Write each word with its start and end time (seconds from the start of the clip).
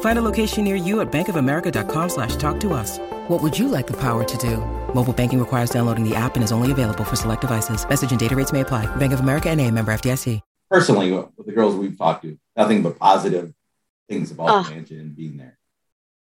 Find 0.00 0.18
a 0.18 0.22
location 0.22 0.64
near 0.64 0.74
you 0.74 1.00
at 1.00 1.12
bankofamerica.com 1.12 2.08
slash 2.08 2.34
talk 2.36 2.58
to 2.60 2.72
us. 2.72 2.98
What 3.28 3.40
would 3.42 3.56
you 3.56 3.68
like 3.68 3.86
the 3.86 3.96
power 3.96 4.24
to 4.24 4.36
do? 4.38 4.56
Mobile 4.92 5.12
banking 5.12 5.38
requires 5.38 5.70
downloading 5.70 6.02
the 6.08 6.16
app 6.16 6.34
and 6.34 6.42
is 6.42 6.50
only 6.50 6.72
available 6.72 7.04
for 7.04 7.14
select 7.14 7.42
devices. 7.42 7.88
Message 7.88 8.10
and 8.10 8.18
data 8.18 8.34
rates 8.34 8.52
may 8.52 8.60
apply. 8.62 8.86
Bank 8.96 9.12
of 9.12 9.20
America 9.20 9.48
and 9.48 9.60
a 9.60 9.70
member 9.70 9.92
FDIC. 9.92 10.40
Personally, 10.70 11.12
with 11.12 11.46
the 11.46 11.52
girls 11.52 11.76
we've 11.76 11.96
talked 11.96 12.24
to, 12.24 12.38
nothing 12.56 12.82
but 12.82 12.98
positive 12.98 13.54
things 14.08 14.30
about 14.30 14.48
Oh. 14.50 14.62
the 14.64 14.74
mansion 14.74 15.00
and 15.00 15.16
being 15.16 15.36
there. 15.38 15.58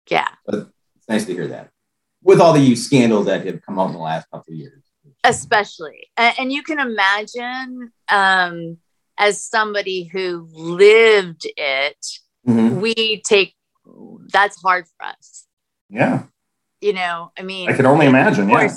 Yeah. 0.09 0.29
But 0.45 0.69
it's 0.97 1.09
nice 1.09 1.25
to 1.27 1.33
hear 1.33 1.49
that. 1.49 1.71
With 2.23 2.41
all 2.41 2.53
the 2.53 2.77
scandals 2.77 3.27
that 3.27 3.45
have 3.47 3.63
come 3.63 3.79
out 3.79 3.87
in 3.87 3.93
the 3.93 3.99
last 3.99 4.29
couple 4.31 4.53
of 4.53 4.59
years. 4.59 4.83
especially 5.25 6.09
and, 6.17 6.35
and 6.39 6.53
you 6.53 6.63
can 6.63 6.79
imagine 6.79 7.91
um 8.11 8.77
as 9.19 9.43
somebody 9.43 10.05
who 10.05 10.47
lived 10.53 11.47
it 11.57 11.97
Mhm. 12.47 12.81
we 12.81 13.23
take 13.23 13.56
that's 14.33 14.61
hard 14.63 14.87
for 14.87 15.07
us. 15.07 15.47
Yeah, 15.89 16.25
you 16.81 16.93
know 16.93 17.33
i 17.39 17.43
mean 17.43 17.69
I 17.71 17.73
can 17.73 17.87
only 17.87 18.07
imagine. 18.07 18.45
of 18.45 18.51
Yeah, 18.51 18.77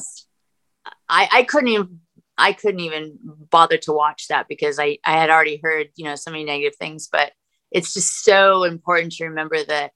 i 1.09 1.28
i 1.31 1.44
couldn't 1.44 1.69
even 1.69 2.00
i 2.38 2.53
couldn't 2.53 2.80
even 2.80 3.17
bother 3.50 3.77
to 3.77 3.92
watch 3.92 4.27
that 4.30 4.47
because 4.47 4.80
i 4.80 4.97
i 5.05 5.14
had 5.14 5.30
already 5.30 5.59
heard 5.61 5.88
you 5.95 6.05
know 6.05 6.16
so 6.16 6.31
many 6.31 6.44
negative 6.44 6.75
things 6.77 7.09
but 7.11 7.31
it's 7.72 7.94
just 7.94 8.23
so 8.23 8.64
important 8.64 9.14
to 9.14 9.25
remember 9.25 9.64
that 9.64 9.92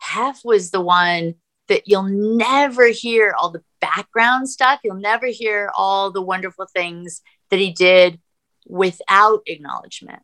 hef 0.00 0.40
was 0.44 0.70
the 0.70 0.80
one 0.80 1.34
that 1.68 1.82
you'll 1.86 2.02
never 2.04 2.86
hear 2.88 3.34
all 3.36 3.50
the 3.50 3.62
background 3.80 4.48
stuff. 4.48 4.80
You'll 4.82 4.96
never 4.96 5.26
hear 5.26 5.70
all 5.76 6.10
the 6.10 6.22
wonderful 6.22 6.66
things 6.72 7.20
that 7.50 7.58
he 7.58 7.72
did 7.72 8.18
without 8.66 9.40
acknowledgement. 9.46 10.22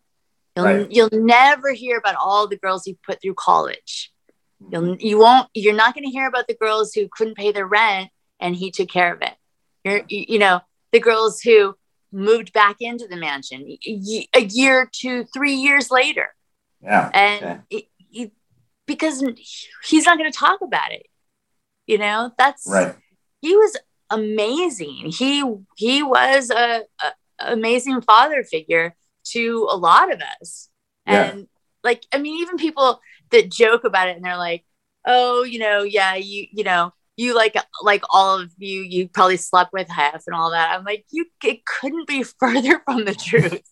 You'll, 0.56 0.64
Right. 0.64 0.90
you'll 0.90 1.10
never 1.12 1.72
hear 1.72 1.98
about 1.98 2.14
all 2.16 2.46
the 2.48 2.56
girls 2.56 2.84
he 2.86 2.96
put 3.06 3.20
through 3.20 3.34
college 3.34 4.10
You'll 4.70 4.82
mm-hmm. 4.82 5.06
you 5.06 5.18
won't 5.18 5.48
you're 5.54 5.74
not 5.74 5.94
going 5.94 6.04
to 6.04 6.10
hear 6.10 6.26
about 6.26 6.46
the 6.46 6.56
girls 6.56 6.92
who 6.94 7.08
couldn't 7.10 7.36
pay 7.36 7.52
their 7.52 7.66
rent 7.66 8.10
and 8.40 8.54
he 8.54 8.70
took 8.70 8.88
care 8.88 9.12
of 9.12 9.22
it. 9.22 9.34
You're 9.84 10.02
you, 10.08 10.24
you 10.28 10.38
know 10.38 10.60
the 10.92 11.00
girls 11.00 11.40
who 11.40 11.76
moved 12.12 12.52
back 12.52 12.76
into 12.80 13.06
the 13.08 13.16
mansion 13.16 13.76
a 14.34 14.40
year 14.40 14.88
to 15.00 15.24
three 15.34 15.54
years 15.54 15.90
later, 15.90 16.28
yeah, 16.80 17.10
and 17.12 17.62
it, 17.70 17.84
it- 18.12 18.32
because 18.86 19.24
he's 19.82 20.04
not 20.04 20.18
going 20.18 20.30
to 20.30 20.38
talk 20.38 20.60
about 20.60 20.92
it. 20.92 21.06
You 21.86 21.98
know 21.98 22.32
that's 22.38 22.66
right. 22.66 22.94
he 23.40 23.56
was 23.56 23.76
amazing. 24.10 25.10
He 25.10 25.44
he 25.76 26.02
was 26.02 26.50
a, 26.50 26.82
a 27.02 27.12
amazing 27.52 28.00
father 28.00 28.44
figure 28.44 28.94
to 29.24 29.68
a 29.70 29.76
lot 29.76 30.12
of 30.12 30.20
us. 30.40 30.68
Yeah. 31.06 31.24
And 31.24 31.48
like 31.82 32.04
I 32.12 32.18
mean 32.18 32.40
even 32.40 32.56
people 32.56 33.00
that 33.34 33.50
joke 33.50 33.84
about 33.84 34.08
it 34.08 34.16
and 34.16 34.24
they're 34.24 34.36
like, 34.36 34.64
"Oh, 35.04 35.42
you 35.42 35.58
know, 35.58 35.82
yeah, 35.82 36.14
you 36.14 36.46
you 36.52 36.64
know, 36.64 36.92
you 37.16 37.34
like 37.34 37.56
like 37.82 38.02
all 38.10 38.40
of 38.40 38.52
you 38.58 38.80
you 38.80 39.08
probably 39.08 39.36
slept 39.36 39.72
with 39.72 39.88
half 39.88 40.24
and 40.26 40.34
all 40.34 40.50
that." 40.52 40.72
I'm 40.72 40.84
like, 40.84 41.04
"You 41.10 41.26
it 41.42 41.66
couldn't 41.66 42.08
be 42.08 42.22
further 42.40 42.80
from 42.84 43.04
the 43.04 43.14
truth." 43.14 43.68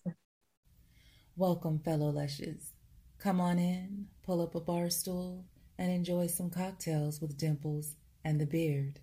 Welcome, 1.37 1.79
fellow 1.79 2.11
Lushes. 2.11 2.73
Come 3.19 3.41
on 3.41 3.59
in, 3.59 4.09
pull 4.25 4.43
up 4.43 4.55
a 4.55 4.61
bar 4.61 4.91
stool, 4.91 5.45
and 5.79 5.91
enjoy 5.91 6.27
some 6.27 6.51
cocktails 6.51 7.21
with 7.21 7.39
Dimples 7.39 7.95
and 8.25 8.41
the 8.41 8.47
Beard. 8.47 9.01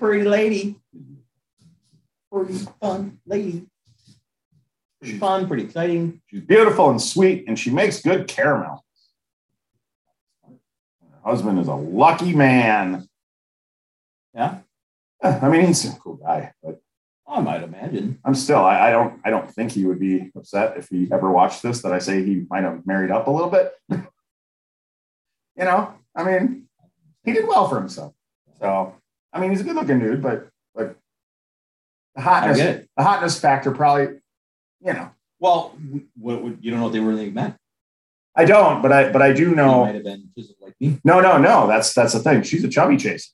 Pretty 0.00 0.24
lady. 0.24 0.76
Pretty 2.32 2.54
fun 2.80 3.20
lady. 3.26 3.66
Pretty 5.00 5.18
fun, 5.18 5.46
pretty 5.46 5.64
exciting. 5.64 6.20
She's 6.26 6.40
beautiful 6.40 6.90
and 6.90 7.00
sweet, 7.00 7.44
and 7.46 7.58
she 7.58 7.70
makes 7.70 8.00
good 8.00 8.26
caramel. 8.26 8.84
Her 10.42 11.30
husband 11.30 11.58
is 11.58 11.68
a 11.68 11.74
lucky 11.74 12.34
man. 12.34 13.06
Yeah, 14.34 14.58
I 15.22 15.48
mean, 15.48 15.66
he's 15.66 15.84
a 15.84 15.96
cool 15.98 16.16
guy, 16.16 16.52
but 16.62 16.80
I 17.26 17.40
might 17.40 17.62
imagine. 17.62 18.18
I'm 18.24 18.34
still. 18.34 18.58
I, 18.58 18.88
I 18.88 18.90
don't. 18.90 19.20
I 19.24 19.30
don't 19.30 19.50
think 19.50 19.72
he 19.72 19.84
would 19.84 20.00
be 20.00 20.30
upset 20.34 20.76
if 20.76 20.88
he 20.88 21.08
ever 21.12 21.30
watched 21.30 21.62
this. 21.62 21.82
That 21.82 21.92
I 21.92 21.98
say 21.98 22.24
he 22.24 22.46
might 22.48 22.64
have 22.64 22.86
married 22.86 23.10
up 23.10 23.26
a 23.26 23.30
little 23.30 23.50
bit. 23.50 23.72
you 23.90 24.04
know, 25.58 25.94
I 26.14 26.24
mean, 26.24 26.68
he 27.24 27.32
did 27.32 27.46
well 27.46 27.68
for 27.68 27.78
himself. 27.78 28.14
So, 28.60 28.94
I 29.32 29.40
mean, 29.40 29.50
he's 29.50 29.60
a 29.60 29.64
good-looking 29.64 30.00
dude, 30.00 30.22
but 30.22 30.48
like 30.74 30.96
the 32.14 32.20
hotness, 32.22 32.58
I 32.58 32.62
get 32.62 32.76
it. 32.76 32.90
the 32.96 33.02
hotness 33.04 33.38
factor, 33.40 33.70
probably, 33.70 34.18
you 34.84 34.92
know, 34.92 35.10
Well, 35.38 35.76
what, 36.16 36.62
you 36.62 36.70
don't 36.70 36.80
know 36.80 36.84
what 36.86 36.92
they 36.92 37.00
really 37.00 37.30
meant. 37.30 37.56
I 38.36 38.44
don't, 38.44 38.80
but 38.82 38.92
I 38.92 39.10
but 39.12 39.22
I 39.22 39.32
do 39.32 39.50
He 39.50 39.54
know. 39.54 39.84
might 39.84 39.94
have 39.96 40.04
been 40.04 40.30
like 40.60 40.74
me. 40.80 40.98
No, 41.04 41.20
no, 41.20 41.36
no. 41.38 41.66
That's 41.66 41.92
that's 41.92 42.12
the 42.12 42.20
thing. 42.20 42.42
She's 42.42 42.62
a 42.64 42.68
chubby 42.68 42.96
chase. 42.96 43.32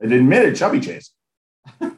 An 0.00 0.12
admitted 0.12 0.56
chubby 0.56 0.80
chase. 0.80 1.12
I'm 1.80 1.90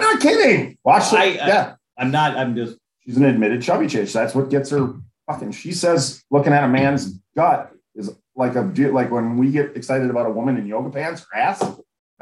not 0.00 0.20
kidding. 0.20 0.78
Watch 0.84 1.10
the, 1.10 1.18
I- 1.18 1.22
I- 1.22 1.46
yeah. 1.48 1.74
I'm 1.98 2.10
not. 2.10 2.36
I'm 2.36 2.54
just. 2.54 2.76
She's 3.00 3.16
an 3.16 3.24
admitted 3.24 3.62
chubby 3.62 3.88
chase. 3.88 4.12
That's 4.12 4.34
what 4.34 4.50
gets 4.50 4.70
her 4.70 4.94
fucking. 5.26 5.52
She 5.52 5.72
says 5.72 6.22
looking 6.30 6.52
at 6.52 6.64
a 6.64 6.68
man's 6.68 7.18
gut 7.34 7.72
is 7.94 8.14
like 8.36 8.54
a 8.54 8.60
like 8.60 9.10
when 9.10 9.36
we 9.38 9.50
get 9.50 9.76
excited 9.76 10.08
about 10.10 10.26
a 10.26 10.30
woman 10.30 10.56
in 10.58 10.66
yoga 10.66 10.90
pants 10.90 11.26
or 11.32 11.38
ass. 11.38 11.60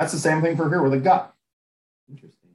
That's 0.00 0.12
the 0.12 0.18
same 0.18 0.40
thing 0.40 0.56
for 0.56 0.70
here 0.70 0.82
with 0.82 0.94
a 0.94 0.98
gut. 0.98 1.30
Interesting. 2.08 2.52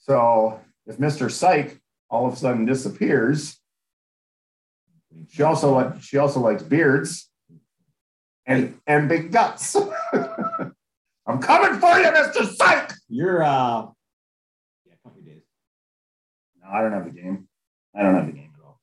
So 0.00 0.60
if 0.86 0.98
Mr. 0.98 1.30
Psych 1.30 1.80
all 2.10 2.26
of 2.26 2.32
a 2.32 2.36
sudden 2.36 2.64
disappears, 2.64 3.60
she 5.28 5.44
also 5.44 5.72
like 5.72 6.02
she 6.02 6.18
also 6.18 6.40
likes 6.40 6.64
beards 6.64 7.30
and 8.44 8.76
and 8.88 9.08
big 9.08 9.30
guts. 9.30 9.76
I'm 10.12 11.40
coming 11.40 11.78
for 11.78 11.96
you, 12.00 12.06
Mr. 12.06 12.52
Psych. 12.52 12.92
You're. 13.08 13.44
uh 13.44 13.86
Yeah, 14.84 14.94
company 15.04 15.24
days. 15.24 15.42
No, 16.60 16.70
I 16.72 16.82
don't 16.82 16.92
have 16.92 17.06
a 17.06 17.10
game. 17.10 17.46
I 17.94 18.02
don't 18.02 18.16
have 18.16 18.26
a 18.26 18.32
game 18.32 18.50
at 18.58 18.64
all. 18.66 18.80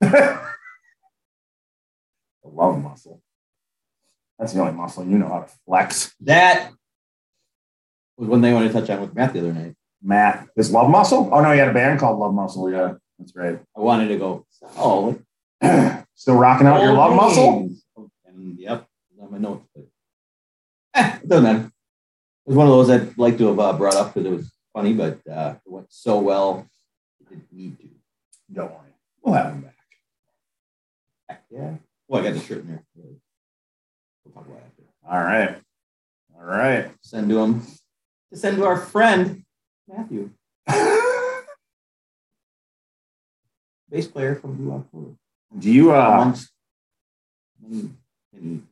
So 0.00 0.42
love 2.56 2.82
muscle. 2.82 3.22
That's 4.38 4.52
the 4.52 4.60
only 4.60 4.72
muscle 4.72 5.04
you 5.04 5.18
know 5.18 5.28
how 5.28 5.40
to 5.40 5.50
flex. 5.66 6.14
That 6.20 6.70
was 8.16 8.28
one 8.28 8.42
thing 8.42 8.52
I 8.52 8.54
wanted 8.54 8.72
to 8.72 8.80
touch 8.80 8.90
on 8.90 9.00
with 9.00 9.14
Matt 9.14 9.32
the 9.32 9.40
other 9.40 9.52
night. 9.52 9.74
Matt, 10.02 10.48
is 10.56 10.70
love 10.70 10.90
muscle? 10.90 11.30
Oh 11.32 11.40
no, 11.40 11.52
he 11.52 11.58
had 11.58 11.68
a 11.68 11.74
band 11.74 11.98
called 12.00 12.18
Love 12.18 12.34
Muscle. 12.34 12.70
Yeah, 12.70 12.94
that's 13.18 13.34
right. 13.34 13.58
I 13.76 13.80
wanted 13.80 14.08
to 14.08 14.18
go. 14.18 14.46
Oh, 14.76 15.18
Still 16.14 16.36
rocking 16.36 16.66
out 16.66 16.80
your 16.80 16.90
Old 16.90 16.98
love 16.98 17.14
muscle? 17.14 17.70
And 18.26 18.58
yep, 18.58 18.86
on 19.20 19.32
my 19.32 19.38
notes. 19.38 19.66
But 19.74 19.84
eh, 20.94 21.18
it 21.22 21.28
doesn't 21.28 21.44
matter. 21.44 21.66
It 21.66 22.48
was 22.48 22.56
one 22.56 22.66
of 22.66 22.72
those 22.72 22.90
I'd 22.90 23.18
like 23.18 23.38
to 23.38 23.48
have 23.48 23.58
uh, 23.58 23.72
brought 23.74 23.96
up 23.96 24.14
because 24.14 24.26
it 24.26 24.34
was 24.34 24.50
funny, 24.72 24.94
but 24.94 25.20
uh, 25.30 25.56
it 25.64 25.70
went 25.70 25.86
so 25.90 26.18
well. 26.18 26.66
It 27.20 27.28
didn't 27.28 27.52
need 27.52 27.78
to. 27.80 27.88
Don't 28.52 28.70
worry, 28.70 28.94
we'll 29.22 29.34
have 29.34 29.52
him 29.52 29.60
back. 29.62 29.74
Heck 31.28 31.44
yeah. 31.50 31.74
Well, 32.08 32.20
I 32.22 32.24
got 32.24 32.34
the 32.34 32.40
shirt 32.40 32.58
in 32.58 32.68
there. 32.68 32.84
We'll 32.94 34.34
talk 34.34 34.46
about 34.46 34.58
it 34.58 34.64
after. 34.66 34.82
All 35.08 35.22
right, 35.24 35.56
all 36.38 36.44
right. 36.44 36.90
Send 37.02 37.28
to 37.30 37.38
him. 37.38 37.62
To 38.32 38.38
send 38.38 38.56
to 38.58 38.64
our 38.64 38.76
friend 38.76 39.44
Matthew. 39.88 40.30
bass 43.90 44.06
player 44.06 44.34
from 44.36 44.56
Blue 44.56 44.72
October. 44.72 45.10
Do 45.58 45.70
you? 45.70 45.92
Uh, 45.94 46.10
Amongst 46.10 46.50
many, 47.62 47.90
many. 48.32 48.62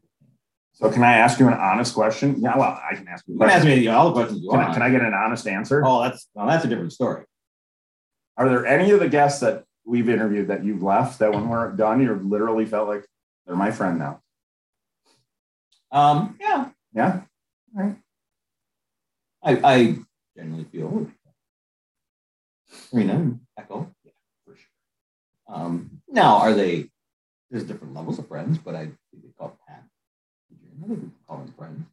so 0.73 0.91
can 0.91 1.03
I 1.03 1.15
ask 1.19 1.39
you 1.39 1.47
an 1.49 1.55
honest 1.55 1.95
question? 1.95 2.37
Yeah, 2.41 2.57
well, 2.59 2.81
I 2.91 2.95
can 2.95 3.09
ask 3.09 3.27
you. 3.27 3.35
You 3.35 3.41
can 3.41 3.51
ask 3.51 3.65
me 3.65 3.87
all 3.89 4.09
the 4.09 4.15
questions 4.15 4.43
you 4.43 4.51
Can, 4.51 4.59
want. 4.59 4.71
I, 4.71 4.75
can 4.75 4.83
I 4.83 4.91
get 4.91 5.03
an 5.03 5.15
honest 5.15 5.47
answer? 5.47 5.83
Oh, 5.85 6.03
that's 6.03 6.29
well, 6.35 6.47
that's 6.47 6.65
a 6.65 6.69
different 6.69 6.93
story. 6.93 7.25
Are 8.37 8.49
there 8.49 8.67
any 8.67 8.91
of 8.91 9.01
the 9.01 9.09
guests 9.09 9.41
that 9.41 9.65
we've 9.85 10.09
interviewed 10.09 10.49
that 10.49 10.65
you've 10.65 10.83
left 10.83 11.21
that 11.21 11.33
when 11.33 11.49
we're 11.49 11.71
done, 11.73 12.01
you 12.03 12.15
literally 12.15 12.65
felt 12.65 12.89
like 12.89 13.07
they're 13.47 13.57
my 13.57 13.71
friend 13.71 13.99
now? 13.99 14.21
Um, 15.91 16.37
yeah, 16.41 16.71
Yeah. 16.95 17.21
I, 19.43 19.61
I 19.63 19.97
generally 20.37 20.65
feel 20.65 21.11
Serena 22.91 23.15
and 23.15 23.41
Echo, 23.59 23.91
yeah, 24.05 24.13
for 24.45 24.57
sure. 24.57 24.67
Um, 25.55 26.01
now, 26.09 26.39
are 26.39 26.55
they? 26.55 26.91
There's 27.51 27.65
different 27.65 27.95
levels 27.95 28.19
of 28.19 28.27
friends, 28.27 28.59
but 28.59 28.75
I 28.75 28.85
think 28.87 29.23
they 29.23 29.29
call 29.39 29.59
Pat. 29.69 29.85
Think 30.49 31.03
we 31.03 31.11
call 31.29 31.39
them 31.39 31.55
friends. 31.57 31.85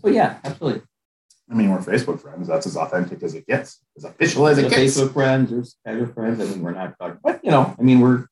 So 0.00 0.08
yeah, 0.08 0.38
absolutely. 0.44 0.82
I 1.50 1.54
mean, 1.54 1.70
we're 1.70 1.78
Facebook 1.78 2.20
friends. 2.20 2.46
That's 2.46 2.66
as 2.66 2.76
authentic 2.76 3.22
as 3.24 3.34
it 3.34 3.46
gets, 3.46 3.80
as 3.96 4.04
official 4.04 4.46
as 4.46 4.58
it 4.58 4.70
gets. 4.70 4.96
Facebook 4.96 5.12
friends, 5.12 5.50
there's 5.50 5.76
casual 5.84 6.06
friends. 6.06 6.40
I 6.40 6.44
mean, 6.44 6.62
we're 6.62 6.70
not 6.70 6.96
talking, 6.98 7.18
but 7.22 7.44
you 7.44 7.50
know, 7.50 7.74
I 7.78 7.82
mean, 7.82 8.00
we're 8.00 8.26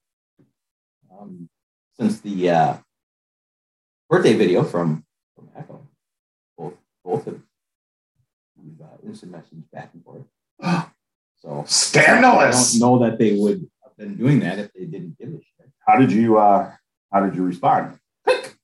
um, 1.18 1.48
since 1.98 2.20
the 2.20 2.50
uh, 2.50 2.76
birthday 4.08 4.34
video 4.34 4.62
from 4.62 5.04
from 5.34 5.48
Echo, 5.56 5.86
both 6.56 6.74
both 7.04 7.24
have 7.24 7.40
we've 8.56 8.80
uh, 8.80 9.06
instant 9.06 9.32
message 9.32 9.58
back 9.72 9.90
and 9.94 10.04
forth. 10.04 10.24
So 11.40 11.62
Scandalous. 11.68 12.74
I 12.74 12.80
don't 12.80 12.80
know 12.80 13.06
that 13.08 13.16
they 13.16 13.36
would 13.36 13.64
have 13.84 13.96
been 13.96 14.16
doing 14.16 14.40
that 14.40 14.58
if 14.58 14.72
they 14.72 14.86
didn't 14.86 15.16
give 15.20 15.28
a 15.28 15.36
shit. 15.38 15.70
How 15.86 15.96
did 15.96 16.10
you? 16.10 16.36
uh 16.36 16.72
How 17.12 17.20
did 17.24 17.36
you 17.36 17.44
respond? 17.44 17.96
Click. 18.24 18.56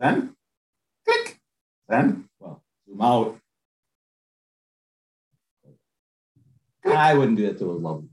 Then 0.00 0.34
Click. 1.04 1.38
Then 1.90 2.30
Well, 2.40 2.62
zoom 2.88 3.02
out. 3.02 3.38
I 6.86 7.12
wouldn't 7.12 7.36
do 7.36 7.46
that 7.48 7.58
to 7.58 7.70
a 7.70 7.72
lovely. 7.72 8.08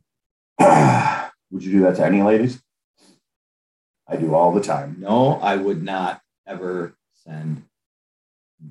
Would 1.51 1.63
you 1.63 1.71
do 1.71 1.81
that 1.83 1.95
to 1.95 2.05
any 2.05 2.21
ladies? 2.23 2.61
I 4.13 4.17
do 4.17 4.35
all 4.35 4.51
the 4.51 4.61
time. 4.61 4.97
No, 4.99 5.39
I 5.41 5.55
would 5.55 5.81
not 5.81 6.21
ever 6.45 6.93
send 7.25 7.63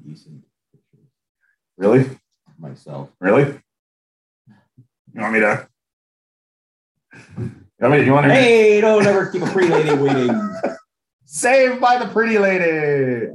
decent 0.06 0.44
pictures 0.72 1.08
Really? 1.76 2.08
myself. 2.58 3.10
Really? 3.20 3.58
You 5.12 5.20
want 5.20 5.34
me 5.34 5.40
to? 5.40 5.68
You 7.36 7.50
want 7.80 7.92
me? 7.94 8.04
You 8.04 8.12
want 8.12 8.26
to? 8.26 8.32
Hey, 8.32 8.80
don't 8.80 9.04
ever 9.04 9.26
keep 9.32 9.42
a 9.42 9.46
pretty 9.46 9.68
lady 9.68 9.94
waiting. 9.94 10.54
Saved 11.24 11.80
by 11.80 11.98
the 11.98 12.06
pretty 12.06 12.38
lady. 12.38 13.26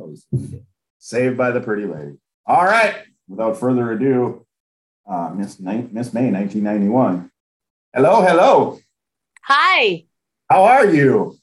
Saved 1.00 1.36
by 1.38 1.52
the 1.52 1.60
pretty 1.60 1.86
lady. 1.86 2.14
All 2.46 2.64
right. 2.64 2.96
Without 3.28 3.58
further 3.58 3.92
ado, 3.92 4.46
uh, 5.10 5.32
Miss 5.36 5.60
Ni- 5.60 5.90
Miss 5.92 6.14
May, 6.14 6.32
1991. 6.32 7.30
Hello, 7.94 8.22
hello. 8.22 8.80
Hi, 9.44 10.06
How 10.50 10.64
are 10.64 10.86
you? 10.88 11.37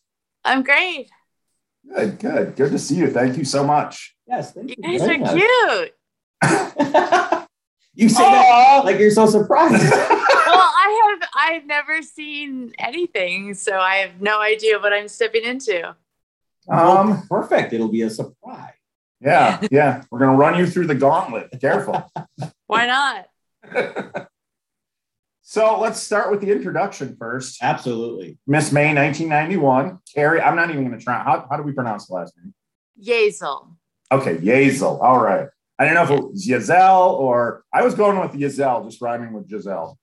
I'm 0.45 0.63
great. 0.63 1.11
Good, 1.89 2.19
good, 2.19 2.57
good 2.57 2.73
to 2.73 2.79
see 2.79 2.97
you. 2.97 3.11
Thank 3.11 3.37
you 3.37 3.45
so 3.45 3.65
much. 3.65 4.15
Yes, 4.27 4.53
thank 4.53 4.71
You 4.71 4.77
You 4.79 4.99
guys 4.99 5.09
are 5.09 5.19
much. 5.19 5.33
cute. 5.35 5.95
you 7.95 8.09
say 8.09 8.23
that 8.25 8.83
like 8.85 8.99
you're 8.99 9.11
so 9.11 9.27
surprised. 9.27 9.93
Well, 10.47 10.61
I 10.63 11.17
have 11.21 11.29
I've 11.35 11.67
never 11.67 12.01
seen 12.03 12.75
anything, 12.79 13.55
so 13.55 13.79
I 13.79 13.97
have 13.97 14.21
no 14.21 14.41
idea 14.41 14.79
what 14.79 14.93
I'm 14.93 15.09
stepping 15.09 15.43
into. 15.43 15.89
um, 15.89 15.97
Well, 16.69 17.27
perfect. 17.29 17.73
It'll 17.73 17.89
be 17.89 18.03
a 18.03 18.11
surprise. 18.11 18.75
yeah, 19.21 19.61
yeah. 19.71 20.03
We're 20.11 20.19
gonna 20.21 20.37
run 20.37 20.57
you 20.59 20.67
through 20.67 20.87
the 20.87 20.95
gauntlet. 20.95 21.49
Careful. 21.61 22.09
Why 22.67 22.87
not? 22.87 23.27
So 25.47 25.79
let's 25.79 26.01
start 26.01 26.31
with 26.31 26.41
the 26.41 26.51
introduction 26.51 27.17
first. 27.19 27.59
Absolutely. 27.63 28.39
Miss 28.47 28.73
May, 28.73 28.95
1991. 28.95 29.99
Carrie, 30.15 30.41
I'm 30.41 30.57
not 30.57 30.71
even 30.71 30.85
gonna 30.85 30.99
try. 30.99 31.23
How, 31.23 31.47
how 31.51 31.59
do 31.59 31.63
we 31.63 31.73
pronounce 31.73 32.07
the 32.07 32.15
last 32.15 32.33
name? 32.43 32.55
Yazel. 32.99 33.69
Okay, 34.11 34.37
Yazel. 34.37 35.03
All 35.03 35.23
right. 35.23 35.49
I 35.79 35.85
didn't 35.85 35.97
know 35.97 36.15
if 36.15 36.19
it 36.19 36.31
was 36.31 36.47
Yazel 36.47 37.13
or 37.13 37.63
I 37.71 37.83
was 37.83 37.95
going 37.95 38.19
with 38.19 38.33
Yazel, 38.33 38.87
just 38.87 39.03
rhyming 39.03 39.35
with 39.35 39.47
Giselle. 39.47 39.99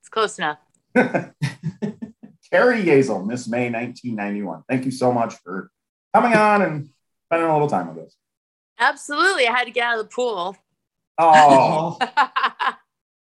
It's 0.00 0.08
close 0.08 0.38
enough. 0.38 0.58
Carrie 0.94 2.84
Yazel, 2.84 3.26
Miss 3.26 3.46
May 3.48 3.70
1991. 3.70 4.62
Thank 4.66 4.86
you 4.86 4.90
so 4.90 5.12
much 5.12 5.34
for 5.44 5.70
coming 6.14 6.32
on 6.32 6.62
and 6.62 6.88
spending 7.26 7.50
a 7.50 7.52
little 7.52 7.68
time 7.68 7.94
with 7.94 8.06
us. 8.06 8.16
Absolutely. 8.78 9.46
I 9.46 9.52
had 9.52 9.64
to 9.64 9.70
get 9.70 9.84
out 9.84 9.98
of 9.98 10.06
the 10.06 10.10
pool. 10.10 10.56
Oh, 11.18 11.98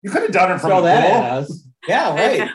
you 0.01 0.09
could 0.09 0.23
have 0.23 0.31
done 0.31 0.51
it 0.51 0.59
from 0.59 0.69
throw 0.71 0.81
the 0.81 0.87
that 0.87 1.03
at 1.05 1.11
pool. 1.13 1.39
us. 1.43 1.67
Yeah, 1.87 2.13
right. 2.15 2.49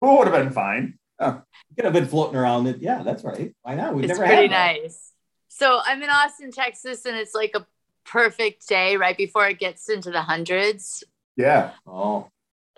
Pool 0.00 0.18
would 0.18 0.28
have 0.28 0.42
been 0.44 0.52
fine. 0.52 0.98
Could 1.20 1.84
have 1.84 1.92
been 1.92 2.06
floating 2.06 2.36
around 2.36 2.66
it. 2.66 2.78
Yeah, 2.80 3.02
that's 3.02 3.22
right. 3.24 3.54
Why 3.62 3.74
not? 3.76 3.94
We've 3.94 4.04
it's 4.04 4.18
never 4.18 4.26
pretty 4.26 4.42
had 4.42 4.50
that. 4.52 4.82
nice. 4.82 5.12
So 5.48 5.80
I'm 5.84 6.02
in 6.02 6.10
Austin, 6.10 6.50
Texas, 6.50 7.04
and 7.06 7.16
it's 7.16 7.34
like 7.34 7.52
a 7.54 7.64
perfect 8.04 8.66
day 8.68 8.96
right 8.96 9.16
before 9.16 9.46
it 9.48 9.58
gets 9.58 9.88
into 9.88 10.10
the 10.10 10.22
hundreds. 10.22 11.04
Yeah. 11.36 11.70
Oh, 11.86 12.28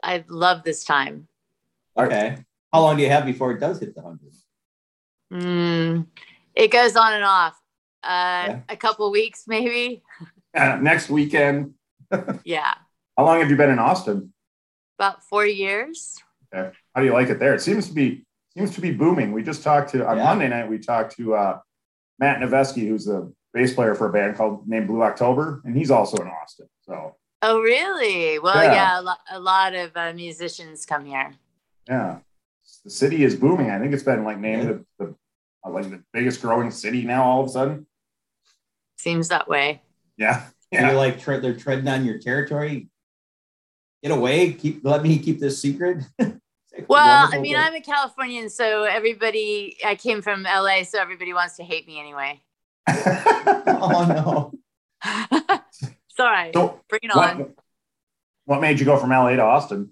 I 0.03 0.25
love 0.29 0.63
this 0.65 0.85
time. 0.85 1.29
okay. 1.97 2.39
How 2.73 2.81
long 2.83 2.97
do 2.97 3.03
you 3.05 3.09
have 3.09 3.25
before 3.25 3.53
it 3.53 3.61
does 3.61 3.79
hit 3.81 3.95
the 3.95 4.03
hundred? 4.03 4.33
Mm, 5.33 6.07
it 6.55 6.71
goes 6.71 6.97
on 6.97 7.15
and 7.15 7.25
off. 7.25 7.55
Uh, 8.03 8.47
Yeah. 8.49 8.61
A 8.69 8.77
couple 8.77 9.11
weeks, 9.11 9.45
maybe. 9.47 10.03
Uh, 10.55 10.77
next 10.81 11.09
weekend. 11.09 11.75
Yeah, 12.45 12.75
How 13.17 13.25
long 13.25 13.41
have 13.41 13.51
you 13.51 13.57
been 13.57 13.71
in 13.71 13.79
Austin? 13.79 14.33
about 14.97 15.25
four 15.25 15.45
years. 15.45 16.17
Okay. 16.55 16.71
How 16.95 17.01
do 17.01 17.07
you 17.09 17.13
like 17.13 17.29
it 17.29 17.41
there? 17.41 17.53
It 17.53 17.61
seems 17.61 17.89
to 17.89 17.93
be 17.95 18.25
seems 18.57 18.73
to 18.77 18.81
be 18.81 18.93
booming. 18.93 19.33
We 19.33 19.43
just 19.43 19.65
talked 19.65 19.91
to 19.91 20.07
on 20.07 20.17
Yeah. 20.19 20.25
Monday 20.25 20.49
night. 20.49 20.69
We 20.69 20.79
talked 20.79 21.17
to 21.17 21.35
uh, 21.35 21.59
Matt 22.21 22.39
Noveskey, 22.41 22.87
who's 22.87 23.09
a 23.09 23.29
bass 23.53 23.75
player 23.75 23.97
for 23.97 24.09
a 24.09 24.13
band 24.13 24.37
called 24.37 24.69
named 24.69 24.87
Blue 24.87 25.03
October, 25.03 25.61
and 25.65 25.77
he's 25.77 25.91
also 25.91 26.17
in 26.23 26.29
Austin. 26.29 26.69
So 26.83 27.17
Oh, 27.43 27.61
really? 27.61 28.39
Well, 28.39 28.55
Yeah. 28.63 28.73
yeah, 28.73 29.01
a, 29.01 29.03
lo- 29.03 29.25
a 29.33 29.41
lot 29.41 29.75
of 29.75 29.91
uh, 29.97 30.13
musicians 30.15 30.87
come 30.87 31.05
here. 31.05 31.33
yeah, 31.89 32.19
the 32.85 32.91
city 32.91 33.25
is 33.25 33.35
booming. 33.35 33.71
I 33.71 33.81
think 33.81 33.93
it's 33.93 34.05
been 34.05 34.23
like 34.25 34.39
named 34.39 34.69
the, 34.69 35.05
the 35.05 35.15
uh, 35.67 35.71
like 35.71 35.91
the 35.91 36.05
biggest 36.13 36.41
growing 36.41 36.71
city 36.71 37.03
now. 37.03 37.25
All 37.25 37.41
of 37.43 37.49
a 37.49 37.51
sudden, 37.51 37.87
Seems 38.97 39.27
that 39.29 39.49
way. 39.49 39.83
yeah, 40.17 40.45
You're 40.71 40.93
like 40.93 41.19
tre- 41.21 41.41
they're 41.41 41.57
treading 41.57 41.89
on 41.89 42.05
your 42.05 42.19
territory. 42.21 42.89
Get 44.05 44.13
away. 44.13 44.53
Keep 44.53 44.85
let 44.85 45.03
me 45.03 45.19
keep 45.19 45.41
this 45.41 45.61
secret. 45.61 46.05
Well, 46.89 47.29
I 47.33 47.39
mean, 47.39 47.55
I'm 47.55 47.73
a 47.73 47.81
Californian, 47.81 48.51
so 48.51 48.83
everybody, 48.83 49.77
I 49.87 49.95
came 49.95 50.23
from 50.23 50.43
LA, 50.43 50.83
so 50.83 51.01
everybody 51.01 51.33
wants 51.33 51.57
to 51.59 51.63
hate 51.63 51.87
me 51.87 52.01
anyway. 52.01 52.43
oh 52.89 54.53
no. 55.05 55.61
Sorry. 56.17 56.51
so 56.53 56.81
Bring 56.89 57.03
it 57.05 57.15
on. 57.15 57.39
what, 57.39 57.51
what 58.45 58.61
made 58.61 58.81
you 58.81 58.85
go 58.85 58.97
from 58.97 59.11
LA 59.11 59.37
to 59.37 59.43
Austin? 59.43 59.91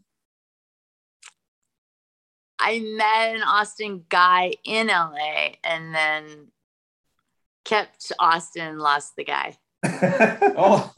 I 2.59 2.81
met 2.81 3.37
an 3.37 3.43
Austin 3.45 4.05
guy 4.09 4.51
in 4.65 4.89
LA 4.89 5.51
and 5.63 5.95
then 5.95 6.49
kept 7.65 8.11
Austin, 8.19 8.81
lost 8.81 9.15
the 9.17 9.23
guy. 9.25 9.57
Oh, 9.85 10.93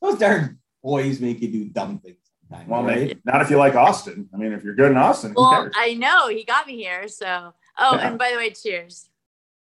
those 0.00 0.18
darn 0.20 0.60
boys 0.86 1.20
make 1.20 1.40
you 1.42 1.48
do 1.48 1.64
dumb 1.64 1.98
things 1.98 2.16
sometimes. 2.48 2.70
well, 2.70 2.84
right? 2.84 2.96
maybe 3.08 3.20
not 3.24 3.42
if 3.42 3.50
you 3.50 3.56
like 3.56 3.74
Austin. 3.74 4.28
I 4.32 4.36
mean, 4.36 4.52
if 4.52 4.62
you're 4.62 4.74
good 4.76 4.92
in 4.92 4.96
Austin, 4.96 5.34
Well. 5.36 5.68
I 5.74 5.94
know 5.94 6.28
he 6.28 6.44
got 6.44 6.66
me 6.66 6.76
here. 6.76 7.08
So, 7.08 7.52
oh, 7.78 7.96
Yeah. 7.96 8.08
and 8.08 8.18
by 8.18 8.30
the 8.30 8.36
way, 8.36 8.50
cheers. 8.50 9.08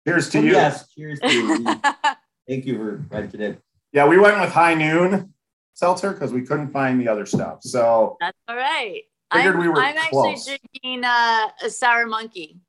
Cheers 0.08 0.30
to 0.30 0.38
Oh, 0.38 0.42
you. 0.42 0.52
Yes. 0.52 0.88
Cheers 0.94 1.20
to 1.20 1.30
you. 1.30 1.64
Thank 2.48 2.64
you 2.64 2.78
for 2.78 3.04
renting 3.14 3.42
it. 3.42 3.60
Yeah, 3.92 4.06
we 4.06 4.16
went 4.18 4.40
with 4.40 4.50
High 4.50 4.72
Noon 4.74 5.34
seltzer 5.74 6.12
because 6.12 6.32
we 6.32 6.40
couldn't 6.42 6.70
find 6.70 6.98
the 6.98 7.06
other 7.08 7.26
stuff. 7.26 7.58
So 7.62 8.16
That's 8.18 8.38
all 8.48 8.56
right. 8.56 9.02
Figured 9.32 9.54
I'm, 9.56 9.60
we 9.60 9.68
were 9.68 9.76
I'm 9.76 9.96
actually 9.98 10.10
close. 10.34 10.46
drinking 10.46 11.04
uh, 11.04 11.48
a 11.62 11.68
sour 11.70 12.06
monkey. 12.06 12.60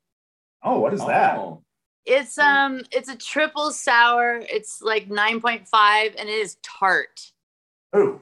Oh, 0.61 0.79
what 0.79 0.93
is 0.93 0.99
that? 1.05 1.37
Oh, 1.37 1.63
It's 2.05 2.37
um, 2.37 2.81
it's 2.91 3.07
a 3.09 3.15
triple 3.15 3.71
sour. 3.71 4.41
It's 4.49 4.81
like 4.81 5.09
nine 5.09 5.39
point 5.39 5.67
five, 5.69 6.15
and 6.19 6.27
it 6.29 6.33
is 6.33 6.57
tart. 6.63 7.31
Ooh, 7.95 8.21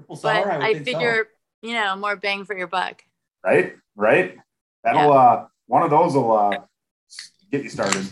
triple 0.00 0.16
But 0.16 0.20
sour. 0.44 0.58
would 0.58 0.64
I 0.64 0.74
think 0.74 0.86
so. 0.86 0.92
figure, 0.92 1.28
you 1.62 1.74
know, 1.74 1.96
more 1.96 2.16
bang 2.16 2.44
for 2.44 2.56
your 2.56 2.66
buck. 2.66 3.02
right, 3.44 3.74
right. 3.96 4.36
That'll 4.84 5.12
uh, 5.12 5.46
one 5.66 5.82
of 5.82 5.90
those 5.90 6.14
will 6.14 6.32
uh, 6.32 6.58
get 7.52 7.62
you 7.62 7.68
started. 7.70 8.06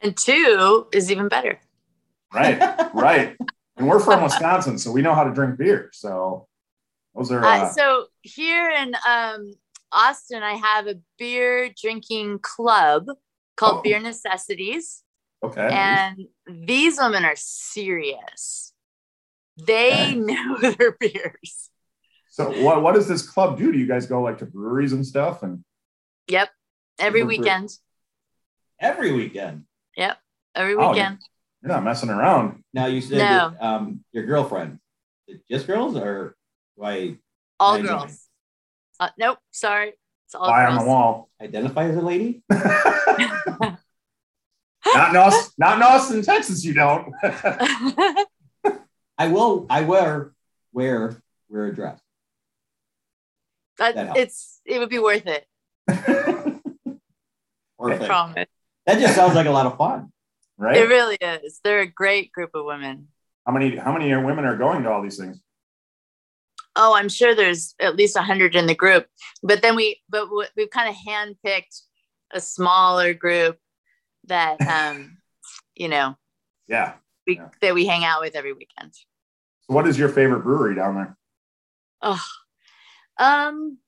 And 0.00 0.16
two 0.16 0.86
is 0.92 1.10
even 1.10 1.28
better. 1.28 1.58
Right, 2.32 2.58
right. 2.94 3.36
And 3.76 3.88
we're 3.88 4.00
from 4.00 4.22
Wisconsin, 4.22 4.78
so 4.78 4.92
we 4.92 5.02
know 5.02 5.14
how 5.14 5.24
to 5.24 5.32
drink 5.32 5.56
beer. 5.58 5.90
So 5.92 6.46
Those 7.14 7.32
are 7.32 7.44
Uh, 7.44 7.58
uh, 7.64 7.70
so 7.72 8.06
here 8.22 8.70
in 8.70 8.94
um, 9.08 9.52
Austin, 9.92 10.42
I 10.42 10.54
have 10.54 10.86
a 10.86 10.96
beer 11.18 11.70
drinking 11.80 12.40
club 12.40 13.06
called 13.56 13.78
Oh. 13.78 13.82
Beer 13.82 13.98
Necessities, 13.98 15.02
okay. 15.42 15.68
and 15.72 16.26
these 16.46 16.98
women 16.98 17.24
are 17.24 17.34
serious. 17.36 18.67
They 19.58 19.90
Okay. 19.92 20.14
know 20.16 20.56
their 20.78 20.92
beers. 20.92 21.70
so 22.30 22.50
what 22.62 22.82
what 22.82 22.94
does 22.94 23.08
this 23.08 23.28
club 23.28 23.58
do? 23.58 23.72
Do 23.72 23.78
you 23.78 23.86
guys 23.86 24.06
go 24.06 24.22
like 24.22 24.38
to 24.38 24.46
breweries 24.46 24.92
and 24.92 25.06
stuff? 25.06 25.42
And 25.42 25.64
Yep, 26.28 26.48
every 26.98 27.20
Super 27.20 27.28
brew- 27.28 27.38
weekend. 27.38 27.70
Every 28.80 29.12
weekend. 29.12 29.64
Yep, 29.96 30.18
every 30.54 30.74
Oh, 30.74 30.90
weekend. 30.90 31.18
you're 31.62 31.72
not 31.72 31.82
messing 31.84 32.10
around. 32.10 32.62
Now 32.72 32.86
you 32.86 33.00
said 33.00 33.18
No. 33.18 33.50
that, 33.50 33.62
um, 33.64 34.04
your 34.12 34.24
girlfriend, 34.26 34.78
just 35.50 35.66
girls 35.66 35.96
or 35.96 36.36
do 36.76 36.84
I 36.84 37.16
All 37.58 37.74
I 37.74 37.78
join. 37.82 37.86
girls. 37.86 38.26
Uh, 39.00 39.08
nope, 39.18 39.38
sorry, 39.50 39.94
it's 40.26 40.34
all 40.34 40.46
Fly 40.46 40.66
on 40.66 40.78
the 40.78 40.84
wall. 40.84 41.30
identify 41.42 41.84
as 41.88 41.96
a 41.96 42.00
lady? 42.00 42.42
not 42.50 43.80
in 45.10 45.16
Austin, 45.16 45.52
not 45.58 45.76
in 45.76 45.82
Austin, 45.82 46.22
Texas. 46.22 46.64
You 46.64 46.74
don't. 46.74 47.12
I 49.18 49.28
will. 49.28 49.66
I 49.68 49.82
wear 49.82 50.32
wear 50.72 51.20
wear 51.48 51.66
a 51.66 51.74
dress. 51.74 52.00
That- 53.78 53.94
That 53.94 54.16
it's 54.16 54.60
it 54.64 54.78
would 54.78 54.88
be 54.90 54.98
worth 54.98 55.26
it. 55.26 55.46
I 55.88 56.58
Perfect. 57.78 58.04
promise. 58.06 58.46
That 58.86 58.98
just 59.00 59.14
sounds 59.14 59.34
like 59.34 59.46
a 59.46 59.50
lot 59.50 59.66
of 59.66 59.76
fun. 59.76 60.12
right? 60.56 60.76
It 60.76 60.88
really 60.88 61.16
is. 61.20 61.60
They're 61.62 61.80
a 61.80 61.86
great 61.86 62.32
group 62.32 62.50
of 62.54 62.64
women. 62.64 63.08
how 63.46 63.52
many 63.52 63.76
how 63.76 63.92
many 63.92 64.14
women 64.16 64.44
are 64.44 64.56
going 64.56 64.82
to 64.82 64.90
all 64.90 65.02
these 65.02 65.16
things? 65.18 65.40
Oh, 66.76 66.94
I'm 66.94 67.08
sure 67.08 67.34
there's 67.34 67.74
at 67.80 67.96
least 67.96 68.16
a 68.16 68.22
hundred 68.22 68.54
in 68.54 68.66
the 68.66 68.74
group, 68.74 69.06
but 69.42 69.62
then 69.62 69.74
we, 69.74 70.00
but 70.08 70.28
we've 70.56 70.70
kind 70.70 70.88
of 70.88 70.94
handpicked 70.94 71.82
a 72.32 72.40
smaller 72.40 73.14
group 73.14 73.58
that, 74.26 74.60
um, 74.60 75.18
you 75.74 75.88
know, 75.88 76.16
Yeah. 76.68 76.92
We 77.28 77.36
Yeah. 77.36 77.48
that 77.60 77.74
we 77.74 77.86
hang 77.86 78.04
out 78.04 78.20
with 78.22 78.34
every 78.34 78.52
weekend. 78.52 78.94
So 78.94 79.74
what 79.74 79.86
is 79.86 79.96
your 79.98 80.08
favorite 80.08 80.40
brewery 80.40 80.74
down 80.74 80.94
there? 80.96 81.16
Oh, 82.02 82.24
um, 83.18 83.78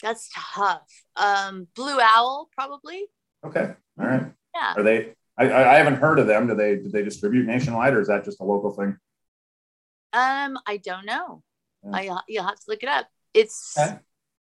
that's 0.00 0.30
tough. 0.34 0.88
Um, 1.16 1.66
Blue 1.74 1.98
Owl, 2.00 2.48
probably. 2.56 3.06
Okay. 3.44 3.74
All 3.98 4.06
right. 4.06 4.32
Yeah. 4.54 4.74
Are 4.76 4.82
they? 4.82 5.14
I, 5.36 5.48
I 5.50 5.74
I 5.74 5.76
haven't 5.78 5.96
heard 5.96 6.18
of 6.18 6.26
them. 6.26 6.46
Do 6.46 6.54
they 6.54 6.76
do 6.76 6.88
they 6.88 7.02
distribute 7.02 7.44
nationwide 7.46 7.92
or 7.94 8.00
is 8.00 8.08
that 8.08 8.24
just 8.24 8.40
a 8.40 8.44
local 8.44 8.70
thing? 8.70 8.96
Um, 10.12 10.58
I 10.66 10.76
don't 10.82 11.06
know. 11.06 11.42
Yeah. 11.84 11.90
I 11.94 12.20
you'll 12.28 12.44
have 12.44 12.56
to 12.60 12.64
look 12.68 12.82
it 12.82 12.88
up. 12.88 13.08
It's 13.34 13.76
Okay. 13.78 13.98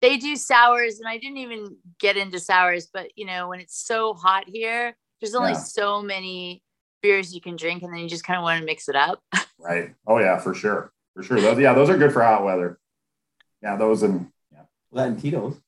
they 0.01 0.18
do 0.18 0.36
sours, 0.36 1.00
and 1.00 1.08
I 1.08 1.18
didn't 1.18 1.38
even 1.38 1.77
get 2.00 2.18
into 2.18 2.39
sours, 2.39 2.89
but 2.94 3.18
you 3.18 3.25
know, 3.25 3.48
when 3.50 3.60
it's 3.62 3.77
so 3.86 4.13
hot 4.13 4.46
here, 4.48 4.98
there's 5.20 5.36
only 5.36 5.51
Yeah. 5.53 5.58
so 5.60 6.01
many 6.01 6.63
beers 7.01 7.34
you 7.34 7.41
can 7.41 7.55
drink, 7.55 7.84
and 7.84 7.93
then 7.93 8.00
you 8.01 8.10
just 8.10 8.24
kind 8.24 8.38
of 8.38 8.43
want 8.43 8.60
to 8.60 8.65
mix 8.65 8.88
it 8.89 8.96
up. 8.96 9.22
Right. 9.63 9.93
Oh 10.08 10.17
yeah, 10.17 10.39
for 10.39 10.55
sure. 10.55 10.91
For 11.13 11.22
sure. 11.22 11.39
Those 11.39 11.60
yeah, 11.60 11.75
those 11.75 11.88
are 11.88 11.96
good 11.96 12.12
for 12.12 12.24
hot 12.24 12.43
weather. 12.43 12.79
Yeah, 13.62 13.75
those 13.75 14.01
and 14.01 14.31
Well, 14.51 14.65
that 14.93 15.08
and 15.10 15.20
Tito's. 15.22 15.62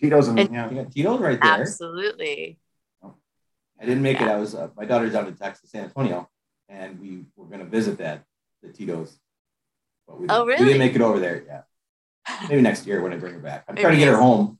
Tito's 0.00 0.26
and 0.26 0.40
And- 0.40 0.52
yeah. 0.52 0.68
You 0.68 0.82
got 0.82 0.90
Tito's 0.90 1.20
right 1.20 1.40
there. 1.40 1.60
Absolutely. 1.60 2.58
I 3.04 3.84
didn't 3.84 4.02
make 4.02 4.20
it. 4.20 4.26
I 4.26 4.34
was 4.36 4.56
uh, 4.56 4.70
my 4.76 4.84
daughter's 4.84 5.14
out 5.14 5.28
in 5.28 5.36
Texas, 5.36 5.70
San 5.70 5.84
Antonio, 5.84 6.28
and 6.68 6.98
we 6.98 7.26
were 7.36 7.44
going 7.44 7.60
to 7.60 7.66
visit 7.66 7.98
that 7.98 8.24
the 8.64 8.72
Tito's. 8.72 9.16
But 10.08 10.18
we 10.20 10.26
Oh, 10.28 10.38
didn't- 10.38 10.46
We 10.46 10.52
really? 10.54 10.64
didn't 10.64 10.78
make 10.80 10.94
it 10.96 11.02
over 11.02 11.20
there 11.20 11.44
yet. 11.46 11.66
Maybe 12.48 12.62
next 12.62 12.84
year 12.84 13.00
when 13.00 13.12
I 13.12 13.16
bring 13.16 13.34
her 13.34 13.38
back. 13.38 13.64
I'm 13.68 13.76
Maybe 13.76 13.82
trying 13.82 13.94
to 13.94 13.98
get 14.00 14.08
her 14.08 14.16
home. 14.18 14.58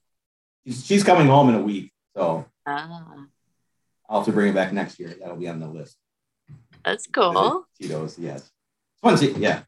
She's, 0.64 0.86
she's 0.86 1.02
coming 1.02 1.26
home 1.26 1.48
in 1.48 1.56
a 1.56 1.62
week, 1.62 1.92
so 2.14 2.46
Ah, 2.66 3.14
I'll 4.08 4.18
have 4.20 4.26
to 4.26 4.32
bring 4.32 4.46
her 4.46 4.52
back 4.54 4.72
next 4.72 5.00
year. 5.00 5.12
That'll 5.18 5.34
be 5.34 5.48
on 5.48 5.58
the 5.58 5.66
list. 5.66 5.96
That's 6.86 7.08
cool. 7.08 7.66
Tito's, 7.78 8.18
yes. 8.18 8.50
State, 9.16 9.36
yeah. 9.36 9.62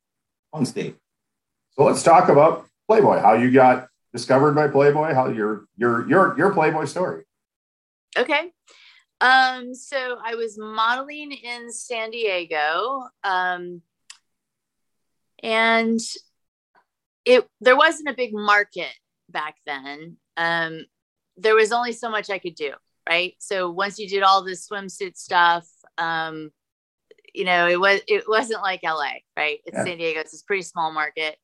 Fun 0.52 0.64
state. 0.64 0.96
So 1.72 1.84
let's 1.84 2.02
talk 2.02 2.28
about 2.28 2.66
Playboy. 2.88 3.18
How 3.18 3.34
you 3.34 3.50
got 3.50 3.88
discovered 4.12 4.54
by 4.54 4.68
Playboy? 4.68 5.14
How 5.14 5.28
your 5.28 5.66
your 5.76 6.08
your 6.08 6.38
your 6.38 6.52
Playboy 6.52 6.86
story? 6.86 7.24
Okay. 8.16 8.52
Um, 9.20 9.74
so 9.74 10.16
I 10.24 10.36
was 10.36 10.56
modeling 10.58 11.32
in 11.32 11.70
San 11.72 12.10
Diego. 12.10 13.08
Um, 13.22 13.82
and 15.42 16.00
it 17.24 17.46
there 17.60 17.76
wasn't 17.76 18.08
a 18.08 18.14
big 18.14 18.32
market 18.32 18.94
back 19.28 19.56
then. 19.66 20.16
Um, 20.36 20.86
there 21.36 21.54
was 21.54 21.72
only 21.72 21.92
so 21.92 22.10
much 22.10 22.30
I 22.30 22.38
could 22.38 22.54
do, 22.54 22.72
right? 23.08 23.34
So 23.38 23.70
once 23.70 23.98
you 23.98 24.08
did 24.08 24.22
all 24.22 24.42
this 24.42 24.68
swimsuit 24.68 25.16
stuff, 25.16 25.68
um, 25.96 26.50
you 27.34 27.44
know, 27.44 27.68
it 27.68 27.78
was 27.80 28.00
it 28.08 28.24
wasn't 28.28 28.62
like 28.62 28.80
LA, 28.82 29.12
right? 29.36 29.60
It's 29.66 29.76
Yeah. 29.76 29.84
San 29.84 29.98
Diego, 29.98 30.20
it's 30.20 30.40
a 30.40 30.44
pretty 30.44 30.62
small 30.62 30.92
market. 30.92 31.36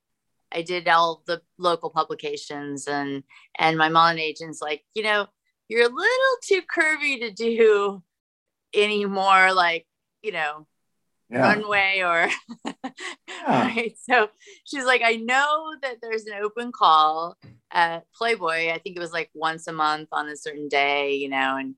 I 0.53 0.63
did 0.63 0.87
all 0.89 1.23
the 1.27 1.43
local 1.59 1.91
publications 1.91 2.87
and 2.87 3.23
and 3.59 3.77
my 3.79 3.89
mom 3.89 4.11
and 4.13 4.21
agent's 4.21 4.61
like, 4.63 4.85
you 4.95 5.03
know, 5.03 5.27
you're 5.69 5.87
a 5.87 5.89
little 5.89 6.37
too 6.43 6.63
curvy 6.63 7.21
to 7.21 7.31
do 7.33 8.03
any 8.73 9.05
more 9.05 9.53
like, 9.53 9.87
you 10.23 10.33
know, 10.33 10.67
Yeah. 11.31 11.41
runway 11.49 12.01
or 12.05 12.29
right. 13.49 13.95
So 14.09 14.29
she's 14.65 14.85
like, 14.85 15.03
I 15.05 15.17
know 15.17 15.75
that 15.83 15.97
there's 16.03 16.27
an 16.27 16.35
open 16.43 16.73
call 16.73 17.37
at 17.71 18.05
Playboy. 18.15 18.71
I 18.73 18.79
think 18.79 18.97
it 18.97 19.01
was 19.01 19.13
like 19.13 19.31
once 19.35 19.67
a 19.67 19.73
month 19.73 20.09
on 20.13 20.29
a 20.29 20.37
certain 20.37 20.69
day, 20.69 21.15
you 21.15 21.29
know, 21.29 21.57
and 21.57 21.75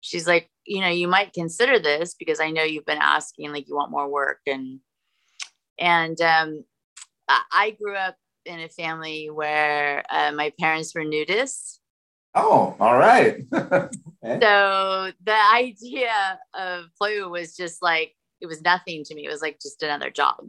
she's 0.00 0.26
like, 0.26 0.50
you 0.64 0.80
know, 0.80 0.88
you 0.88 1.08
might 1.08 1.32
consider 1.32 1.78
this 1.78 2.14
because 2.14 2.40
I 2.40 2.50
know 2.50 2.62
you've 2.62 2.86
been 2.86 2.98
asking 3.00 3.52
like 3.52 3.68
you 3.68 3.74
want 3.74 3.90
more 3.90 4.08
work 4.08 4.40
and 4.46 4.80
and 5.78 6.20
um 6.20 6.64
I, 7.28 7.42
I 7.52 7.70
grew 7.72 7.94
up 7.96 8.16
in 8.44 8.60
a 8.60 8.68
family 8.68 9.30
where 9.30 10.02
uh, 10.10 10.32
my 10.32 10.52
parents 10.58 10.94
were 10.94 11.02
nudists. 11.04 11.78
Oh, 12.34 12.76
all 12.80 12.96
right. 12.96 13.42
So 14.42 15.12
the 15.24 15.38
idea 15.54 16.38
of 16.54 16.84
Playboy 16.98 17.28
was 17.28 17.56
just 17.56 17.82
like 17.82 18.14
it 18.40 18.46
was 18.46 18.62
nothing 18.62 19.04
to 19.04 19.14
me. 19.14 19.26
It 19.26 19.30
was 19.30 19.42
like 19.42 19.58
just 19.60 19.82
another 19.82 20.10
job. 20.10 20.46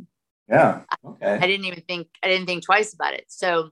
yeah. 0.50 0.82
Okay. 1.06 1.26
I 1.28 1.36
Okay. 1.36 1.48
didn't 1.48 1.66
even 1.66 1.84
think 1.88 2.08
I 2.24 2.28
didn't 2.28 2.48
think 2.48 2.64
twice 2.64 2.94
about 2.94 3.14
it. 3.14 3.26
So 3.28 3.72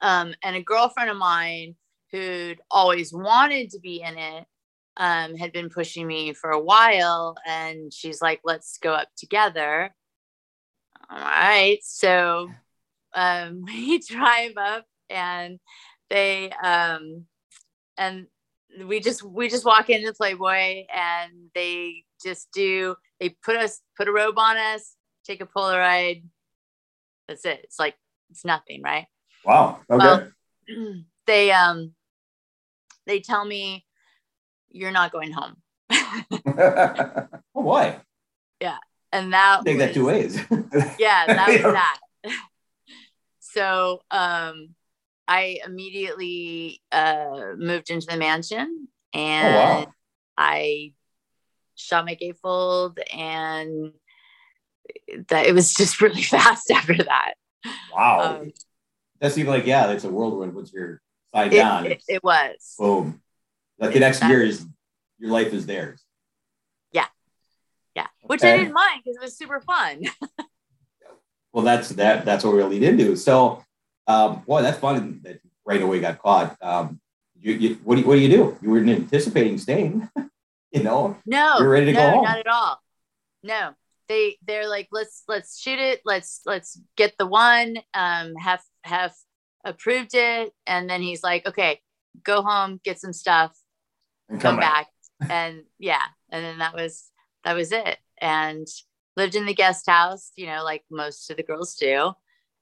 um 0.00 0.34
and 0.42 0.56
a 0.56 0.62
girlfriend 0.62 1.10
of 1.10 1.16
mine 1.16 1.74
who'd 2.10 2.60
always 2.70 3.12
wanted 3.12 3.70
to 3.70 3.80
be 3.80 4.02
in 4.02 4.16
it 4.16 4.46
um 4.96 5.36
had 5.36 5.52
been 5.52 5.68
pushing 5.68 6.06
me 6.06 6.32
for 6.32 6.50
a 6.50 6.60
while 6.60 7.36
and 7.46 7.92
she's 7.92 8.22
like 8.22 8.40
let's 8.44 8.78
go 8.78 8.92
up 8.92 9.08
together. 9.16 9.94
All 11.10 11.18
right. 11.18 11.78
So 11.82 12.50
um 13.14 13.64
we 13.66 13.98
drive 13.98 14.56
up 14.56 14.84
and 15.10 15.58
they 16.10 16.50
um 16.62 17.24
and 17.96 18.26
we 18.86 19.00
just 19.00 19.22
we 19.22 19.48
just 19.48 19.64
walk 19.64 19.90
into 19.90 20.12
Playboy 20.12 20.84
and 20.94 21.32
they 21.54 22.04
just 22.22 22.48
do 22.52 22.96
they 23.20 23.30
put 23.44 23.56
us 23.56 23.80
put 23.96 24.08
a 24.08 24.12
robe 24.12 24.38
on 24.38 24.56
us, 24.56 24.96
take 25.24 25.40
a 25.40 25.46
Polaroid. 25.46 26.24
That's 27.28 27.44
it. 27.44 27.60
It's 27.64 27.78
like 27.78 27.94
it's 28.30 28.44
nothing, 28.44 28.82
right? 28.82 29.06
Wow. 29.44 29.80
Okay. 29.90 30.04
Well, 30.04 30.28
they 31.26 31.52
um 31.52 31.94
they 33.06 33.20
tell 33.20 33.44
me 33.44 33.84
you're 34.74 34.90
not 34.90 35.12
going 35.12 35.32
home. 35.32 35.56
Oh 37.56 37.62
boy. 37.62 37.96
Yeah. 38.60 38.78
And 39.12 39.32
that 39.32 39.64
Take 39.64 39.78
that 39.78 39.94
two 39.94 40.06
ways. 40.06 40.36
yeah 40.98 41.24
that 41.26 41.48
was 41.48 41.62
that 41.62 41.98
so 43.38 44.00
um 44.10 44.70
i 45.28 45.58
immediately 45.64 46.82
uh 46.90 47.52
moved 47.56 47.90
into 47.90 48.06
the 48.10 48.16
mansion 48.16 48.88
and 49.12 49.54
wow. 49.54 49.92
i 50.36 50.92
shot 51.76 52.04
my 52.04 52.16
gatefold 52.16 52.98
and 53.16 53.92
that 55.28 55.46
it 55.46 55.54
was 55.54 55.72
just 55.74 56.00
really 56.00 56.22
fast 56.22 56.70
after 56.72 56.96
that 56.96 57.34
wow. 57.94 58.38
um, 58.40 58.52
that 59.24 59.32
seemed 59.32 59.48
like 59.48 59.66
yeah, 59.66 59.90
it's 59.90 60.04
a 60.04 60.10
whirlwind. 60.10 60.54
Once 60.54 60.72
you're 60.72 61.00
side 61.34 61.52
it, 61.52 61.56
down, 61.56 61.86
it, 61.86 62.02
it 62.08 62.22
was 62.22 62.74
boom. 62.78 63.22
Like 63.78 63.92
the 63.92 64.00
next 64.00 64.22
year 64.24 64.42
is 64.42 64.64
your 65.18 65.30
life 65.30 65.52
is 65.52 65.66
theirs. 65.66 66.02
yeah 66.92 67.06
Yeah. 67.94 68.06
which 68.22 68.42
i 68.42 68.56
didn't 68.56 68.72
mind 68.72 69.02
because 69.04 69.16
it 69.16 69.22
was 69.22 69.36
super 69.36 69.60
fun 69.60 70.02
Well, 71.52 71.64
that's 71.64 71.90
that. 71.90 72.24
That's 72.24 72.42
what 72.42 72.52
we're 72.52 72.64
lead 72.64 72.82
into. 72.82 73.14
So, 73.14 73.62
um, 74.08 74.42
boy, 74.44 74.62
that's 74.62 74.76
fun 74.78 75.20
that 75.22 75.38
right 75.64 75.80
away 75.80 76.00
got 76.00 76.18
caught. 76.18 76.56
Um, 76.60 77.00
you, 77.40 77.52
you, 77.54 77.74
what 77.84 77.94
do 77.94 78.00
you, 78.00 78.06
what 78.08 78.14
do 78.16 78.20
you 78.22 78.28
do? 78.28 78.58
You 78.60 78.70
weren't 78.72 78.88
anticipating 78.90 79.56
staying. 79.58 80.08
you 80.72 80.82
know, 80.82 81.16
No, 81.24 81.58
You're 81.60 81.68
ready 81.68 81.86
to 81.86 81.92
go 81.92 82.10
home. 82.10 82.24
not 82.24 82.38
at 82.38 82.48
all. 82.48 82.80
No, 83.44 83.70
they 84.08 84.36
they're 84.44 84.66
like, 84.68 84.88
let's 84.90 85.22
let's 85.28 85.60
shoot 85.60 85.78
it. 85.78 86.00
Let's 86.04 86.40
let's 86.44 86.76
get 86.96 87.14
the 87.20 87.26
one. 87.26 87.76
Um, 87.94 88.34
have 88.34 88.62
Hef 88.82 89.14
approved 89.64 90.14
it, 90.16 90.52
and 90.66 90.90
then 90.90 91.02
he's 91.02 91.22
like, 91.22 91.46
"Okay, 91.46 91.80
go 92.24 92.42
home, 92.42 92.80
get 92.82 92.98
some 92.98 93.12
stuff, 93.12 93.52
And 94.28 94.40
come 94.40 94.56
back." 94.58 94.88
and 95.28 95.62
yeah, 95.78 96.02
and 96.30 96.44
then 96.44 96.58
that 96.58 96.74
was 96.74 97.10
that 97.44 97.54
was 97.54 97.72
it. 97.72 97.98
And 98.20 98.66
lived 99.16 99.34
in 99.34 99.46
the 99.46 99.54
guest 99.54 99.88
house, 99.88 100.32
you 100.36 100.46
know, 100.46 100.64
like 100.64 100.84
most 100.90 101.30
of 101.30 101.36
the 101.36 101.42
girls 101.42 101.74
do. 101.76 102.12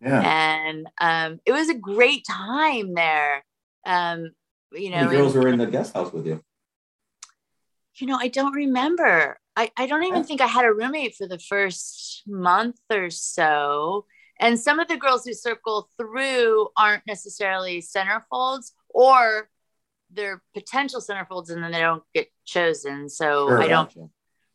Yeah. 0.01 0.21
And 0.21 0.87
um, 1.01 1.41
it 1.47 1.53
was 1.53 1.69
a 1.69 1.75
great 1.75 2.25
time 2.29 2.95
there. 2.95 3.45
Um, 3.87 4.33
you 4.73 4.91
know, 4.91 5.05
many 5.05 5.17
girls 5.17 5.35
and- 5.35 5.45
were 5.45 5.51
in 5.51 5.59
the 5.59 5.67
guest 5.67 5.95
house 5.95 6.13
with 6.13 6.27
you? 6.27 6.43
you 7.97 8.07
know, 8.07 8.17
I 8.19 8.29
don't 8.29 8.55
remember. 8.55 9.39
I, 9.55 9.71
I 9.77 9.87
don't 9.87 10.03
even 10.05 10.17
Yeah. 10.21 10.23
think 10.23 10.41
I 10.41 10.47
had 10.47 10.65
a 10.65 10.73
roommate 10.73 11.15
for 11.15 11.27
the 11.29 11.39
first 11.39 12.23
month 12.27 12.81
or 12.91 13.11
so. 13.11 14.07
And 14.41 14.59
some 14.59 14.81
of 14.81 14.89
the 14.89 14.97
girls 14.97 15.25
who 15.25 15.35
circle 15.35 15.89
through 15.99 16.69
aren't 16.77 17.07
necessarily 17.07 17.83
centerfolds 17.83 18.73
or 18.89 19.51
they're 20.13 20.43
potential 20.55 21.01
centerfolds 21.01 21.51
and 21.51 21.63
then 21.63 21.73
they 21.73 21.81
don't 21.81 22.03
get 22.15 22.29
chosen. 22.45 23.09
So 23.09 23.49
Sure. 23.49 23.63
I 23.63 23.69
don't, 23.69 23.89
Gotcha. 23.89 24.09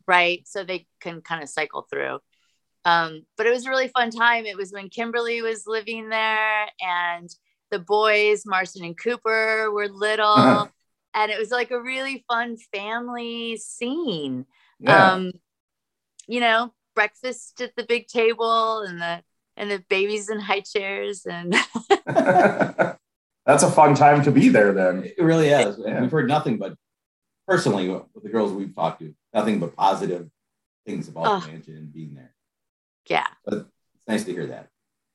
right? 0.08 0.48
So 0.48 0.64
they 0.64 0.88
can 1.02 1.22
kind 1.22 1.44
of 1.44 1.50
cycle 1.50 1.88
through. 1.90 2.20
Um, 2.86 3.24
but 3.36 3.48
it 3.48 3.52
was 3.52 3.66
a 3.66 3.70
really 3.70 3.90
fun 3.90 4.12
time. 4.12 4.46
It 4.46 4.56
was 4.56 4.72
when 4.72 4.90
Kimberly 4.90 5.42
was 5.42 5.68
living 5.68 6.10
there 6.10 6.68
and 6.80 7.30
the 7.70 7.80
boys, 7.80 8.44
Marston 8.46 8.86
and 8.86 8.98
Cooper, 8.98 9.70
were 9.72 9.90
little. 9.90 10.26
Uh-huh. 10.28 10.68
And 11.14 11.32
it 11.32 11.40
was 11.40 11.52
like 11.52 11.72
a 11.72 11.82
really 11.82 12.24
fun 12.30 12.58
family 12.74 13.58
scene. 13.58 14.46
Yeah. 14.80 15.14
Um, 15.14 15.32
you 16.28 16.40
know, 16.40 16.74
breakfast 16.96 17.60
at 17.62 17.76
the 17.76 17.84
big 17.84 18.08
table 18.08 18.82
and 18.82 19.02
the 19.02 19.22
and 19.56 19.72
the 19.72 19.84
babies 19.90 20.30
in 20.30 20.40
high 20.40 20.62
chairs 20.62 21.26
and 21.26 21.56
That's 23.48 23.64
a 23.64 23.72
fun 23.72 23.96
time 23.96 24.24
to 24.26 24.32
be 24.32 24.50
there 24.50 24.74
then. 24.74 25.06
It 25.06 25.24
really 25.24 25.48
is. 25.48 25.80
Yeah. 25.80 26.02
We've 26.02 26.12
heard 26.12 26.28
nothing 26.28 26.58
but 26.58 26.76
personally 27.48 27.88
with 27.90 28.04
the 28.22 28.30
girls 28.30 28.52
we've 28.52 28.76
talked 28.76 29.00
to, 29.00 29.16
nothing 29.34 29.60
but 29.60 29.74
positive 29.76 30.30
things 30.86 31.08
about 31.08 31.26
Oh. 31.28 31.40
the 31.40 31.48
mansion 31.54 31.78
and 31.78 31.92
being 31.92 32.14
there. 32.14 32.36
yeah, 33.10 33.28
but 33.46 33.54
It's 33.96 34.08
nice 34.08 34.26
to 34.26 34.34
hear 34.34 34.48
that. 34.48 34.68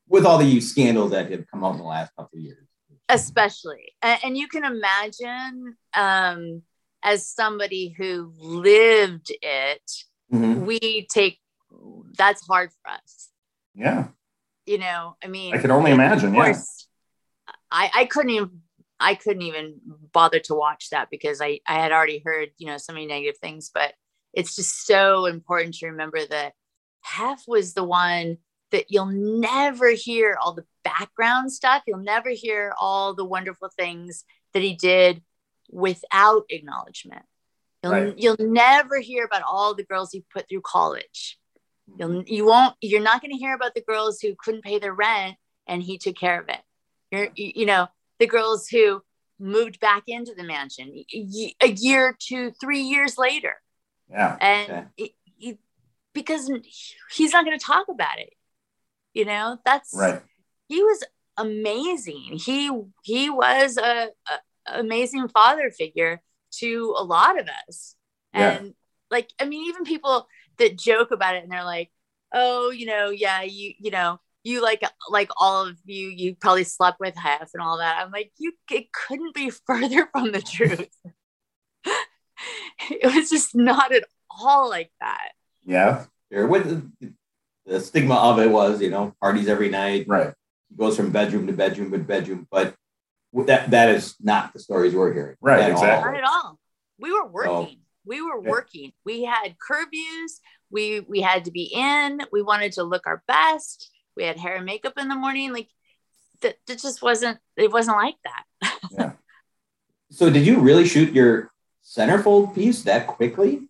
With 0.09 0.25
all 0.25 0.39
the 0.39 0.59
scandals 0.61 1.11
that 1.11 1.29
have 1.31 1.45
come 1.49 1.63
out 1.63 1.73
in 1.73 1.77
the 1.77 1.83
last 1.83 2.11
couple 2.17 2.37
of 2.39 2.43
years. 2.43 2.67
especially 3.09 3.93
and, 4.01 4.19
and 4.23 4.37
you 4.37 4.47
can 4.47 4.63
imagine 4.65 5.75
um 5.95 6.61
as 7.03 7.27
somebody 7.27 7.93
who 7.97 8.31
lived 8.37 9.29
it 9.41 9.91
Mhm. 10.33 10.65
we 10.65 11.05
take 11.11 11.37
that's 12.17 12.45
hard 12.47 12.69
for 12.71 12.89
us 12.91 13.29
Yeah. 13.75 14.07
you 14.65 14.77
know 14.77 15.17
i 15.23 15.27
mean 15.27 15.53
I 15.53 15.57
can 15.59 15.69
only 15.71 15.91
of 15.91 15.95
imagine. 15.99 16.33
Yeah. 16.33 16.43
course 16.53 16.87
i 17.73 17.91
i 17.93 18.05
couldn't 18.05 18.31
even 18.31 18.61
i 18.99 19.15
couldn't 19.15 19.41
even 19.41 19.75
bother 20.13 20.39
to 20.39 20.55
watch 20.55 20.89
that 20.91 21.09
because 21.11 21.41
i 21.41 21.59
i 21.67 21.75
had 21.75 21.91
already 21.91 22.21
heard 22.23 22.49
you 22.57 22.67
know 22.67 22.77
so 22.77 22.93
many 22.93 23.05
negative 23.05 23.37
things 23.39 23.69
but 23.73 23.93
it's 24.33 24.55
just 24.55 24.85
so 24.85 25.25
important 25.25 25.75
to 25.75 25.87
remember 25.87 26.25
that 26.25 26.53
hef 27.01 27.43
was 27.47 27.73
the 27.73 27.83
one 27.83 28.37
that 28.71 28.85
you'll 28.89 29.05
never 29.05 29.89
hear 29.91 30.37
all 30.41 30.53
the 30.53 30.65
background 30.83 31.51
stuff 31.51 31.83
you'll 31.85 31.97
never 31.97 32.29
hear 32.29 32.73
all 32.79 33.13
the 33.13 33.25
wonderful 33.25 33.69
things 33.77 34.23
that 34.53 34.63
he 34.63 34.75
did 34.75 35.21
without 35.69 36.43
acknowledgement 36.49 37.23
you'll, 37.83 37.91
Right. 37.91 38.17
you'll 38.17 38.37
never 38.39 38.99
hear 38.99 39.25
about 39.25 39.41
all 39.43 39.73
the 39.73 39.83
girls 39.83 40.11
he 40.11 40.23
put 40.33 40.47
through 40.47 40.61
college 40.61 41.37
You'll 41.97 42.09
mm-hmm. 42.09 42.33
you 42.33 42.45
won't 42.45 42.75
you're 42.81 43.01
not 43.01 43.21
going 43.21 43.31
to 43.31 43.37
hear 43.37 43.53
about 43.53 43.73
the 43.73 43.81
girls 43.81 44.19
who 44.19 44.35
couldn't 44.37 44.63
pay 44.63 44.79
their 44.79 44.93
rent 44.93 45.35
and 45.67 45.81
he 45.81 45.97
took 45.97 46.15
care 46.15 46.39
of 46.39 46.49
it. 46.49 46.59
You're 47.13 47.29
you 47.35 47.65
know 47.67 47.87
the 48.19 48.25
girls 48.27 48.67
who 48.67 49.01
moved 49.39 49.79
back 49.79 50.03
into 50.07 50.33
the 50.33 50.43
mansion 50.43 50.91
a 51.61 51.67
year, 51.67 52.15
two, 52.19 52.51
three 52.59 52.81
years 52.81 53.17
later, 53.17 53.61
Yeah. 54.09 54.37
and 54.41 54.71
Okay. 54.71 54.87
it- 54.97 55.15
because 56.13 56.47
he's 57.11 57.31
not 57.33 57.43
going 57.43 57.57
to 57.57 57.65
talk 57.65 57.87
about 57.89 58.19
it. 58.19 58.33
You 59.15 59.25
know 59.25 59.57
that's 59.65 59.93
Right. 59.95 60.21
he 60.67 60.83
was 60.83 61.03
amazing. 61.37 62.37
He 62.39 62.69
he 63.03 63.29
was 63.29 63.77
a, 63.77 64.09
a 64.29 64.79
amazing 64.79 65.27
father 65.27 65.71
figure 65.71 66.21
to 66.59 66.95
a 66.97 67.03
lot 67.03 67.39
of 67.39 67.47
us. 67.67 67.95
Yeah. 68.33 68.51
And 68.57 68.75
like 69.11 69.29
I 69.39 69.45
mean 69.45 69.67
even 69.69 69.83
people 69.85 70.27
that 70.57 70.77
joke 70.77 71.09
about 71.11 71.35
it 71.35 71.43
and 71.43 71.51
they're 71.51 71.63
like, 71.63 71.91
"Oh, 72.31 72.69
you 72.69 72.85
know, 72.85 73.09
yeah, 73.09 73.41
you 73.41 73.73
you 73.79 73.89
know, 73.91 74.19
you 74.43 74.61
like 74.61 74.83
like 75.09 75.29
all 75.37 75.67
of 75.67 75.77
you 75.85 76.09
you 76.09 76.35
probably 76.35 76.63
slept 76.63 76.99
with 76.99 77.15
half 77.15 77.49
and 77.53 77.61
all 77.61 77.77
that." 77.77 77.99
I'm 77.99 78.11
like, 78.11 78.31
"You 78.37 78.53
it 78.71 78.91
couldn't 78.91 79.33
be 79.33 79.49
further 79.67 80.07
from 80.11 80.31
the 80.31 80.41
truth." 80.41 80.89
it 82.89 83.13
was 83.13 83.29
just 83.29 83.55
not 83.55 83.93
at 83.93 84.03
all 84.29 84.69
like 84.69 84.91
that. 84.99 85.31
Yeah. 85.65 86.05
Sure. 86.31 86.47
What 86.47 86.63
the, 86.63 87.13
the 87.65 87.79
stigma 87.79 88.15
of 88.15 88.39
it 88.39 88.49
was, 88.49 88.81
you 88.81 88.89
know, 88.89 89.15
parties 89.21 89.47
every 89.47 89.69
night. 89.69 90.05
Right. 90.07 90.33
He 90.69 90.75
goes 90.75 90.97
from 90.97 91.11
bedroom 91.11 91.47
to 91.47 91.53
bedroom 91.53 91.91
to 91.91 91.99
bedroom, 91.99 92.47
but 92.49 92.75
that 93.33 93.71
that 93.71 93.89
is 93.89 94.15
not 94.19 94.53
the 94.53 94.59
stories 94.59 94.93
we're 94.93 95.13
hearing. 95.13 95.35
Right, 95.41 95.61
at 95.61 95.71
all. 95.71 95.77
exactly. 95.77 96.11
Not 96.11 96.19
at 96.19 96.27
all. 96.27 96.59
We 96.99 97.11
were 97.11 97.27
working. 97.27 97.77
Oh. 97.79 97.83
We 98.05 98.21
were 98.21 98.41
working. 98.41 98.91
We 99.05 99.23
had 99.23 99.55
curfews. 99.57 100.39
We 100.69 100.99
we 101.01 101.21
had 101.21 101.45
to 101.45 101.51
be 101.51 101.71
in. 101.73 102.21
We 102.31 102.41
wanted 102.41 102.73
to 102.73 102.83
look 102.83 103.07
our 103.07 103.23
best. 103.27 103.89
We 104.15 104.23
had 104.23 104.37
hair 104.37 104.55
and 104.57 104.65
makeup 104.65 104.93
in 104.97 105.07
the 105.07 105.15
morning. 105.15 105.51
Like 105.53 105.69
that, 106.41 106.57
that 106.67 106.79
just 106.79 107.01
wasn't. 107.01 107.39
It 107.57 107.71
wasn't 107.71 107.97
like 107.97 108.15
that. 108.23 108.77
yeah. 108.91 109.11
So 110.11 110.29
did 110.29 110.45
you 110.45 110.59
really 110.59 110.87
shoot 110.87 111.13
your 111.13 111.51
centerfold 111.83 112.55
piece 112.55 112.83
that 112.83 113.07
quickly? 113.07 113.67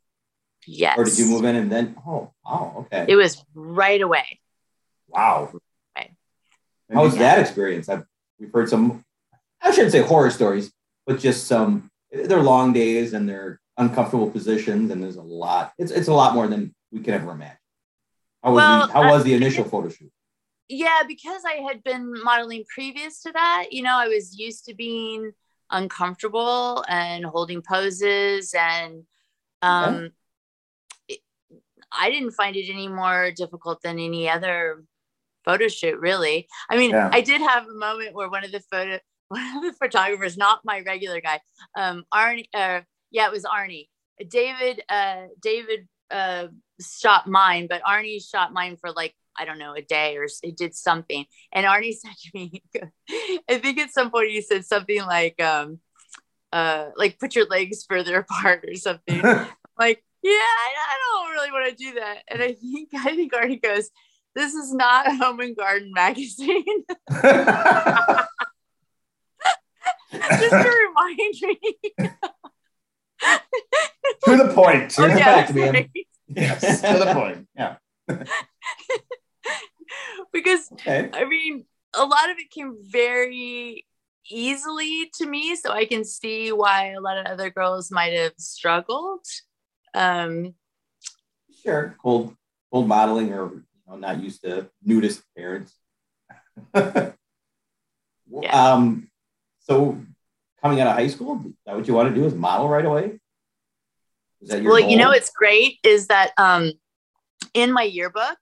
yes. 0.65 0.97
Or 0.97 1.03
did 1.03 1.17
you 1.19 1.25
move 1.27 1.43
in 1.43 1.55
and 1.57 1.69
then 1.71 1.95
oh 2.07 2.31
wow, 2.45 2.85
okay. 2.85 3.05
It 3.07 3.15
was 3.15 3.43
right 3.53 4.01
away. 4.01 4.39
Wow. 5.09 5.51
Right. 5.95 6.11
How 6.93 7.03
was 7.03 7.15
Yeah. 7.15 7.19
that 7.35 7.39
experience? 7.39 7.89
I've 7.89 8.05
we've 8.39 8.51
heard 8.53 8.69
some 8.69 9.03
I 9.61 9.71
shouldn't 9.71 9.91
say 9.91 10.01
horror 10.01 10.29
stories, 10.29 10.71
but 11.05 11.19
just 11.19 11.47
some 11.47 11.89
they're 12.11 12.41
long 12.43 12.71
days 12.71 13.11
and 13.13 13.27
they're 13.27 13.59
uncomfortable 13.77 14.29
positions 14.29 14.89
and 14.91 15.03
there's 15.03 15.17
a 15.17 15.21
lot. 15.21 15.73
It's 15.77 15.91
it's 15.91 16.07
a 16.07 16.13
lot 16.13 16.33
more 16.33 16.47
than 16.47 16.73
we 16.93 17.01
can 17.01 17.13
ever 17.13 17.31
imagine. 17.31 17.57
How 18.41 18.51
was 18.53 18.57
Well, 18.61 18.87
the 18.87 18.93
how 18.93 19.09
was 19.11 19.23
the 19.25 19.33
initial 19.33 19.65
photo 19.65 19.89
shoot? 19.89 20.12
Yeah, 20.69 21.01
because 21.07 21.43
I 21.45 21.61
had 21.67 21.83
been 21.83 22.13
modeling 22.23 22.63
previous 22.73 23.21
to 23.23 23.31
that, 23.33 23.67
you 23.71 23.83
know, 23.83 23.95
I 23.95 24.07
was 24.07 24.37
used 24.39 24.65
to 24.65 24.73
being 24.73 25.31
uncomfortable 25.69 26.85
and 26.87 27.25
holding 27.25 27.61
poses 27.61 28.53
and 28.57 29.03
um 29.63 30.11
it, 31.07 31.19
I 31.91 32.09
didn't 32.11 32.31
find 32.31 32.55
it 32.55 32.69
any 32.69 32.87
more 32.87 33.31
difficult 33.31 33.81
than 33.81 33.97
any 33.97 34.29
other 34.29 34.83
photo 35.45 35.67
shoot 35.67 35.99
really. 35.99 36.47
I 36.69 36.77
mean, 36.77 36.91
Yeah. 36.91 37.09
I 37.11 37.21
did 37.21 37.41
have 37.41 37.67
a 37.67 37.73
moment 37.73 38.13
where 38.13 38.29
one 38.29 38.45
of 38.45 38.51
the 38.51 38.59
photo 38.59 38.99
one 39.29 39.57
of 39.57 39.63
the 39.63 39.73
photographers, 39.73 40.37
not 40.37 40.59
my 40.63 40.81
regular 40.81 41.21
guy, 41.21 41.39
um 41.77 42.05
Arnie 42.13 42.47
uh 42.53 42.81
yeah, 43.11 43.25
it 43.27 43.31
was 43.31 43.43
Arnie. 43.45 43.87
David 44.29 44.83
uh 44.89 45.23
David 45.41 45.87
uh 46.11 46.47
shot 46.79 47.27
mine, 47.27 47.67
but 47.67 47.81
Arnie 47.83 48.23
shot 48.23 48.53
mine 48.53 48.77
for 48.77 48.91
like 48.91 49.15
I 49.37 49.45
don't 49.45 49.59
know 49.59 49.73
a 49.73 49.81
day 49.81 50.17
or 50.17 50.27
he 50.41 50.51
did 50.51 50.75
something. 50.75 51.25
And 51.51 51.65
Arnie 51.65 51.93
said 51.97 52.15
to 52.23 52.29
me, 52.33 52.63
I 53.49 53.57
think 53.57 53.79
at 53.79 53.91
some 53.91 54.11
point 54.11 54.31
he 54.31 54.41
said 54.41 54.65
something 54.65 55.01
like, 55.01 55.41
um, 55.41 55.79
uh, 56.51 56.89
like 56.95 57.19
put 57.19 57.35
your 57.35 57.47
legs 57.47 57.85
further 57.89 58.17
apart 58.29 58.65
or 58.67 58.75
something. 58.75 59.21
like, 59.79 60.03
yeah, 60.21 60.31
I, 60.31 60.73
I 60.77 60.97
don't 61.03 61.31
really 61.31 61.51
want 61.51 61.69
to 61.69 61.75
do 61.83 61.93
that. 61.99 62.19
And 62.29 62.41
I 62.41 62.53
think 62.53 62.89
I 62.93 63.15
think 63.15 63.33
Arnie 63.33 63.61
goes, 63.61 63.89
this 64.35 64.53
is 64.53 64.73
not 64.73 65.07
Home 65.17 65.39
and 65.41 65.55
Garden 65.55 65.91
magazine. 65.93 66.63
Just 70.13 70.51
to 70.51 70.87
remind 70.87 71.35
me. 71.41 71.59
to 74.23 74.37
the 74.37 74.51
point. 74.53 74.91
To 74.91 75.01
the 75.01 75.07
yeah. 75.09 75.51
Yes. 76.27 76.81
To 76.81 76.99
the 76.99 77.13
point. 77.13 77.47
Yeah. 77.55 77.75
because 80.33 80.69
Okay. 80.73 81.09
I 81.13 81.25
mean, 81.25 81.65
a 81.93 82.05
lot 82.05 82.29
of 82.29 82.37
it 82.37 82.49
came 82.49 82.77
very 82.81 83.85
easily 84.29 85.11
to 85.15 85.25
me, 85.25 85.55
so 85.55 85.71
I 85.71 85.85
can 85.85 86.03
see 86.05 86.51
why 86.51 86.91
a 86.91 87.01
lot 87.01 87.17
of 87.17 87.25
other 87.25 87.49
girls 87.49 87.91
might 87.91 88.13
have 88.13 88.33
struggled. 88.37 89.25
Um, 89.93 90.55
Sure. 91.63 91.95
Cold 92.01 92.35
cold 92.71 92.87
modeling 92.87 93.31
or 93.33 93.53
you 93.53 93.63
know, 93.87 93.95
not 93.95 94.21
used 94.21 94.41
to 94.43 94.69
nudist 94.83 95.23
parents. 95.37 95.73
Um 98.49 99.09
so 99.59 99.97
coming 100.61 100.81
out 100.81 100.87
of 100.87 100.93
high 100.93 101.07
school, 101.07 101.41
is 101.45 101.53
that 101.65 101.75
what 101.75 101.87
you 101.87 101.93
want 101.93 102.09
to 102.09 102.15
do 102.15 102.25
is 102.25 102.33
model 102.33 102.67
right 102.67 102.85
away? 102.85 103.19
Is 104.41 104.49
that 104.49 104.61
your 104.61 104.71
well, 104.71 104.79
you 104.79 104.97
know, 104.97 105.05
goal? 105.05 105.13
what's 105.13 105.29
great 105.29 105.79
is 105.83 106.07
that 106.07 106.31
um, 106.37 106.71
in 107.53 107.71
my 107.71 107.83
yearbook, 107.83 108.37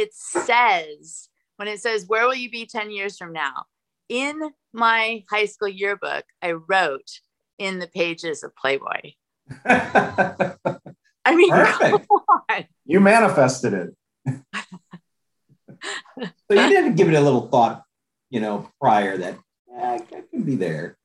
it 0.00 0.14
says 0.14 1.28
when 1.56 1.68
it 1.68 1.80
says, 1.80 2.06
Where 2.06 2.26
will 2.26 2.34
you 2.34 2.50
be 2.50 2.66
10 2.66 2.90
years 2.90 3.16
from 3.18 3.32
now? 3.32 3.64
In 4.08 4.40
my 4.72 5.24
high 5.30 5.44
school 5.44 5.68
yearbook, 5.68 6.24
I 6.42 6.52
wrote 6.52 7.20
in 7.58 7.78
the 7.78 7.86
pages 7.86 8.42
of 8.42 8.56
Playboy. 8.56 9.12
I 9.66 10.56
mean, 11.34 11.50
Perfect. 11.50 12.08
come 12.08 12.20
on. 12.48 12.64
you 12.86 13.00
manifested 13.00 13.74
it. 13.74 14.44
So 16.50 16.54
you 16.54 16.68
didn't 16.68 16.96
give 16.96 17.08
it 17.08 17.14
a 17.14 17.20
little 17.20 17.48
thought, 17.48 17.84
you 18.28 18.40
know, 18.40 18.70
prior 18.78 19.16
that 19.16 19.38
yeah, 19.72 19.92
I 19.92 19.98
could 20.00 20.44
be 20.44 20.56
there. 20.56 20.98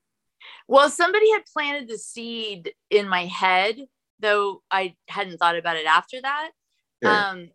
Well, 0.68 0.90
somebody 0.90 1.32
had 1.32 1.44
planted 1.54 1.88
the 1.88 1.98
seed 1.98 2.74
in 2.90 3.08
my 3.08 3.26
head, 3.26 3.78
though 4.20 4.64
I 4.70 4.96
hadn't 5.08 5.38
thought 5.38 5.56
about 5.56 5.78
it 5.78 5.86
after 5.86 6.20
that. 6.22 6.52
Sure. 7.02 7.14
Um, 7.14 7.50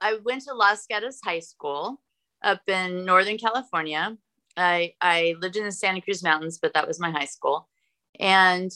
I 0.00 0.18
went 0.24 0.42
to 0.42 0.54
Los 0.54 0.86
Gatos 0.86 1.20
High 1.24 1.40
School 1.40 2.00
up 2.42 2.62
in 2.68 3.04
Northern 3.04 3.38
California. 3.38 4.16
I 4.56 4.94
I 5.00 5.34
lived 5.40 5.56
in 5.56 5.64
the 5.64 5.72
Santa 5.72 6.00
Cruz 6.00 6.22
Mountains, 6.22 6.58
but 6.60 6.74
that 6.74 6.86
was 6.88 7.00
my 7.00 7.10
high 7.10 7.26
school, 7.26 7.68
and 8.18 8.70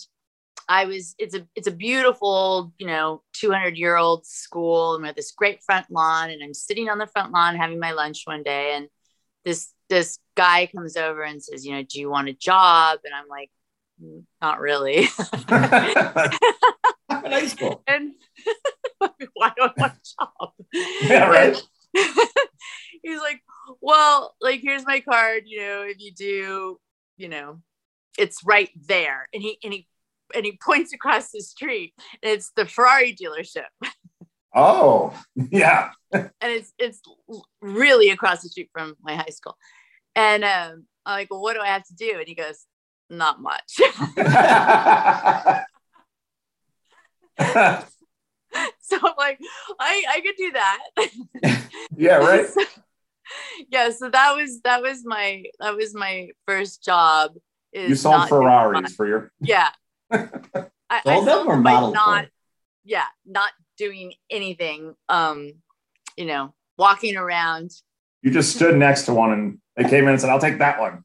I 0.69 0.85
was 0.87 1.15
it's 1.19 1.35
a 1.35 1.47
it's 1.57 1.67
a 1.67 1.73
beautiful 1.73 2.73
you 2.79 2.87
know 2.87 3.23
200 3.35 3.77
year 3.77 3.97
old 3.97 4.27
school. 4.27 4.95
And 4.95 5.03
we 5.03 5.09
have 5.09 5.17
this 5.17 5.33
great 5.33 5.63
front 5.65 5.91
lawn 5.91 6.31
and 6.31 6.43
I'm 6.43 6.55
sitting 6.55 6.89
on 6.89 6.99
the 6.99 7.07
front 7.07 7.33
lawn 7.33 7.57
having 7.57 7.81
my 7.81 7.93
lunch 7.93 8.23
one 8.25 8.43
day. 8.45 8.75
And 8.77 8.89
this 9.45 9.73
this 9.89 10.19
guy 10.37 10.67
comes 10.67 10.97
over 10.97 11.23
and 11.23 11.43
says 11.43 11.67
you 11.67 11.73
know 11.73 11.83
do 11.83 12.01
you 12.01 12.11
want 12.11 12.29
a 12.29 12.35
job? 12.35 13.01
And 13.05 13.15
I'm 13.15 13.29
like 13.29 13.51
"Mm, 13.51 13.60
not 14.41 14.61
really 14.61 15.09
I'm 15.49 17.25
in 17.25 17.33
high 17.33 17.47
school. 17.47 17.83
and 17.87 18.13
why 18.99 19.53
do 19.57 19.63
I 19.63 19.71
want 19.77 19.93
a 19.93 19.97
job? 20.19 20.53
Yeah, 20.73 21.29
right. 21.29 21.63
He's 23.03 23.21
like, 23.21 23.41
well, 23.81 24.35
like 24.41 24.61
here's 24.63 24.87
my 24.87 25.01
card. 25.01 25.45
You 25.47 25.61
know, 25.61 25.83
if 25.83 25.97
you 25.99 26.13
do, 26.13 26.81
you 27.17 27.29
know, 27.29 27.61
it's 28.19 28.45
right 28.45 28.71
there. 28.87 29.29
And 29.33 29.43
he 29.43 29.59
and 29.65 29.73
he 29.73 29.87
and 30.35 30.45
he 30.45 30.59
points 30.65 30.93
across 30.93 31.31
the 31.31 31.41
street. 31.41 31.95
And 32.23 32.33
it's 32.33 32.53
the 32.57 32.67
Ferrari 32.67 33.15
dealership, 33.15 33.67
oh, 34.55 35.19
yeah. 35.51 35.91
and 36.13 36.31
it's 36.41 36.73
it's 36.79 37.01
really 37.61 38.11
across 38.11 38.43
the 38.43 38.49
street 38.49 38.71
from 38.73 38.95
my 39.03 39.17
high 39.17 39.31
school. 39.31 39.57
And 40.15 40.45
um, 40.45 40.87
I'm 41.07 41.21
like, 41.21 41.29
well, 41.31 41.41
what 41.41 41.55
do 41.55 41.61
I 41.61 41.69
have 41.69 41.85
to 41.85 41.95
do? 41.95 42.17
And 42.19 42.27
he 42.29 42.35
goes, 42.35 42.67
not 43.11 43.40
much. 43.40 43.73
so 48.81 48.99
I'm 49.03 49.14
like, 49.18 49.38
I 49.79 50.05
I 50.09 50.20
could 50.25 50.37
do 50.37 50.53
that. 50.53 50.79
yeah, 51.96 52.16
right. 52.16 52.46
yeah 53.70 53.90
so 53.90 54.11
that 54.11 54.35
was 54.35 54.61
that 54.62 54.83
was 54.83 55.05
my 55.05 55.44
that 55.61 55.77
was 55.77 55.94
my 55.94 56.29
first 56.49 56.83
job 56.83 57.33
is 57.73 57.88
You 57.90 57.94
sold 57.94 58.16
not 58.16 58.29
Ferraris 58.29 58.94
for 58.96 59.07
your. 59.07 59.31
yeah 59.40 59.68
I, 60.11 60.18
I 60.90 61.01
Sold 61.05 61.29
them 61.29 61.35
sold 61.37 61.46
or 61.46 61.55
them 61.55 61.62
by 61.62 61.90
not 61.92 62.25
for? 62.25 62.31
yeah 62.85 63.05
not 63.25 63.53
doing 63.79 64.14
anything 64.31 64.96
um 65.09 65.53
you 66.16 66.25
know 66.27 66.53
walking 66.77 67.16
around 67.16 67.70
You 68.23 68.33
just 68.33 68.57
stood 68.57 68.77
next 68.77 69.05
to 69.05 69.14
one 69.14 69.33
and 69.33 69.59
they 69.77 69.85
came 69.88 70.05
in 70.05 70.11
and 70.11 70.20
said, 70.20 70.29
"I'll 70.31 70.40
take 70.40 70.59
that 70.59 70.81
one." 70.81 71.05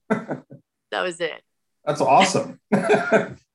that 0.92 1.02
was 1.04 1.22
it 1.22 1.44
That's 1.86 2.02
awesome. 2.02 2.60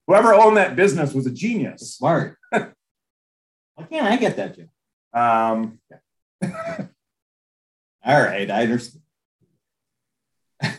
Whoever 0.07 0.35
owned 0.35 0.57
that 0.57 0.77
business 0.77 1.13
was 1.13 1.27
a 1.27 1.31
genius. 1.31 1.95
Smart. 1.95 2.37
Why 2.51 3.87
can't 3.89 4.07
I 4.07 4.17
get 4.17 4.37
that 4.37 4.57
job? 4.57 4.69
Um, 5.13 5.79
All 8.05 8.23
right, 8.23 8.51
I 8.51 8.63
understand. 8.63 9.03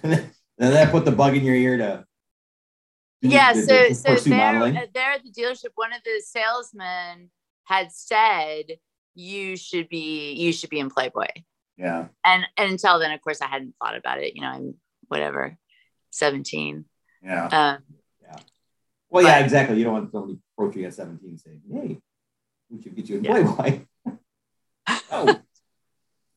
then 0.02 0.32
that 0.58 0.92
put 0.92 1.06
the 1.06 1.12
bug 1.12 1.36
in 1.36 1.44
your 1.44 1.56
ear 1.56 1.78
to. 1.78 1.84
to- 3.24 3.28
yeah 3.28 3.54
to- 3.54 3.62
so 3.62 3.88
to 3.88 3.96
so 3.96 4.30
there, 4.30 4.54
modeling? 4.54 4.78
uh, 4.78 4.86
there 4.94 5.12
at 5.12 5.24
the 5.24 5.32
dealership 5.32 5.70
one 5.76 5.94
of 5.94 6.02
the 6.04 6.22
salesmen 6.26 7.30
had 7.66 7.92
said 7.92 8.78
you 9.16 9.56
should 9.56 9.90
be 9.90 10.34
you 10.34 10.52
should 10.52 10.70
be 10.70 10.80
in 10.80 10.90
playboy 10.90 11.28
yeah. 11.78 12.08
and, 12.26 12.46
and 12.58 12.72
until 12.72 13.00
then 13.00 13.12
of 13.12 13.22
course 13.22 13.42
i 13.42 13.48
hadn't 13.48 13.76
thought 13.82 13.96
about 13.96 14.20
it 14.20 14.36
you 14.36 14.42
know 14.42 14.48
i'm 14.48 14.76
whatever 15.08 15.58
17 16.12 16.86
Yeah. 17.24 17.46
um 17.48 17.84
Well, 19.10 19.24
yeah, 19.26 19.40
but- 19.40 19.44
exactly. 19.46 19.78
You 19.78 19.84
don't 19.86 19.94
want 19.94 20.12
somebody 20.12 20.40
approaching 20.58 20.86
at 20.86 20.94
17 20.94 21.38
saying, 21.38 21.62
hey, 21.72 21.98
we 22.70 22.82
should 22.82 22.96
get 22.96 23.10
you 23.10 23.18
in 23.18 23.24
Yeah. 23.26 23.54
Playboy. 23.56 23.86
oh, 25.12 25.40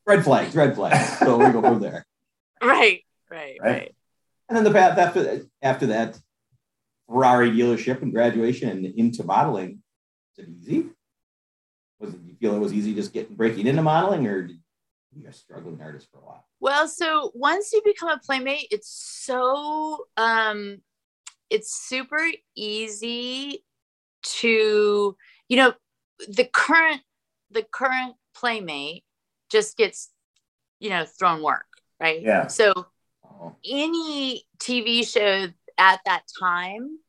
red 0.05 0.23
flags, 0.23 0.53
red 0.55 0.75
flags. 0.75 1.17
So 1.19 1.37
we 1.37 1.51
go 1.51 1.61
from 1.61 1.79
there. 1.79 2.05
right 2.61 3.01
right 3.31 3.57
Right. 3.61 3.61
right 3.61 3.95
And 4.49 4.57
then 4.57 4.63
the 4.65 4.71
path 4.71 4.97
after, 4.97 5.45
after 5.61 5.87
that, 5.87 6.19
Ferrari 7.07 7.51
dealership 7.51 8.01
and 8.01 8.11
graduation 8.11 8.67
and 8.69 8.85
into 8.85 9.23
modeling, 9.23 9.81
is 10.37 10.45
it 10.45 10.49
easy? 10.49 10.89
Was 11.99 12.13
it, 12.13 12.19
you 12.25 12.35
feel 12.35 12.55
it 12.55 12.59
was 12.59 12.73
easy 12.73 12.93
just 12.93 13.13
getting 13.13 13.35
breaking 13.35 13.67
into 13.67 13.81
modeling 13.83 14.27
or 14.27 14.41
did 14.47 14.59
you 15.15 15.23
were 15.23 15.29
a 15.29 15.33
struggling 15.33 15.81
artist 15.81 16.09
for 16.11 16.19
a 16.19 16.21
while? 16.21 16.45
Well, 16.59 16.87
so 16.87 17.31
once 17.33 17.71
you 17.73 17.81
become 17.83 18.09
a 18.09 18.19
playmate, 18.19 18.67
it's 18.71 18.89
so 18.89 20.07
um 20.17 20.77
it's 21.49 21.73
super 21.73 22.21
easy 22.55 23.63
to, 24.23 25.15
you 25.47 25.57
know, 25.57 25.73
the 26.27 26.45
current 26.45 27.01
the 27.51 27.63
current 27.63 28.15
playmate 28.35 29.03
just 29.49 29.77
gets, 29.77 30.09
you 30.79 30.89
know, 30.89 31.05
thrown 31.05 31.41
work, 31.41 31.67
right? 31.99 32.21
Yeah. 32.21 32.47
So 32.47 32.73
Oh, 33.41 33.55
any 33.65 34.43
TV 34.59 35.03
show 35.03 35.47
at 35.77 35.99
that 36.05 36.23
time, 36.39 36.99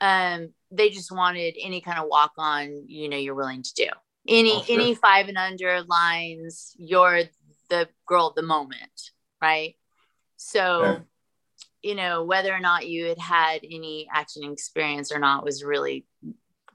um, 0.00 0.52
they 0.70 0.90
just 0.90 1.12
wanted 1.12 1.56
any 1.60 1.80
kind 1.80 1.98
of 1.98 2.08
walk 2.08 2.32
on, 2.38 2.84
you 2.86 3.08
know, 3.08 3.16
you're 3.16 3.34
willing 3.34 3.62
to 3.62 3.74
do. 3.74 3.86
Any 4.30 4.52
Oh, 4.52 4.62
sure. 4.62 4.74
any 4.80 4.94
five 4.94 5.28
and 5.28 5.36
under 5.36 5.82
lines, 5.82 6.74
you're 6.78 7.22
the 7.68 7.88
girl 8.06 8.28
of 8.28 8.34
the 8.36 8.42
moment, 8.42 9.10
right? 9.42 9.74
So, 10.36 10.82
Sure. 10.82 11.06
you 11.82 11.94
know, 11.94 12.24
whether 12.24 12.54
or 12.54 12.60
not 12.60 12.88
you 12.88 13.06
had 13.06 13.18
had 13.18 13.60
any 13.64 14.08
acting 14.12 14.50
experience 14.52 15.12
or 15.12 15.18
not 15.18 15.44
was 15.44 15.62
really 15.64 16.06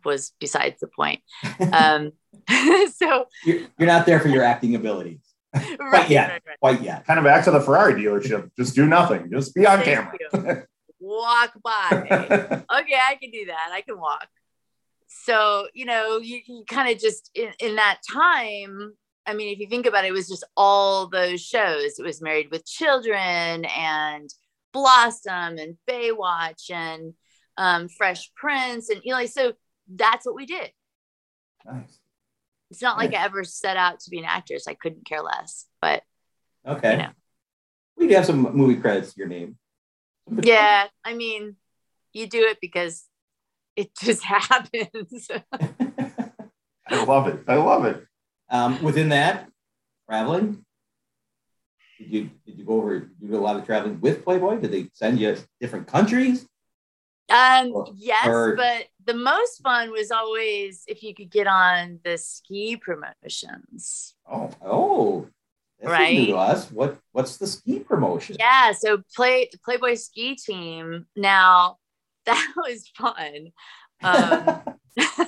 was 0.04 0.34
besides 0.40 0.80
the 0.82 0.88
point. 0.88 1.22
Um, 1.74 2.12
so 2.94 3.26
you're, 3.46 3.62
you're 3.80 3.88
not 3.88 4.06
there 4.06 4.20
for 4.20 4.28
your 4.28 4.44
acting 4.44 4.76
abilities 4.76 5.22
right, 5.56 5.80
quite 5.90 6.10
yet. 6.10 6.30
right, 6.30 6.42
right. 6.46 6.60
Quite 6.60 6.82
yet. 6.82 7.08
Kind 7.08 7.18
of 7.18 7.24
back 7.26 7.46
to 7.46 7.52
the 7.52 7.62
Ferrari 7.62 7.94
dealership. 7.94 8.52
Just 8.58 8.76
do 8.76 8.86
nothing. 8.86 9.32
Just 9.32 9.56
be 9.56 9.66
on 9.66 9.82
Thank 9.82 10.20
camera. 10.34 10.68
walk 11.00 11.54
by. 11.64 11.88
okay, 12.02 13.00
I 13.02 13.16
can 13.22 13.32
do 13.32 13.46
that. 13.48 13.70
I 13.72 13.82
can 13.82 13.98
walk. 13.98 14.28
So, 15.24 15.68
you 15.74 15.86
know, 15.86 16.18
you, 16.18 16.42
you 16.46 16.64
kind 16.68 16.94
of 16.94 17.00
just 17.00 17.32
in, 17.34 17.52
in 17.60 17.76
that 17.76 18.02
time, 18.12 18.94
I 19.26 19.34
mean, 19.34 19.52
if 19.54 19.60
you 19.60 19.68
think 19.68 19.86
about 19.86 20.06
it, 20.06 20.10
it 20.10 20.14
was 20.14 20.28
just 20.28 20.46
all 20.56 21.08
those 21.08 21.42
shows. 21.42 21.98
It 21.98 22.04
was 22.04 22.22
Married 22.22 22.52
with 22.52 22.66
Children 22.66 23.66
and 23.66 24.30
Blossom 24.72 25.58
and 25.58 25.78
Baywatch 25.90 26.70
and 26.70 27.14
um, 27.58 27.88
Fresh 27.88 28.32
Prince. 28.36 28.90
And, 28.90 29.02
you 29.04 29.12
know, 29.12 29.18
like, 29.18 29.30
so 29.30 29.54
that's 29.94 30.26
what 30.26 30.36
we 30.36 30.46
did. 30.46 30.72
nice. 31.66 32.00
It's 32.72 32.82
not 32.82 32.98
like 32.98 33.14
I 33.14 33.24
ever 33.24 33.44
set 33.44 33.78
out 33.78 34.00
to 34.02 34.10
be 34.10 34.20
an 34.20 34.26
actress. 34.26 34.68
I 34.68 34.74
couldn't 34.74 35.06
care 35.06 35.22
less. 35.22 35.66
But 35.82 36.04
Okay. 36.68 36.92
You 36.92 36.98
know. 36.98 37.10
We 37.96 38.08
do 38.08 38.16
have 38.16 38.26
some 38.26 38.42
movie 38.56 38.82
credits 38.82 39.14
to 39.14 39.20
your 39.20 39.28
name. 39.28 39.58
yeah, 40.44 40.88
I 41.04 41.14
mean, 41.14 41.56
you 42.12 42.28
do 42.28 42.40
it 42.42 42.58
because 42.60 43.06
it 43.76 43.96
just 44.02 44.24
happens. 44.36 45.28
I 46.88 47.04
love 47.04 47.28
it. 47.28 47.40
I 47.48 47.56
love 47.56 47.86
it. 47.86 48.06
um, 48.50 48.82
within 48.84 49.10
that, 49.10 49.50
traveling. 50.08 50.64
Did 51.98 52.12
you 52.12 52.30
did 52.46 52.58
you 52.60 52.66
go 52.66 52.74
over? 52.74 53.00
Did 53.00 53.10
you 53.22 53.28
do 53.30 53.36
a 53.38 53.40
lot 53.40 53.56
of 53.56 53.66
traveling 53.66 54.00
with 54.02 54.24
Playboy? 54.24 54.60
Did 54.60 54.72
they 54.72 54.90
send 54.94 55.20
you 55.20 55.38
different 55.62 55.88
countries? 55.88 56.46
Um, 57.30 57.72
Or- 57.74 57.88
yes, 57.96 58.28
or- 58.28 58.56
but 58.56 58.86
the 59.04 59.16
most 59.16 59.62
fun 59.64 59.92
was 59.92 60.12
always 60.12 60.84
if 60.88 61.02
you 61.02 61.16
could 61.16 61.32
get 61.32 61.48
on 61.48 62.00
the 62.04 62.18
ski 62.18 62.78
promotions. 62.78 64.14
Oh, 64.30 64.52
Oh, 64.62 65.28
that's 65.80 65.88
new 65.88 65.92
Right. 66.22 66.28
to 66.28 66.36
us. 66.38 66.72
What 66.72 67.00
what's 67.14 67.38
the 67.38 67.48
ski 67.48 67.80
promotion? 67.80 68.36
Yeah, 68.40 68.74
so 68.74 69.02
play 69.16 69.50
Playboy 69.64 69.96
ski 69.96 70.36
team. 70.36 71.08
Now 71.16 71.78
that 72.26 72.54
was 72.58 72.88
fun. 72.96 73.52
Um, 74.04 74.62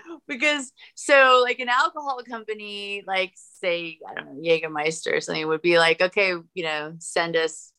because 0.28 0.72
so 0.94 1.40
like 1.42 1.58
an 1.58 1.68
alcohol 1.68 2.20
company, 2.28 3.02
like 3.06 3.32
say, 3.34 3.98
I 4.08 4.14
don't 4.14 4.26
know, 4.26 4.42
Jägermeister 4.42 5.16
or 5.16 5.20
something 5.20 5.46
would 5.46 5.62
be 5.62 5.78
like, 5.78 6.00
okay, 6.00 6.34
you 6.54 6.64
know, 6.64 6.94
send 6.98 7.36
us 7.36 7.72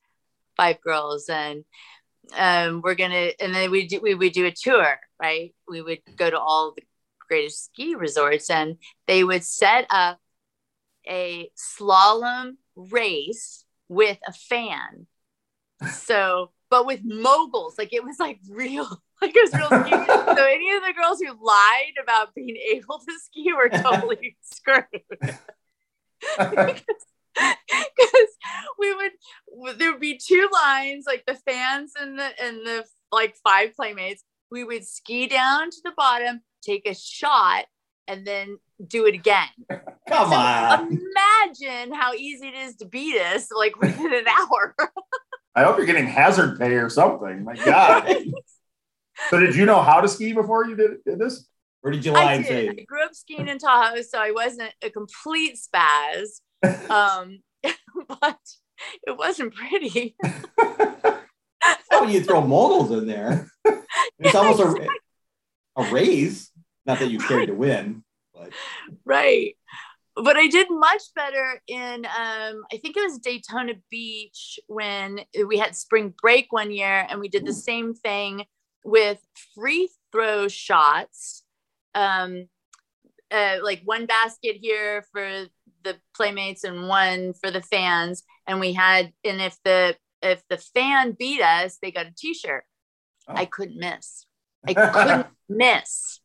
five 0.58 0.82
girls 0.82 1.30
and 1.30 1.64
um 2.38 2.82
we're 2.84 2.96
gonna 2.96 3.32
and 3.40 3.56
then 3.56 3.72
we 3.72 3.88
do 3.88 4.00
we 4.02 4.14
would 4.14 4.34
do 4.34 4.46
a 4.46 4.52
tour, 4.52 5.00
right? 5.22 5.54
We 5.68 5.82
would 5.82 6.00
go 6.16 6.30
to 6.30 6.40
all 6.40 6.74
the 6.76 6.84
greatest 7.28 7.66
ski 7.66 7.96
resorts 7.96 8.50
and 8.50 8.78
they 9.08 9.24
would 9.24 9.44
set 9.44 9.86
up 9.90 10.20
a 11.08 11.50
slalom 11.58 12.58
race 12.76 13.66
with 13.88 14.18
a 14.28 14.34
fan. 14.34 15.08
So, 15.92 16.52
but 16.70 16.86
with 16.86 17.02
moguls, 17.04 17.78
like 17.78 17.94
it 17.94 18.04
was 18.04 18.20
like 18.20 18.40
real, 18.50 18.86
like 19.22 19.32
it 19.36 19.52
was 19.52 19.54
real 19.54 19.68
ski. 19.86 19.92
so 20.36 20.46
any 20.46 20.72
of 20.76 20.84
the 20.84 20.94
girls 20.96 21.20
who 21.20 21.34
lied 21.46 21.94
about 22.02 22.34
being 22.36 22.56
able 22.74 23.00
to 23.00 23.14
ski 23.24 23.52
were 23.54 23.70
totally 23.70 24.38
screwed. 24.42 24.86
because 26.38 26.82
we 28.78 28.94
would 28.96 29.12
there 29.80 29.92
would 29.92 30.02
be 30.02 30.18
two 30.22 30.50
lines 30.52 31.06
like 31.08 31.24
the 31.26 31.36
fans 31.36 31.94
and 32.00 32.20
the 32.20 32.30
and 32.44 32.58
the 32.66 32.84
like 33.12 33.36
five 33.44 33.74
playmates 33.76 34.24
we 34.52 34.64
would 34.64 34.86
ski 34.86 35.28
down 35.28 35.70
to 35.70 35.78
the 35.84 35.94
bottom 35.96 36.42
take 36.62 36.86
a 36.88 36.94
shot 36.94 37.66
and 38.08 38.26
then 38.28 38.58
do 38.86 39.06
it 39.06 39.14
again 39.16 39.48
Come 40.10 40.30
so 40.30 40.36
on. 40.36 40.88
imagine 40.92 41.94
how 41.94 42.14
easy 42.14 42.48
it 42.48 42.56
is 42.56 42.76
to 42.78 42.86
beat 42.86 43.18
us 43.22 43.48
like 43.56 43.80
within 43.80 44.14
an 44.14 44.26
hour 44.28 44.76
I 45.56 45.64
hope 45.64 45.78
you're 45.78 45.86
getting 45.86 46.08
hazard 46.08 46.60
pay 46.60 46.74
or 46.74 46.90
something. 46.90 47.44
My 47.44 47.56
God. 47.56 48.08
so 49.30 49.40
did 49.40 49.56
you 49.56 49.66
know 49.66 49.82
how 49.82 50.02
to 50.02 50.08
ski 50.08 50.34
before 50.34 50.66
you 50.66 50.76
did, 50.76 51.04
did 51.06 51.20
this? 51.20 51.48
Where 51.82 51.92
did 51.92 52.06
you 52.06 52.12
lie 52.12 52.24
I 52.24 52.34
and 52.36 52.46
did. 52.46 52.70
I 52.70 52.84
grew 52.84 53.04
up 53.04 53.14
skiing 53.14 53.48
in 53.48 53.58
Tahoe, 53.58 54.02
so 54.02 54.20
I 54.20 54.32
wasn't 54.32 54.74
a 54.82 54.90
complete 54.90 55.58
spaz. 55.58 56.42
Um, 56.90 57.40
but 57.64 58.40
it 59.08 59.18
wasn't 59.18 59.54
pretty. 59.54 60.18
Oh, 61.92 62.06
you 62.06 62.22
throw 62.22 62.42
moguls 62.42 62.92
in 62.92 63.08
there. 63.08 63.50
It's 64.20 64.36
almost 64.36 64.60
a, 64.60 64.88
a 65.78 65.92
raise. 65.92 66.52
Not 66.86 67.00
that 67.00 67.12
you 67.12 67.20
cared 67.20 67.48
to 67.48 67.54
win, 67.54 68.04
but 68.34 68.52
right. 69.06 69.56
But 70.16 70.36
I 70.38 70.48
did 70.48 70.68
much 70.70 71.04
better 71.16 71.62
in 71.68 72.06
um, 72.06 72.64
I 72.74 72.78
think 72.78 72.98
it 72.98 73.04
was 73.04 73.20
Daytona 73.20 73.74
Beach 73.90 74.60
when 74.68 75.22
we 75.48 75.58
had 75.58 75.76
spring 75.76 76.14
break 76.22 76.52
one 76.52 76.72
year 76.72 77.06
and 77.10 77.20
we 77.20 77.30
did 77.30 77.46
the 77.46 77.54
same 77.54 77.94
thing 77.94 78.46
with 78.84 79.20
free 79.56 79.90
throw 80.12 80.48
shots. 80.48 81.44
Um, 81.96 82.48
uh, 83.32 83.58
like 83.64 83.82
one 83.86 84.06
basket 84.06 84.58
here 84.60 85.06
for 85.12 85.46
the 85.84 85.96
playmates 86.16 86.64
and 86.64 86.88
one 86.88 87.34
for 87.34 87.52
the 87.52 87.62
fans 87.62 88.24
and 88.48 88.60
we 88.60 88.74
had 88.74 89.14
and 89.24 89.40
if 89.42 89.56
the 89.64 89.96
if 90.22 90.42
the 90.50 90.58
fan 90.58 91.16
beat 91.18 91.42
us 91.42 91.78
they 91.82 91.92
got 91.92 92.06
a 92.08 92.14
t-shirt 92.18 92.64
Oh. 93.28 93.34
i 93.36 93.46
couldn't 93.46 93.78
miss 93.78 94.26
i 94.68 94.74
couldn't 94.74 95.28
miss 95.50 96.20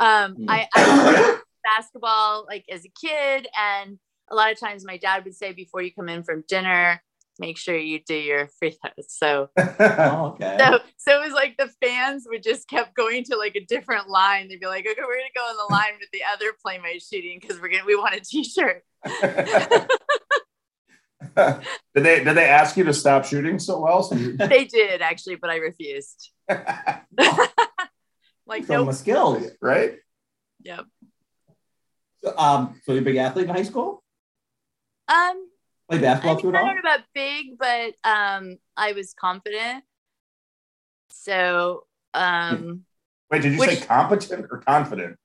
um. 0.00 0.34
I, 0.48 0.66
I 0.74 1.38
basketball 1.64 2.44
like 2.48 2.64
as 2.70 2.84
a 2.84 2.92
kid 3.00 3.48
and 3.58 3.98
a 4.30 4.34
lot 4.34 4.52
of 4.52 4.58
times 4.60 4.84
my 4.84 4.96
dad 4.96 5.24
would 5.24 5.34
say 5.34 5.52
before 5.52 5.82
you 5.82 5.92
come 5.92 6.08
in 6.08 6.22
from 6.22 6.44
dinner 6.48 7.02
make 7.38 7.58
sure 7.58 7.76
you 7.76 7.98
do 8.06 8.14
your 8.14 8.46
free 8.58 8.70
throws 8.70 9.06
so 9.08 9.48
oh, 9.58 10.34
okay. 10.34 10.56
so 10.58 10.78
so 10.96 11.20
it 11.20 11.24
was 11.24 11.32
like 11.34 11.56
the 11.56 11.70
fans 11.82 12.26
would 12.28 12.42
just 12.42 12.68
kept 12.68 12.94
going 12.94 13.24
to 13.24 13.36
like 13.36 13.56
a 13.56 13.64
different 13.64 14.08
line 14.08 14.48
they'd 14.48 14.60
be 14.60 14.66
like 14.66 14.86
okay 14.86 15.02
we're 15.02 15.16
gonna 15.16 15.28
go 15.34 15.50
in 15.50 15.56
the 15.56 15.72
line 15.74 15.94
with 15.98 16.08
the 16.12 16.20
other 16.32 16.52
playmate 16.62 17.02
shooting 17.02 17.38
because 17.40 17.60
we're 17.60 17.68
gonna 17.68 17.84
we 17.84 17.96
want 17.96 18.14
a 18.14 18.20
t-shirt 18.20 18.82
did 21.36 22.04
they 22.04 22.22
did 22.22 22.34
they 22.36 22.44
ask 22.44 22.76
you 22.76 22.84
to 22.84 22.92
stop 22.92 23.24
shooting 23.24 23.58
so 23.58 23.80
well? 23.80 24.02
So 24.02 24.14
you, 24.14 24.36
they 24.36 24.66
did 24.66 25.00
actually 25.02 25.36
but 25.36 25.50
i 25.50 25.56
refused 25.56 26.30
like 28.46 28.64
From 28.64 28.76
nope 28.76 28.86
the 28.86 28.92
skills. 28.92 29.46
right? 29.60 29.96
yep 30.62 30.84
So, 32.24 32.34
um, 32.38 32.80
so 32.84 32.92
you're 32.92 33.02
a 33.02 33.04
big 33.04 33.16
athlete 33.16 33.48
in 33.48 33.54
high 33.54 33.62
school? 33.62 34.02
um 35.08 35.48
Play 35.90 35.98
I, 35.98 36.00
basketball 36.00 36.34
mean, 36.36 36.40
through 36.40 36.50
it 36.50 36.56
I 36.56 36.64
don't 36.64 36.74
know 36.76 36.80
about 36.80 37.00
big, 37.14 37.58
but 37.58 37.94
um, 38.04 38.56
I 38.76 38.92
was 38.92 39.12
confident. 39.12 39.84
So 41.10 41.84
um, 42.14 42.84
Wait, 43.30 43.42
did 43.42 43.52
you 43.52 43.58
Which- 43.58 43.80
say 43.80 43.86
competent 43.86 44.46
or 44.50 44.58
confident? 44.60 45.16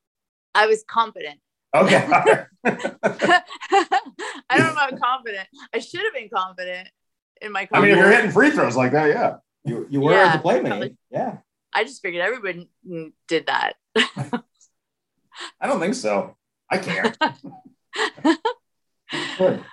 I 0.54 0.66
was 0.68 0.84
confident. 0.86 1.40
Okay. 1.74 2.04
I 2.66 3.42
don't 4.50 4.66
know 4.66 4.72
about 4.72 5.00
confident. 5.00 5.48
I 5.74 5.80
should 5.80 6.02
have 6.02 6.14
been 6.14 6.30
confident 6.34 6.90
in 7.42 7.52
my 7.54 7.70
I 7.72 7.80
mean, 7.80 7.92
if 7.92 7.98
you're 7.98 8.12
hitting 8.12 8.32
free 8.32 8.50
throws 8.50 8.76
like 8.76 8.92
that, 8.92 9.08
yeah. 9.10 9.36
You, 9.64 9.88
you 9.90 10.02
were 10.02 10.14
as 10.14 10.34
Yeah, 10.34 10.40
a 10.40 10.42
playmate. 10.42 10.72
probably. 10.72 10.98
Yeah. 11.12 11.38
I 11.72 11.84
just 11.84 12.02
figured 12.02 12.24
everybody 12.24 12.68
mm, 12.88 13.14
did 13.28 13.46
that. 13.46 13.76
I 15.62 15.68
don't 15.68 15.80
think 15.80 15.94
so. 15.96 16.36
I 16.72 16.78
can't. 16.78 17.18
Good. 19.38 19.64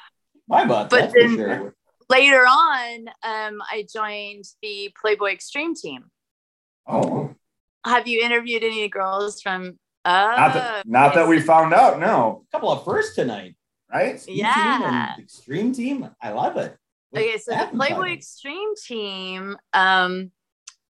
My 0.48 0.64
butt, 0.66 0.90
But 0.90 1.12
then- 1.14 1.36
sure. 1.36 1.74
Later 2.08 2.42
on, 2.46 3.08
um, 3.24 3.60
I 3.68 3.84
joined 3.92 4.44
the 4.62 4.94
Playboy 5.00 5.32
Extreme 5.32 5.74
team. 5.74 6.04
Oh, 6.86 7.34
Have 7.84 8.06
you 8.06 8.22
interviewed 8.22 8.62
any 8.62 8.88
girls 8.88 9.42
from? 9.42 9.76
Uh, 10.04 10.34
not 10.36 10.54
that 10.54 10.86
not 10.86 11.14
that 11.14 11.26
we 11.26 11.40
found 11.40 11.74
out. 11.74 11.98
No, 11.98 12.44
A 12.48 12.52
couple 12.52 12.70
of 12.70 12.84
firsts 12.84 13.16
tonight. 13.16 13.56
right? 13.92 14.20
Ski 14.20 14.34
Yeah. 14.34 14.54
Team 14.54 14.88
and 14.88 15.20
extreme 15.20 15.72
team. 15.72 16.08
I 16.22 16.30
love 16.30 16.56
it. 16.58 16.76
What's 17.10 17.24
Okay, 17.26 17.38
so 17.38 17.50
the 17.56 17.76
Playboy? 17.76 18.12
Extreme 18.12 18.74
team, 18.86 19.56
um, 19.72 20.30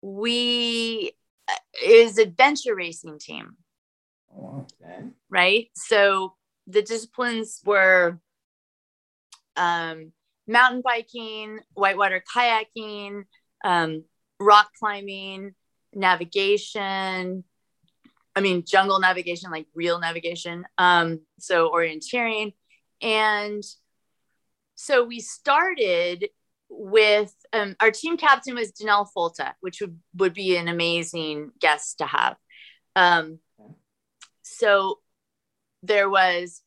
we 0.02 1.10
uh, 1.48 1.54
is 1.84 2.18
adventure 2.18 2.76
racing 2.76 3.18
team, 3.18 3.56
Oh, 4.32 4.64
Okay. 4.80 5.06
Right? 5.30 5.68
So 5.74 6.34
the 6.66 6.82
disciplines 6.82 7.60
were 7.64 8.18
um, 9.56 10.12
mountain 10.46 10.82
biking, 10.82 11.60
whitewater 11.74 12.22
kayaking, 12.34 13.24
um, 13.64 14.04
rock 14.38 14.70
climbing, 14.78 15.54
navigation. 15.94 17.44
I 18.34 18.40
mean, 18.40 18.64
jungle 18.66 19.00
navigation, 19.00 19.50
like 19.50 19.66
real 19.74 19.98
navigation. 19.98 20.64
Um, 20.78 21.20
so 21.38 21.70
orienteering, 21.70 22.54
and 23.02 23.62
so 24.74 25.04
we 25.04 25.20
started 25.20 26.28
with 26.70 27.34
um, 27.52 27.74
our 27.80 27.90
team 27.90 28.16
captain 28.16 28.54
was 28.54 28.72
Danelle 28.72 29.08
Folta, 29.14 29.52
which 29.60 29.80
would, 29.80 29.98
would 30.16 30.32
be 30.32 30.56
an 30.56 30.68
amazing 30.68 31.50
guest 31.60 31.98
to 31.98 32.06
have. 32.06 32.36
Um, 32.94 33.40
so 34.42 35.00
there 35.82 36.08
was 36.08 36.62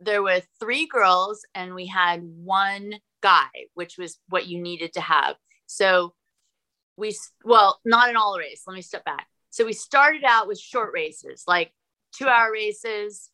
there 0.00 0.22
were 0.22 0.42
three 0.60 0.86
girls 0.86 1.44
and 1.54 1.74
we 1.74 1.86
had 1.86 2.22
one 2.22 2.94
guy, 3.22 3.48
which 3.74 3.96
was 3.96 4.18
what 4.28 4.46
you 4.46 4.60
needed 4.60 4.92
to 4.92 5.00
have. 5.00 5.36
So 5.66 6.14
we 6.96 7.16
well, 7.44 7.80
not 7.84 8.10
an 8.10 8.16
all 8.16 8.38
race. 8.38 8.62
Let 8.66 8.74
me 8.74 8.82
step 8.82 9.04
back. 9.04 9.26
So 9.50 9.64
we 9.64 9.72
started 9.72 10.22
out 10.24 10.48
with 10.48 10.58
short 10.58 10.92
races, 10.92 11.44
like 11.46 11.72
two 12.12 12.26
hour 12.26 12.52
races. 12.52 13.30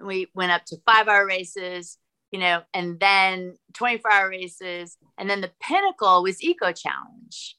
We 0.00 0.28
went 0.34 0.52
up 0.52 0.64
to 0.66 0.76
five 0.84 1.08
hour 1.08 1.24
races, 1.24 1.98
you 2.32 2.40
know, 2.40 2.62
and 2.74 2.98
then 2.98 3.54
24 3.74 4.12
hour 4.12 4.28
races. 4.28 4.96
And 5.18 5.30
then 5.30 5.40
the 5.40 5.52
pinnacle 5.60 6.22
was 6.22 6.42
Eco 6.42 6.72
Challenge. 6.72 7.56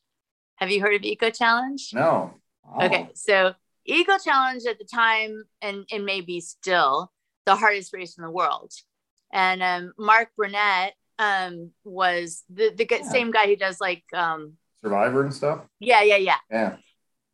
Have 0.57 0.69
you 0.69 0.81
heard 0.81 0.95
of 0.95 1.03
Eco 1.03 1.29
Challenge? 1.29 1.91
no. 1.93 2.33
Oh. 2.65 2.85
Okay, 2.85 3.09
so 3.13 3.53
Eco 3.85 4.17
Challenge 4.17 4.63
at 4.69 4.79
the 4.79 4.85
time, 4.85 5.43
and 5.61 5.85
and 5.91 6.05
maybe 6.05 6.39
still 6.41 7.11
the 7.45 7.55
hardest 7.55 7.93
race 7.93 8.17
in 8.17 8.23
the 8.23 8.31
world. 8.31 8.71
And 9.31 9.61
um, 9.63 9.93
Mark 9.97 10.29
Burnett 10.37 10.93
um, 11.19 11.71
was 11.83 12.43
the 12.49 12.69
the 12.75 12.87
Yeah. 12.89 13.01
same 13.03 13.31
guy 13.31 13.47
who 13.47 13.55
does 13.55 13.79
like 13.81 14.03
um, 14.13 14.53
Survivor 14.83 15.23
and 15.23 15.33
stuff. 15.33 15.61
yeah 15.79 16.01
yeah 16.01 16.17
yeah. 16.17 16.37
Yeah. 16.51 16.75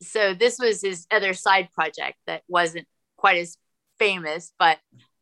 So 0.01 0.33
this 0.33 0.57
was 0.59 0.81
his 0.81 1.05
other 1.11 1.33
side 1.33 1.69
project 1.73 2.17
that 2.25 2.43
wasn't 2.47 2.87
quite 3.17 3.37
as 3.37 3.57
famous, 3.97 4.53
but 4.57 4.77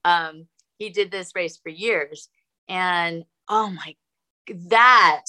um, 0.05 0.47
he 0.77 0.89
did 0.89 1.09
this 1.09 1.31
race 1.35 1.57
for 1.57 1.69
years, 1.69 2.29
and 2.69 3.23
oh 3.49 3.69
my, 3.71 3.95
that 4.69 5.23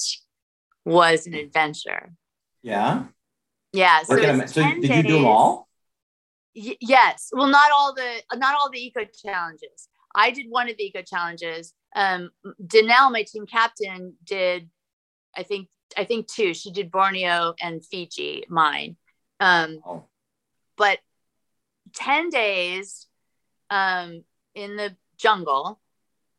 was 0.85 1.25
an 1.25 1.33
adventure. 1.33 2.13
Yeah. 2.61 3.03
Yeah. 3.73 4.03
So, 4.03 4.17
so 4.45 4.61
10 4.61 4.81
did 4.81 4.95
you 4.95 5.03
do 5.03 5.13
them 5.13 5.25
all? 5.25 5.68
Y- 6.67 6.77
yes 6.81 7.29
well 7.31 7.47
not 7.47 7.71
all 7.71 7.93
the 7.93 8.21
not 8.35 8.55
all 8.59 8.69
the 8.69 8.79
eco 8.87 9.05
challenges 9.05 9.87
i 10.15 10.29
did 10.31 10.47
one 10.49 10.69
of 10.69 10.75
the 10.77 10.83
eco 10.83 11.01
challenges 11.01 11.73
um 11.95 12.29
danelle 12.73 13.11
my 13.11 13.23
team 13.23 13.45
captain 13.45 14.15
did 14.23 14.69
i 15.37 15.43
think 15.43 15.69
i 15.95 16.03
think 16.03 16.27
two 16.27 16.53
she 16.53 16.69
did 16.71 16.91
borneo 16.91 17.53
and 17.61 17.85
fiji 17.85 18.43
mine 18.49 18.97
um 19.39 19.79
Oh. 19.85 20.03
but 20.75 20.99
10 21.93 22.29
days 22.29 23.07
um 23.69 24.23
in 24.53 24.75
the 24.75 24.95
jungle 25.17 25.79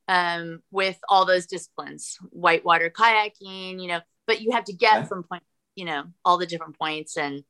um 0.08 0.60
with 0.70 0.98
all 1.08 1.24
those 1.24 1.46
disciplines 1.46 2.18
whitewater 2.30 2.90
kayaking 2.90 3.80
you 3.80 3.88
know 3.88 4.00
but 4.26 4.40
you 4.42 4.50
have 4.52 4.64
to 4.64 4.72
get 4.74 4.98
Okay. 4.98 5.06
from 5.08 5.22
point 5.22 5.42
you 5.76 5.84
know 5.84 6.02
all 6.24 6.36
the 6.36 6.46
different 6.46 6.76
points 6.78 7.16
and 7.16 7.42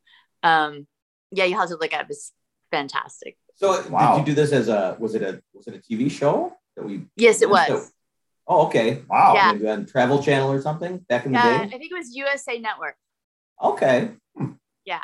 um 0.43 0.87
yeah 1.33 1.45
you 1.47 1.57
have 1.57 1.69
to 1.69 1.77
look 1.77 1.93
at 1.93 2.09
it. 2.11 2.17
It's 2.71 2.93
fantastic 2.93 3.37
So 3.57 3.87
Wow. 3.89 4.17
did 4.17 4.21
you 4.21 4.27
do 4.27 4.35
this 4.41 4.53
as 4.53 4.69
a 4.69 4.97
was 4.99 5.15
it 5.15 5.23
a 5.23 5.43
was 5.53 5.67
it 5.67 5.75
a 5.75 5.79
TV 5.79 6.11
show 6.11 6.57
that 6.77 6.85
we 6.85 7.03
yes 7.17 7.43
it 7.43 7.51
missed 7.51 7.71
was 7.71 7.93
Oh, 8.53 8.67
okay. 8.67 9.05
Wow. 9.09 9.35
Yeah. 9.35 9.53
Maybe 9.53 9.69
on 9.69 9.87
Travel 9.87 10.21
Channel 10.21 10.51
or 10.51 10.61
something 10.61 10.99
back 11.09 11.25
in 11.25 11.31
the 11.31 11.39
Uh, 11.39 11.43
I 11.43 11.69
think 11.69 11.93
it 11.93 11.95
was 11.95 12.17
USA 12.17 12.59
Network. 12.59 12.97
Okay. 13.63 14.11
Yeah. 14.85 14.99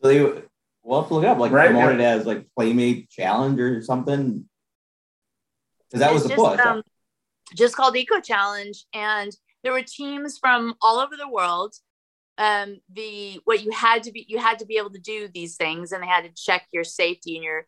So 0.00 0.08
they 0.08 0.42
we'll 0.82 1.04
to 1.04 1.14
look 1.14 1.22
it 1.22 1.28
up, 1.28 1.38
like 1.38 1.52
Right, 1.52 1.70
promoted 1.70 2.00
as 2.00 2.26
like 2.26 2.44
Playmate 2.56 3.08
Challenge 3.08 3.60
or 3.60 3.82
something. 3.82 4.48
Because 5.86 6.00
that 6.00 6.12
was 6.12 6.24
the 6.24 6.30
just, 6.30 6.42
push. 6.42 6.58
um, 6.58 6.82
just 7.54 7.76
called 7.76 7.94
Eco 7.94 8.20
Challenge, 8.20 8.84
and 8.92 9.30
there 9.62 9.72
were 9.72 9.82
teams 9.82 10.38
from 10.38 10.74
all 10.82 10.98
over 10.98 11.16
the 11.16 11.28
world. 11.28 11.76
Um, 12.42 12.80
the 12.92 13.40
what 13.44 13.62
you 13.62 13.70
had 13.70 14.02
to 14.04 14.12
be 14.12 14.26
you 14.28 14.38
had 14.38 14.58
to 14.58 14.66
be 14.66 14.76
able 14.78 14.90
to 14.90 14.98
do 14.98 15.28
these 15.32 15.56
things, 15.56 15.92
and 15.92 16.02
they 16.02 16.08
had 16.08 16.24
to 16.24 16.30
check 16.34 16.66
your 16.72 16.84
safety 16.84 17.36
and 17.36 17.44
your 17.44 17.66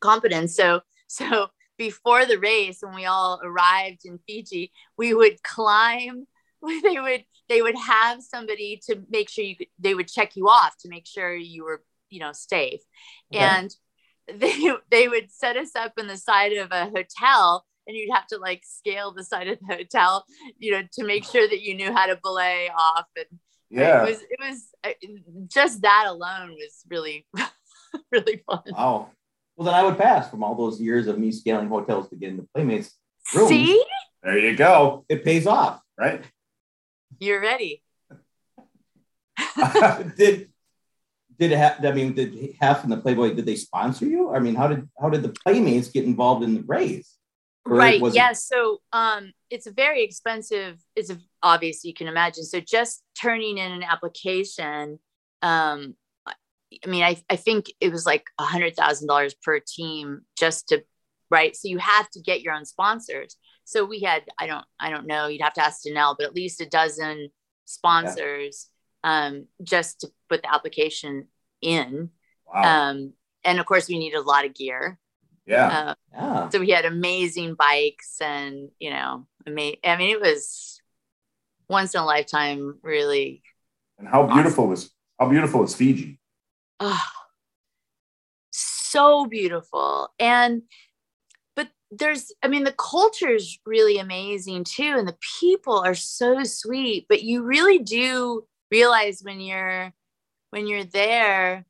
competence. 0.00 0.54
So 0.54 0.80
so 1.08 1.48
before 1.78 2.24
the 2.26 2.38
race, 2.38 2.78
when 2.82 2.94
we 2.94 3.06
all 3.06 3.40
arrived 3.42 4.02
in 4.04 4.18
Fiji, 4.26 4.72
we 4.96 5.14
would 5.14 5.42
climb. 5.42 6.26
They 6.82 6.98
would 7.00 7.24
they 7.48 7.62
would 7.62 7.76
have 7.76 8.22
somebody 8.22 8.80
to 8.86 9.00
make 9.08 9.28
sure 9.28 9.44
you 9.44 9.56
could. 9.56 9.68
They 9.78 9.94
would 9.94 10.08
check 10.08 10.36
you 10.36 10.48
off 10.48 10.74
to 10.80 10.88
make 10.88 11.06
sure 11.06 11.34
you 11.34 11.64
were 11.64 11.82
you 12.10 12.20
know 12.20 12.32
safe, 12.32 12.80
Okay. 13.34 13.44
and 13.44 13.74
they 14.40 14.72
they 14.90 15.08
would 15.08 15.30
set 15.32 15.56
us 15.56 15.74
up 15.76 15.92
in 15.98 16.06
the 16.08 16.16
side 16.16 16.52
of 16.54 16.68
a 16.72 16.86
hotel 16.90 17.64
and 17.86 17.96
you'd 17.96 18.12
have 18.12 18.26
to 18.28 18.38
like 18.38 18.62
scale 18.64 19.12
the 19.12 19.24
side 19.24 19.48
of 19.48 19.58
the 19.60 19.74
hotel 19.76 20.24
you 20.58 20.70
know 20.72 20.82
to 20.92 21.04
make 21.04 21.24
sure 21.24 21.48
that 21.48 21.62
you 21.62 21.74
knew 21.74 21.92
how 21.92 22.06
to 22.06 22.18
belay 22.22 22.68
off 22.76 23.06
and 23.16 23.38
Yeah. 23.70 24.04
it 24.04 24.08
was 24.08 24.22
it 24.22 24.40
was 24.40 25.48
just 25.48 25.82
that 25.82 26.06
alone 26.08 26.50
was 26.50 26.84
really 26.88 27.26
really 28.12 28.42
fun 28.46 28.62
Wow. 28.70 29.10
Well, 29.56 29.66
then 29.66 29.74
I 29.74 29.82
would 29.82 29.98
pass 29.98 30.30
from 30.30 30.44
all 30.44 30.54
those 30.54 30.80
years 30.80 31.08
of 31.08 31.18
me 31.18 31.32
scaling 31.32 31.68
hotels 31.68 32.08
to 32.10 32.16
get 32.16 32.30
into 32.30 32.46
Playmates. 32.54 32.94
Rooms. 33.34 33.48
see 33.48 33.84
There 34.22 34.38
you 34.38 34.54
go. 34.56 35.04
It 35.08 35.24
pays 35.24 35.46
off. 35.46 35.80
Right. 35.98 36.22
you're 37.18 37.40
ready 37.40 37.82
did 40.16 40.48
did 41.38 41.52
it 41.52 41.58
have? 41.58 41.84
I 41.84 41.92
mean, 41.92 42.14
did 42.14 42.56
Hef 42.60 42.84
in 42.84 42.90
the 42.90 42.96
Playboy? 42.96 43.34
Did 43.34 43.46
they 43.46 43.56
sponsor 43.56 44.06
you? 44.06 44.34
I 44.34 44.40
mean, 44.40 44.54
how 44.54 44.68
did 44.68 44.88
how 45.00 45.08
did 45.08 45.22
the 45.22 45.28
Playmates 45.28 45.88
get 45.88 46.04
involved 46.04 46.42
in 46.42 46.54
the 46.54 46.62
race? 46.62 47.17
Right 47.68 48.00
yes 48.14 48.46
so 48.46 48.78
um 48.92 49.32
it's 49.50 49.66
a 49.66 49.72
very 49.72 50.02
expensive 50.02 50.78
it's 50.96 51.12
obvious 51.42 51.84
you 51.84 51.94
can 51.94 52.08
imagine. 52.08 52.44
So 52.44 52.60
just 52.60 53.02
turning 53.20 53.58
in 53.58 53.72
an 53.72 53.82
application 53.82 54.98
um 55.42 55.94
i 56.26 56.86
mean 56.86 57.04
i, 57.04 57.16
I 57.30 57.36
think 57.36 57.72
it 57.80 57.92
was 57.92 58.04
like 58.04 58.24
a 58.38 58.44
hundred 58.44 58.74
thousand 58.76 59.08
dollars 59.08 59.34
per 59.34 59.60
team 59.60 60.22
just 60.36 60.68
to 60.68 60.82
right? 61.30 61.54
So 61.54 61.68
you 61.68 61.78
have 61.78 62.08
to 62.10 62.20
get 62.20 62.40
your 62.40 62.54
own 62.54 62.64
sponsors. 62.64 63.36
So 63.64 63.84
we 63.84 64.00
had 64.00 64.22
i 64.38 64.46
don't 64.46 64.64
i 64.80 64.90
don't 64.90 65.06
know 65.06 65.26
you'd 65.26 65.42
have 65.42 65.54
to 65.54 65.64
ask 65.64 65.82
Danelle, 65.84 66.16
but 66.18 66.26
at 66.26 66.34
least 66.34 66.60
a 66.60 66.66
dozen 66.66 67.28
sponsors 67.66 68.68
um 69.04 69.46
just 69.62 70.00
to 70.00 70.08
put 70.28 70.42
the 70.42 70.52
application 70.52 71.28
in. 71.60 72.10
Wow. 72.46 72.90
um 72.90 73.12
and 73.44 73.60
of 73.60 73.66
course 73.66 73.88
we 73.88 73.98
need 73.98 74.14
a 74.14 74.22
lot 74.22 74.46
of 74.46 74.54
gear 74.54 74.98
yeah. 75.48 75.68
uh, 75.68 75.94
Yeah. 76.12 76.48
so 76.50 76.60
we 76.60 76.70
had 76.70 76.84
amazing 76.84 77.54
bikes 77.54 78.20
and 78.20 78.70
you 78.78 78.90
know 78.90 79.26
ama- 79.46 79.80
i 79.84 79.96
mean 79.96 80.10
it 80.10 80.20
was 80.20 80.80
once 81.68 81.94
in 81.94 82.00
a 82.00 82.04
lifetime 82.04 82.78
really 82.82 83.42
And 83.98 84.08
how 84.08 84.26
beautiful 84.26 84.68
was, 84.68 84.90
how 85.18 85.28
beautiful 85.28 85.64
is 85.64 85.74
Fiji? 85.74 86.20
oh, 86.80 87.04
so 88.50 89.26
beautiful 89.26 90.08
and 90.18 90.62
but 91.56 91.68
there's 91.90 92.32
i 92.42 92.48
mean 92.48 92.64
the 92.64 92.72
culture 92.78 93.30
is 93.30 93.58
really 93.66 93.98
amazing 93.98 94.64
too 94.64 94.94
and 94.96 95.06
the 95.06 95.16
people 95.40 95.78
are 95.78 95.94
so 95.94 96.42
sweet 96.44 97.06
but 97.08 97.22
you 97.22 97.42
really 97.42 97.78
do 97.78 98.44
realize 98.70 99.20
when 99.22 99.40
you're 99.40 99.92
when 100.50 100.66
you're 100.66 100.84
there 100.84 101.66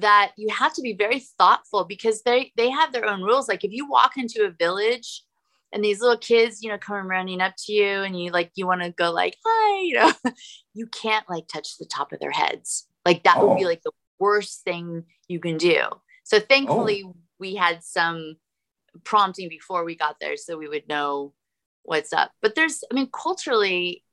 that 0.00 0.32
you 0.36 0.48
have 0.48 0.72
to 0.74 0.82
be 0.82 0.94
very 0.94 1.20
thoughtful 1.38 1.84
because 1.84 2.22
they 2.22 2.52
they 2.56 2.70
have 2.70 2.92
their 2.92 3.06
own 3.06 3.22
rules. 3.22 3.48
Like 3.48 3.64
if 3.64 3.72
you 3.72 3.88
walk 3.88 4.16
into 4.16 4.44
a 4.44 4.50
village 4.50 5.22
and 5.72 5.84
these 5.84 6.00
little 6.00 6.18
kids 6.18 6.62
you 6.62 6.68
know 6.68 6.78
come 6.78 7.08
running 7.08 7.40
up 7.40 7.54
to 7.56 7.72
you 7.72 8.02
and 8.02 8.20
you 8.20 8.30
like 8.30 8.50
you 8.54 8.66
want 8.66 8.82
to 8.82 8.90
go 8.90 9.12
like 9.12 9.36
hi 9.44 9.80
you 9.82 9.94
know 9.94 10.12
you 10.74 10.86
can't 10.86 11.28
like 11.28 11.46
touch 11.46 11.78
the 11.78 11.86
top 11.86 12.12
of 12.12 12.20
their 12.20 12.30
heads. 12.30 12.86
Like 13.04 13.24
that 13.24 13.40
would 13.40 13.56
be 13.56 13.64
Oh. 13.64 13.68
like 13.68 13.82
the 13.82 13.92
worst 14.18 14.62
thing 14.64 15.04
you 15.28 15.40
can 15.40 15.56
do. 15.56 15.82
So 16.24 16.40
thankfully 16.40 17.04
oh. 17.06 17.16
we 17.38 17.54
had 17.54 17.82
some 17.82 18.36
prompting 19.04 19.48
before 19.48 19.84
we 19.84 19.94
got 19.94 20.16
there 20.20 20.36
so 20.36 20.58
we 20.58 20.68
would 20.68 20.88
know 20.88 21.32
what's 21.82 22.12
up. 22.12 22.30
But 22.42 22.54
there's 22.54 22.82
i 22.90 22.94
mean 22.94 23.08
culturally 23.12 24.04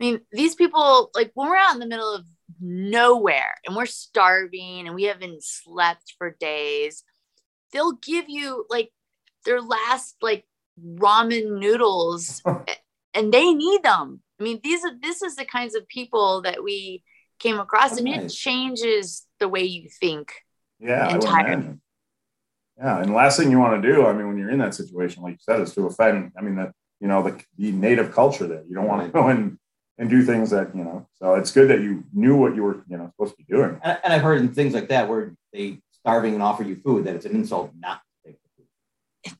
i 0.00 0.04
mean 0.04 0.20
these 0.32 0.54
people 0.54 1.10
like 1.14 1.30
when 1.34 1.48
we're 1.48 1.56
out 1.56 1.74
in 1.74 1.80
the 1.80 1.86
middle 1.86 2.14
of 2.14 2.24
nowhere 2.60 3.54
and 3.66 3.76
we're 3.76 3.86
starving 3.86 4.86
and 4.86 4.94
we 4.94 5.04
haven't 5.04 5.42
slept 5.42 6.14
for 6.18 6.36
days 6.40 7.04
they'll 7.72 7.92
give 7.92 8.26
you 8.28 8.64
like 8.70 8.90
their 9.44 9.60
last 9.60 10.16
like 10.22 10.44
ramen 10.96 11.58
noodles 11.58 12.42
oh. 12.46 12.64
and 13.14 13.32
they 13.32 13.52
need 13.52 13.82
them 13.82 14.20
i 14.38 14.42
mean 14.42 14.60
these 14.62 14.84
are 14.84 14.92
this 15.00 15.22
is 15.22 15.36
the 15.36 15.44
kinds 15.44 15.74
of 15.74 15.86
people 15.88 16.42
that 16.42 16.62
we 16.62 17.02
came 17.38 17.58
across 17.58 17.98
i 17.98 18.02
mean 18.02 18.20
it 18.20 18.28
changes 18.28 19.26
the 19.38 19.48
way 19.48 19.62
you 19.62 19.88
think 20.00 20.32
Yeah, 20.78 21.14
Entirely. 21.14 21.78
Yeah, 22.80 23.02
and 23.02 23.12
last 23.12 23.38
thing 23.38 23.50
you 23.50 23.58
want 23.58 23.80
to 23.82 23.92
do, 23.92 24.06
I 24.06 24.14
mean, 24.14 24.26
when 24.26 24.38
you're 24.38 24.50
in 24.50 24.58
that 24.60 24.74
situation, 24.74 25.22
like 25.22 25.32
you 25.32 25.38
said, 25.42 25.60
is 25.60 25.74
to 25.74 25.86
offend. 25.86 26.32
I 26.36 26.40
mean, 26.40 26.56
that 26.56 26.72
you 26.98 27.08
know 27.08 27.22
the, 27.22 27.38
the 27.58 27.72
native 27.72 28.12
culture 28.12 28.46
there. 28.46 28.62
You 28.66 28.74
don't 28.74 28.86
want 28.86 29.04
to 29.04 29.12
go 29.12 29.28
and 29.28 29.58
and 30.00 30.08
do 30.08 30.22
things 30.24 30.48
that 30.50 30.74
you 30.74 30.82
know. 30.82 31.06
So 31.16 31.34
it's 31.34 31.52
good 31.52 31.68
that 31.68 31.80
you 31.82 32.02
knew 32.12 32.34
what 32.34 32.56
you 32.56 32.62
were 32.64 32.82
you 32.88 32.96
know 32.96 33.12
supposed 33.14 33.36
to 33.36 33.36
be 33.36 33.44
doing. 33.44 33.78
And, 33.84 33.98
and 34.02 34.12
I've 34.12 34.22
heard 34.22 34.40
in 34.40 34.52
things 34.52 34.74
like 34.74 34.88
that 34.88 35.08
where 35.08 35.34
they 35.52 35.80
starving 35.92 36.32
and 36.34 36.42
offer 36.42 36.62
you 36.64 36.76
food 36.76 37.04
that 37.04 37.14
it's 37.14 37.26
an 37.26 37.32
insult 37.36 37.70
not 37.78 38.00
to 38.24 38.30
take 38.32 38.38
the 38.42 39.30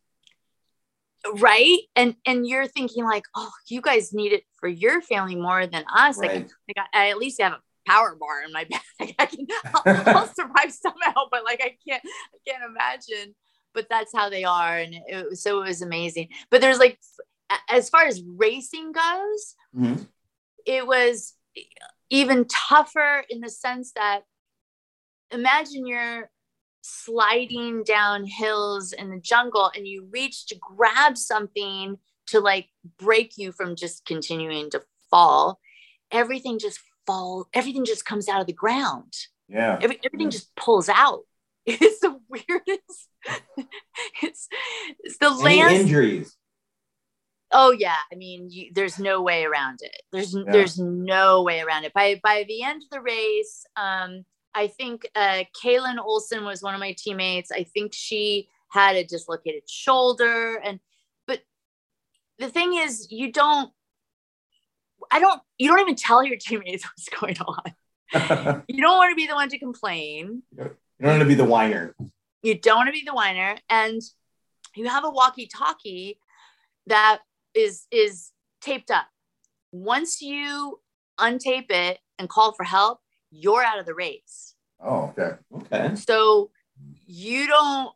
food. 1.24 1.40
right 1.40 1.78
and 1.96 2.14
and 2.26 2.46
you're 2.46 2.66
thinking 2.66 3.04
like 3.04 3.24
oh 3.34 3.50
you 3.68 3.80
guys 3.80 4.12
need 4.12 4.32
it 4.32 4.42
for 4.58 4.68
your 4.68 5.00
family 5.00 5.34
more 5.36 5.66
than 5.66 5.84
us 5.96 6.18
like, 6.18 6.30
Right. 6.30 6.50
like 6.68 6.88
I, 6.92 7.06
I 7.06 7.10
at 7.10 7.16
least 7.18 7.40
have 7.40 7.52
a 7.54 7.60
power 7.86 8.14
bar 8.20 8.42
in 8.44 8.52
my 8.52 8.64
bag 8.98 9.14
i 9.18 9.24
can 9.26 9.46
I'll, 9.74 9.82
I'll 10.16 10.26
survive 10.34 10.70
somehow 10.70 11.22
but 11.30 11.44
like 11.44 11.62
i 11.62 11.74
can't 11.88 12.02
i 12.04 12.38
can't 12.50 12.62
imagine 12.70 13.34
but 13.72 13.86
that's 13.88 14.12
how 14.14 14.28
they 14.28 14.44
are 14.44 14.76
and 14.76 14.94
it 14.94 15.30
was 15.30 15.42
so 15.42 15.62
it 15.62 15.68
was 15.68 15.80
amazing 15.82 16.28
but 16.50 16.60
there's 16.60 16.78
like 16.78 16.98
as 17.70 17.88
far 17.88 18.04
as 18.04 18.22
racing 18.36 18.92
goes 18.92 19.54
Mhm. 19.74 20.06
It 20.66 20.86
was 20.86 21.34
even 22.10 22.46
tougher 22.46 23.24
in 23.28 23.40
the 23.40 23.50
sense 23.50 23.92
that 23.92 24.22
imagine 25.30 25.86
you're 25.86 26.30
sliding 26.82 27.82
down 27.84 28.24
hills 28.24 28.92
in 28.92 29.10
the 29.10 29.20
jungle 29.20 29.70
and 29.74 29.86
you 29.86 30.08
reach 30.10 30.46
to 30.46 30.56
grab 30.56 31.16
something 31.16 31.98
to 32.26 32.40
like 32.40 32.68
break 32.98 33.36
you 33.36 33.52
from 33.52 33.76
just 33.76 34.04
continuing 34.04 34.70
to 34.70 34.82
fall. 35.10 35.60
Everything 36.10 36.58
just 36.58 36.80
fall 37.06 37.48
everything 37.52 37.84
just 37.84 38.04
comes 38.04 38.28
out 38.28 38.40
of 38.40 38.46
the 38.46 38.52
ground. 38.52 39.12
Yeah, 39.48 39.78
Every, 39.80 39.98
everything 40.04 40.30
just 40.30 40.54
pulls 40.56 40.88
out. 40.88 41.20
It's 41.66 42.00
the 42.00 42.18
weirdest 42.28 43.08
it's, 44.22 44.48
it's 45.00 45.18
the 45.18 45.26
Any 45.26 45.42
land 45.42 45.72
injuries? 45.82 46.34
Oh 47.52 47.72
yeah, 47.72 47.96
I 48.12 48.14
mean, 48.14 48.48
you, 48.50 48.70
there's 48.72 48.98
no 48.98 49.20
way 49.22 49.44
around 49.44 49.80
it. 49.82 50.02
There's 50.12 50.34
Yeah. 50.34 50.44
there's 50.52 50.78
no 50.78 51.42
way 51.42 51.60
around 51.60 51.84
it. 51.84 51.92
By 51.92 52.20
by 52.22 52.44
the 52.46 52.62
end 52.62 52.82
of 52.84 52.90
the 52.90 53.00
race, 53.00 53.64
um, 53.76 54.24
I 54.54 54.68
think 54.68 55.08
uh, 55.14 55.44
Kaylin 55.62 55.98
Olson 55.98 56.44
was 56.44 56.62
one 56.62 56.74
of 56.74 56.80
my 56.80 56.92
teammates. 56.96 57.50
I 57.50 57.64
think 57.64 57.92
she 57.92 58.48
had 58.68 58.96
a 58.96 59.04
dislocated 59.04 59.68
shoulder, 59.68 60.56
and 60.56 60.78
but 61.26 61.40
the 62.38 62.48
thing 62.48 62.74
is, 62.74 63.10
you 63.10 63.32
don't. 63.32 63.72
I 65.10 65.18
don't. 65.18 65.40
You 65.58 65.68
don't 65.68 65.80
even 65.80 65.96
tell 65.96 66.22
your 66.22 66.36
teammates 66.36 66.84
what's 66.86 67.08
going 67.08 67.38
on. 67.40 67.74
You 68.68 68.82
don't 68.82 68.96
want 68.96 69.12
to 69.12 69.16
be 69.16 69.26
the 69.28 69.34
one 69.36 69.48
to 69.50 69.58
complain. 69.58 70.42
You 70.56 70.70
don't 71.00 71.10
want 71.10 71.20
to 71.20 71.26
be 71.26 71.34
the 71.36 71.44
whiner. 71.44 71.94
you 72.42 72.58
don't 72.58 72.76
want 72.76 72.88
to 72.88 72.92
be 72.92 73.04
the 73.04 73.14
whiner 73.14 73.56
and 73.68 74.00
you 74.74 74.88
have 74.88 75.04
a 75.04 75.10
walkie 75.10 75.46
talkie 75.46 76.18
that 76.86 77.20
is 77.54 77.86
is 77.90 78.30
taped 78.60 78.90
up 78.90 79.06
once 79.72 80.20
you 80.22 80.80
untape 81.18 81.70
it 81.70 81.98
and 82.18 82.28
call 82.28 82.52
for 82.52 82.64
help 82.64 83.00
you're 83.30 83.62
out 83.62 83.78
of 83.78 83.86
the 83.86 83.94
race 83.94 84.54
oh, 84.84 85.12
okay. 85.18 85.36
Okay. 85.54 85.94
so 85.94 86.50
you 87.06 87.46
don't 87.46 87.92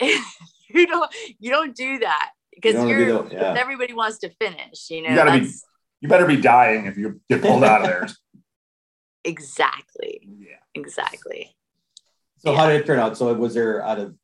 you 0.00 0.86
don't 0.86 1.10
you 1.38 1.50
don't 1.50 1.74
do 1.76 1.98
that 1.98 2.30
because 2.54 2.74
You 2.74 2.78
don't 2.80 2.86
wanna 2.88 2.98
be 2.98 3.04
you're 3.04 3.22
the- 3.24 3.34
yeah. 3.34 3.54
everybody 3.58 3.92
wants 3.92 4.18
to 4.18 4.30
finish 4.40 4.90
you 4.90 5.02
know 5.02 5.10
You 5.10 5.16
gotta 5.16 5.40
be- 5.40 5.50
You 6.00 6.08
better 6.08 6.26
be 6.26 6.36
dying 6.40 6.86
if 6.86 6.96
you 6.96 7.20
get 7.28 7.42
pulled 7.42 7.62
out 7.64 7.82
of 7.82 7.86
there. 7.86 8.06
exactly 9.24 10.20
Yeah. 10.38 10.56
exactly 10.74 11.54
So 12.38 12.52
Yeah. 12.52 12.56
how 12.58 12.66
did 12.68 12.80
it 12.80 12.86
turn 12.86 12.98
out? 12.98 13.16
So 13.18 13.32
was 13.34 13.52
there 13.54 13.82
out 13.84 13.98
of 13.98 14.14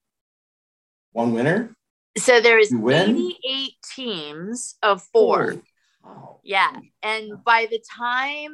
one 1.12 1.32
winner? 1.34 1.75
So 2.16 2.40
there's 2.40 2.70
You 2.70 2.88
88 2.90 3.72
teams 3.94 4.76
of 4.82 5.02
four. 5.12 5.42
Holy 5.50 5.62
cow. 6.02 6.40
Yeah. 6.42 6.72
And 7.02 7.44
by 7.44 7.66
the 7.70 7.82
time 7.98 8.52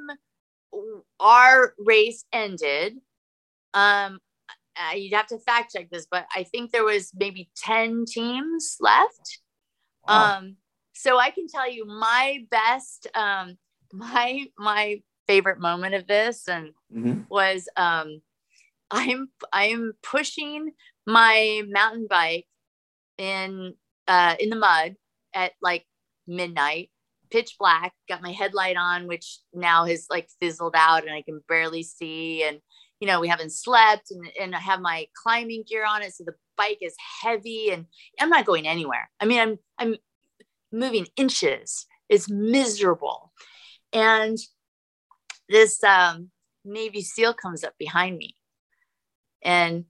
our 1.21 1.75
race 1.79 2.25
ended, 2.33 2.95
um, 3.75 4.19
uh, 4.77 4.95
you'd 4.95 5.13
have 5.15 5.27
to 5.29 5.39
fact 5.39 5.73
check 5.75 5.91
this, 5.91 6.07
but 6.11 6.27
I 6.35 6.45
think 6.45 6.73
there 6.73 6.85
was 6.85 7.13
maybe 7.15 7.51
10 7.57 8.05
teams 8.07 8.77
left. 8.81 9.41
Wow. 10.09 10.37
Um, 10.39 10.57
so 10.95 11.19
I 11.19 11.31
can 11.31 11.47
tell 11.47 11.71
you 11.71 11.85
my 11.87 12.45
best, 12.51 13.07
um, 13.15 13.59
my, 13.93 14.47
my 14.59 15.03
favorite 15.27 15.61
moment 15.61 15.95
of 15.95 16.07
this 16.07 16.49
and 16.49 16.73
Mhm. 16.93 17.27
was, 17.29 17.69
um, 17.77 18.23
I'm, 18.91 19.31
I'm 19.53 19.93
pushing 20.03 20.73
my 21.07 21.63
mountain 21.69 22.07
bike 22.09 22.47
in, 23.23 23.75
uh, 24.09 24.35
in 24.41 24.51
the 24.51 24.57
mud 24.57 24.97
at 25.35 25.53
like 25.63 25.87
midnight 26.27 26.91
pitch 27.31 27.57
black, 27.59 27.93
got 28.09 28.23
my 28.23 28.33
headlight 28.33 28.77
on, 28.77 29.07
which 29.07 29.39
now 29.55 29.87
has 29.87 30.07
like 30.11 30.29
fizzled 30.41 30.75
out 30.77 31.05
and 31.05 31.13
I 31.13 31.23
can 31.23 31.41
barely 31.49 31.83
see. 31.83 32.45
And, 32.45 32.59
you 33.01 33.07
know, 33.07 33.21
we 33.21 33.29
haven't 33.29 33.53
slept 33.53 34.11
and, 34.11 34.29
and 34.41 34.55
I 34.55 34.59
have 34.59 34.81
my 34.81 35.07
climbing 35.21 35.65
gear 35.67 35.85
on 35.87 36.03
it. 36.03 36.15
So 36.15 36.25
the 36.25 36.35
bike 36.57 36.79
is 36.83 36.95
heavy 37.23 37.71
and 37.71 37.87
I'm 38.21 38.29
not 38.29 38.45
going 38.45 38.69
anywhere. 38.69 39.11
I 39.19 39.25
mean, 39.25 39.41
I'm, 39.41 39.59
I'm 39.79 39.97
moving 40.71 41.07
inches. 41.17 41.87
It's 42.09 42.29
miserable. 42.29 43.33
And 43.93 44.37
this 45.49 45.83
um, 45.83 46.31
Navy 46.65 47.01
SEAL 47.01 47.35
comes 47.35 47.65
up 47.65 47.75
behind 47.79 48.19
me 48.19 48.37
and 49.43 49.87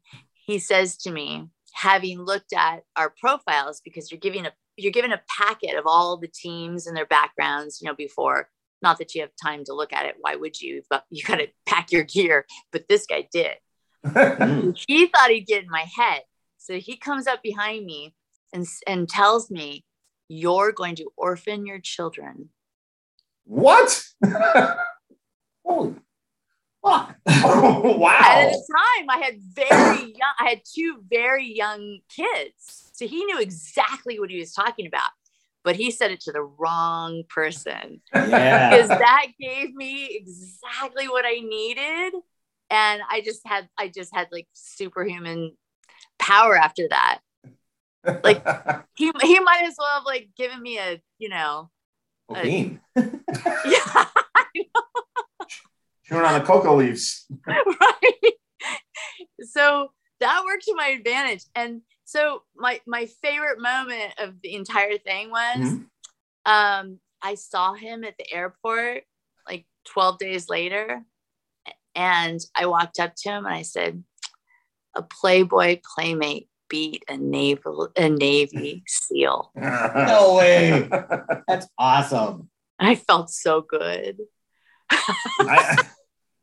he 0.47 0.59
says 0.59 0.97
to 0.99 1.11
me, 1.11 1.49
having 1.73 2.20
looked 2.20 2.53
at 2.53 2.85
our 2.97 3.11
profiles, 3.11 3.81
because 3.85 4.11
you're 4.11 4.20
giving 4.20 4.47
a 4.47 4.53
you're 4.77 4.93
given 4.93 5.12
a 5.12 5.20
packet 5.29 5.77
of 5.77 5.85
all 5.87 6.16
the 6.16 6.29
teams 6.29 6.87
and 6.87 6.97
their 6.97 7.07
backgrounds, 7.07 7.81
you 7.81 7.89
know, 7.89 7.95
before. 7.95 8.49
Not 8.81 8.99
that 8.99 9.14
you 9.14 9.20
have 9.20 9.31
time 9.41 9.64
to 9.66 9.75
look 9.75 9.93
at 9.93 10.07
it. 10.07 10.16
Why 10.20 10.35
would 10.35 10.61
you? 10.61 10.83
But 10.91 11.05
you 11.11 11.23
got 11.23 11.37
to 11.37 11.49
pack 11.66 11.93
your 11.93 12.05
gear. 12.05 12.47
But 12.73 12.89
this 12.89 13.07
guy 13.07 13.29
did. 13.33 13.57
Mm. 14.07 14.77
He 14.89 15.07
thought 15.07 15.31
he'd 15.31 15.47
get 15.47 15.62
in 15.62 15.70
my 15.70 15.87
head. 15.97 16.23
So 16.59 16.79
he 16.81 16.97
comes 16.97 17.29
up 17.29 17.41
behind 17.41 17.87
me 17.87 18.14
and, 18.53 18.66
and 18.87 19.09
tells 19.09 19.49
me, 19.49 19.85
You're 20.29 20.73
going 20.73 20.97
to 20.97 21.12
orphan 21.16 21.66
your 21.66 21.79
children. 21.79 22.49
what? 23.45 24.05
Holy 25.64 25.95
fuck. 26.85 27.16
oh, 27.26 27.83
And 27.93 28.01
wow. 28.01 28.18
at 28.20 28.51
the 28.51 28.74
time, 28.76 29.11
I 29.11 29.18
had 29.24 29.41
very 29.41 30.05
young, 30.18 30.33
I 30.39 30.49
had 30.51 30.61
two 30.64 31.03
very 31.11 31.47
young 31.53 31.99
kids. 32.09 32.91
So 32.93 33.07
he 33.07 33.24
knew 33.24 33.41
exactly 33.41 34.18
what 34.20 34.30
he 34.30 34.39
was 34.39 34.53
talking 34.53 34.87
about. 34.87 35.11
But 35.64 35.76
he 35.76 35.91
said 35.93 36.11
it 36.11 36.20
to 36.22 36.33
the 36.33 36.43
wrong 36.43 37.22
person. 37.28 38.01
because 38.12 38.30
Yeah. 38.30 38.87
that 38.99 39.26
gave 39.41 39.74
me 39.74 40.07
exactly 40.11 41.09
what 41.09 41.24
I 41.24 41.35
needed. 41.41 42.14
And 42.68 43.03
I 43.09 43.20
just 43.24 43.43
had, 43.47 43.68
I 43.78 43.89
just 43.89 44.14
had 44.14 44.28
like 44.33 44.49
superhuman 44.55 45.57
power 46.18 46.57
after 46.57 46.89
that. 46.91 47.20
like- 48.24 48.45
He, 48.97 49.11
he 49.22 49.41
might 49.41 49.62
as 49.64 49.74
well 49.78 49.89
have 49.95 50.05
like 50.05 50.30
given 50.37 50.61
me 50.61 50.78
a, 50.78 51.01
you 51.18 51.28
know, 51.28 51.70
Cocaine. 52.28 52.80
yeah, 52.97 54.05
Chewing 56.05 56.25
on 56.25 56.39
the 56.39 56.45
cocoa 56.45 56.75
leaves. 56.77 57.27
right. 57.47 58.33
So 59.43 59.93
that 60.21 60.43
worked 60.45 60.65
to 60.65 60.75
my 60.75 60.89
advantage. 60.89 61.45
And 61.55 61.83
so 62.05 62.43
my, 62.57 62.81
my 62.87 63.07
favorite 63.23 63.61
moment 63.61 64.15
of 64.19 64.35
the 64.43 64.55
entire 64.55 64.99
thing 64.99 65.31
was, 65.31 65.59
Mhm. 65.59 65.87
um, 66.47 66.99
I 67.23 67.35
saw 67.37 67.75
him 67.75 68.05
at 68.05 68.17
the 68.19 68.33
airport 68.33 69.05
like 69.49 69.67
12 69.87 70.19
days 70.19 70.49
later. 70.49 71.03
And 71.95 72.41
I 72.55 72.67
walked 72.67 72.99
up 73.01 73.15
to 73.17 73.29
him 73.31 73.45
and 73.47 73.55
I 73.55 73.63
said, 73.63 74.03
a 74.95 75.03
Playboy 75.03 75.81
playmate 75.95 76.49
beat 76.69 77.03
a 77.09 77.17
naval 77.19 77.91
a 77.97 78.09
Navy 78.09 78.83
SEAL. 78.87 79.53
No 79.57 80.37
way. 80.37 80.89
That's 81.47 81.67
awesome. 81.79 82.49
I 82.79 82.95
felt 82.95 83.31
so 83.31 83.61
good. 83.61 84.19
I, 85.40 85.78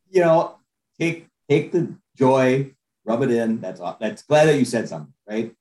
You 0.09 0.21
know, 0.21 0.55
take 0.99 1.27
take 1.49 1.71
the 1.71 1.95
joy, 2.17 2.73
rub 3.05 3.21
it 3.23 3.31
in. 3.31 3.61
That's 3.61 3.79
aw- 3.79 3.97
that's 3.99 4.23
glad 4.23 4.45
that 4.47 4.57
you 4.57 4.65
said 4.65 4.89
something, 4.89 5.13
right? 5.27 5.55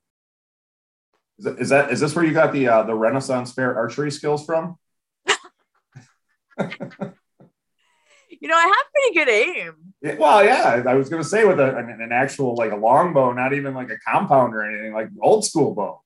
is, 1.38 1.44
that- 1.44 1.58
is 1.60 1.68
that 1.68 1.92
is 1.92 2.00
this 2.00 2.14
where 2.16 2.24
you 2.24 2.32
got 2.32 2.52
the 2.52 2.66
uh, 2.68 2.82
the 2.84 2.94
Renaissance 2.94 3.52
Fair 3.52 3.76
archery 3.76 4.10
skills 4.10 4.44
from? 4.44 4.76
You 8.40 8.46
know, 8.46 8.54
I 8.54 8.60
have 8.62 8.92
pretty 8.92 9.14
good 9.18 9.28
aim. 9.28 9.74
Yeah, 10.00 10.14
well, 10.16 10.44
yeah, 10.44 10.82
I 10.86 10.94
was 10.94 11.08
gonna 11.08 11.24
say 11.24 11.44
with 11.44 11.58
a, 11.58 11.76
an, 11.76 11.88
an 12.00 12.12
actual 12.12 12.54
like 12.54 12.70
a 12.70 12.76
long 12.76 13.12
bow, 13.12 13.32
not 13.32 13.52
even 13.52 13.74
like 13.74 13.90
a 13.90 13.98
compound 14.06 14.54
or 14.54 14.62
anything, 14.62 14.92
like 14.92 15.08
old 15.20 15.44
school 15.44 15.74
bow. 15.74 16.02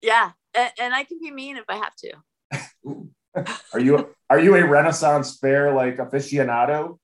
Yeah. 0.00 0.30
And, 0.54 0.70
and 0.78 0.94
I 0.94 1.02
can 1.04 1.18
be 1.18 1.30
mean 1.32 1.56
if 1.56 1.64
I 1.68 1.76
have 1.76 1.94
to. 1.96 3.48
Are 3.72 3.80
you 3.80 4.14
are 4.32 4.40
you 4.40 4.56
a 4.56 4.66
Renaissance 4.66 5.36
Fair 5.36 5.74
like 5.74 5.98
aficionado? 5.98 6.98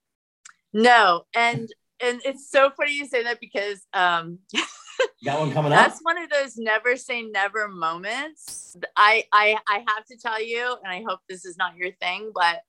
No. 0.73 1.25
And 1.35 1.69
and 2.03 2.19
it's 2.25 2.49
so 2.49 2.71
funny 2.75 2.93
you 2.93 3.05
say 3.05 3.21
that 3.23 3.39
because 3.39 3.85
um 3.93 4.39
got 5.23 5.39
one 5.39 5.51
coming 5.51 5.71
up? 5.71 5.77
that's 5.77 5.99
one 6.01 6.17
of 6.17 6.31
those 6.31 6.57
never 6.57 6.95
say 6.95 7.21
never 7.21 7.67
moments. 7.67 8.75
I 8.95 9.25
I 9.31 9.57
I 9.67 9.85
have 9.87 10.05
to 10.07 10.17
tell 10.17 10.41
you, 10.41 10.75
and 10.83 10.91
I 10.91 11.03
hope 11.07 11.19
this 11.29 11.45
is 11.45 11.55
not 11.55 11.75
your 11.75 11.91
thing, 12.01 12.31
but 12.33 12.61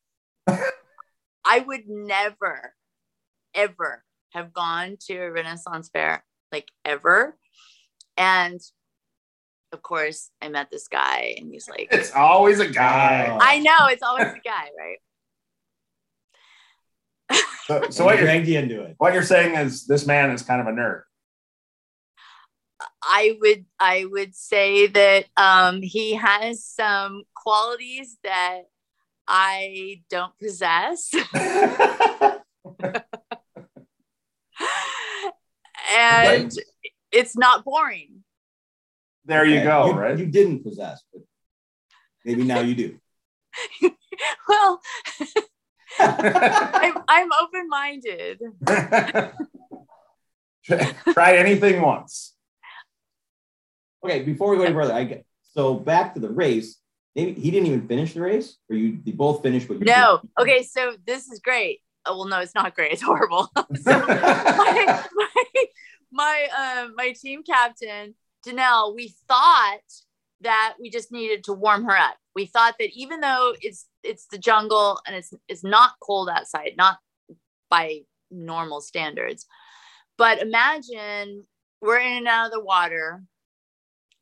I 1.46 1.60
would 1.60 1.88
never, 1.88 2.74
ever 3.54 4.04
have 4.34 4.52
gone 4.52 4.98
to 5.06 5.16
a 5.16 5.32
Renaissance 5.32 5.88
fair, 5.90 6.22
like 6.52 6.68
ever. 6.84 7.38
And 8.18 8.60
of 9.72 9.82
course, 9.82 10.30
I 10.42 10.48
met 10.48 10.70
this 10.70 10.88
guy, 10.88 11.34
and 11.38 11.50
he's 11.50 11.68
like, 11.68 11.88
It's 11.92 12.12
always 12.12 12.60
a 12.60 12.68
guy. 12.68 13.28
Oh. 13.30 13.38
I 13.40 13.58
know 13.58 13.86
it's 13.88 14.02
always 14.02 14.26
a 14.26 14.40
guy, 14.44 14.68
right? 14.78 14.98
So, 17.66 17.82
so 17.82 17.86
So 17.90 18.04
what 18.04 18.12
what 18.12 18.18
you're 18.18 18.26
dragged 18.26 18.48
you 18.48 18.58
into 18.58 18.82
it? 18.82 18.94
what 18.98 19.14
you're 19.14 19.22
saying 19.22 19.54
is 19.56 19.86
this 19.86 20.06
man 20.06 20.30
is 20.30 20.42
kind 20.42 20.60
of 20.60 20.66
a 20.66 20.70
nerd. 20.70 21.02
I 23.02 23.36
would 23.40 23.66
I 23.78 24.06
would 24.06 24.34
say 24.34 24.86
that 24.88 25.26
um, 25.36 25.82
he 25.82 26.14
has 26.14 26.64
some 26.64 27.24
qualities 27.34 28.16
that 28.24 28.62
I 29.28 30.02
don't 30.10 30.36
possess, 30.38 31.10
and 35.94 36.52
it's 37.12 37.36
not 37.36 37.64
boring. 37.64 38.19
There 39.30 39.44
you 39.44 39.56
Okay. 39.56 39.64
go, 39.64 39.92
right? 39.92 40.18
You 40.18 40.26
didn't 40.26 40.62
possess, 40.64 41.02
but 41.12 41.22
maybe 42.24 42.44
now 42.44 42.60
you 42.60 42.74
do. 42.74 42.98
Well, 44.48 44.80
I'm 45.98 46.94
I'm 47.08 47.30
open 47.40 47.68
minded. 47.68 48.40
Try 51.12 51.36
anything 51.36 51.80
once. 51.80 52.34
Okay, 54.04 54.22
before 54.22 54.50
we 54.50 54.56
go 54.56 54.64
any 54.64 54.74
further, 54.74 54.92
I 54.92 55.04
get 55.04 55.24
so 55.54 55.74
back 55.74 56.14
to 56.14 56.20
the 56.20 56.28
race. 56.28 56.78
Maybe 57.16 57.40
he 57.40 57.50
didn't 57.50 57.66
even 57.68 57.88
finish 57.88 58.12
the 58.14 58.20
race, 58.20 58.56
or 58.68 58.76
you 58.76 59.00
they 59.04 59.12
both 59.12 59.42
finished, 59.42 59.68
but 59.68 59.78
you 59.78 59.84
No, 59.86 60.18
didn't? 60.18 60.30
okay, 60.40 60.62
so 60.64 60.96
this 61.06 61.28
is 61.28 61.40
great. 61.40 61.80
Oh, 62.04 62.18
well, 62.18 62.28
no, 62.28 62.40
it's 62.40 62.54
not 62.54 62.74
great. 62.74 62.92
It's 62.92 63.02
horrible. 63.02 63.50
so 63.82 64.06
my 64.06 65.04
my 65.14 65.34
my, 66.12 66.48
uh, 66.56 66.88
my 66.94 67.12
team 67.12 67.42
captain 67.42 68.14
Danelle, 68.46 68.94
we 68.94 69.14
thought 69.28 69.80
that 70.40 70.74
we 70.80 70.90
just 70.90 71.12
needed 71.12 71.44
to 71.44 71.52
warm 71.52 71.84
her 71.84 71.96
up. 71.96 72.16
We 72.34 72.46
thought 72.46 72.76
that 72.78 72.90
even 72.92 73.20
though 73.20 73.54
it's 73.60 73.86
it's 74.02 74.26
the 74.26 74.38
jungle 74.38 75.00
and 75.06 75.14
it's 75.16 75.32
it's 75.48 75.64
not 75.64 75.92
cold 76.00 76.28
outside, 76.30 76.72
not 76.76 76.98
by 77.68 78.00
normal 78.30 78.80
standards, 78.80 79.46
but 80.16 80.40
imagine 80.40 81.44
we're 81.80 81.98
in 81.98 82.18
and 82.18 82.28
out 82.28 82.46
of 82.46 82.52
the 82.52 82.60
water 82.60 83.22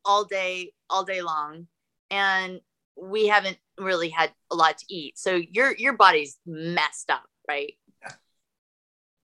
all 0.05 0.25
day 0.25 0.73
all 0.91 1.05
day 1.05 1.23
long, 1.23 1.67
and 2.11 2.61
we 2.97 3.29
haven't 3.29 3.59
really 3.79 4.09
had 4.09 4.33
a 4.51 4.57
lot 4.57 4.79
to 4.79 4.85
eat. 4.89 5.19
So 5.19 5.37
your 5.37 5.75
your 5.77 5.93
body's 5.93 6.39
messed 6.47 7.11
up, 7.11 7.25
right? 7.49 7.75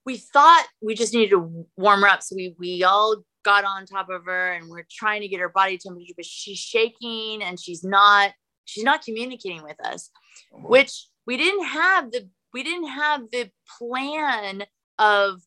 We 0.05 0.17
thought 0.17 0.65
we 0.81 0.93
just 0.93 1.13
needed 1.13 1.31
to 1.31 1.65
warm 1.77 2.01
her 2.01 2.07
up. 2.07 2.21
So 2.21 2.35
we 2.35 2.55
we 2.59 2.83
all 2.83 3.23
got 3.43 3.63
on 3.63 3.85
top 3.85 4.09
of 4.09 4.25
her 4.25 4.53
and 4.53 4.69
we're 4.69 4.85
trying 4.89 5.21
to 5.21 5.27
get 5.27 5.39
her 5.39 5.49
body 5.49 5.77
temperature, 5.77 6.13
but 6.15 6.25
she's 6.25 6.59
shaking 6.59 7.43
and 7.43 7.59
she's 7.59 7.83
not 7.83 8.31
she's 8.65 8.83
not 8.83 9.03
communicating 9.03 9.63
with 9.63 9.77
us, 9.85 10.09
oh. 10.53 10.57
which 10.59 11.07
we 11.25 11.37
didn't 11.37 11.65
have 11.65 12.11
the 12.11 12.29
we 12.53 12.63
didn't 12.63 12.89
have 12.89 13.21
the 13.31 13.49
plan 13.77 14.63
of 14.97 15.41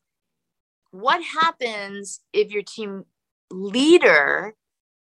what 0.91 1.23
happens 1.23 2.21
if 2.33 2.51
your 2.51 2.63
team 2.63 3.03
leader 3.51 4.55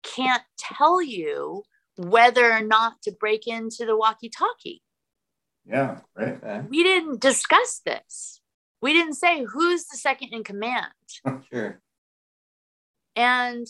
can't 0.04 0.44
tell 0.58 1.02
you 1.02 1.64
whether 1.98 2.52
or 2.52 2.62
not 2.62 3.02
to 3.04 3.12
break 3.12 3.48
into 3.48 3.86
the 3.86 3.98
walkie 3.98 4.30
talkie. 4.30 4.82
Yeah, 5.66 6.00
right. 6.16 6.70
We 6.70 6.84
didn't 6.84 7.20
discuss 7.20 7.82
this. 7.86 8.42
We 8.82 8.94
didn't 8.94 9.16
say 9.16 9.44
who's 9.44 9.86
the 9.88 9.98
second 9.98 10.30
in 10.30 10.44
command. 10.44 10.86
Sure. 11.52 11.82
And 13.16 13.66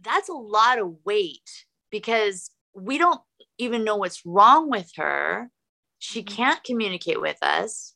that's 0.00 0.28
a 0.28 0.32
lot 0.32 0.78
of 0.78 0.96
weight 1.04 1.48
because 1.90 2.50
we 2.74 2.98
don't 2.98 3.20
even 3.58 3.84
know 3.84 3.96
what's 3.96 4.26
wrong 4.26 4.68
with 4.70 4.90
her. 4.96 5.50
She 5.98 6.22
mm-hmm. 6.22 6.34
can't 6.34 6.64
communicate 6.64 7.20
with 7.20 7.38
us. 7.42 7.94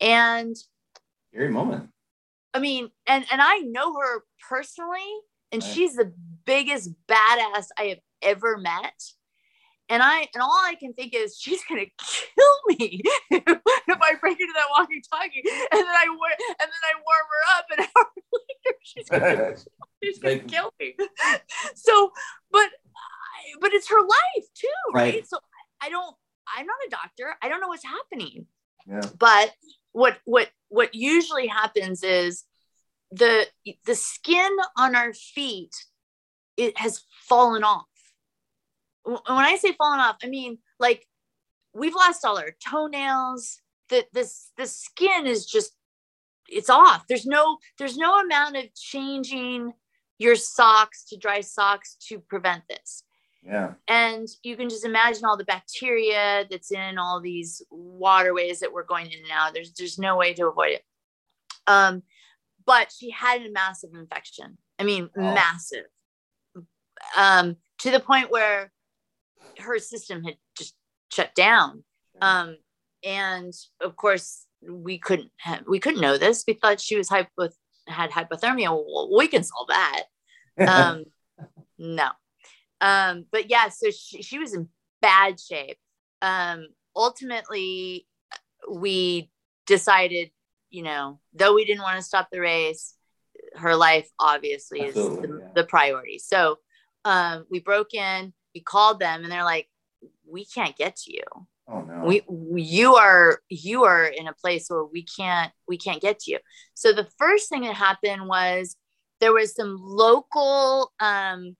And 0.00 0.56
Scary 1.32 1.50
moment. 1.50 1.88
I 2.54 2.58
mean, 2.58 2.90
and 3.06 3.24
and 3.30 3.40
I 3.42 3.58
know 3.58 3.94
her 3.94 4.22
personally, 4.48 5.12
and 5.52 5.62
Right. 5.62 5.72
she's 5.72 5.96
the 5.96 6.12
biggest 6.44 6.90
badass 7.08 7.66
I 7.78 7.84
have 7.88 8.00
ever 8.22 8.56
met. 8.56 9.02
And 9.88 10.02
I 10.02 10.28
and 10.34 10.42
all 10.42 10.50
I 10.64 10.74
can 10.74 10.92
think 10.94 11.14
is 11.14 11.38
she's 11.38 11.62
gonna 11.68 11.86
kill 11.98 12.76
me 12.78 13.02
if 13.30 13.98
I 14.02 14.14
break 14.20 14.40
into 14.40 14.52
that 14.54 14.66
walkie-talkie, 14.70 15.42
and 15.46 15.80
then 15.80 15.86
I 15.86 16.06
and 16.08 16.58
then 16.58 16.82
I 16.84 16.94
warm 17.06 17.26
her 17.30 17.56
up, 17.58 17.64
and 17.70 17.80
an 17.80 17.86
hour 17.96 18.10
later 18.32 18.78
she's 18.82 19.08
gonna, 19.08 19.54
she's 20.02 20.18
gonna 20.18 20.38
kill 20.40 20.72
me. 20.80 20.96
So, 21.74 22.10
but 22.50 22.68
but 23.60 23.72
it's 23.74 23.88
her 23.88 24.00
life 24.00 24.46
too, 24.54 24.68
right? 24.92 25.14
Right. 25.14 25.28
So 25.28 25.38
I 25.80 25.88
don't. 25.88 26.14
I'm 26.56 26.66
not 26.66 26.76
a 26.86 26.90
doctor. 26.90 27.34
I 27.42 27.48
don't 27.48 27.60
know 27.60 27.68
what's 27.68 27.84
happening 27.84 28.46
Yeah. 28.88 29.00
but 29.18 29.52
what 29.92 30.18
what 30.24 30.48
what 30.68 30.94
usually 30.94 31.46
happens 31.46 32.02
is 32.02 32.44
the 33.10 33.46
the 33.84 33.94
skin 33.94 34.56
on 34.76 34.94
our 34.94 35.12
feet 35.12 35.74
it 36.56 36.76
has 36.78 37.04
fallen 37.28 37.64
off 37.64 37.86
when 39.06 39.20
i 39.28 39.56
say 39.56 39.72
fallen 39.72 40.00
off 40.00 40.16
i 40.22 40.26
mean 40.26 40.58
like 40.78 41.06
we've 41.72 41.94
lost 41.94 42.24
all 42.24 42.38
our 42.38 42.54
toenails. 42.66 43.60
The 43.90 44.04
this 44.12 44.50
the 44.56 44.66
skin 44.66 45.26
is 45.26 45.44
just 45.46 45.72
it's 46.48 46.70
off. 46.70 47.04
There's 47.06 47.26
no 47.26 47.58
there's 47.78 47.96
no 47.98 48.18
amount 48.18 48.56
of 48.56 48.64
changing 48.74 49.72
your 50.18 50.34
socks 50.36 51.04
to 51.10 51.16
dry 51.18 51.40
socks 51.42 51.96
to 52.08 52.18
prevent 52.18 52.62
this. 52.68 53.04
Yeah. 53.44 53.74
and 53.86 54.26
you 54.42 54.56
can 54.56 54.68
just 54.68 54.84
imagine 54.84 55.24
all 55.24 55.36
the 55.36 55.44
bacteria 55.44 56.46
that's 56.50 56.72
in 56.72 56.98
all 56.98 57.20
these 57.20 57.62
waterways 57.70 58.58
that 58.60 58.72
we're 58.72 58.82
going 58.82 59.06
in 59.06 59.20
and 59.20 59.30
out. 59.30 59.52
There's 59.54 59.72
there's 59.74 59.98
no 59.98 60.16
way 60.16 60.32
to 60.34 60.48
avoid 60.48 60.72
it. 60.72 60.84
Um 61.66 62.02
but 62.64 62.90
she 62.90 63.10
had 63.10 63.42
a 63.42 63.52
massive 63.52 63.90
infection. 63.94 64.58
I 64.78 64.84
mean 64.84 65.10
Oh. 65.16 65.34
massive. 65.34 65.84
Um 67.16 67.56
to 67.80 67.90
the 67.90 68.00
point 68.00 68.30
where 68.30 68.72
her 69.58 69.78
system 69.78 70.24
had 70.24 70.36
just 70.56 70.74
shut 71.10 71.34
down. 71.34 71.84
Um 72.20 72.56
and 73.04 73.52
of 73.80 73.96
course 73.96 74.46
we 74.68 74.98
couldn't 74.98 75.30
have, 75.38 75.64
we 75.68 75.78
couldn't 75.78 76.00
know 76.00 76.18
this 76.18 76.44
we 76.46 76.54
thought 76.54 76.80
she 76.80 76.96
was 76.96 77.08
hypo 77.08 77.48
had 77.86 78.10
hypothermia. 78.10 78.70
Well, 78.70 79.10
we 79.16 79.28
can 79.28 79.42
solve 79.42 79.68
that. 79.68 80.04
Um 80.58 81.04
no. 81.78 82.08
Um 82.80 83.26
but 83.30 83.50
yeah 83.50 83.68
so 83.68 83.90
she, 83.90 84.22
she 84.22 84.38
was 84.38 84.54
in 84.54 84.68
bad 85.02 85.38
shape. 85.38 85.78
Um 86.22 86.68
ultimately 86.94 88.06
we 88.70 89.30
decided 89.66 90.30
you 90.70 90.82
know 90.82 91.20
though 91.34 91.54
we 91.54 91.64
didn't 91.64 91.82
want 91.82 91.98
to 91.98 92.02
stop 92.02 92.28
the 92.32 92.40
race 92.40 92.94
her 93.54 93.76
life 93.76 94.08
obviously 94.18 94.80
is 94.80 94.94
the, 94.94 95.40
yeah. 95.40 95.48
the 95.54 95.64
priority. 95.64 96.18
So 96.18 96.58
um 97.04 97.46
we 97.50 97.60
broke 97.60 97.94
in 97.94 98.32
we 98.56 98.62
called 98.62 98.98
them 98.98 99.22
and 99.22 99.30
they're 99.30 99.44
like 99.44 99.68
we 100.26 100.46
can't 100.46 100.76
get 100.76 100.96
to 100.96 101.12
you. 101.12 101.22
Oh 101.68 101.82
no. 101.82 102.04
we 102.06 102.22
you 102.62 102.94
are 102.94 103.40
you 103.50 103.84
are 103.84 104.06
in 104.06 104.28
a 104.28 104.32
place 104.32 104.68
where 104.68 104.84
we 104.84 105.04
can't 105.04 105.52
we 105.68 105.76
can't 105.76 106.00
get 106.00 106.20
to 106.20 106.30
you. 106.30 106.38
So 106.72 106.94
the 106.94 107.06
first 107.18 107.50
thing 107.50 107.62
that 107.62 107.74
happened 107.74 108.26
was 108.26 108.76
there 109.20 109.34
was 109.34 109.54
some 109.54 109.76
local 109.78 110.92
um 111.00 111.54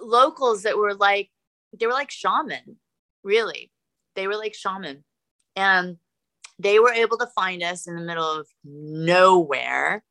locals 0.00 0.62
that 0.62 0.78
were 0.78 0.94
like 0.94 1.28
they 1.78 1.86
were 1.86 1.92
like 1.92 2.10
shaman 2.10 2.76
really. 3.22 3.70
They 4.16 4.26
were 4.26 4.36
like 4.36 4.54
shaman. 4.54 5.04
And 5.54 5.98
they 6.58 6.78
were 6.78 6.92
able 6.92 7.18
to 7.18 7.28
find 7.34 7.62
us 7.62 7.86
in 7.86 7.94
the 7.94 8.02
middle 8.02 8.40
of 8.40 8.46
nowhere. 8.64 10.02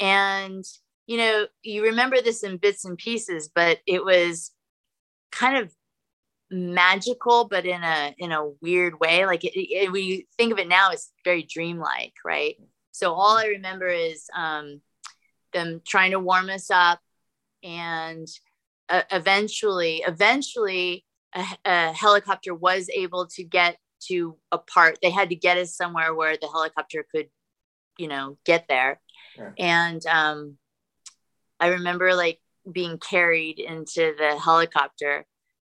And 0.00 0.64
you 1.06 1.16
know 1.16 1.46
you 1.62 1.84
remember 1.84 2.20
this 2.20 2.42
in 2.42 2.56
bits 2.58 2.84
and 2.84 2.98
pieces 2.98 3.48
but 3.54 3.78
it 3.86 4.04
was 4.04 4.50
kind 5.30 5.56
of 5.56 5.72
magical 6.50 7.48
but 7.48 7.66
in 7.66 7.82
a 7.82 8.14
in 8.18 8.32
a 8.32 8.48
weird 8.60 9.00
way. 9.00 9.26
Like 9.26 9.44
it, 9.44 9.58
it, 9.58 9.92
when 9.92 10.04
you 10.04 10.22
think 10.36 10.52
of 10.52 10.58
it 10.58 10.68
now 10.68 10.90
it's 10.90 11.12
very 11.24 11.42
dreamlike 11.42 12.14
right? 12.24 12.56
So 12.92 13.12
all 13.12 13.36
i 13.36 13.46
remember 13.46 13.88
is 13.88 14.26
um 14.34 14.80
them 15.52 15.80
trying 15.86 16.12
to 16.12 16.20
warm 16.20 16.48
us 16.50 16.70
up 16.70 17.00
and 17.62 18.26
uh, 18.88 19.02
eventually 19.10 20.02
eventually 20.06 21.04
a, 21.34 21.44
a 21.64 21.92
helicopter 21.92 22.54
was 22.54 22.88
able 22.94 23.26
to 23.26 23.42
get 23.42 23.76
to 24.08 24.36
a 24.52 24.58
part. 24.58 24.98
They 25.02 25.10
had 25.10 25.30
to 25.30 25.36
get 25.36 25.58
us 25.58 25.74
somewhere 25.74 26.14
where 26.14 26.36
the 26.36 26.48
helicopter 26.48 27.04
could 27.10 27.28
you 27.98 28.08
know 28.08 28.38
get 28.44 28.66
there. 28.68 29.00
Sure. 29.34 29.54
and 29.58 30.04
um 30.06 30.56
i 31.60 31.68
remember 31.68 32.14
like 32.14 32.40
being 32.70 32.98
carried 32.98 33.58
into 33.58 34.14
the 34.18 34.38
helicopter 34.38 35.26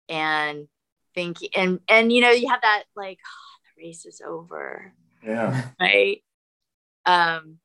and 0.10 0.68
thinking 1.14 1.50
and 1.56 1.80
and 1.90 2.12
you 2.12 2.22
know 2.22 2.32
you 2.32 2.48
have 2.50 2.62
that 2.62 2.84
like 2.96 3.20
"Oh, 3.26 3.58
the 3.78 3.84
race 3.88 4.06
is 4.06 4.22
over. 4.26 4.94
Yeah. 5.24 5.70
right? 5.80 6.24
Um 7.06 7.58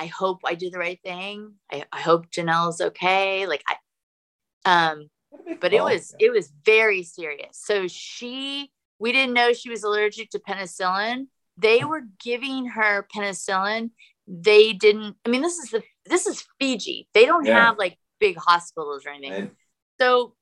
i 0.00 0.06
hope 0.06 0.38
i 0.44 0.54
did 0.54 0.72
the 0.72 0.78
right 0.78 1.00
thing. 1.02 1.54
I, 1.72 1.84
I 1.92 2.00
hope 2.00 2.30
janelle's 2.30 2.80
okay. 2.80 3.46
Like 3.46 3.62
i 3.68 3.76
um 4.64 5.08
What 5.30 5.40
a 5.42 5.44
big 5.44 5.60
but 5.60 5.72
it 5.72 5.82
was 5.82 6.14
it 6.18 6.30
was 6.30 6.52
very 6.64 7.02
serious. 7.02 7.58
So 7.64 7.88
she 7.88 8.70
we 8.98 9.12
didn't 9.12 9.34
know 9.34 9.52
she 9.52 9.70
was 9.70 9.84
allergic 9.84 10.30
to 10.30 10.38
penicillin. 10.38 11.26
They 11.56 11.84
were 11.84 12.02
giving 12.22 12.66
her 12.66 13.06
penicillin. 13.14 13.90
They 14.26 14.72
didn't 14.72 15.16
i 15.24 15.28
mean 15.28 15.42
this 15.42 15.58
is 15.58 15.70
the 15.70 15.82
this 16.08 16.26
is 16.26 16.44
fiji 16.58 17.08
they 17.14 17.26
don't 17.26 17.44
Yeah. 17.46 17.66
have 17.66 17.78
like 17.78 17.98
big 18.20 18.36
hospitals 18.36 19.04
or 19.06 19.10
anything 19.10 19.32
Right. 19.32 19.50
so 20.00 20.34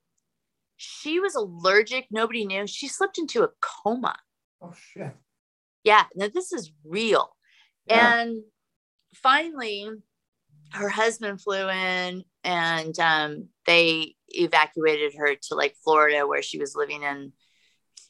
she 0.77 1.21
was 1.21 1.35
allergic 1.35 2.07
nobody 2.11 2.45
knew 2.47 2.67
she 2.67 2.89
slipped 2.89 3.19
into 3.19 3.43
a 3.43 3.49
coma 3.61 4.17
Oh 4.62 4.73
shit. 4.93 5.14
yeah 5.85 6.05
now 6.14 6.29
this 6.33 6.53
is 6.53 6.73
real 6.85 7.35
Yeah. 7.87 8.21
and 8.21 8.43
finally 9.14 9.89
her 10.73 10.89
husband 10.89 11.41
flew 11.41 11.69
in 11.69 12.25
and 12.45 12.99
um, 12.99 13.49
they 13.67 14.14
evacuated 14.29 15.14
her 15.17 15.35
to 15.35 15.55
like 15.55 15.75
florida 15.85 16.27
where 16.27 16.43
she 16.43 16.59
was 16.59 16.75
living 16.75 17.03
in 17.03 17.33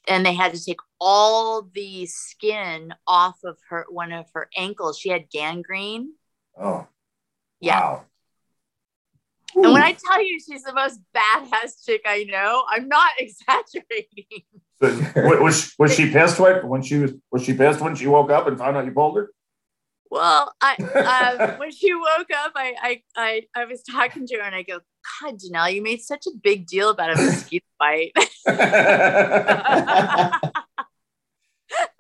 and 0.09 0.25
they 0.25 0.33
had 0.35 0.55
to 0.55 0.65
take 0.65 0.81
all 1.01 1.63
the 1.75 2.07
skin 2.07 2.95
off 3.07 3.39
of 3.45 3.59
her 3.69 3.85
one 3.91 4.13
of 4.13 4.27
her 4.35 4.49
ankles 4.57 4.99
she 4.99 5.09
had 5.11 5.31
gangrene 5.31 6.13
Oh. 6.59 6.87
Yeah 7.61 7.81
Wow. 7.81 8.05
and 9.55 9.73
when 9.73 9.83
i 9.83 9.93
tell 9.93 10.23
you 10.23 10.39
she's 10.39 10.63
the 10.65 10.73
most 10.75 11.01
badass 11.17 11.85
chick 11.85 12.03
i 12.07 12.25
know 12.25 12.65
i'm 12.71 12.89
not 12.89 13.13
exaggerating 13.19 14.43
So, 14.81 14.89
was 15.41 15.63
she, 15.65 15.71
was 15.79 15.95
she 15.95 16.11
pissed 16.11 16.39
when 16.39 16.69
when 16.69 16.83
she 16.83 16.99
was 16.99 17.13
was 17.33 17.43
she 17.45 17.55
pissed 17.55 17.81
when 17.81 17.95
she 17.95 18.07
woke 18.07 18.31
up 18.31 18.47
and 18.47 18.59
found 18.59 18.77
out 18.77 18.85
you 18.85 18.93
pulled 18.93 19.17
her? 19.17 19.31
Well, 20.11 20.53
I 20.61 20.75
um, 21.51 21.59
when 21.59 21.71
she 21.73 21.95
woke 21.95 22.31
up, 22.45 22.53
I, 22.55 22.75
I 22.89 23.03
I 23.17 23.43
I 23.57 23.65
was 23.65 23.83
talking 23.83 24.27
to 24.27 24.37
her 24.37 24.43
and 24.43 24.55
I 24.55 24.63
go, 24.63 24.81
God, 25.23 25.39
Janelle, 25.41 25.73
you 25.75 25.83
made 25.83 26.01
such 26.03 26.27
a 26.27 26.31
big 26.43 26.67
deal 26.67 26.91
about 26.91 27.17
a 27.19 27.23
mosquito 27.23 27.65
bite. 27.81 28.13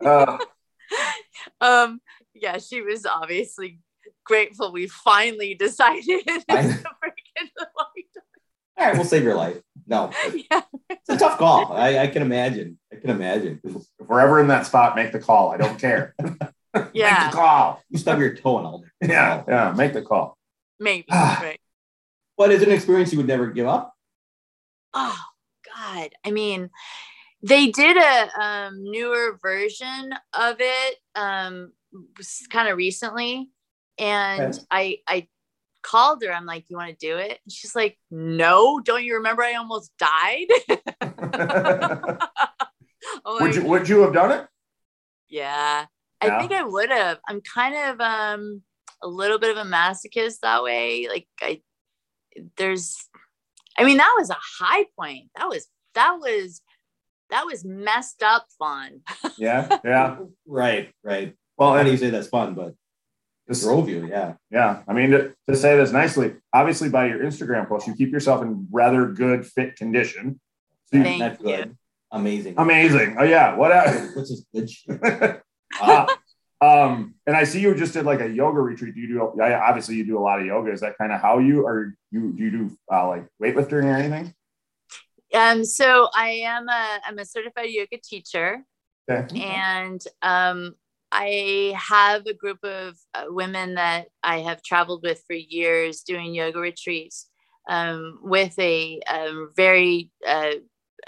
Uh, 0.04 0.38
um, 1.60 2.00
yeah, 2.34 2.58
she 2.58 2.82
was 2.82 3.06
obviously 3.06 3.80
grateful 4.26 4.72
we 4.72 4.86
finally 4.88 5.54
decided 5.58 6.04
to 6.04 6.44
I- 6.48 6.62
the 6.62 6.84
walkie-talkie. 7.76 8.22
All 8.78 8.86
right, 8.86 8.94
we'll 8.94 9.04
save 9.04 9.22
your 9.22 9.34
life. 9.34 9.56
No, 9.86 10.10
Yeah. 10.50 10.62
it's 10.90 11.08
a 11.08 11.16
tough 11.16 11.38
call. 11.38 11.72
I, 11.72 11.98
I 12.00 12.06
can 12.08 12.20
imagine. 12.22 12.78
I 12.92 12.96
can 12.96 13.10
imagine. 13.10 13.60
if 13.64 13.74
we're 14.00 14.20
ever 14.20 14.40
in 14.40 14.48
that 14.48 14.66
spot, 14.66 14.96
make 14.96 15.12
the 15.12 15.18
call. 15.20 15.50
I 15.50 15.56
don't 15.56 15.78
care. 15.78 16.14
Make 16.74 16.88
Yeah, 16.92 17.30
the 17.30 17.36
call. 17.36 17.82
You 17.88 17.98
stub 17.98 18.18
your 18.18 18.34
toe 18.34 18.58
and 18.58 18.66
all 18.66 18.84
that. 19.00 19.08
Yeah, 19.08 19.44
yeah, 19.48 19.72
make 19.74 19.94
the 19.94 20.02
call. 20.02 20.36
maybe. 20.78 21.06
Ah. 21.10 21.40
right. 21.42 21.58
But 22.36 22.50
it's 22.52 22.62
an 22.62 22.70
experience 22.70 23.12
you 23.12 23.18
would 23.18 23.26
never 23.26 23.46
give 23.46 23.66
up. 23.66 23.94
Oh 24.92 25.18
God. 25.74 26.10
I 26.22 26.30
mean, 26.32 26.68
they 27.42 27.68
did 27.68 27.96
a 27.96 28.28
um, 28.42 28.82
newer 28.82 29.38
version 29.40 30.12
of 30.38 30.56
it 30.60 30.96
um, 31.14 31.72
kind 32.50 32.68
of 32.68 32.76
recently, 32.76 33.48
and 33.98 34.54
Okay. 34.54 34.58
I 34.70 34.98
I 35.06 35.28
called 35.82 36.22
her. 36.24 36.32
I'm 36.32 36.46
like, 36.46 36.64
"You 36.68 36.76
want 36.76 36.90
to 36.98 37.06
do 37.06 37.16
it?" 37.16 37.38
And 37.44 37.52
she's 37.52 37.74
like, 37.76 37.98
"No, 38.10 38.80
don't 38.80 39.04
you 39.04 39.14
remember 39.16 39.42
I 39.42 39.54
almost 39.54 39.92
died?" 39.98 40.46
Oh 43.24 43.40
would 43.40 43.54
you 43.54 43.64
would 43.64 43.88
you 43.88 44.00
have 44.00 44.12
done 44.12 44.32
it? 44.32 44.46
Yeah. 45.28 45.86
I 46.20 46.26
Yeah. 46.26 46.38
think 46.40 46.52
I 46.52 46.62
would 46.64 46.90
have. 46.90 47.18
I'm 47.28 47.40
kind 47.40 47.74
of 47.74 48.00
um 48.00 48.62
a 49.02 49.06
little 49.08 49.38
bit 49.38 49.56
of 49.56 49.64
a 49.64 49.68
masochist 49.68 50.40
that 50.42 50.62
way. 50.62 51.06
Like 51.08 51.28
I 51.40 51.62
there's 52.56 52.96
I 53.78 53.84
mean 53.84 53.98
that 53.98 54.14
was 54.18 54.30
a 54.30 54.36
high 54.58 54.86
point. 54.98 55.30
That 55.36 55.48
was 55.48 55.68
that 55.94 56.16
was 56.20 56.62
that 57.30 57.46
was 57.46 57.64
messed 57.64 58.22
up 58.22 58.46
fun. 58.58 59.00
Yeah, 59.38 59.78
yeah. 59.84 60.18
Right, 60.46 60.92
right. 61.02 61.34
Well, 61.56 61.82
do 61.82 61.90
you 61.90 61.96
say 61.96 62.10
that's 62.10 62.28
fun? 62.28 62.54
But 62.54 62.74
this- 63.46 63.62
drove 63.62 63.88
you, 63.88 64.06
yeah. 64.06 64.34
yeah, 64.50 64.82
I 64.88 64.92
mean 64.92 65.10
to, 65.10 65.34
to 65.48 65.56
say 65.56 65.76
this 65.76 65.92
nicely, 65.92 66.34
obviously 66.52 66.88
by 66.88 67.06
your 67.06 67.20
Instagram 67.20 67.68
post, 67.68 67.86
you 67.86 67.94
keep 67.94 68.10
yourself 68.12 68.42
in 68.42 68.66
rather 68.70 69.06
good 69.08 69.46
fit 69.46 69.76
condition. 69.76 70.40
So 70.86 70.98
you- 70.98 71.02
Thank 71.04 71.20
That's 71.20 71.40
you. 71.40 71.46
good. 71.46 71.76
Amazing. 72.12 72.54
amazing. 72.56 73.16
Oh 73.18 73.24
yeah, 73.24 73.56
what? 73.56 73.72
else? 73.72 74.14
What's 74.14 74.30
this 74.30 74.44
good 74.54 74.70
shit? 74.70 75.42
Ah, 75.80 76.06
um, 76.62 77.14
and 77.26 77.36
I 77.36 77.44
see 77.44 77.60
you 77.60 77.74
just 77.74 77.92
did 77.92 78.06
like 78.06 78.20
a 78.20 78.28
yoga 78.28 78.60
retreat. 78.60 78.94
Do 78.94 79.00
you 79.00 79.08
do? 79.08 79.32
Yeah, 79.36 79.60
obviously 79.62 79.96
you 79.96 80.06
do 80.06 80.16
a 80.16 80.20
lot 80.20 80.40
of 80.40 80.46
yoga. 80.46 80.70
Is 80.72 80.80
that 80.80 80.96
kind 80.96 81.12
of 81.12 81.20
how 81.20 81.38
you 81.38 81.66
or 81.66 81.94
you 82.12 82.32
do 82.32 82.42
you 82.44 82.50
do 82.50 82.78
uh, 82.90 83.08
like 83.08 83.26
weightlifting 83.42 83.84
or 83.84 83.90
anything? 83.96 84.32
Um 85.34 85.64
so 85.64 86.08
I 86.14 86.28
am 86.46 86.68
a 86.68 86.98
I'm 87.06 87.18
a 87.18 87.24
certified 87.26 87.68
yoga 87.70 87.98
teacher 88.02 88.62
Okay. 89.10 89.40
and 89.42 90.00
um 90.22 90.76
I 91.18 91.74
have 91.78 92.26
a 92.26 92.34
group 92.34 92.58
of 92.62 92.98
uh, 93.14 93.24
women 93.28 93.76
that 93.76 94.08
I 94.22 94.40
have 94.40 94.62
traveled 94.62 95.02
with 95.02 95.22
for 95.26 95.32
years 95.32 96.02
doing 96.02 96.34
yoga 96.34 96.58
retreats 96.58 97.30
um, 97.68 98.18
with 98.22 98.56
a, 98.58 99.00
um 99.08 99.50
very 99.56 100.10
uh, 100.26 100.52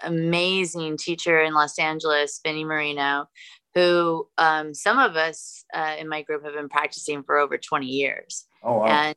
amazing 0.03 0.97
teacher 0.97 1.43
in 1.43 1.53
Los 1.53 1.79
Angeles, 1.79 2.41
Vinnie 2.43 2.65
Marino, 2.65 3.27
who 3.75 4.29
um, 4.39 4.73
some 4.73 4.99
of 4.99 5.17
us 5.17 5.65
uh, 5.75 5.97
in 5.99 6.09
my 6.09 6.23
group 6.23 6.43
have 6.43 6.55
been 6.55 6.71
practicing 6.71 7.23
for 7.23 7.37
over 7.37 7.59
20 7.59 7.87
years. 7.87 8.47
Oh 8.63 8.79
wow. 8.79 8.87
And 8.87 9.17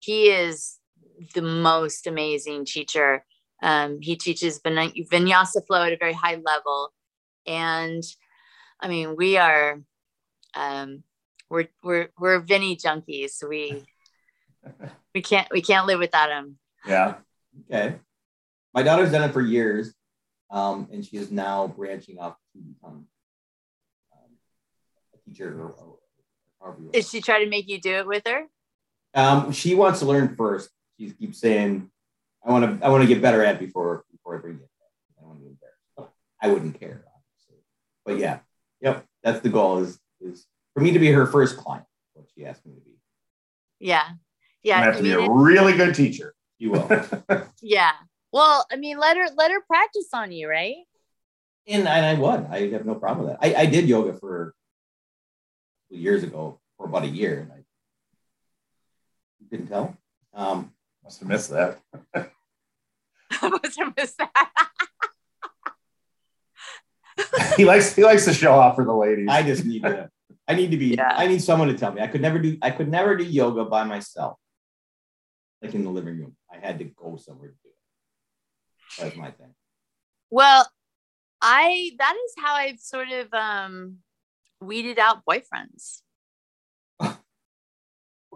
he 0.00 0.28
is 0.28 0.78
the 1.34 1.42
most 1.42 2.06
amazing 2.06 2.66
teacher. 2.66 3.24
Um, 3.62 4.00
he 4.02 4.16
teaches 4.16 4.60
viny- 4.62 5.06
vinyasa 5.10 5.66
flow 5.66 5.84
at 5.84 5.92
a 5.92 5.96
very 5.96 6.12
high 6.12 6.38
level. 6.44 6.92
And 7.46 8.02
I 8.80 8.88
mean, 8.88 9.16
we 9.16 9.38
are, 9.38 9.80
um, 10.56 11.02
we're, 11.50 11.68
we're, 11.84 12.08
we're 12.18 12.40
Vinnie 12.40 12.76
junkies. 12.76 13.30
So 13.30 13.48
we, 13.48 13.84
we 15.14 15.22
can't, 15.22 15.46
we 15.52 15.62
can't 15.62 15.86
live 15.86 15.98
without 16.00 16.30
him. 16.30 16.58
yeah. 16.86 17.14
Okay. 17.70 17.96
My 18.74 18.82
daughter's 18.82 19.10
done 19.10 19.26
it 19.28 19.32
for 19.32 19.40
years, 19.40 19.94
um, 20.50 20.88
and 20.92 21.02
she 21.04 21.16
is 21.16 21.30
now 21.30 21.66
branching 21.66 22.18
off 22.18 22.36
to 22.52 22.58
become 22.58 23.06
um, 24.12 24.30
a 25.14 25.30
teacher. 25.30 25.58
Or, 25.58 25.96
or, 26.60 26.76
you- 26.92 27.00
she 27.02 27.22
trying 27.22 27.44
to 27.44 27.48
make 27.48 27.68
you 27.68 27.80
do 27.80 27.94
it 27.94 28.06
with 28.06 28.24
her? 28.26 28.42
um, 29.14 29.52
she 29.52 29.74
wants 29.74 30.00
to 30.00 30.04
learn 30.04 30.36
first. 30.36 30.68
She 31.00 31.10
keeps 31.12 31.40
saying, 31.40 31.90
"I 32.44 32.50
want 32.52 32.80
to. 32.80 32.84
I 32.86 32.90
want 32.90 33.02
to 33.02 33.08
get 33.08 33.22
better 33.22 33.42
at 33.42 33.54
it 33.54 33.60
before 33.60 34.04
before 34.12 34.36
I 34.36 34.40
bring 34.42 34.56
it. 34.56 34.68
I 35.18 35.22
don't 35.22 35.28
want 35.30 35.40
to 35.40 35.44
be 35.44 35.50
embarrassed. 35.50 36.14
I 36.42 36.48
wouldn't 36.48 36.78
care, 36.78 37.02
obviously. 37.16 37.64
But 38.04 38.18
yeah, 38.18 38.40
yep. 38.82 39.06
That's 39.22 39.40
the 39.40 39.48
goal. 39.48 39.78
Is 39.78 39.98
is 40.20 40.46
for 40.74 40.80
me 40.80 40.92
to 40.92 40.98
be 40.98 41.10
her 41.12 41.26
first 41.26 41.56
client. 41.56 41.84
What 42.14 42.26
she 42.34 42.44
asked 42.46 42.64
me 42.66 42.74
to 42.74 42.80
be. 42.80 42.98
Yeah. 43.78 44.08
You 44.10 44.16
Yeah. 44.62 44.82
have 44.82 44.94
I 44.94 44.96
to 44.98 45.02
be 45.02 45.12
a 45.12 45.30
really 45.30 45.76
good 45.76 45.94
teacher. 45.94 46.34
You 46.58 46.72
will. 46.72 46.88
yeah. 47.62 47.92
Well, 48.32 48.66
I 48.70 48.76
mean, 48.76 48.98
let 48.98 49.16
her, 49.16 49.26
let 49.36 49.50
her 49.50 49.60
practice 49.66 50.08
on 50.12 50.32
you, 50.32 50.48
right? 50.48 50.76
And, 51.68 51.86
and 51.86 52.06
I 52.06 52.14
would. 52.14 52.46
I 52.50 52.70
have 52.70 52.86
no 52.86 52.94
problem 52.94 53.26
with 53.26 53.38
that. 53.40 53.46
I, 53.46 53.62
I 53.62 53.66
did 53.66 53.88
yoga 53.88 54.14
for 54.14 54.54
years 55.90 56.22
ago, 56.22 56.60
for 56.76 56.86
about 56.86 57.04
a 57.04 57.08
year, 57.08 57.40
and 57.40 57.52
I 57.52 57.56
you 59.40 59.46
couldn't 59.50 59.66
tell. 59.68 59.96
Um, 60.34 60.72
Must 61.04 61.20
have 61.20 61.28
missed 61.28 61.50
that. 61.50 61.78
I 62.14 63.48
must 63.48 63.78
have 63.78 63.94
missed 63.96 64.18
that. 64.18 64.30
he 67.56 67.64
likes 67.64 67.94
he 67.94 68.04
likes 68.04 68.24
to 68.24 68.34
show 68.34 68.52
off 68.52 68.76
for 68.76 68.84
the 68.84 68.94
ladies. 68.94 69.28
I 69.30 69.42
just 69.42 69.64
need 69.64 69.82
to. 69.82 70.10
I 70.48 70.54
need 70.54 70.70
to 70.70 70.76
be. 70.76 70.94
Yeah. 70.94 71.12
I 71.16 71.26
need 71.26 71.42
someone 71.42 71.68
to 71.68 71.74
tell 71.74 71.92
me. 71.92 72.00
I 72.00 72.06
could 72.06 72.20
never 72.20 72.38
do. 72.38 72.56
I 72.62 72.70
could 72.70 72.88
never 72.88 73.16
do 73.16 73.24
yoga 73.24 73.64
by 73.64 73.84
myself, 73.84 74.38
like 75.62 75.74
in 75.74 75.84
the 75.84 75.90
living 75.90 76.18
room. 76.18 76.36
I 76.52 76.64
had 76.64 76.78
to 76.78 76.84
go 76.84 77.16
somewhere 77.16 77.48
to 77.48 77.54
do 77.62 77.68
it. 77.68 79.02
That's 79.02 79.16
my 79.16 79.30
thing. 79.30 79.54
Well, 80.30 80.68
I 81.42 81.92
that 81.98 82.14
is 82.14 82.34
how 82.38 82.54
I've 82.54 82.80
sort 82.80 83.08
of 83.10 83.32
um 83.32 83.98
weeded 84.60 84.98
out 84.98 85.22
boyfriends. 85.28 86.02
okay, 87.02 87.16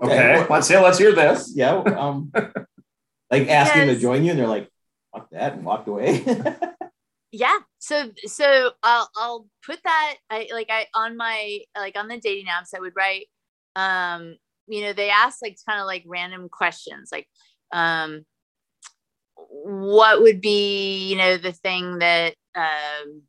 well, 0.02 0.46
let's 0.50 0.68
hear 0.68 0.80
let's 0.80 0.98
hear 0.98 1.12
this. 1.12 1.52
yeah. 1.54 1.74
Um, 1.76 2.32
like 3.30 3.48
asking 3.48 3.86
to 3.86 3.96
join 3.96 4.24
you, 4.24 4.30
and 4.30 4.40
they're 4.40 4.46
like, 4.46 4.68
"Fuck 5.12 5.30
that," 5.30 5.54
and 5.54 5.64
walked 5.64 5.88
away. 5.88 6.24
Yeah. 7.32 7.58
So 7.78 8.10
so 8.26 8.72
I'll 8.82 9.10
I'll 9.16 9.46
put 9.64 9.78
that 9.84 10.16
I 10.30 10.48
like 10.52 10.68
I 10.70 10.86
on 10.94 11.16
my 11.16 11.60
like 11.76 11.96
on 11.96 12.08
the 12.08 12.18
dating 12.18 12.46
apps 12.46 12.74
I 12.76 12.80
would 12.80 12.96
write 12.96 13.26
um 13.76 14.36
you 14.66 14.82
know 14.82 14.92
they 14.92 15.10
ask 15.10 15.38
like 15.42 15.56
kind 15.68 15.80
of 15.80 15.86
like 15.86 16.02
random 16.06 16.48
questions 16.48 17.10
like 17.12 17.28
um 17.72 18.24
what 19.36 20.20
would 20.22 20.40
be 20.40 21.08
you 21.08 21.16
know 21.16 21.36
the 21.36 21.52
thing 21.52 21.98
that 21.98 22.34
um 22.54 23.22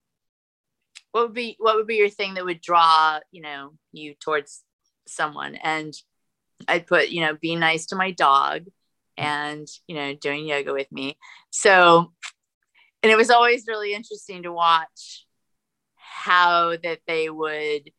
what 1.11 1.25
would 1.25 1.33
be 1.33 1.55
what 1.59 1.75
would 1.75 1.87
be 1.87 1.95
your 1.95 2.09
thing 2.09 2.35
that 2.35 2.45
would 2.45 2.61
draw 2.61 3.19
you 3.31 3.41
know 3.41 3.73
you 3.91 4.15
towards 4.19 4.63
someone 5.07 5.55
and 5.55 5.93
i'd 6.67 6.87
put 6.87 7.09
you 7.09 7.21
know 7.21 7.35
be 7.39 7.55
nice 7.55 7.87
to 7.87 7.95
my 7.95 8.11
dog 8.11 8.65
and 9.17 9.67
you 9.87 9.95
know 9.95 10.13
doing 10.13 10.47
yoga 10.47 10.73
with 10.73 10.91
me 10.91 11.17
so 11.49 12.11
and 13.03 13.11
it 13.11 13.17
was 13.17 13.29
always 13.29 13.65
really 13.67 13.93
interesting 13.93 14.43
to 14.43 14.51
watch 14.51 15.25
how 15.95 16.75
that 16.83 16.99
they 17.07 17.29
would 17.29 17.89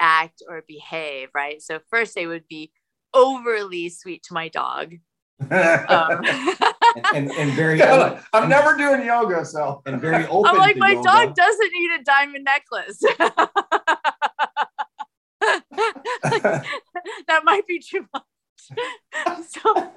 act 0.00 0.42
or 0.48 0.64
behave 0.66 1.28
right 1.34 1.60
so 1.60 1.78
first 1.90 2.14
they 2.14 2.26
would 2.26 2.46
be 2.48 2.72
overly 3.14 3.88
sweet 3.88 4.22
to 4.22 4.34
my 4.34 4.48
dog 4.48 4.94
um, 5.50 6.24
and, 6.96 7.06
and, 7.14 7.30
and 7.30 7.52
very. 7.52 7.78
Yeah, 7.88 8.20
I'm 8.32 8.48
never 8.48 8.76
doing 8.76 9.04
yoga, 9.04 9.44
so 9.44 9.82
And 9.86 10.00
very 10.00 10.26
open. 10.30 10.50
I'm 10.50 10.58
like, 10.58 10.76
my 10.76 10.90
yoga. 10.92 11.08
dog 11.08 11.34
doesn't 11.36 11.72
need 11.72 11.90
a 11.92 12.02
diamond 12.02 12.44
necklace. 12.44 12.98
that 17.28 17.44
might 17.44 17.66
be 17.66 17.78
too 17.78 18.06
much. 18.12 18.24
so, 19.48 19.92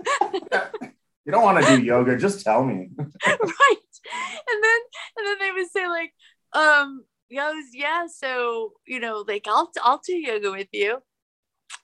you 1.26 1.32
don't 1.32 1.43
want 1.43 1.66
to 1.66 1.76
do 1.76 1.84
yoga. 1.84 2.18
Just 2.18 2.43
tell 2.43 2.64
me. 2.64 2.89
right. 3.26 3.91
And 4.52 4.64
then, 4.64 4.80
and 5.18 5.28
then 5.28 5.38
they 5.39 5.52
would 5.52 5.70
say 5.72 5.88
like, 5.88 6.14
um, 6.54 7.06
yeah, 7.30 7.54
yeah. 7.74 8.06
So, 8.14 8.74
you 8.86 8.99
know, 8.99 9.24
like 9.28 9.45
I'll, 9.47 9.72
I'll 9.84 10.02
do 10.06 10.16
yoga 10.16 10.52
with 10.52 10.68
you. 10.72 10.99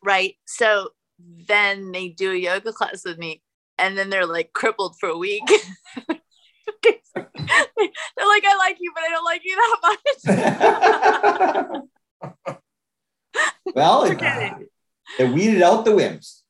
Right. 0.03 0.35
So 0.45 0.89
then 1.47 1.91
they 1.91 2.09
do 2.09 2.31
a 2.31 2.35
yoga 2.35 2.73
class 2.73 3.03
with 3.05 3.17
me 3.17 3.41
and 3.77 3.97
then 3.97 4.09
they're 4.09 4.25
like 4.25 4.53
crippled 4.53 4.95
for 4.99 5.09
a 5.09 5.17
week. 5.17 5.43
they're 6.07 6.17
like, 7.15 8.43
I 8.45 8.55
like 8.57 8.77
you, 8.79 8.91
but 8.93 9.03
I 9.03 9.09
don't 9.09 9.25
like 9.25 9.41
you 9.45 9.55
that 9.55 9.77
much. 12.55 12.63
well, 13.75 14.03
it, 14.03 14.09
Forget 14.09 14.59
it 15.19 15.33
weeded 15.33 15.61
out 15.61 15.85
the 15.85 15.91
wimps 15.91 16.41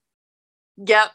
yep. 0.78 1.12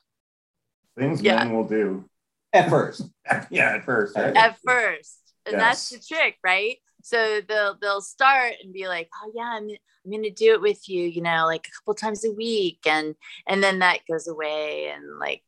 Things 0.98 1.22
Yeah. 1.22 1.36
men 1.36 1.54
will 1.56 1.66
do. 1.66 2.08
At 2.52 2.68
first. 2.70 3.02
yeah, 3.50 3.74
at 3.76 3.84
first. 3.84 4.16
right? 4.16 4.36
at 4.36 4.58
first 4.66 5.18
and 5.46 5.58
that's 5.58 5.88
the 5.90 5.98
trick 5.98 6.36
right 6.44 6.76
so 7.02 7.40
they'll 7.48 7.76
they'll 7.80 8.00
start 8.00 8.52
and 8.62 8.72
be 8.72 8.86
like 8.86 9.08
oh 9.24 9.32
yeah 9.34 9.54
i'm, 9.56 9.68
I'm 9.68 10.10
gonna 10.12 10.30
do 10.30 10.52
it 10.52 10.60
with 10.60 10.88
you 10.88 11.02
you 11.04 11.20
know 11.20 11.46
like 11.46 11.66
a 11.66 11.70
couple 11.80 11.94
times 11.94 12.24
a 12.24 12.30
week 12.30 12.78
and 12.86 13.16
and 13.48 13.60
then 13.60 13.80
that 13.80 14.00
goes 14.08 14.28
away 14.28 14.92
and 14.94 15.18
like 15.18 15.42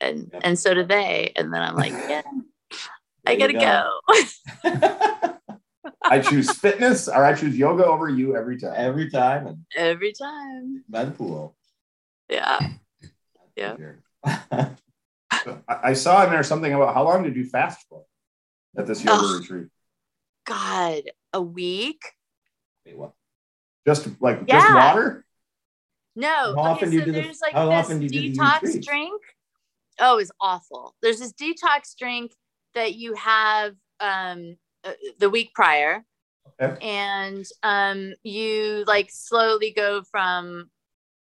and 0.00 0.30
Yep. 0.32 0.40
and 0.42 0.58
so 0.58 0.72
do 0.72 0.84
they 0.84 1.32
and 1.36 1.52
then 1.52 1.60
i'm 1.60 1.76
like 1.76 1.92
yeah 1.92 2.22
i 3.26 3.34
gotta 3.36 3.52
go, 3.52 4.00
I 6.02 6.18
choose 6.20 6.50
fitness 6.56 7.06
or 7.08 7.22
I 7.24 7.34
choose 7.34 7.56
yoga 7.56 7.84
over 7.84 8.08
you 8.08 8.34
every 8.36 8.58
time. 8.58 8.72
Every 8.74 9.10
time 9.10 9.46
and 9.46 9.64
every 9.76 10.12
time 10.12 10.82
by 10.88 11.04
the 11.04 11.10
pool. 11.12 11.54
yeah 12.30 12.58
Yeah. 13.56 13.76
Sure. 15.42 15.62
I, 15.68 15.90
I 15.90 15.92
saw 15.94 16.24
in 16.24 16.30
there 16.30 16.42
something 16.42 16.72
about 16.72 16.94
how 16.94 17.04
long 17.04 17.22
did 17.22 17.36
you 17.36 17.44
fast 17.44 17.86
for 17.88 18.04
at 18.76 18.86
this 18.86 19.02
yoga 19.04 19.24
Ugh. 19.24 19.40
retreat? 19.40 19.68
god 20.46 21.02
a 21.32 21.40
week 21.40 22.00
Wait, 22.84 22.96
what? 22.96 23.12
Just 23.86 24.08
like 24.20 24.46
just 24.46 24.74
water? 24.74 25.24
No. 26.16 26.28
How 26.28 26.50
okay, 26.50 26.60
often 26.60 26.90
do 26.90 26.96
you 26.96 27.00
so 27.00 27.06
do 27.06 27.12
the- 27.12 27.20
there's 27.20 27.40
like 27.40 27.52
how 27.52 27.66
this 27.66 27.74
often 27.86 27.98
do 28.00 28.04
you 28.06 28.10
do 28.10 28.20
the 28.32 28.38
detox 28.38 28.62
retreats? 28.62 28.86
drink. 28.86 29.22
Oh, 30.00 30.18
it's 30.18 30.30
awful. 30.40 30.94
There's 31.02 31.18
this 31.18 31.32
detox 31.32 31.94
drink 31.98 32.32
that 32.74 32.94
you 32.94 33.14
have 33.14 33.74
um 34.00 34.56
uh, 34.84 34.92
the 35.18 35.30
week 35.30 35.52
prior. 35.54 36.04
Okay. 36.60 36.86
And 36.86 37.46
um 37.62 38.14
you 38.22 38.84
like 38.86 39.08
slowly 39.10 39.72
go 39.76 40.02
from 40.10 40.70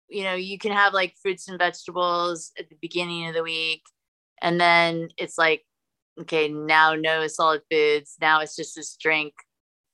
you 0.08 0.24
know, 0.24 0.34
you 0.34 0.58
can 0.58 0.72
have 0.72 0.92
like 0.92 1.14
fruits 1.20 1.48
and 1.48 1.58
vegetables 1.58 2.52
at 2.58 2.68
the 2.68 2.76
beginning 2.80 3.28
of 3.28 3.34
the 3.34 3.42
week 3.42 3.82
and 4.40 4.60
then 4.60 5.08
it's 5.16 5.38
like 5.38 5.64
okay, 6.20 6.48
now 6.48 6.94
no 6.94 7.26
solid 7.26 7.62
foods. 7.70 8.16
Now 8.20 8.40
it's 8.40 8.56
just 8.56 8.74
this 8.74 8.96
drink, 8.96 9.34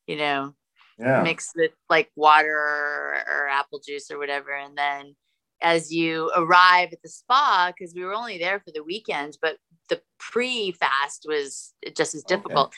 you 0.07 0.17
know, 0.17 0.55
Yeah. 0.99 1.23
mixed 1.25 1.53
with 1.57 1.73
like 1.91 2.11
water 2.17 2.57
or, 2.57 3.23
or 3.29 3.49
apple 3.49 3.81
juice 3.87 4.11
or 4.11 4.19
whatever. 4.19 4.53
And 4.55 4.77
then 4.77 5.17
as 5.61 5.93
you 5.93 6.31
arrive 6.37 6.91
at 6.93 7.03
the 7.03 7.09
spa, 7.09 7.73
because 7.77 7.95
we 7.95 8.05
were 8.05 8.15
only 8.15 8.39
there 8.39 8.61
for 8.61 8.73
the 8.73 8.85
weekend, 8.85 9.37
but 9.41 9.57
the 9.89 10.01
pre 10.19 10.73
fast 10.73 11.27
was 11.27 11.75
just 11.97 12.15
as 12.15 12.25
Okay. 12.25 12.37
difficult. 12.37 12.73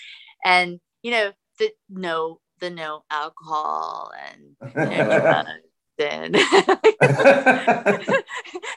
And, 0.45 0.81
you 1.03 1.11
know, 1.11 1.33
the 1.59 1.71
no, 1.89 2.41
the 2.61 2.71
no 2.71 3.05
alcohol 3.11 4.13
and, 4.29 4.57
you 4.91 4.91
know, 4.91 5.45
drugs 5.99 6.37
and 6.37 6.37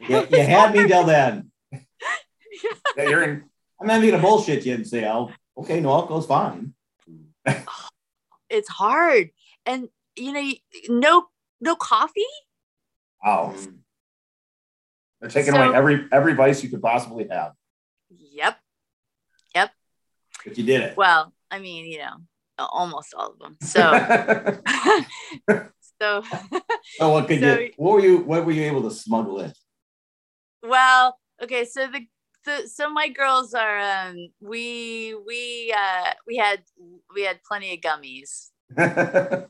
You, 0.07 0.27
you 0.31 0.41
had 0.43 0.73
me 0.73 0.87
till 0.87 1.03
then. 1.05 1.51
Yeah, 2.95 3.09
you're 3.09 3.23
in. 3.23 3.43
I'm 3.79 3.87
not 3.87 4.01
gonna 4.01 4.19
bullshit 4.19 4.65
you 4.65 4.73
and 4.73 4.87
say, 4.87 5.07
"Oh, 5.07 5.31
okay, 5.57 5.79
no 5.79 5.91
alcohol's 5.91 6.25
fine." 6.25 6.73
it's 8.49 8.69
hard. 8.69 9.29
And, 9.65 9.89
you 10.15 10.31
know, 10.33 10.51
no, 10.89 11.25
no 11.61 11.75
coffee. 11.75 12.21
Wow. 13.23 13.53
Mm. 13.55 13.77
They're 15.21 15.29
taking 15.29 15.53
So- 15.53 15.61
away 15.61 15.75
every 15.75 16.07
every 16.11 16.33
vice 16.33 16.63
you 16.63 16.69
could 16.69 16.81
possibly 16.81 17.27
have. 17.29 17.53
Yep, 18.09 18.57
yep. 19.53 19.71
But 20.45 20.57
you 20.57 20.63
did 20.63 20.81
it. 20.81 20.97
Well, 20.97 21.33
I 21.51 21.59
mean, 21.59 21.85
you 21.85 21.99
know, 21.99 22.15
almost 22.57 23.13
all 23.13 23.31
of 23.31 23.39
them. 23.39 23.57
So, 23.61 23.81
so 26.01 26.23
So 26.97 27.09
what 27.09 27.27
could 27.27 27.39
So- 27.39 27.59
you? 27.59 27.71
What 27.77 27.93
were 27.93 27.99
you? 28.01 28.17
What 28.19 28.45
were 28.45 28.51
you 28.51 28.63
able 28.63 28.83
to 28.83 28.91
smuggle 28.91 29.39
in? 29.41 29.53
well, 30.63 31.17
okay. 31.41 31.65
So 31.65 31.87
the, 31.87 32.07
the, 32.45 32.67
so 32.67 32.89
my 32.89 33.07
girls 33.09 33.53
are, 33.53 33.79
um, 33.79 34.15
we, 34.41 35.15
we, 35.25 35.73
uh, 35.75 36.11
we 36.27 36.35
had, 36.37 36.61
we 37.13 37.23
had 37.23 37.39
plenty 37.43 37.73
of 37.73 37.79
gummies. 37.79 38.49
I 38.77 39.45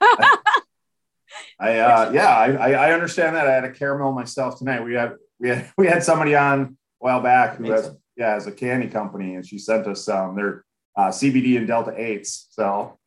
uh, 1.78 2.10
yeah, 2.12 2.28
I, 2.28 2.72
I 2.72 2.92
understand 2.92 3.36
that. 3.36 3.46
I 3.46 3.52
had 3.52 3.64
a 3.64 3.72
caramel 3.72 4.12
myself 4.12 4.58
tonight. 4.58 4.84
We 4.84 4.94
had 4.94 5.14
we 5.38 5.48
had 5.48 5.70
we 5.76 5.86
had 5.86 6.02
somebody 6.02 6.34
on 6.34 6.60
a 6.60 6.68
while 6.98 7.20
back 7.20 7.56
who 7.56 7.70
has 7.70 7.90
yeah 8.16 8.34
has 8.34 8.46
a 8.46 8.52
candy 8.52 8.88
company, 8.88 9.34
and 9.34 9.46
she 9.46 9.58
sent 9.58 9.86
us 9.86 10.08
um 10.08 10.36
their 10.36 10.64
uh, 10.96 11.08
CBD 11.08 11.56
and 11.58 11.66
Delta 11.66 11.92
eights. 11.96 12.46
So, 12.50 12.98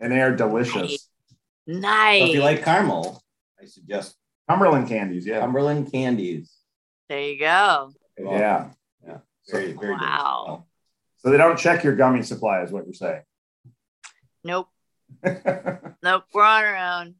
and 0.00 0.12
they 0.12 0.20
are 0.20 0.34
delicious. 0.34 1.08
Nice. 1.66 2.20
So 2.22 2.26
if 2.28 2.34
you 2.34 2.40
like 2.42 2.64
caramel, 2.64 3.22
I 3.60 3.66
suggest 3.66 4.16
Cumberland 4.48 4.88
candies, 4.88 5.26
yeah, 5.26 5.40
Cumberland 5.40 5.90
candies. 5.92 6.52
there 7.08 7.20
you 7.20 7.38
go. 7.38 7.92
yeah. 8.18 8.70
yeah, 9.06 9.18
very, 9.50 9.72
very 9.72 9.92
Wow. 9.94 10.44
good. 10.48 10.68
So 11.18 11.30
they 11.30 11.36
don't 11.36 11.58
check 11.58 11.84
your 11.84 11.94
gummy 11.94 12.22
supply, 12.22 12.62
is 12.62 12.72
what 12.72 12.84
you're 12.84 12.94
saying. 12.94 13.22
Nope. 14.44 14.68
Nope. 16.04 16.24
We're 16.34 16.42
on 16.42 16.64
our 16.64 16.76
own. 17.00 17.14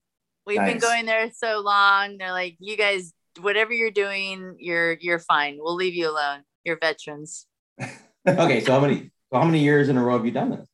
We've 0.44 0.58
been 0.58 0.78
going 0.78 1.06
there 1.06 1.30
so 1.32 1.60
long. 1.60 2.18
They're 2.18 2.32
like, 2.32 2.56
you 2.58 2.76
guys, 2.76 3.12
whatever 3.40 3.72
you're 3.72 3.92
doing, 3.92 4.56
you're, 4.58 4.94
you're 4.94 5.20
fine. 5.20 5.56
We'll 5.60 5.76
leave 5.76 5.94
you 5.94 6.10
alone. 6.10 6.40
You're 6.64 6.78
veterans. 6.80 7.46
Okay, 8.26 8.60
so 8.60 8.72
how 8.72 8.80
many? 8.80 9.10
So 9.32 9.38
how 9.40 9.44
many 9.44 9.58
years 9.58 9.88
in 9.88 9.96
a 9.96 10.02
row 10.04 10.16
have 10.16 10.24
you 10.24 10.30
done 10.30 10.50
this? 10.50 10.68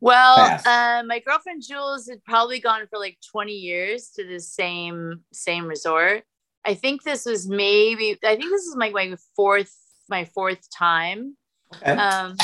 Well, 0.00 0.60
uh, 0.66 1.02
my 1.06 1.20
girlfriend 1.20 1.62
Jules 1.66 2.08
had 2.08 2.22
probably 2.24 2.60
gone 2.60 2.86
for 2.88 2.98
like 2.98 3.18
20 3.30 3.52
years 3.52 4.10
to 4.16 4.26
the 4.26 4.40
same 4.40 5.22
same 5.32 5.66
resort. 5.66 6.24
I 6.64 6.74
think 6.74 7.02
this 7.02 7.24
was 7.24 7.48
maybe 7.48 8.18
I 8.24 8.36
think 8.36 8.50
this 8.50 8.64
is 8.64 8.76
my 8.76 8.90
my 8.90 9.14
fourth 9.34 9.74
my 10.08 10.24
fourth 10.24 10.68
time. 10.76 11.36
Okay. 11.76 11.92
Um 11.92 12.36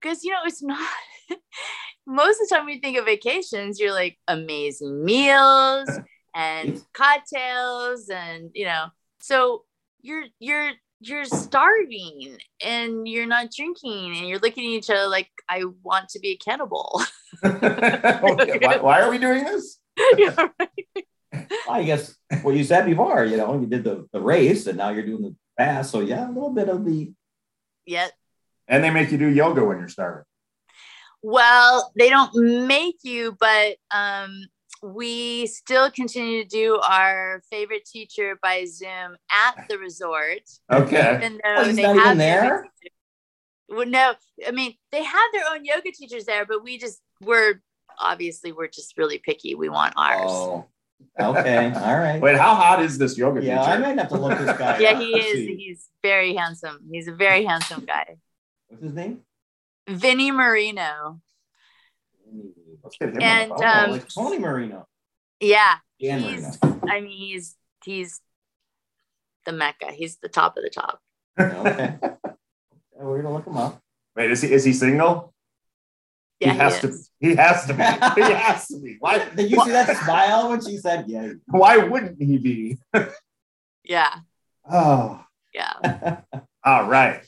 because 0.00 0.24
you 0.24 0.30
know 0.30 0.40
it's 0.44 0.62
not 0.62 0.78
most 2.06 2.40
of 2.40 2.48
the 2.48 2.54
time 2.54 2.64
when 2.64 2.74
you 2.74 2.80
think 2.80 2.96
of 2.96 3.04
vacations, 3.04 3.80
you're 3.80 3.92
like 3.92 4.18
amazing 4.28 5.04
meals 5.04 5.90
and 6.34 6.80
cocktails 6.92 8.08
and 8.08 8.50
you 8.54 8.64
know 8.64 8.86
so 9.20 9.64
you're 10.02 10.24
you're 10.38 10.72
you're 11.00 11.24
starving 11.24 12.38
and 12.64 13.06
you're 13.06 13.26
not 13.26 13.50
drinking 13.54 14.16
and 14.16 14.28
you're 14.28 14.38
looking 14.38 14.64
at 14.64 14.78
each 14.78 14.90
other 14.90 15.08
like 15.08 15.28
I 15.48 15.64
want 15.82 16.08
to 16.10 16.18
be 16.18 16.30
a 16.30 16.36
cannibal. 16.36 17.02
Why, 17.42 18.78
why 18.80 19.02
are 19.02 19.10
we 19.10 19.18
doing 19.18 19.44
this? 19.44 19.78
Yeah, 20.16 20.48
I 21.68 21.82
guess 21.82 22.14
what 22.42 22.54
you 22.54 22.64
said 22.64 22.86
before, 22.86 23.24
you 23.24 23.36
know, 23.36 23.58
you 23.58 23.66
did 23.66 23.84
the, 23.84 24.06
the 24.12 24.20
race 24.20 24.66
and 24.66 24.78
now 24.78 24.90
you're 24.90 25.04
doing 25.04 25.22
the 25.22 25.36
fast. 25.56 25.90
So 25.90 26.00
yeah, 26.00 26.26
a 26.26 26.28
little 26.28 26.52
bit 26.52 26.68
of 26.68 26.84
the 26.84 27.12
yeah. 27.86 28.08
And 28.68 28.82
they 28.82 28.90
make 28.90 29.10
you 29.10 29.18
do 29.18 29.28
yoga 29.28 29.64
when 29.64 29.78
you're 29.78 29.88
starving. 29.88 30.24
Well, 31.22 31.92
they 31.96 32.10
don't 32.10 32.66
make 32.66 32.96
you, 33.02 33.36
but 33.38 33.76
um, 33.90 34.46
we 34.82 35.46
still 35.46 35.90
continue 35.90 36.42
to 36.42 36.48
do 36.48 36.78
our 36.78 37.42
favorite 37.50 37.84
teacher 37.84 38.38
by 38.42 38.64
Zoom 38.66 39.16
at 39.30 39.66
the 39.68 39.78
resort. 39.78 40.42
Okay. 40.70 41.16
Even 41.16 41.40
though 41.42 41.54
Oh, 41.56 41.72
they 41.72 41.82
not 41.82 41.96
have 41.96 42.06
even 42.06 42.18
there? 42.18 42.66
Well, 43.68 43.86
no, 43.86 44.14
I 44.46 44.50
mean 44.52 44.74
they 44.92 45.02
have 45.02 45.32
their 45.32 45.42
own 45.50 45.64
yoga 45.64 45.90
teachers 45.92 46.24
there, 46.24 46.46
but 46.46 46.62
we 46.62 46.78
just 46.78 47.00
we're 47.20 47.60
obviously 47.98 48.52
we're 48.52 48.68
just 48.68 48.96
really 48.96 49.18
picky. 49.18 49.54
We 49.54 49.68
want 49.68 49.94
ours. 49.96 50.30
Oh, 50.30 50.66
okay, 51.20 51.72
all 51.74 51.98
right. 51.98 52.20
Wait, 52.20 52.36
how 52.36 52.54
hot 52.54 52.82
is 52.82 52.96
this 52.96 53.18
yoga 53.18 53.42
yeah, 53.42 53.62
I 53.62 53.76
might 53.78 53.98
have 53.98 54.08
to 54.08 54.18
look 54.18 54.38
this 54.38 54.56
guy. 54.56 54.78
yeah, 54.80 54.98
he 54.98 55.18
is. 55.18 55.48
He's 55.58 55.88
very 56.02 56.34
handsome. 56.34 56.78
He's 56.90 57.08
a 57.08 57.12
very 57.12 57.44
handsome 57.44 57.84
guy. 57.84 58.16
What's 58.68 58.82
his 58.82 58.94
name? 58.94 59.20
Vinnie 59.88 60.30
Marino. 60.30 61.20
Let's 62.82 62.96
get 62.98 63.10
him 63.10 63.22
And, 63.22 63.52
on 63.52 63.58
the 63.58 63.66
um, 63.84 63.90
like 63.90 64.08
Tony 64.08 64.38
Marino. 64.38 64.86
Yeah, 65.40 65.76
Dan 66.00 66.20
he's. 66.20 66.58
Marino. 66.62 66.80
I 66.88 67.00
mean, 67.00 67.16
he's 67.16 67.56
he's 67.84 68.20
the 69.44 69.52
mecca. 69.52 69.92
He's 69.92 70.16
the 70.18 70.28
top 70.28 70.56
of 70.56 70.62
the 70.64 70.70
top. 70.70 71.00
Okay. 71.40 71.98
We're 72.98 73.22
gonna 73.22 73.34
look 73.34 73.46
him 73.46 73.56
up. 73.58 73.80
Wait, 74.16 74.30
is 74.30 74.40
he 74.42 74.52
is 74.52 74.64
he 74.64 74.72
single? 74.72 75.34
Yeah, 76.40 76.52
he 76.52 76.58
has 76.58 76.74
he 76.76 76.80
to. 76.80 76.88
is. 76.88 77.10
He 77.20 77.34
has 77.36 77.66
to 77.66 77.74
be. 77.74 77.82
He 78.22 78.32
has 78.32 78.66
to 78.68 78.80
be. 78.80 78.96
Why? 79.00 79.28
Did 79.36 79.50
you 79.50 79.60
see 79.64 79.70
that 79.70 79.96
smile 79.98 80.48
when 80.50 80.64
she 80.64 80.78
said, 80.78 81.04
"Yeah"? 81.06 81.32
Why 81.46 81.76
wouldn't 81.78 82.20
he 82.22 82.38
be? 82.38 82.78
Yeah, 83.84 84.14
Oh, 84.70 85.24
yeah. 85.54 86.20
all 86.64 86.88
right. 86.88 87.22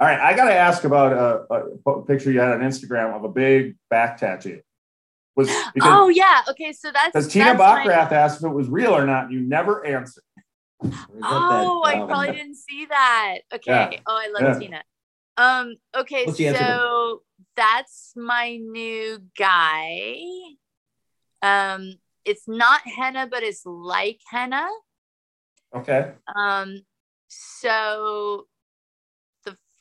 All 0.00 0.06
right, 0.06 0.18
I 0.18 0.34
got 0.34 0.46
to 0.46 0.54
ask 0.54 0.84
about 0.84 1.12
a, 1.12 1.90
a 1.90 2.02
picture 2.06 2.32
you 2.32 2.40
had 2.40 2.52
on 2.52 2.60
Instagram 2.60 3.14
of 3.14 3.24
a 3.24 3.28
big 3.28 3.76
back 3.90 4.16
tattoo. 4.16 4.62
Was 5.36 5.48
because 5.74 5.90
oh 5.92 6.08
yeah. 6.08 6.40
Okay, 6.48 6.72
so 6.72 6.90
that's 6.90 7.08
because 7.12 7.28
Tina 7.28 7.56
that's 7.56 7.86
my- 7.86 7.92
asked 7.92 8.38
if 8.38 8.44
it 8.44 8.54
was 8.54 8.68
real 8.68 8.96
or 8.96 9.04
not. 9.04 9.30
You 9.30 9.40
never 9.40 9.84
answered. 9.84 10.24
Or 10.82 10.88
is 10.88 10.94
that 10.94 11.06
Oh, 11.22 11.82
I 11.84 12.00
um, 12.00 12.08
probably 12.08 12.32
didn't 12.32 12.56
see 12.56 12.86
that. 12.86 13.38
Okay. 13.54 13.88
Yeah. 13.92 14.00
Oh, 14.06 14.16
I 14.18 14.28
love 14.32 14.54
Yeah. 14.54 14.58
Tina. 14.58 14.82
Um. 15.36 15.76
Okay, 15.94 16.24
What's 16.24 16.38
the 16.38 16.48
answer 16.48 16.64
then? 16.64 16.78
so 16.78 17.22
that's 17.56 18.14
my 18.16 18.56
new 18.56 19.18
guy. 19.38 20.16
Um. 21.42 21.92
It's 22.24 22.48
not 22.48 22.80
henna, 22.86 23.26
but 23.30 23.42
it's 23.42 23.66
like 23.66 24.20
henna. 24.30 24.66
Okay. 25.74 26.12
Um, 26.34 26.80
so 27.28 28.46
the 28.58 28.59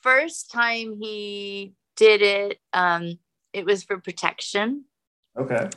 first 0.02 0.52
time 0.52 0.98
he 1.00 1.74
did 1.96 2.22
it, 2.22 2.60
um, 2.74 3.20
it 3.54 3.66
was 3.66 3.84
for 3.84 3.98
protection. 4.00 4.86
Okay. 5.38 5.70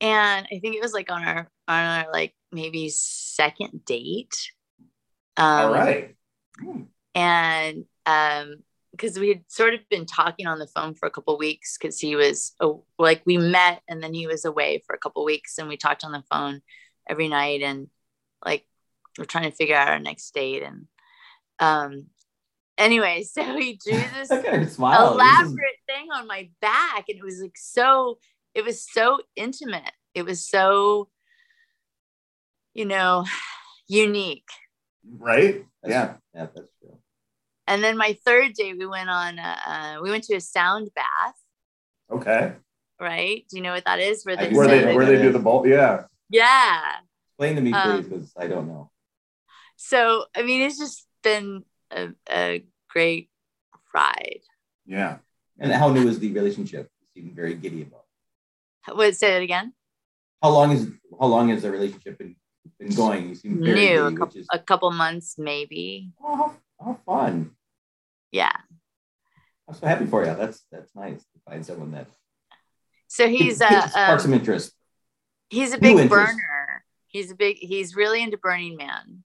And 0.00 0.46
I 0.52 0.58
think 0.60 0.76
it 0.76 0.82
was 0.82 0.92
like 0.92 1.10
on 1.10 1.22
our 1.24 1.50
on 1.66 1.84
our 1.84 2.12
like 2.12 2.34
maybe 2.52 2.88
second 2.88 3.84
date. 3.84 4.34
Um 5.36 5.66
All 5.66 5.72
right. 5.72 6.16
and 7.14 7.84
um 8.06 8.56
because 8.92 9.18
we 9.18 9.28
had 9.28 9.44
sort 9.48 9.74
of 9.74 9.80
been 9.90 10.06
talking 10.06 10.46
on 10.46 10.58
the 10.58 10.66
phone 10.66 10.94
for 10.94 11.06
a 11.06 11.10
couple 11.10 11.36
weeks 11.38 11.76
because 11.78 12.00
he 12.00 12.16
was 12.16 12.54
like 12.98 13.22
we 13.26 13.36
met 13.36 13.82
and 13.88 14.02
then 14.02 14.14
he 14.14 14.26
was 14.26 14.44
away 14.44 14.82
for 14.86 14.94
a 14.94 14.98
couple 14.98 15.24
weeks 15.24 15.58
and 15.58 15.68
we 15.68 15.76
talked 15.76 16.04
on 16.04 16.12
the 16.12 16.24
phone 16.30 16.62
every 17.08 17.28
night 17.28 17.62
and 17.62 17.88
like 18.44 18.66
we're 19.18 19.24
trying 19.24 19.50
to 19.50 19.56
figure 19.56 19.76
out 19.76 19.88
our 19.88 19.98
next 19.98 20.32
date 20.32 20.62
and 20.62 20.86
um 21.60 22.06
anyway 22.78 23.22
so 23.30 23.42
he 23.58 23.78
drew 23.84 23.98
this 24.14 24.30
Look 24.30 24.46
at 24.46 24.70
smile. 24.70 25.16
This 25.16 25.24
is- 25.24 25.42
elaborate 25.42 25.78
thing 25.86 26.08
on 26.14 26.26
my 26.26 26.48
back 26.60 27.04
and 27.08 27.18
it 27.18 27.24
was 27.24 27.40
like 27.42 27.56
so 27.56 28.18
it 28.54 28.64
was 28.64 28.86
so 28.90 29.20
intimate 29.36 29.92
it 30.14 30.24
was 30.24 30.48
so 30.48 31.08
you 32.78 32.84
know, 32.84 33.24
unique. 33.88 34.48
Right? 35.18 35.66
That's, 35.82 35.92
yeah. 35.92 36.14
Yeah, 36.34 36.46
that's 36.54 36.68
true. 36.80 36.96
And 37.66 37.82
then 37.82 37.96
my 37.98 38.16
third 38.24 38.54
day, 38.54 38.72
we 38.72 38.86
went 38.86 39.10
on. 39.10 39.38
Uh, 39.38 39.98
we 40.02 40.10
went 40.10 40.24
to 40.24 40.36
a 40.36 40.40
sound 40.40 40.88
bath. 40.94 41.34
Okay. 42.10 42.52
Right? 43.00 43.44
Do 43.50 43.56
you 43.56 43.62
know 43.62 43.72
what 43.72 43.84
that 43.84 43.98
is? 43.98 44.24
Where 44.24 44.36
they 44.36 44.50
do 44.50 44.56
Where 44.56 44.68
know 44.68 44.86
they 44.86 44.94
where 44.96 45.06
that 45.06 45.16
they 45.16 45.22
do 45.22 45.32
the 45.32 45.38
bolt? 45.38 45.66
Yeah. 45.66 46.04
yeah. 46.30 46.80
Explain 47.32 47.56
to 47.56 47.62
me, 47.62 47.72
Um, 47.72 48.02
please, 48.02 48.08
because 48.08 48.32
I 48.36 48.46
don't 48.46 48.68
know. 48.68 48.90
So 49.76 50.24
I 50.34 50.42
mean, 50.42 50.62
it's 50.62 50.78
just 50.78 51.06
been 51.22 51.64
a, 51.90 52.08
a 52.30 52.64
great 52.88 53.30
ride. 53.94 54.40
Yeah. 54.86 55.18
And 55.58 55.72
how 55.72 55.90
new 55.92 56.08
is 56.08 56.18
the 56.18 56.32
relationship? 56.32 56.88
You 57.00 57.22
seem 57.22 57.34
very 57.34 57.54
giddy 57.54 57.82
about. 57.82 58.04
it. 58.88 58.96
Would 58.96 59.16
say 59.16 59.36
it 59.36 59.42
again? 59.42 59.72
How 60.42 60.50
long 60.50 60.70
is 60.72 60.88
how 61.20 61.26
long 61.26 61.48
has 61.48 61.62
the 61.62 61.70
relationship 61.70 62.18
been 62.18 62.36
been 62.78 62.94
going? 62.94 63.28
You 63.30 63.34
seem 63.34 63.62
very 63.62 63.74
New, 63.74 64.04
a 64.06 64.16
couple, 64.16 64.40
is 64.40 64.46
a 64.52 64.58
couple 64.58 64.90
months 64.92 65.34
maybe. 65.36 66.10
oh, 66.22 66.36
how, 66.36 66.56
how 66.84 66.98
fun. 67.04 67.50
Yeah. 68.30 68.52
I'm 69.68 69.74
so 69.74 69.86
happy 69.86 70.06
for 70.06 70.24
you. 70.24 70.34
That's 70.34 70.64
that's 70.70 70.94
nice 70.94 71.18
to 71.20 71.40
find 71.46 71.66
someone 71.66 71.90
that 71.92 72.06
So 73.08 73.28
he's 73.28 73.60
a 73.60 73.66
sparks 73.66 73.96
um, 73.96 74.18
some 74.20 74.34
interest. 74.34 74.72
he's 75.50 75.74
a 75.74 75.78
big 75.78 76.08
burner. 76.08 76.84
He's 77.08 77.30
a 77.32 77.34
big. 77.34 77.56
He's 77.58 77.96
really 77.96 78.22
into 78.22 78.36
Burning 78.38 78.76
Man. 78.76 79.24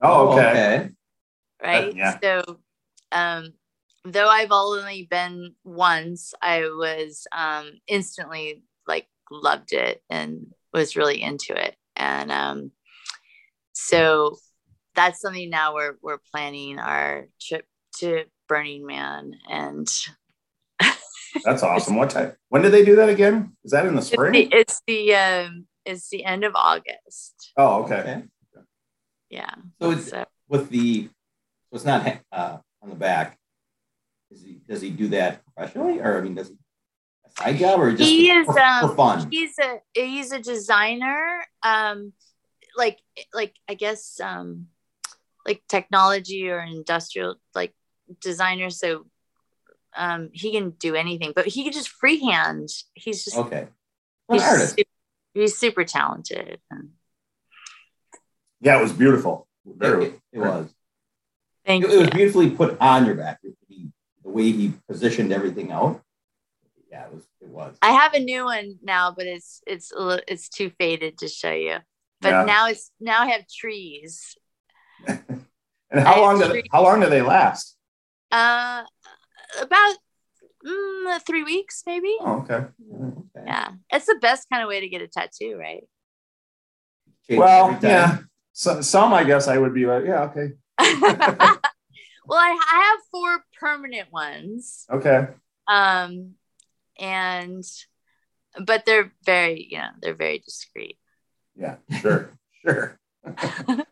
Oh, 0.00 0.32
okay. 0.32 0.88
Right? 1.62 1.94
yeah. 1.94 2.18
So, 2.22 2.58
um, 3.10 3.52
though 4.04 4.28
I've 4.28 4.52
only 4.52 5.06
been 5.10 5.54
once, 5.64 6.34
I 6.42 6.62
was 6.62 7.26
um, 7.36 7.72
instantly 7.86 8.62
like 8.86 9.06
loved 9.30 9.72
it 9.72 10.02
and 10.10 10.46
was 10.72 10.96
really 10.96 11.22
into 11.22 11.54
it, 11.54 11.76
and 11.96 12.32
um, 12.32 12.72
so 13.72 14.36
that's 14.94 15.20
something 15.20 15.50
now 15.50 15.74
we're 15.74 15.96
we're 16.02 16.20
planning 16.32 16.78
our 16.78 17.28
trip 17.40 17.66
to 17.98 18.24
Burning 18.48 18.86
Man, 18.86 19.32
and 19.48 19.88
That's 21.44 21.62
awesome. 21.62 21.96
What 21.96 22.10
time? 22.10 22.32
When 22.48 22.62
did 22.62 22.72
they 22.72 22.84
do 22.84 22.96
that 22.96 23.08
again? 23.08 23.56
Is 23.64 23.72
that 23.72 23.86
in 23.86 23.94
the 23.94 24.00
it's 24.00 24.08
spring? 24.08 24.32
the 24.32 24.48
it's 24.52 24.82
the, 24.86 25.14
um, 25.14 25.66
it's 25.84 26.08
the 26.10 26.24
end 26.24 26.44
of 26.44 26.52
August. 26.54 27.52
Oh, 27.56 27.84
okay. 27.84 28.00
Okay. 28.00 28.22
Yeah. 29.30 29.54
So 29.80 29.90
it's 29.90 30.10
So 30.10 30.24
with 30.48 30.68
the 30.70 31.08
so 31.72 31.76
it's 31.76 31.84
not 31.86 32.18
uh, 32.30 32.58
on 32.82 32.90
the 32.90 32.94
back. 32.94 33.38
Is 34.30 34.42
he 34.42 34.60
does 34.68 34.82
he 34.82 34.90
do 34.90 35.08
that 35.08 35.42
professionally, 35.44 36.00
or 36.00 36.18
I 36.18 36.20
mean, 36.20 36.34
does 36.34 36.48
he 36.48 36.56
a 37.26 37.30
side 37.42 37.56
job 37.56 37.80
or 37.80 37.90
just 37.92 38.10
he 38.10 38.28
for, 38.28 38.40
is 38.40 38.46
for, 38.46 38.60
um, 38.60 38.88
for 38.90 38.94
fun? 38.96 39.28
he's 39.30 39.54
a 39.58 39.78
he's 39.94 40.32
a 40.32 40.38
designer 40.38 41.44
um 41.62 42.12
like 42.76 42.98
like 43.34 43.54
i 43.68 43.74
guess 43.74 44.18
um 44.20 44.66
like 45.46 45.62
technology 45.68 46.48
or 46.50 46.60
industrial 46.60 47.36
like 47.54 47.72
designer 48.20 48.70
so 48.70 49.04
um 49.96 50.30
he 50.32 50.50
can 50.52 50.70
do 50.70 50.94
anything 50.94 51.32
but 51.36 51.46
he 51.46 51.62
can 51.64 51.72
just 51.72 51.88
freehand 51.90 52.68
he's 52.94 53.24
just 53.24 53.36
Okay, 53.36 53.68
an 54.28 54.34
he's, 54.34 54.42
artist. 54.42 54.76
super, 54.76 54.90
he's 55.34 55.58
super 55.58 55.84
talented 55.84 56.60
Yeah, 58.62 58.78
it 58.78 58.82
was 58.82 58.92
beautiful. 58.92 59.46
It, 59.66 59.76
Very, 59.76 60.04
it- 60.06 60.20
it 60.32 60.38
was. 60.38 60.72
Thank 61.66 61.84
It, 61.84 61.90
it 61.90 61.98
was 61.98 62.10
beautifully 62.10 62.50
put 62.50 62.76
on 62.80 63.06
your 63.06 63.14
back. 63.14 63.40
He, 63.68 63.88
the 64.24 64.30
way 64.30 64.50
he 64.52 64.72
positioned 64.88 65.32
everything 65.32 65.72
out. 65.72 66.02
Yeah, 66.90 67.06
it 67.06 67.12
was. 67.14 67.22
It 67.40 67.48
was. 67.48 67.76
i 67.82 67.90
have 67.92 68.14
a 68.14 68.20
new 68.20 68.44
one 68.44 68.78
now 68.82 69.10
but 69.16 69.26
it's 69.26 69.62
it's 69.66 69.92
a 69.92 69.98
little, 69.98 70.24
it's 70.28 70.48
too 70.48 70.70
faded 70.78 71.18
to 71.18 71.28
show 71.28 71.52
you 71.52 71.76
but 72.20 72.30
Yeah. 72.30 72.44
now 72.44 72.68
it's 72.68 72.90
now 73.00 73.22
i 73.22 73.26
have 73.28 73.44
trees 73.48 74.36
And 75.08 76.00
I 76.00 76.02
how 76.04 76.20
long 76.22 76.38
do 76.38 76.44
agree. 76.44 76.64
how 76.72 76.82
long 76.82 77.00
do 77.00 77.08
they 77.10 77.20
last? 77.22 77.76
uh 78.30 78.82
about 79.60 79.96
mm, 80.64 81.20
three 81.26 81.42
weeks 81.44 81.82
maybe 81.86 82.14
Oh, 82.20 82.40
okay. 82.42 82.66
Okay. 82.94 83.44
Yeah, 83.46 83.72
it's 83.92 84.06
the 84.06 84.18
best 84.20 84.46
kind 84.50 84.62
of 84.62 84.68
way 84.68 84.80
to 84.80 84.88
get 84.88 85.02
a 85.02 85.08
tattoo, 85.08 85.56
right? 85.58 85.82
Well, 87.30 87.78
yeah. 87.82 88.18
So, 88.52 88.80
some 88.82 89.12
I 89.14 89.24
guess 89.24 89.48
I 89.48 89.56
would 89.58 89.74
be 89.74 89.86
like, 89.86 90.04
yeah, 90.04 90.22
okay, 90.24 90.52
well, 90.78 92.38
I, 92.38 92.58
I 92.72 92.90
have 92.90 93.00
four 93.10 93.44
permanent 93.60 94.12
ones, 94.12 94.86
okay. 94.90 95.28
um, 95.68 96.32
and 96.98 97.64
but 98.64 98.84
they're 98.84 99.12
very, 99.24 99.68
you 99.70 99.78
know, 99.78 99.88
they're 100.00 100.14
very 100.14 100.38
discreet. 100.38 100.98
Yeah, 101.56 101.76
sure, 102.00 102.32
sure. 102.64 102.98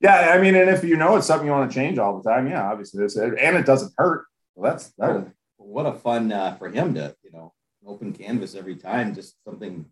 yeah, 0.00 0.32
I 0.32 0.38
mean, 0.40 0.54
and 0.54 0.70
if 0.70 0.84
you 0.84 0.96
know 0.96 1.16
it's 1.16 1.26
something 1.26 1.46
you 1.46 1.52
want 1.52 1.70
to 1.70 1.74
change 1.74 1.98
all 1.98 2.20
the 2.20 2.28
time, 2.28 2.48
yeah, 2.48 2.70
obviously 2.70 3.02
this, 3.02 3.16
and 3.16 3.56
it 3.56 3.66
doesn't 3.66 3.92
hurt. 3.96 4.26
Well, 4.54 4.70
that's 4.70 4.90
that. 4.98 5.32
what 5.56 5.86
a 5.86 5.92
fun 5.92 6.32
uh, 6.32 6.56
for 6.56 6.68
him 6.68 6.94
to 6.94 7.14
you 7.22 7.32
know 7.32 7.52
open 7.86 8.12
canvas 8.12 8.54
every 8.54 8.76
time 8.76 9.14
just 9.14 9.42
something 9.44 9.86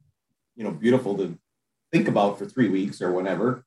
you 0.56 0.64
know 0.64 0.70
beautiful 0.70 1.16
to 1.16 1.38
think 1.90 2.08
about 2.08 2.38
for 2.38 2.44
three 2.44 2.68
weeks 2.68 3.00
or 3.00 3.12
whenever 3.12 3.64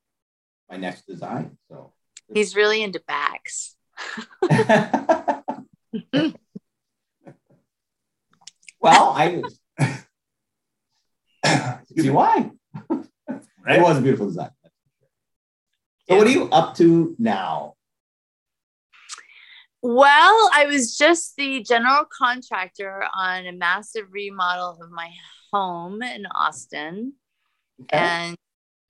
my 0.71 0.77
next 0.77 1.05
design 1.05 1.57
so 1.69 1.93
He's 2.33 2.55
really 2.55 2.81
into 2.81 3.01
bags. 3.05 3.75
well 8.79 9.13
i 9.15 9.43
see 11.95 12.09
why 12.09 12.49
it 12.89 13.81
was 13.81 13.97
a 13.97 14.01
beautiful 14.01 14.27
design 14.27 14.49
so 16.07 16.17
what 16.17 16.25
are 16.25 16.31
you 16.31 16.45
up 16.49 16.75
to 16.77 17.15
now 17.19 17.75
Well, 19.83 20.49
I 20.53 20.65
was 20.67 20.95
just 20.95 21.35
the 21.37 21.63
general 21.63 22.05
contractor 22.05 23.03
on 23.15 23.47
a 23.47 23.51
massive 23.51 24.05
remodel 24.11 24.77
of 24.79 24.91
my 24.91 25.09
home 25.51 26.03
in 26.03 26.27
Austin. 26.27 27.13
Okay. 27.81 27.97
and 27.97 28.37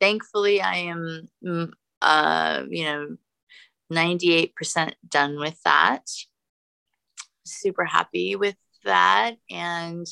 thankfully 0.01 0.61
i 0.61 0.75
am 0.75 1.29
mm, 1.45 1.71
uh 2.01 2.63
you 2.69 2.83
know 2.83 3.17
98% 3.91 4.95
done 5.07 5.37
with 5.37 5.61
that. 5.63 6.09
Super 7.43 7.83
happy 7.83 8.35
with 8.35 8.55
that. 8.85 9.35
And 9.49 10.07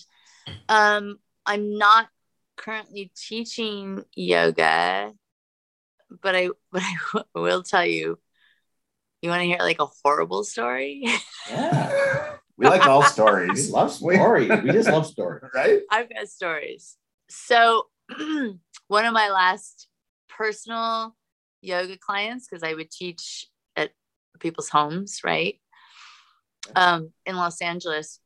um 0.68 1.20
i'm 1.46 1.78
not 1.78 2.10
currently 2.58 3.12
teaching 3.16 4.04
yoga 4.14 5.14
but 6.22 6.36
i 6.36 6.50
but 6.72 6.82
i 6.84 6.96
w- 7.14 7.26
will 7.34 7.64
tell 7.64 7.86
you 7.86 8.20
you 9.22 9.30
want 9.30 9.42
to 9.42 9.48
hear 9.48 9.58
like 9.60 9.82
a 9.82 9.88
horrible 10.04 10.44
story? 10.44 11.06
Yeah. 11.50 12.36
We 12.58 12.68
like 12.68 12.86
all 12.86 13.02
we 13.02 13.08
stories, 13.08 13.72
love 13.72 13.92
stories. 13.92 14.50
We 14.64 14.72
just 14.72 14.90
love 14.90 15.06
stories 15.06 15.44
right? 15.54 15.82
I've 15.90 16.10
got 16.10 16.28
stories. 16.28 16.98
So, 17.30 17.88
one 18.88 19.06
of 19.06 19.14
my 19.14 19.30
last 19.30 19.88
personal 20.28 21.16
yoga 21.62 21.98
clients, 21.98 22.48
because 22.48 22.64
I 22.64 22.74
would 22.74 22.90
teach 22.90 23.48
at 23.76 23.92
people's 24.40 24.70
homes, 24.70 25.22
right? 25.24 25.60
Um, 26.76 27.12
in 27.26 27.36
Los 27.36 27.62
Angeles, 27.62 28.20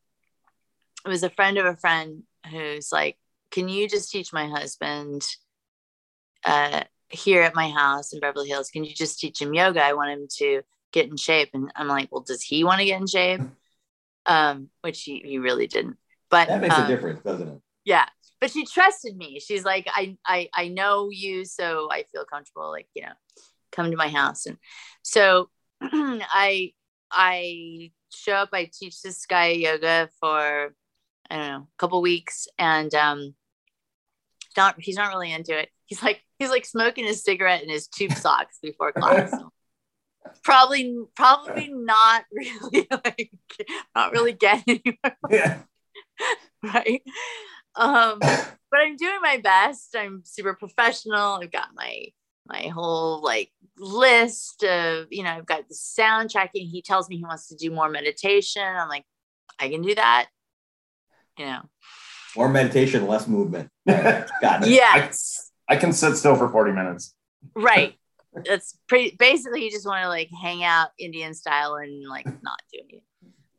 it 1.04 1.08
was 1.08 1.22
a 1.22 1.30
friend 1.30 1.58
of 1.58 1.66
a 1.66 1.76
friend 1.76 2.22
who's 2.50 2.90
like, 2.92 3.16
Can 3.50 3.68
you 3.68 3.88
just 3.88 4.10
teach 4.10 4.32
my 4.32 4.48
husband 4.48 5.22
uh, 6.44 6.84
here 7.08 7.42
at 7.42 7.54
my 7.54 7.70
house 7.70 8.12
in 8.12 8.20
Beverly 8.20 8.48
Hills? 8.48 8.70
Can 8.70 8.84
you 8.84 8.94
just 8.94 9.18
teach 9.18 9.40
him 9.40 9.54
yoga? 9.54 9.82
I 9.82 9.92
want 9.92 10.10
him 10.10 10.26
to 10.38 10.62
get 10.92 11.08
in 11.08 11.16
shape. 11.16 11.50
And 11.54 11.70
I'm 11.76 11.88
like, 11.88 12.08
Well, 12.10 12.22
does 12.22 12.42
he 12.42 12.64
want 12.64 12.80
to 12.80 12.86
get 12.86 13.00
in 13.00 13.06
shape? 13.06 13.40
Um, 14.26 14.70
which 14.80 15.02
he, 15.02 15.20
he 15.22 15.36
really 15.36 15.66
didn't. 15.66 15.98
But 16.30 16.48
that 16.48 16.62
makes 16.62 16.74
um, 16.74 16.84
a 16.84 16.88
difference 16.88 17.22
doesn't 17.22 17.46
it 17.46 17.60
yeah 17.84 18.06
but 18.44 18.50
she 18.50 18.66
trusted 18.66 19.16
me. 19.16 19.40
She's 19.40 19.64
like 19.64 19.88
I, 19.88 20.18
I 20.26 20.50
i 20.52 20.68
know 20.68 21.08
you 21.08 21.46
so 21.46 21.88
i 21.90 22.04
feel 22.12 22.26
comfortable 22.26 22.68
like 22.70 22.88
you 22.92 23.00
know 23.00 23.14
come 23.72 23.90
to 23.90 23.96
my 23.96 24.08
house. 24.08 24.44
And 24.44 24.58
so 25.00 25.48
i 25.80 26.72
i 27.10 27.90
show 28.14 28.34
up 28.34 28.50
i 28.52 28.70
teach 28.70 29.00
this 29.00 29.24
guy 29.24 29.46
yoga 29.46 30.10
for 30.20 30.74
i 31.30 31.36
don't 31.36 31.48
know 31.48 31.56
a 31.56 31.78
couple 31.78 32.02
weeks. 32.02 32.46
And 32.58 32.94
um 32.94 33.34
not 34.58 34.74
he's 34.78 34.96
not 34.96 35.08
really 35.08 35.32
into 35.32 35.58
it. 35.58 35.70
He's 35.86 36.02
like 36.02 36.22
he's 36.38 36.50
like 36.50 36.66
smoking 36.66 37.06
his 37.06 37.24
cigarette 37.24 37.62
in 37.62 37.70
his 37.70 37.86
tube 37.86 38.12
socks 38.12 38.58
before 38.60 38.92
class. 38.92 39.34
Probably 40.42 40.94
probably 41.16 41.70
not 41.72 42.24
really 42.32 42.88
like 42.90 43.30
not 43.96 44.12
really 44.12 44.32
getting 44.32 44.82
anywhere. 44.84 45.16
Yeah. 45.30 45.58
right? 46.62 47.02
Um, 47.76 48.18
but 48.20 48.80
I'm 48.80 48.96
doing 48.96 49.18
my 49.22 49.38
best. 49.38 49.94
I'm 49.96 50.22
super 50.24 50.54
professional. 50.54 51.40
I've 51.42 51.52
got 51.52 51.68
my 51.74 52.06
my 52.46 52.66
whole 52.68 53.22
like 53.22 53.50
list 53.78 54.64
of 54.64 55.06
you 55.10 55.22
know 55.22 55.30
I've 55.30 55.46
got 55.46 55.68
the 55.68 55.74
sound 55.74 56.30
tracking. 56.30 56.68
He 56.68 56.82
tells 56.82 57.08
me 57.08 57.16
he 57.16 57.24
wants 57.24 57.48
to 57.48 57.56
do 57.56 57.70
more 57.70 57.88
meditation. 57.88 58.62
I'm 58.62 58.88
like, 58.88 59.04
I 59.58 59.68
can 59.68 59.82
do 59.82 59.94
that. 59.94 60.28
You 61.38 61.46
know, 61.46 61.62
more 62.36 62.48
meditation 62.48 63.06
less 63.06 63.26
movement 63.26 63.70
got 63.86 64.62
it 64.62 64.68
yes, 64.68 65.50
I 65.68 65.76
can 65.76 65.92
sit 65.92 66.16
still 66.16 66.36
for 66.36 66.48
40 66.48 66.72
minutes. 66.72 67.14
right 67.54 67.94
that's 68.46 68.78
pretty 68.88 69.16
basically 69.18 69.64
you 69.64 69.70
just 69.70 69.86
want 69.86 70.02
to 70.02 70.08
like 70.08 70.28
hang 70.42 70.64
out 70.64 70.88
indian 70.98 71.34
style 71.34 71.76
and 71.76 72.08
like 72.08 72.26
not 72.42 72.58
do 72.72 72.80
anything 72.80 73.00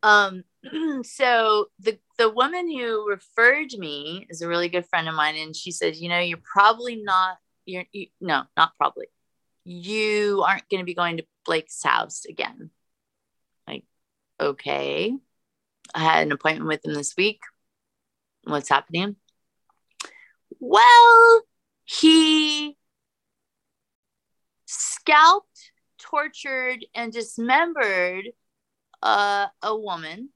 um 0.04 0.44
so 1.04 1.68
the 1.80 2.00
the 2.18 2.30
woman 2.30 2.70
who 2.70 3.08
referred 3.10 3.72
me 3.78 4.26
is 4.30 4.42
a 4.42 4.48
really 4.48 4.70
good 4.70 4.86
friend 4.86 5.08
of 5.08 5.16
mine 5.16 5.36
and 5.36 5.56
she 5.56 5.72
said 5.72 5.96
you 5.96 6.10
know 6.10 6.20
you're 6.20 6.40
probably 6.44 6.96
not 6.96 7.38
you're 7.66 7.86
you, 7.92 8.08
no 8.22 8.44
not 8.58 8.72
probably. 8.78 9.08
You 9.64 10.44
aren't 10.48 10.70
going 10.70 10.82
to 10.82 10.86
be 10.86 10.94
going 10.94 11.18
to 11.18 11.26
blake's 11.44 11.84
house 11.84 12.26
again. 12.26 12.70
Like 13.68 13.84
okay. 14.40 15.14
I 15.94 16.00
had 16.00 16.26
an 16.26 16.32
appointment 16.32 16.68
with 16.68 16.86
him 16.86 16.94
this 16.94 17.16
week. 17.18 17.42
What's 18.44 18.70
happening? 18.70 19.16
Well 20.60 21.44
he 21.86 22.78
scalped, 24.66 25.72
tortured, 26.00 26.86
and 26.96 27.14
dismembered 27.14 28.30
uh, 29.04 29.48
a 29.62 29.76
woman. 29.78 30.30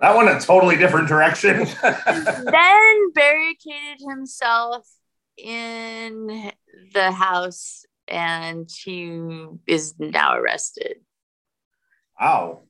That 0.00 0.16
went 0.16 0.30
a 0.30 0.40
totally 0.44 0.76
different 0.76 1.08
direction. 1.08 1.66
then 1.82 3.12
barricaded 3.12 4.00
himself 4.08 4.88
in 5.36 6.50
the 6.94 7.12
house 7.12 7.84
and 8.08 8.68
he 8.84 9.44
is 9.66 9.94
now 9.98 10.34
arrested. 10.36 10.96
wow. 12.18 12.62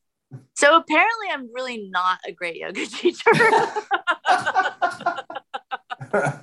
So 0.56 0.76
apparently, 0.76 1.26
I'm 1.32 1.52
really 1.52 1.88
not 1.90 2.18
a 2.26 2.30
great 2.32 2.56
yoga 2.56 2.86
teacher. 2.98 3.30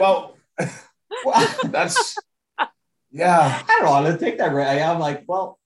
well, 0.00 0.36
Well, 1.24 1.54
that's 1.64 2.16
yeah. 3.10 3.62
I 3.68 3.78
don't 3.80 3.90
want 3.90 4.06
to 4.06 4.16
take 4.24 4.38
that 4.38 4.52
right. 4.52 4.80
I'm 4.80 5.00
like, 5.00 5.24
well, 5.26 5.58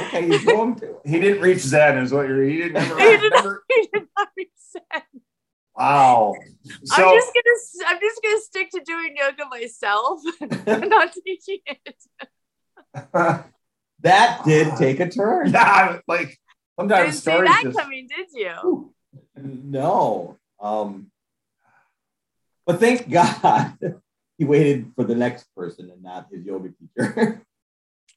okay, 0.00 0.26
he's 0.26 0.44
going 0.44 0.74
to. 0.76 0.96
He 1.04 1.20
didn't 1.20 1.42
reach 1.42 1.58
Zen, 1.60 1.98
is 1.98 2.12
what 2.12 2.28
you're. 2.28 2.42
He 2.44 2.56
didn't 2.58 2.72
never. 2.74 2.98
He 2.98 3.16
did 3.16 3.32
not- 3.32 3.56
he 3.68 3.88
did 3.92 4.06
not 4.16 4.28
resent. 4.36 5.04
wow. 5.76 6.34
So 6.84 7.02
I'm 7.08 7.14
just 7.20 7.32
gonna 7.34 7.88
I'm 7.90 8.00
just 8.00 8.20
gonna 8.22 8.40
stick 8.40 8.70
to 8.72 8.80
doing 8.84 9.14
yoga 9.16 9.44
myself, 9.50 10.20
and 10.66 10.88
not 10.90 11.12
teaching 11.12 11.58
it. 11.66 11.94
That 14.02 14.44
did 14.44 14.76
take 14.76 15.00
a 15.00 15.08
turn. 15.08 15.50
yeah, 15.50 15.98
like 16.06 16.38
sometimes 16.78 17.22
Didn't 17.24 17.44
see 17.44 17.48
that 17.48 17.60
just 17.64 17.78
coming, 17.78 18.06
did 18.08 18.26
you? 18.32 18.94
No. 19.36 20.36
Um, 20.60 21.10
but 22.66 22.78
thank 22.80 23.08
God 23.10 23.76
he 24.36 24.44
waited 24.44 24.92
for 24.94 25.04
the 25.04 25.14
next 25.14 25.46
person 25.56 25.90
and 25.90 26.02
not 26.02 26.26
his 26.30 26.44
yoga 26.44 26.70
teacher. 26.70 27.42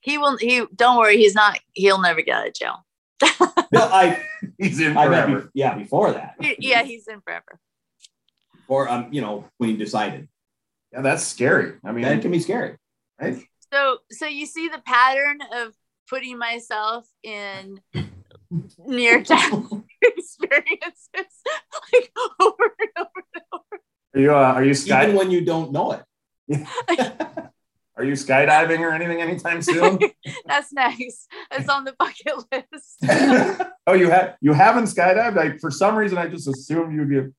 He 0.02 0.18
will. 0.18 0.38
He 0.38 0.64
don't 0.76 0.98
worry. 0.98 1.18
He's 1.18 1.36
not. 1.36 1.60
He'll 1.74 2.02
never 2.02 2.22
get 2.22 2.36
out 2.36 2.48
of 2.48 2.54
jail. 2.54 2.86
no, 3.72 3.82
I, 3.88 4.22
he's 4.58 4.80
in 4.80 4.98
I 4.98 5.08
meant, 5.08 5.28
forever. 5.28 5.42
be- 5.44 5.50
yeah, 5.54 5.76
before 5.76 6.12
that. 6.12 6.36
yeah, 6.60 6.84
he's 6.84 7.08
in 7.08 7.22
forever. 7.22 7.60
Or, 8.68 8.90
um, 8.90 9.08
you 9.12 9.22
know, 9.22 9.46
when 9.58 9.70
he 9.70 9.78
decided. 9.78 10.28
Yeah, 10.92 11.02
that's 11.02 11.24
scary. 11.24 11.74
I 11.86 11.92
mean, 11.92 12.04
That 12.04 12.22
can 12.22 12.32
be 12.32 12.40
scary. 12.40 12.78
right? 13.20 13.38
So, 13.72 14.00
so 14.12 14.26
you 14.26 14.46
see 14.46 14.68
the 14.70 14.80
pattern 14.80 15.40
of 15.54 15.74
putting 16.10 16.38
myself 16.38 17.08
in 17.24 17.80
near 18.80 19.22
death 19.24 19.54
experiences, 20.02 21.42
like 21.94 22.12
over 22.42 22.56
and 22.80 22.90
over 22.98 23.26
and 23.36 23.44
over. 23.54 23.82
Are 24.16 24.20
you 24.20 24.32
uh, 24.34 24.54
are 24.54 24.64
you 24.64 24.72
Even 24.72 25.16
when 25.16 25.32
you 25.32 25.46
don't 25.46 25.72
know 25.72 25.92
it. 25.94 26.04
are 27.98 28.04
you 28.04 28.14
skydiving 28.14 28.80
or 28.80 28.92
anything 28.92 29.22
anytime 29.22 29.62
soon? 29.62 30.00
That's 30.46 30.72
next. 30.72 31.28
It's 31.52 31.68
on 31.68 31.84
the 31.84 31.94
bucket 32.00 32.46
list. 32.52 32.98
oh, 33.88 33.94
you 33.94 34.10
have 34.10 34.38
you 34.42 34.54
haven't 34.54 34.86
skydived? 34.86 35.36
Like 35.36 35.60
for 35.60 35.70
some 35.70 35.96
reason, 35.96 36.18
I 36.18 36.28
just 36.28 36.48
assumed 36.48 36.96
you'd 36.96 37.10
be. 37.10 37.32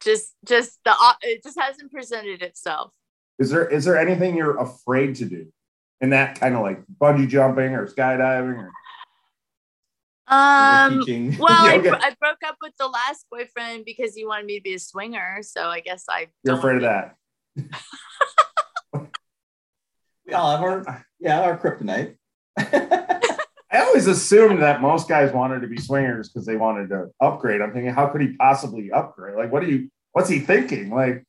just, 0.00 0.34
just 0.44 0.80
the. 0.84 0.94
It 1.22 1.42
just 1.42 1.58
hasn't 1.58 1.92
presented 1.92 2.42
itself. 2.42 2.92
Is 3.38 3.50
there 3.50 3.66
is 3.66 3.84
there 3.84 3.98
anything 3.98 4.36
you're 4.36 4.58
afraid 4.58 5.14
to 5.16 5.24
do 5.24 5.52
in 6.00 6.10
that 6.10 6.38
kind 6.38 6.54
of 6.54 6.62
like 6.62 6.82
bungee 7.00 7.28
jumping 7.28 7.74
or 7.74 7.86
skydiving? 7.86 8.58
Or, 8.58 8.72
Um. 10.26 11.04
Well, 11.38 11.48
I, 11.50 11.78
bro- 11.78 11.98
I 12.00 12.14
broke 12.20 12.42
up 12.46 12.56
with 12.60 12.72
the 12.78 12.88
last 12.88 13.26
boyfriend 13.30 13.84
because 13.84 14.14
he 14.14 14.26
wanted 14.26 14.46
me 14.46 14.58
to 14.58 14.62
be 14.62 14.74
a 14.74 14.78
swinger. 14.78 15.38
So 15.42 15.66
I 15.68 15.80
guess 15.80 16.04
I. 16.08 16.26
you're 16.42 16.58
afraid 16.58 16.76
of 16.76 16.82
that? 16.82 17.16
We 20.26 20.32
all 20.32 20.50
have 20.50 20.62
our, 20.62 21.04
yeah, 21.20 21.40
uh, 21.40 21.44
our 21.44 21.58
kryptonite. 21.58 22.16
I 22.58 23.80
always 23.80 24.06
assumed 24.06 24.62
that 24.62 24.80
most 24.80 25.08
guys 25.08 25.32
wanted 25.32 25.60
to 25.60 25.66
be 25.66 25.78
swingers 25.78 26.28
because 26.28 26.46
they 26.46 26.56
wanted 26.56 26.90
to 26.90 27.08
upgrade. 27.20 27.60
I'm 27.60 27.72
thinking, 27.72 27.92
how 27.92 28.06
could 28.06 28.20
he 28.20 28.36
possibly 28.36 28.92
upgrade? 28.92 29.36
Like, 29.36 29.50
what 29.50 29.62
do 29.62 29.68
you? 29.70 29.90
What's 30.12 30.28
he 30.28 30.38
thinking? 30.38 30.90
Like, 30.90 31.24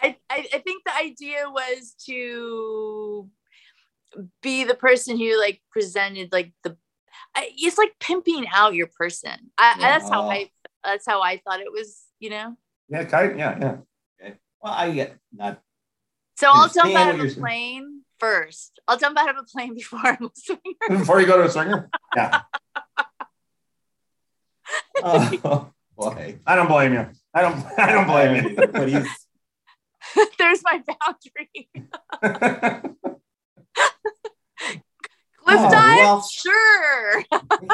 I, 0.00 0.16
I, 0.30 0.46
I 0.54 0.58
think 0.58 0.84
the 0.84 0.94
idea 0.94 1.50
was 1.50 1.96
to 2.06 3.28
be 4.42 4.64
the 4.64 4.74
person 4.74 5.18
who 5.18 5.38
like 5.38 5.60
presented 5.70 6.32
like 6.32 6.52
the 6.62 6.76
I, 7.34 7.50
it's 7.56 7.78
like 7.78 7.94
pimping 8.00 8.46
out 8.52 8.74
your 8.74 8.86
person 8.86 9.50
I, 9.58 9.76
that's 9.78 10.08
how 10.08 10.28
i 10.30 10.50
that's 10.84 11.06
how 11.06 11.20
i 11.20 11.36
thought 11.38 11.60
it 11.60 11.70
was 11.72 12.04
you 12.18 12.30
know 12.30 12.56
yeah, 12.88 13.04
kind, 13.04 13.38
yeah, 13.38 13.76
yeah. 14.20 14.30
Well, 14.62 14.72
I 14.72 14.90
get 14.92 15.18
not. 15.32 15.60
so 16.36 16.48
i'll 16.48 16.68
jump 16.68 16.86
Understand 16.86 16.96
out 16.96 17.06
what 17.06 17.14
of 17.14 17.20
you're 17.20 17.28
saying. 17.28 17.40
plane 17.40 17.97
first 18.18 18.80
i'll 18.88 18.98
jump 18.98 19.16
out 19.18 19.30
of 19.30 19.36
a 19.36 19.44
plane 19.44 19.74
before 19.74 20.00
i'm 20.04 20.24
a 20.24 20.30
swinger 20.34 20.98
Before 20.98 21.20
you 21.20 21.26
go 21.26 21.36
to 21.38 21.44
a 21.44 21.50
swinger, 21.50 21.88
yeah, 22.16 22.40
uh, 25.02 25.30
Oh, 25.44 25.70
boy. 25.96 26.38
I 26.46 26.56
don't 26.56 26.68
blame 26.68 26.92
you. 26.92 27.06
I 27.34 27.42
don't. 27.42 27.64
I 27.78 27.92
don't 27.92 28.06
blame 28.06 28.44
you. 28.50 28.56
But 28.56 28.88
he's, 28.88 29.08
there's 30.38 30.62
my 30.64 30.82
boundary 30.86 31.68
cliff 32.20 32.94
Oh, 35.50 35.70
dive 35.70 35.98
well. 35.98 36.20
sure 36.22 37.24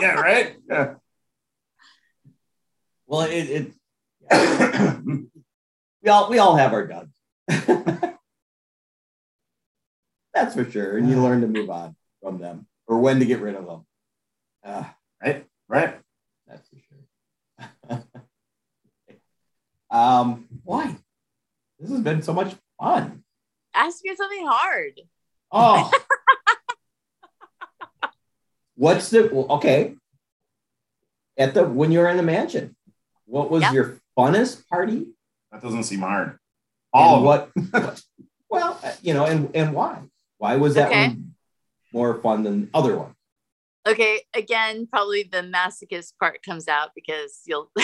yeah, 0.01 0.13
right. 0.15 0.57
Yeah. 0.69 0.95
well, 3.07 3.23
it, 3.23 3.73
it 4.31 4.31
we 6.03 6.09
all 6.11 6.31
we 6.31 6.39
all 6.39 6.57
have 6.57 6.73
our 6.73 6.87
guns. 6.87 7.11
That's 10.35 10.55
for 10.55 10.69
sure. 10.69 10.97
And 10.99 11.09
you 11.09 11.23
learn 11.23 11.41
to 11.43 11.47
move 11.47 11.71
on 11.71 11.95
from 12.23 12.39
them 12.39 12.67
or 12.87 12.99
when 12.99 13.21
to 13.21 13.25
get 13.27 13.41
rid 13.41 13.55
of 13.55 13.67
them. 13.67 13.87
Uh, 14.65 14.85
right, 15.23 15.47
right. 15.69 15.95
that's 16.47 16.69
for 16.69 16.77
sure. 17.89 18.05
um, 19.91 20.47
why? 20.65 20.97
This 21.79 21.91
has 21.91 22.01
been 22.01 22.23
so 22.23 22.33
much 22.33 22.55
fun. 22.81 23.23
ask 23.75 24.01
me 24.05 24.15
something 24.17 24.47
hard 24.47 25.01
Oh. 25.53 25.91
What's 28.77 29.11
the 29.11 29.31
okay? 29.33 29.95
At 31.39 31.55
the 31.55 31.65
when 31.65 31.93
you 31.93 32.01
were 32.01 32.09
in 32.09 32.17
the 32.17 32.23
mansion, 32.25 32.75
what 33.27 33.51
was 33.51 33.63
Yep. 33.63 33.73
your 33.73 33.99
funnest 34.19 34.67
party? 34.69 35.07
That 35.53 35.63
doesn't 35.63 35.85
seem 35.85 36.01
hard. 36.01 36.39
All 36.93 37.17
and 37.17 37.19
of 37.19 37.25
what, 37.25 37.51
what- 37.85 38.03
well, 38.51 38.81
uh, 38.83 38.93
you 39.03 39.15
know, 39.15 39.27
and 39.27 39.55
and 39.55 39.73
why? 39.75 40.03
Why 40.45 40.57
was 40.57 40.75
that 40.75 40.89
Okay. 40.89 41.09
one 41.09 41.35
more 41.93 42.21
fun 42.21 42.43
than 42.43 42.69
other 42.75 42.97
ones? 42.99 43.15
okay 43.87 44.23
again 44.35 44.87
probably 44.87 45.25
the 45.25 45.43
masochist 45.43 46.15
part 46.19 46.39
comes 46.43 46.69
out 46.69 46.91
because 46.95 47.41
you'll 47.45 47.71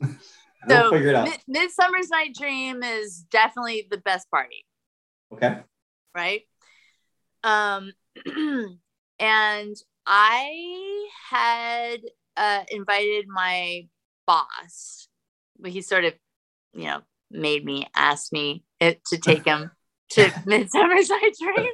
So, 0.68 0.90
figure 0.90 1.08
it 1.08 1.14
out. 1.16 1.28
Mid- 1.28 1.42
Midsummer's 1.48 2.08
Night 2.08 2.34
Dream 2.38 2.82
is 2.82 3.24
definitely 3.30 3.88
the 3.90 3.98
best 3.98 4.30
party, 4.30 4.64
okay. 5.32 5.58
right? 6.14 6.42
Um, 7.42 7.92
and 9.18 9.76
I 10.06 11.08
had 11.30 12.00
uh, 12.36 12.64
invited 12.70 13.26
my 13.28 13.88
boss. 14.26 15.08
But 15.58 15.72
he 15.72 15.82
sort 15.82 16.04
of, 16.04 16.14
you 16.72 16.84
know, 16.84 17.00
made 17.30 17.64
me 17.64 17.88
ask 17.94 18.32
me 18.32 18.64
it, 18.80 19.04
to 19.06 19.18
take 19.18 19.44
him 19.44 19.70
to 20.10 20.30
Midsummer's 20.46 21.08
Night 21.10 21.34
Dream, 21.40 21.72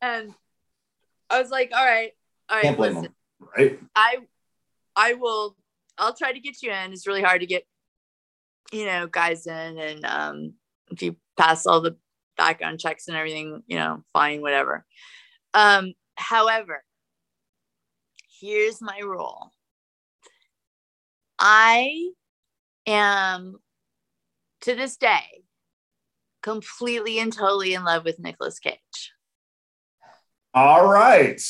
and 0.00 0.34
I 1.30 1.40
was 1.40 1.50
like, 1.50 1.70
"All 1.74 1.84
right, 1.84 2.12
all 2.48 2.56
right, 2.56 2.62
Can't 2.62 2.76
blame 2.76 2.94
listen, 2.94 3.14
right. 3.56 3.78
I 3.94 4.18
I 4.96 5.14
will 5.14 5.56
I'll 5.96 6.14
try 6.14 6.32
to 6.32 6.40
get 6.40 6.62
you 6.62 6.70
in. 6.70 6.92
It's 6.92 7.06
really 7.06 7.22
hard 7.22 7.40
to 7.40 7.46
get, 7.46 7.64
you 8.72 8.86
know, 8.86 9.06
guys 9.06 9.46
in 9.46 9.78
and 9.78 10.04
um 10.04 10.54
if 10.90 11.02
you 11.02 11.16
pass 11.36 11.66
all 11.66 11.80
the 11.80 11.96
background 12.36 12.80
checks 12.80 13.08
and 13.08 13.16
everything, 13.16 13.62
you 13.66 13.76
know, 13.76 14.02
fine, 14.12 14.40
whatever. 14.40 14.86
Um, 15.52 15.92
however, 16.16 16.84
here's 18.40 18.80
my 18.80 18.98
rule. 19.02 19.52
I 21.38 22.10
am 22.86 23.56
to 24.62 24.74
this 24.74 24.96
day 24.96 25.44
completely 26.42 27.18
and 27.18 27.32
totally 27.32 27.74
in 27.74 27.84
love 27.84 28.04
with 28.04 28.18
Nicolas 28.18 28.58
Cage. 28.58 29.12
All 30.54 30.86
right. 30.90 31.40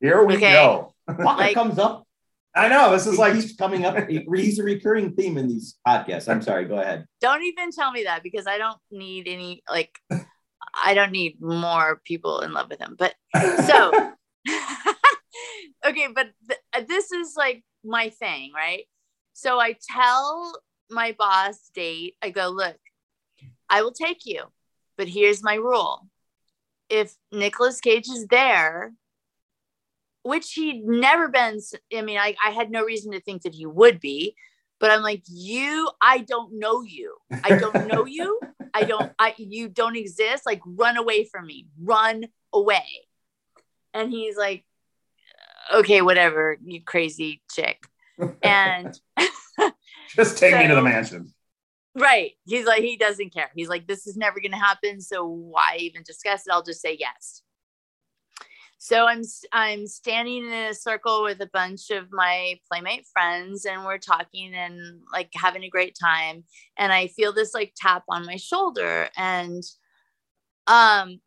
Here 0.00 0.24
we 0.24 0.36
Okay. 0.36 0.52
go. 0.52 0.94
Walker 1.08 1.40
Like- 1.42 1.54
comes 1.54 1.78
up. 1.78 2.06
I 2.54 2.66
know 2.68 2.90
this 2.90 3.06
is 3.06 3.12
He 3.14 3.18
like 3.20 3.34
keeps 3.34 3.54
coming 3.54 3.84
up. 3.84 4.08
He- 4.08 4.26
He's 4.34 4.58
a 4.58 4.64
recurring 4.64 5.14
theme 5.14 5.38
in 5.38 5.46
these 5.48 5.78
podcasts. 5.86 6.28
I'm 6.28 6.42
sorry. 6.42 6.64
Go 6.64 6.78
ahead. 6.80 7.06
Don't 7.20 7.42
even 7.44 7.70
tell 7.70 7.92
me 7.92 8.04
that 8.04 8.22
because 8.24 8.46
I 8.48 8.58
don't 8.58 8.78
need 8.90 9.28
any 9.28 9.62
like 9.70 9.96
I 10.84 10.94
don't 10.94 11.12
need 11.12 11.40
more 11.40 12.00
people 12.04 12.40
in 12.40 12.52
love 12.52 12.68
with 12.68 12.80
him. 12.80 12.96
But 12.98 13.14
so 13.66 13.92
okay, 15.86 16.08
but 16.14 16.28
th- 16.48 16.86
this 16.88 17.12
is 17.12 17.34
like 17.36 17.62
my 17.84 18.08
thing, 18.10 18.52
right? 18.54 18.84
So 19.32 19.60
I 19.60 19.76
tell 19.94 20.52
my 20.90 21.14
boss 21.18 21.70
date, 21.72 22.16
I 22.20 22.30
go, 22.30 22.48
look, 22.48 22.76
I 23.68 23.82
will 23.82 23.92
take 23.92 24.26
you, 24.26 24.44
but 24.98 25.08
here's 25.08 25.42
my 25.42 25.54
rule. 25.54 26.06
If 26.90 27.14
Nicolas 27.32 27.80
Cage 27.80 28.08
is 28.08 28.26
there, 28.26 28.92
which 30.22 30.52
he'd 30.52 30.84
never 30.84 31.28
been, 31.28 31.60
I 31.96 32.02
mean, 32.02 32.18
I, 32.18 32.34
I 32.44 32.50
had 32.50 32.70
no 32.70 32.84
reason 32.84 33.12
to 33.12 33.20
think 33.20 33.42
that 33.42 33.54
he 33.54 33.64
would 33.64 34.00
be, 34.00 34.34
but 34.78 34.90
I'm 34.90 35.02
like, 35.02 35.22
you, 35.26 35.90
I 36.00 36.18
don't 36.18 36.58
know 36.58 36.82
you. 36.82 37.16
I 37.44 37.56
don't 37.56 37.86
know 37.86 38.06
you. 38.06 38.40
I 38.74 38.84
don't, 38.84 39.12
I, 39.18 39.34
you 39.36 39.68
don't 39.68 39.96
exist. 39.96 40.46
Like, 40.46 40.60
run 40.64 40.96
away 40.96 41.24
from 41.24 41.46
me, 41.46 41.66
run 41.80 42.24
away. 42.52 42.84
And 43.94 44.10
he's 44.10 44.36
like, 44.36 44.64
okay, 45.72 46.02
whatever, 46.02 46.56
you 46.62 46.82
crazy 46.82 47.42
chick. 47.50 47.84
And 48.42 48.98
just 50.14 50.38
take 50.38 50.56
me 50.56 50.66
to 50.68 50.74
the 50.74 50.82
mansion. 50.82 51.32
Right, 51.94 52.32
he's 52.44 52.66
like, 52.66 52.82
he 52.82 52.96
doesn't 52.96 53.32
care. 53.32 53.50
He's 53.54 53.68
like, 53.68 53.86
this 53.86 54.06
is 54.06 54.16
never 54.16 54.40
going 54.40 54.52
to 54.52 54.58
happen. 54.58 55.00
So 55.00 55.26
why 55.26 55.76
even 55.78 56.02
discuss 56.02 56.46
it? 56.46 56.52
I'll 56.52 56.62
just 56.62 56.80
say 56.80 56.96
yes. 56.98 57.42
So 58.82 59.06
I'm 59.06 59.20
I'm 59.52 59.86
standing 59.86 60.46
in 60.46 60.52
a 60.52 60.72
circle 60.72 61.22
with 61.22 61.42
a 61.42 61.50
bunch 61.52 61.90
of 61.90 62.10
my 62.12 62.58
playmate 62.66 63.06
friends, 63.12 63.66
and 63.66 63.84
we're 63.84 63.98
talking 63.98 64.54
and 64.54 65.02
like 65.12 65.28
having 65.34 65.64
a 65.64 65.68
great 65.68 65.94
time. 66.00 66.44
And 66.78 66.90
I 66.90 67.08
feel 67.08 67.34
this 67.34 67.52
like 67.52 67.74
tap 67.76 68.04
on 68.08 68.24
my 68.24 68.36
shoulder, 68.36 69.10
and 69.18 69.62
um, 70.66 71.20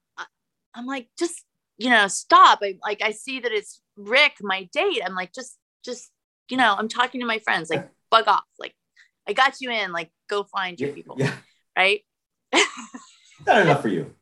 I'm 0.74 0.88
like, 0.88 1.09
just 1.20 1.45
you 1.78 1.91
know, 1.91 2.07
stop. 2.07 2.59
I 2.64 2.80
like 2.82 3.03
I 3.03 3.11
see 3.11 3.39
that 3.41 3.51
it's 3.51 3.82
Rick, 3.97 4.38
my 4.41 4.68
date. 4.74 5.01
I'm 5.05 5.14
like, 5.14 5.32
just 5.32 5.55
just 5.86 6.09
you 6.49 6.57
know, 6.57 6.76
I'm 6.78 6.88
talking 6.88 7.22
to 7.22 7.28
my 7.28 7.39
friends. 7.39 7.70
Like, 7.70 7.89
bug 8.09 8.28
off. 8.28 8.43
Like, 8.59 8.74
I 9.28 9.34
got 9.34 9.55
you 9.61 9.71
in. 9.71 9.91
Like, 9.91 10.11
go 10.30 10.43
find 10.43 10.80
your 10.80 10.91
people. 10.91 11.15
Yeah, 11.19 11.34
Right. 11.78 12.01
not 13.45 13.61
enough 13.61 13.82
for 13.82 13.88
you. 13.89 14.13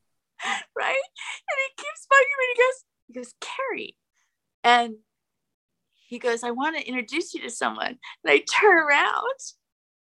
right? 0.78 0.96
And 0.96 1.58
he 1.68 1.84
keeps 1.84 2.08
bugging 2.12 2.38
me. 2.40 2.46
And 2.48 2.56
he 2.56 2.62
goes, 2.62 2.84
he 3.08 3.14
goes, 3.14 3.34
Carrie. 3.42 3.98
And 4.64 4.96
he 6.08 6.20
goes, 6.20 6.44
I 6.44 6.52
want 6.52 6.78
to 6.78 6.88
introduce 6.88 7.34
you 7.34 7.42
to 7.42 7.50
someone. 7.50 7.98
And 8.24 8.32
I 8.32 8.40
turn 8.50 8.78
around 8.78 9.40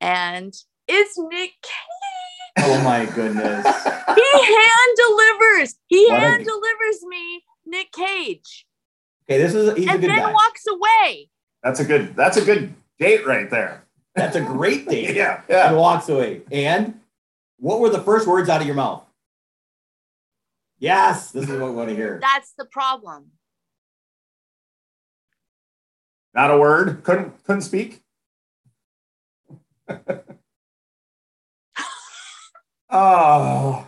and 0.00 0.54
it's 0.88 1.18
Nick 1.18 1.52
Cage. 1.62 2.64
Oh 2.66 2.82
my 2.84 3.06
goodness. 3.06 3.66
He 4.14 4.40
hand 4.44 4.96
delivers. 4.96 5.74
He 5.88 6.06
What 6.08 6.16
a- 6.18 6.20
hand 6.20 6.44
delivers 6.44 7.04
me 7.08 7.42
Nick 7.66 7.90
Cage. 7.92 8.66
Okay, 9.28 9.38
this 9.38 9.54
is 9.54 9.76
he's 9.76 9.86
a 9.88 9.90
and 9.92 10.00
good 10.00 10.10
then 10.10 10.18
guy. 10.18 10.32
walks 10.32 10.64
away. 10.68 11.30
That's 11.62 11.80
a 11.80 11.84
good. 11.84 12.14
That's 12.14 12.36
a 12.36 12.44
good 12.44 12.74
date 12.98 13.26
right 13.26 13.50
there. 13.50 13.83
That's 14.14 14.36
a 14.36 14.40
great 14.40 14.88
date. 14.90 15.14
Yeah, 15.16 15.40
And 15.40 15.44
yeah. 15.48 15.72
walks 15.72 16.08
away. 16.08 16.42
And 16.50 17.00
what 17.58 17.80
were 17.80 17.90
the 17.90 18.00
first 18.00 18.26
words 18.26 18.48
out 18.48 18.60
of 18.60 18.66
your 18.66 18.76
mouth? 18.76 19.04
Yes, 20.78 21.30
this 21.30 21.48
is 21.48 21.58
what 21.60 21.70
we 21.70 21.76
want 21.76 21.88
to 21.88 21.96
hear. 21.96 22.18
That's 22.22 22.52
the 22.58 22.64
problem. 22.66 23.30
Not 26.34 26.50
a 26.50 26.58
word. 26.58 27.04
Couldn't 27.04 27.44
couldn't 27.44 27.62
speak. 27.62 28.02
oh, 32.90 33.86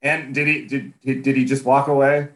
and 0.00 0.34
did 0.34 0.46
he 0.46 0.66
did 0.66 0.92
he, 1.00 1.14
did 1.16 1.36
he 1.36 1.44
just 1.44 1.64
walk 1.64 1.88
away? 1.88 2.28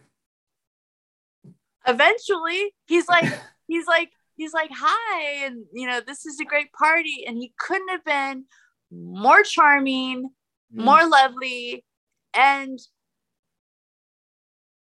Eventually, 1.87 2.75
he's 2.87 3.09
like, 3.09 3.33
he's 3.67 3.87
like, 3.87 4.11
he's 4.37 4.53
like, 4.53 4.71
hi, 4.73 5.45
and 5.47 5.65
you 5.73 5.87
know, 5.87 6.01
this 6.01 6.27
is 6.27 6.41
a 6.41 6.45
great 6.45 6.73
party. 6.73 7.25
And 7.27 7.37
he 7.37 7.53
couldn't 7.59 7.89
have 7.91 8.05
been 8.05 8.45
more 8.91 9.43
charming, 9.43 10.31
Mm. 10.75 10.85
more 10.85 11.07
lovely 11.07 11.85
and 12.33 12.79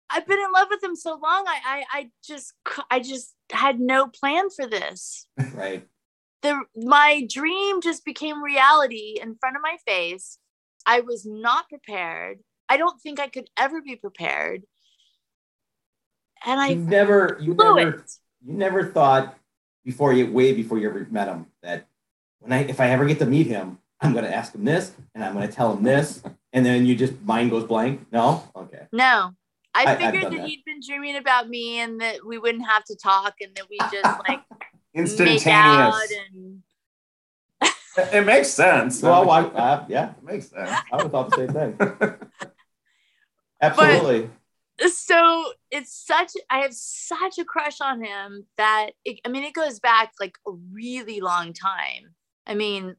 i've 0.09 0.25
been 0.25 0.39
in 0.39 0.51
love 0.53 0.69
with 0.69 0.81
him 0.81 0.95
so 0.95 1.11
long 1.21 1.43
i 1.45 1.59
i, 1.65 1.83
I 1.99 2.09
just 2.25 2.53
i 2.89 3.01
just 3.01 3.33
had 3.51 3.81
no 3.81 4.07
plan 4.07 4.49
for 4.49 4.65
this 4.65 5.27
right. 5.53 5.85
the 6.41 6.61
my 6.77 7.27
dream 7.29 7.81
just 7.81 8.05
became 8.05 8.41
reality 8.41 9.17
in 9.21 9.35
front 9.35 9.57
of 9.57 9.61
my 9.61 9.75
face 9.85 10.37
i 10.85 11.01
was 11.01 11.25
not 11.25 11.67
prepared 11.67 12.39
i 12.69 12.77
don't 12.77 13.01
think 13.01 13.19
i 13.19 13.27
could 13.27 13.49
ever 13.57 13.81
be 13.81 13.97
prepared 13.97 14.63
and 16.45 16.61
i 16.61 16.69
You 16.69 16.75
never, 16.77 17.37
you 17.41 17.55
never, 17.55 17.89
it 17.97 18.11
you 18.45 18.53
never 18.53 18.85
thought 18.85 19.37
before 19.85 20.13
you, 20.13 20.31
way 20.31 20.53
before 20.53 20.77
you 20.77 20.89
ever 20.89 21.05
met 21.09 21.27
him, 21.27 21.47
that 21.61 21.87
when 22.39 22.51
I, 22.51 22.63
if 22.63 22.79
I 22.79 22.89
ever 22.89 23.05
get 23.05 23.19
to 23.19 23.25
meet 23.25 23.47
him, 23.47 23.79
I'm 24.01 24.11
going 24.13 24.25
to 24.25 24.33
ask 24.35 24.53
him 24.53 24.65
this, 24.65 24.93
and 25.15 25.23
I'm 25.23 25.33
going 25.33 25.47
to 25.47 25.53
tell 25.53 25.75
him 25.75 25.83
this, 25.83 26.21
and 26.51 26.65
then 26.65 26.85
you 26.85 26.95
just 26.95 27.21
mind 27.23 27.51
goes 27.51 27.63
blank. 27.63 28.05
No, 28.11 28.43
okay. 28.55 28.87
no 28.91 29.33
I, 29.73 29.85
I- 29.85 29.91
I've 29.91 29.97
figured 29.99 30.23
that 30.25 30.31
that. 30.31 30.47
he'd 30.47 30.63
been 30.65 30.79
dreaming 30.85 31.15
about 31.15 31.49
me 31.49 31.79
and 31.79 31.99
that 32.01 32.25
we 32.25 32.37
wouldn't 32.37 32.67
have 32.67 32.83
to 32.85 32.95
talk 32.95 33.35
and 33.41 33.55
that 33.55 33.65
we 33.69 33.77
just 33.79 34.19
like 34.27 34.41
Instantaneous. 34.93 35.49
out 35.55 36.01
and 36.33 36.61
It 38.13 38.25
makes 38.25 38.49
sense. 38.49 39.01
Well, 39.01 39.29
I, 39.29 39.41
uh, 39.43 39.85
yeah, 39.87 40.11
it 40.11 40.23
makes 40.23 40.47
sense. 40.49 40.69
I 40.91 40.95
would 40.97 41.03
have 41.03 41.11
thought 41.11 41.29
the 41.31 41.37
same 41.37 41.53
thing. 41.53 42.17
Absolutely. 43.61 44.29
So 44.87 45.45
it's 45.71 45.93
such 46.05 46.31
i 46.49 46.59
have 46.59 46.73
such 46.73 47.37
a 47.37 47.45
crush 47.45 47.79
on 47.81 48.03
him 48.03 48.45
that 48.57 48.91
it, 49.05 49.19
i 49.25 49.29
mean 49.29 49.43
it 49.43 49.53
goes 49.53 49.79
back 49.79 50.11
like 50.19 50.35
a 50.47 50.51
really 50.71 51.19
long 51.21 51.53
time 51.53 52.15
i 52.47 52.53
mean 52.55 52.95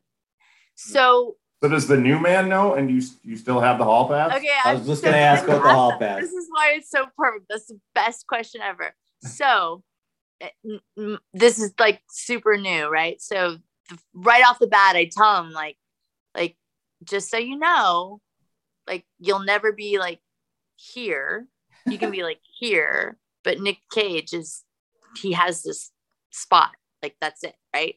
so 0.76 1.36
So 1.62 1.68
does 1.68 1.86
the 1.86 1.96
new 1.96 2.18
man 2.18 2.48
know? 2.48 2.74
And 2.74 2.90
you 2.90 3.00
you 3.22 3.36
still 3.36 3.60
have 3.60 3.78
the 3.78 3.84
hall 3.84 4.08
pass? 4.08 4.36
okay 4.36 4.48
I 4.64 4.70
I'm 4.72 4.78
was 4.78 4.86
just 4.86 5.00
so- 5.02 5.06
gonna 5.08 5.18
ask 5.22 5.44
about 5.44 5.62
the 5.62 5.68
hall 5.72 5.98
pass. 5.98 6.20
this 6.20 6.32
is 6.32 6.46
why 6.50 6.74
it's 6.76 6.90
so 6.90 7.06
perfect 7.16 7.46
that's 7.48 7.66
the 7.66 7.80
best 7.94 8.26
question 8.26 8.60
ever 8.60 8.94
so 9.22 9.82
eh, 10.40 10.48
n- 10.64 10.80
n- 10.98 11.18
this 11.32 11.58
is 11.58 11.72
like 11.78 12.02
super 12.10 12.56
new 12.56 12.88
right 12.88 13.20
so 13.20 13.56
the, 13.88 13.98
right 14.14 14.44
off 14.46 14.58
the 14.58 14.66
bat 14.66 14.96
i 14.96 15.06
tell 15.10 15.42
him 15.42 15.50
like 15.52 15.76
like 16.36 16.56
just 17.04 17.30
so 17.30 17.38
you 17.38 17.56
know 17.58 18.20
like 18.86 19.04
you'll 19.18 19.44
never 19.44 19.72
be 19.72 19.98
like 19.98 20.20
here 20.76 21.46
you 21.86 21.98
can 21.98 22.10
be 22.10 22.22
like 22.22 22.40
here 22.58 23.18
but 23.42 23.60
nick 23.60 23.78
cage 23.92 24.32
is 24.32 24.64
he 25.16 25.32
has 25.32 25.62
this 25.62 25.90
spot. 26.34 26.70
Like 27.02 27.16
that's 27.20 27.44
it 27.44 27.54
right? 27.74 27.96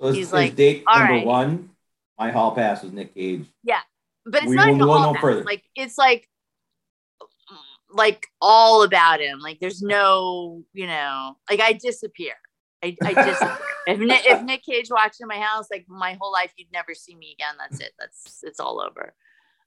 So 0.00 0.12
he's 0.12 0.32
like, 0.32 0.56
date 0.56 0.84
"All 0.86 0.98
number 0.98 1.14
right." 1.14 1.26
one, 1.26 1.70
my 2.18 2.30
hall 2.30 2.52
pass 2.54 2.82
was 2.82 2.92
Nick 2.92 3.14
Cage. 3.14 3.46
Yeah, 3.62 3.80
but 4.24 4.42
it's 4.42 4.50
We 4.50 4.56
not 4.56 4.68
will 4.78 5.12
no 5.12 5.14
further. 5.20 5.42
like 5.42 5.64
it's 5.74 5.98
like 5.98 6.28
like 7.90 8.26
all 8.40 8.82
about 8.82 9.20
him. 9.20 9.40
Like 9.40 9.58
there's 9.58 9.82
no 9.82 10.62
you 10.72 10.86
know 10.86 11.36
like 11.50 11.60
i 11.60 11.72
disappear. 11.72 12.34
I, 12.82 12.96
I 13.02 13.14
disappear. 13.14 13.58
If, 13.88 14.00
Nick, 14.00 14.26
if 14.26 14.42
nick 14.42 14.64
cage 14.64 14.88
walked 14.90 15.18
in 15.20 15.28
my 15.28 15.38
house 15.38 15.68
like 15.70 15.84
my 15.88 16.18
whole 16.20 16.32
life 16.32 16.52
you'd 16.56 16.72
never 16.72 16.92
see 16.92 17.14
me 17.14 17.36
again. 17.38 17.54
That's 17.56 17.78
it. 17.80 17.92
That's 18.00 18.40
it's 18.42 18.58
all 18.58 18.80
over. 18.80 19.14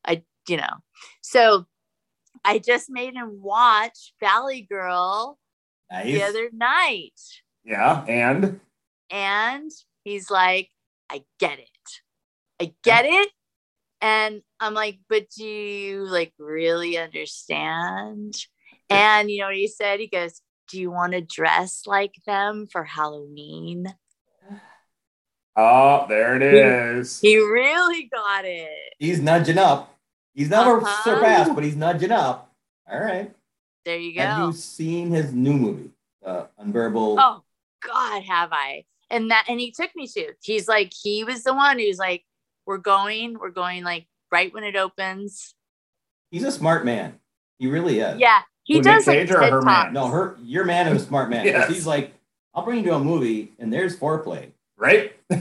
I 0.06 0.24
you 0.50 0.58
know. 0.58 0.74
So 1.22 1.66
i 2.46 2.60
just 2.60 2.90
made 2.90 3.14
him 3.14 3.42
watch 3.42 4.14
valley 4.20 4.62
girl 4.70 5.38
Nice. 5.92 6.06
the 6.06 6.24
other 6.24 6.50
night. 6.54 7.20
Yeah. 7.64 8.06
And? 8.08 8.60
And 9.10 9.72
he's 10.04 10.30
like 10.30 10.70
i 11.10 11.24
get 11.40 11.58
it. 11.60 11.68
I 12.62 12.74
get 12.84 13.06
it. 13.06 13.30
And 14.02 14.42
i'm 14.60 14.74
like 14.74 15.00
but 15.10 15.30
do 15.36 15.46
you 15.46 16.06
like 16.06 16.34
really 16.38 16.98
understand? 16.98 18.36
And 18.90 19.30
you 19.30 19.40
know 19.40 19.48
what 19.48 19.56
he 19.56 19.68
said? 19.68 20.00
He 20.00 20.08
goes 20.08 20.42
do 20.70 20.80
you 20.80 20.92
want 20.92 21.14
to 21.14 21.22
dress 21.22 21.84
like 21.88 22.14
them 22.28 22.68
for 22.72 22.84
halloween? 22.84 23.88
Oh, 25.56 26.06
there 26.08 26.36
it 26.36 26.44
is. 26.44 27.20
he 27.20 27.38
really 27.38 28.08
got 28.14 28.46
it. 28.46 28.94
He's 29.00 29.20
nudging 29.20 29.58
up. 29.58 29.99
He's 30.40 30.50
never 30.50 30.78
Uh-huh. 30.82 31.04
surpassed, 31.04 31.54
but 31.54 31.66
he's 31.66 31.76
nudging 31.76 32.12
up. 32.14 32.50
All 32.90 32.98
right. 33.00 33.30
there 33.84 33.98
you 33.98 34.14
go 34.16 34.22
Have 34.22 34.40
you 34.48 34.54
seen 34.54 35.12
his 35.12 35.34
new 35.34 35.54
movie, 35.54 35.90
uh, 36.26 36.46
Unbearable? 36.58 37.18
oh 37.20 37.44
god 37.82 38.24
have 38.24 38.50
i 38.52 38.84
and 39.10 39.32
that 39.32 39.46
and 39.50 39.60
he 39.60 39.72
took 39.72 39.90
me 39.96 40.06
to 40.08 40.34
he's 40.42 40.68
like 40.68 40.92
he 40.94 41.24
was 41.24 41.44
the 41.44 41.54
one 41.54 41.78
who's 41.80 41.98
like 41.98 42.24
we're 42.66 42.78
going 42.78 43.38
we're 43.40 43.50
going 43.52 43.84
like 43.84 44.06
right 44.32 44.54
when 44.54 44.64
it 44.64 44.76
opens 44.76 45.54
He's 46.32 46.44
a 46.44 46.52
smart 46.52 46.86
man. 46.86 47.20
He 47.58 47.68
really 47.68 48.00
is. 48.00 48.20
Yeah, 48.20 48.42
he 48.64 48.76
Who, 48.76 48.82
does 48.84 49.08
Nick 49.08 49.18
like 49.18 49.28
Cage 49.28 49.32
or 49.36 49.42
her 49.42 49.50
Talks. 49.50 49.66
man? 49.66 49.94
No, 49.94 50.08
her 50.08 50.38
your 50.44 50.64
man 50.66 50.88
is 50.96 51.02
a 51.02 51.06
smart 51.06 51.30
man. 51.30 51.46
Yes. 51.46 51.68
He's 51.70 51.88
like, 51.88 52.14
I'll 52.54 52.64
bring 52.64 52.78
you 52.80 52.86
to 52.92 52.96
a 52.96 53.00
movie 53.00 53.52
and 53.60 53.74
there's 53.74 53.98
foreplay. 53.98 54.52
right? 54.78 55.14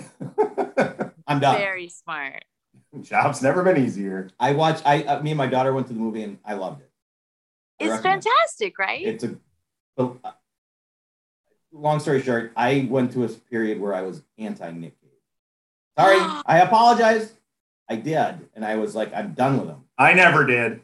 I'm 1.27 1.41
done. 1.41 1.59
Very 1.59 1.89
smart. 1.89 2.45
Job's 3.02 3.43
never 3.43 3.62
been 3.62 3.77
easier. 3.77 4.31
I 4.39 4.52
watched. 4.52 4.82
I 4.86 5.02
uh, 5.02 5.23
me 5.23 5.31
and 5.32 5.39
my 5.39 5.47
daughter 5.47 5.73
went 5.73 5.86
to 5.89 5.93
the 5.93 6.01
movie 6.01 6.23
and 6.23 6.39
I 6.44 6.55
loved 6.55 6.81
it. 6.81 6.90
I 7.81 7.85
It's 7.85 7.93
recommend 7.93 8.20
it. 8.20 8.24
fantastic, 8.31 8.78
right? 8.78 9.06
It's 9.06 9.24
a. 9.24 9.36
but, 9.97 10.16
uh, 10.24 10.32
long 11.73 12.01
story 12.01 12.23
short, 12.23 12.52
I 12.56 12.86
went 12.90 13.12
to 13.12 13.24
a 13.24 13.28
period 13.28 13.81
where 13.81 13.94
I 13.94 14.02
was 14.02 14.23
anti 14.39 14.70
Nick 14.73 15.01
Cage. 15.01 15.10
Sorry, 15.98 16.19
I 16.47 16.60
apologize. 16.60 17.32
I 17.90 17.97
did, 17.97 18.48
and 18.55 18.65
I 18.65 18.77
was 18.77 18.94
like, 18.94 19.15
I'm 19.15 19.32
done 19.32 19.59
with 19.59 19.69
him. 19.70 19.85
I 19.97 20.12
never 20.12 20.44
did. 20.44 20.81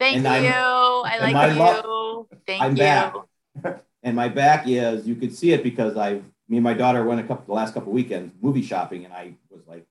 Thank 0.00 0.16
and 0.16 0.24
you. 0.44 0.50
I'm- 0.50 0.84
i 1.06 1.18
like 1.18 1.34
my 1.34 1.52
you. 1.52 1.58
Lo- 1.60 2.28
Thank 2.46 2.62
I'm 2.62 2.72
you. 2.72 2.78
back. 2.82 3.14
And 4.02 4.14
my 4.14 4.28
back 4.28 4.68
is, 4.68 5.08
you 5.08 5.14
could 5.14 5.34
see 5.34 5.52
it 5.52 5.62
because 5.62 5.96
I've 5.96 6.22
me 6.46 6.58
and 6.58 6.64
my 6.64 6.74
daughter 6.74 7.02
went 7.04 7.20
a 7.20 7.22
couple, 7.24 7.46
the 7.46 7.54
last 7.54 7.72
couple 7.72 7.90
weekends 7.90 8.34
movie 8.42 8.60
shopping, 8.60 9.06
and 9.06 9.14
I 9.14 9.32
was 9.50 9.66
like, 9.66 9.86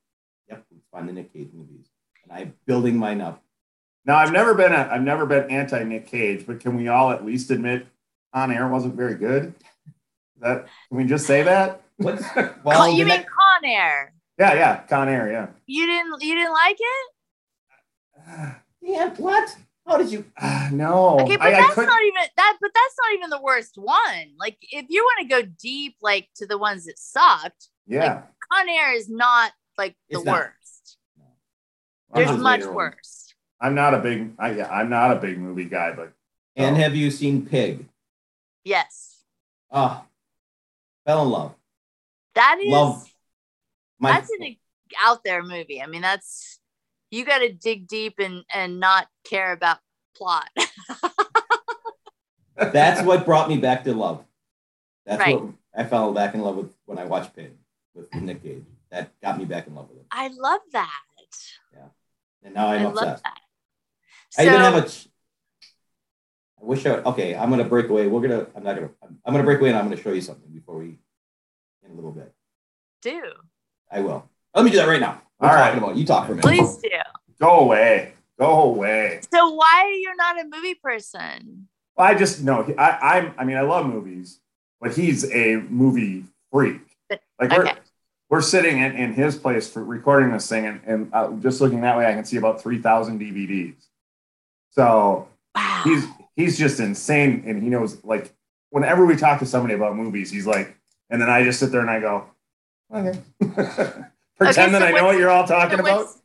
yep, 0.93 1.05
the 1.05 1.11
Nick 1.13 1.33
Cage 1.33 1.49
movies, 1.53 1.87
and 2.23 2.31
I'm 2.31 2.53
building 2.65 2.97
mine 2.97 3.21
up. 3.21 3.41
Now 4.05 4.17
I've 4.17 4.31
never 4.31 4.53
been 4.53 4.73
a, 4.73 4.89
I've 4.91 5.01
never 5.03 5.25
been 5.25 5.49
anti 5.49 5.83
Nick 5.83 6.07
Cage, 6.07 6.45
but 6.45 6.59
can 6.59 6.75
we 6.75 6.87
all 6.87 7.11
at 7.11 7.25
least 7.25 7.51
admit 7.51 7.87
on 8.33 8.51
air 8.51 8.67
wasn't 8.67 8.95
very 8.95 9.15
good? 9.15 9.53
That 10.41 10.67
can 10.89 10.97
we 10.97 11.05
just 11.05 11.25
say 11.25 11.43
that? 11.43 11.81
What's 11.97 12.23
well, 12.63 12.89
you 12.89 13.05
mean 13.05 13.07
next- 13.07 13.29
Con 13.29 13.65
Air? 13.69 14.13
Yeah, 14.39 14.53
yeah, 14.55 14.81
Con 14.89 15.07
Air, 15.09 15.31
yeah. 15.31 15.47
You 15.67 15.85
didn't 15.85 16.21
you 16.21 16.35
didn't 16.35 16.53
like 16.53 16.77
it? 16.79 18.55
Yeah, 18.85 19.11
what? 19.15 19.55
How 19.87 19.95
did 19.97 20.11
you? 20.11 20.25
Ah, 20.41 20.67
no, 20.73 21.19
Okay, 21.21 21.37
but 21.37 21.45
I, 21.47 21.57
I 21.57 21.61
that's 21.61 21.75
couldn't. 21.75 21.89
even 22.05 22.21
that. 22.35 22.57
But 22.59 22.71
that's 22.73 22.95
not 23.01 23.13
even 23.17 23.29
the 23.29 23.41
worst 23.41 23.75
one. 23.77 24.33
Like, 24.37 24.57
if 24.61 24.87
you 24.89 25.01
want 25.03 25.29
to 25.29 25.33
go 25.41 25.49
deep, 25.57 25.95
like 26.01 26.27
to 26.35 26.45
the 26.45 26.57
ones 26.57 26.83
that 26.85 26.99
sucked, 26.99 27.69
yeah, 27.87 28.23
Con 28.51 28.67
Air 28.67 28.93
is 28.93 29.07
not 29.09 29.53
like 29.77 29.95
the 30.09 30.17
It's 30.17 30.25
worst. 30.25 30.47
I'm 30.49 30.51
There's 32.13 32.27
Those 32.27 32.37
not- 32.37 32.43
much 32.43 32.59
later 32.61 32.71
ones. 32.73 32.95
worse. 32.95 33.33
I'm 33.59 33.75
not 33.75 33.93
a 33.93 33.99
big, 33.99 34.33
I, 34.39 34.51
yeah, 34.51 34.69
I'm 34.71 34.89
not 34.89 35.15
a 35.15 35.19
big 35.19 35.37
movie 35.37 35.65
guy, 35.65 35.93
but 35.93 36.13
And 36.55 36.75
Oh. 36.75 36.79
have 36.79 36.95
you 36.95 37.09
seen 37.09 37.45
Pig? 37.47 37.87
Yes, 38.63 39.23
Ah, 39.71 40.05
fell 41.05 41.23
in 41.23 41.29
love. 41.29 41.55
that 42.35 42.59
is 42.61 42.71
Love. 42.71 43.09
My 43.99 44.11
that's 44.11 44.29
an 44.39 44.55
out 45.01 45.23
there 45.23 45.41
movie. 45.43 45.81
I 45.81 45.87
mean, 45.87 46.01
that's 46.01 46.59
you 47.09 47.25
got 47.25 47.39
to 47.39 47.51
dig 47.51 47.87
deep 47.87 48.19
and 48.19 48.43
and 48.53 48.79
not 48.79 49.07
care 49.23 49.51
about 49.51 49.79
plot. 50.15 50.49
that's 52.55 53.01
what 53.05 53.25
brought 53.25 53.49
me 53.49 53.57
back 53.57 53.83
to 53.85 53.93
love. 53.93 54.23
That's 55.05 55.19
Right. 55.19 55.41
what 55.41 55.53
I 55.75 55.83
fell 55.85 56.13
back 56.13 56.33
in 56.35 56.41
love 56.41 56.55
with 56.57 56.73
when 56.85 56.97
I 56.99 57.05
watched 57.05 57.35
Pig 57.35 57.53
with 57.95 58.13
Nick 58.13 58.43
Cage. 58.43 58.63
That 58.91 59.19
got 59.21 59.37
me 59.39 59.45
back 59.45 59.65
in 59.67 59.73
love 59.75 59.89
with 59.89 59.97
him, 59.99 60.05
I 60.11 60.27
love 60.27 60.61
that. 60.73 61.01
And 62.43 62.53
now 62.53 62.67
I'm 62.67 62.81
I 62.81 62.83
love 62.85 62.93
obsessed. 62.97 63.23
that. 63.23 63.37
I 64.37 64.41
even 64.43 64.53
So- 64.53 64.59
have 64.59 64.75
a. 64.83 64.89
ch- 64.89 65.07
I 66.61 66.65
wish 66.65 66.85
I. 66.85 66.89
Okay, 66.91 67.35
I'm 67.35 67.49
gonna 67.49 67.65
break 67.65 67.89
away. 67.89 68.07
We're 68.07 68.21
gonna. 68.21 68.47
I'm 68.55 68.63
not 68.63 68.75
gonna. 68.75 68.89
I'm, 69.03 69.19
I'm 69.25 69.33
gonna 69.33 69.43
break 69.43 69.59
away, 69.59 69.69
and 69.69 69.77
I'm 69.77 69.85
gonna 69.85 70.01
show 70.01 70.11
you 70.13 70.21
something 70.21 70.49
before 70.51 70.77
we. 70.77 70.97
In 71.85 71.91
a 71.91 71.95
little 71.95 72.11
bit, 72.13 72.33
do 73.01 73.21
I 73.91 73.99
will. 73.99 74.29
Let 74.55 74.63
me 74.63 74.71
do 74.71 74.77
that 74.77 74.87
right 74.87 75.01
now. 75.01 75.21
We're 75.39 75.49
All 75.49 75.55
right. 75.55 75.65
talking 75.65 75.83
about. 75.83 75.97
You 75.97 76.05
talk 76.05 76.25
for 76.25 76.31
a 76.31 76.35
minute. 76.37 76.47
please 76.47 76.77
do. 76.77 76.89
go 77.41 77.59
away, 77.59 78.13
go 78.39 78.63
away. 78.63 79.19
So 79.33 79.49
why 79.53 79.99
you're 80.01 80.11
you 80.11 80.15
not 80.15 80.39
a 80.39 80.45
movie 80.45 80.75
person? 80.75 81.67
Well, 81.97 82.07
I 82.07 82.15
just 82.15 82.41
no, 82.41 82.73
I, 82.77 83.17
I'm. 83.17 83.33
I 83.37 83.43
mean, 83.43 83.57
I 83.57 83.61
love 83.61 83.85
movies, 83.85 84.39
but 84.79 84.95
he's 84.95 85.29
a 85.33 85.57
movie 85.57 86.23
freak. 86.51 86.79
Like 87.09 87.51
we're 87.51 87.63
Okay. 87.67 87.73
We're 88.33 88.41
sitting 88.41 88.79
in, 88.79 88.95
in 88.95 89.13
his 89.13 89.35
place 89.35 89.69
for 89.69 89.83
recording 89.83 90.31
this 90.31 90.49
thing, 90.49 90.65
and, 90.65 90.81
and 90.87 91.13
uh, 91.13 91.31
just 91.33 91.61
looking 91.61 91.81
that 91.81 91.95
way, 91.95 92.07
I 92.07 92.13
can 92.13 92.25
see 92.25 92.37
about 92.37 92.59
three 92.59 92.81
thousand 92.81 93.19
DVDs. 93.21 93.75
So 94.71 95.27
Wow. 95.55 95.81
he's 95.83 96.07
he's 96.35 96.57
just 96.57 96.79
insane, 96.79 97.43
and 97.45 97.61
he 97.61 97.69
knows 97.69 98.03
like 98.03 98.33
whenever 98.71 99.05
we 99.05 99.15
talk 99.17 99.37
to 99.41 99.45
somebody 99.45 99.75
about 99.75 99.95
movies, 99.95 100.31
he's 100.31 100.47
like, 100.47 100.75
and 101.11 101.21
then 101.21 101.29
I 101.29 101.43
just 101.43 101.59
sit 101.59 101.71
there 101.71 101.81
and 101.81 101.91
I 101.91 101.99
go, 101.99 102.25
okay, 102.91 103.19
pretend 104.35 104.71
so 104.71 104.79
that 104.79 104.81
I 104.81 104.89
know 104.89 105.05
what 105.05 105.17
you're 105.19 105.29
all 105.29 105.45
talking 105.45 105.77
So 105.77 105.83
about. 105.83 105.97
what's, 105.99 106.21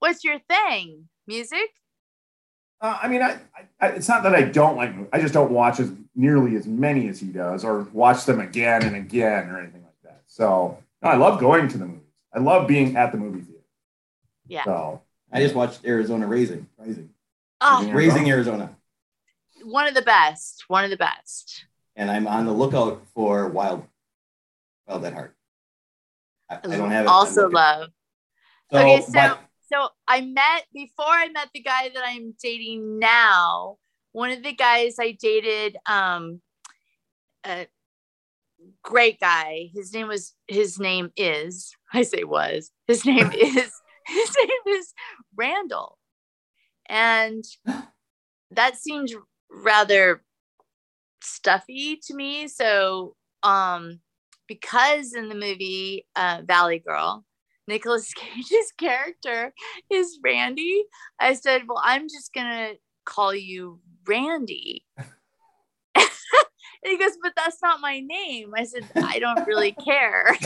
what's 0.00 0.24
your 0.24 0.40
thing? 0.40 1.08
Music? 1.28 1.70
Uh, 2.80 2.98
I 3.00 3.06
mean, 3.06 3.22
I, 3.22 3.38
I, 3.80 3.86
it's 3.90 4.08
not 4.08 4.24
that 4.24 4.34
I 4.34 4.42
don't 4.42 4.76
like. 4.76 4.92
I 5.12 5.20
just 5.20 5.32
don't 5.32 5.52
watch 5.52 5.78
as 5.78 5.92
nearly 6.16 6.56
as 6.56 6.66
many 6.66 7.06
as 7.08 7.20
he 7.20 7.28
does, 7.28 7.64
or 7.64 7.82
watch 7.92 8.24
them 8.24 8.40
again 8.40 8.82
and 8.82 8.96
again, 8.96 9.48
or 9.48 9.60
anything 9.60 9.84
like 9.84 10.02
that. 10.02 10.22
So, 10.26 10.78
no, 11.02 11.08
I 11.10 11.16
love 11.16 11.40
going 11.40 11.68
to 11.68 11.78
the 11.78 11.86
movies. 11.86 11.98
I 12.34 12.38
love 12.38 12.66
being 12.68 12.96
at 12.96 13.12
the 13.12 13.18
movie 13.18 13.40
theater. 13.40 13.64
Yeah. 14.46 14.64
So, 14.64 15.02
I 15.32 15.40
just 15.40 15.54
watched 15.54 15.84
Arizona 15.84 16.26
Raising. 16.26 16.66
Rising. 16.78 17.10
Oh, 17.60 17.88
Raising 17.92 18.28
Arizona. 18.30 18.76
one 19.64 19.86
of 19.86 19.94
the 19.94 20.02
best. 20.02 20.64
One 20.68 20.84
of 20.84 20.90
the 20.90 20.96
best. 20.96 21.64
and 21.96 22.10
I'm 22.10 22.26
on 22.26 22.46
the 22.46 22.52
lookout 22.52 23.02
for 23.14 23.48
Wild, 23.48 23.84
Wild 24.86 25.04
at 25.04 25.12
Heart. 25.12 25.36
I, 26.50 26.56
I 26.56 26.76
don't 26.76 26.90
have 26.90 27.04
it. 27.06 27.08
Also 27.08 27.48
love. 27.48 27.90
So, 28.72 28.78
okay, 28.78 29.00
so 29.02 29.12
but- 29.12 29.40
so 29.72 29.88
I 30.06 30.20
met 30.20 30.64
before 30.74 31.06
I 31.06 31.28
met 31.28 31.48
the 31.54 31.62
guy 31.62 31.88
that 31.94 32.02
I'm 32.04 32.34
dating 32.42 32.98
now. 32.98 33.78
One 34.12 34.30
of 34.30 34.42
the 34.42 34.52
guys 34.52 34.96
I 35.00 35.12
dated, 35.12 35.76
um, 35.86 36.42
a 37.46 37.66
great 38.82 39.20
guy. 39.20 39.70
His 39.74 39.92
name 39.92 40.08
was. 40.08 40.34
His 40.48 40.78
name 40.78 41.10
is. 41.16 41.74
I 41.92 42.02
say 42.02 42.24
was. 42.24 42.70
His 42.86 43.04
name 43.04 43.30
is. 43.34 43.72
His 44.06 44.36
name 44.36 44.76
is 44.76 44.92
Randall, 45.36 45.98
and 46.88 47.44
that 48.50 48.76
seemed 48.76 49.10
rather 49.48 50.24
stuffy 51.22 52.00
to 52.06 52.14
me. 52.14 52.48
So, 52.48 53.14
um, 53.44 54.00
because 54.48 55.14
in 55.14 55.28
the 55.28 55.36
movie 55.36 56.06
uh, 56.16 56.42
Valley 56.44 56.80
Girl, 56.80 57.24
Nicolas 57.68 58.12
Cage's 58.14 58.72
character 58.76 59.52
is 59.90 60.18
Randy. 60.22 60.84
I 61.20 61.34
said, 61.34 61.62
Well, 61.68 61.80
I'm 61.82 62.08
just 62.08 62.32
going 62.34 62.46
to 62.46 62.74
call 63.04 63.34
you 63.34 63.80
Randy. 64.06 64.84
And 66.82 66.90
he 66.92 66.98
goes, 66.98 67.16
But 67.22 67.32
that's 67.36 67.58
not 67.62 67.80
my 67.80 68.00
name. 68.00 68.52
I 68.56 68.64
said, 68.64 68.88
I 68.96 69.18
don't 69.18 69.46
really 69.46 69.72
care. 69.84 70.36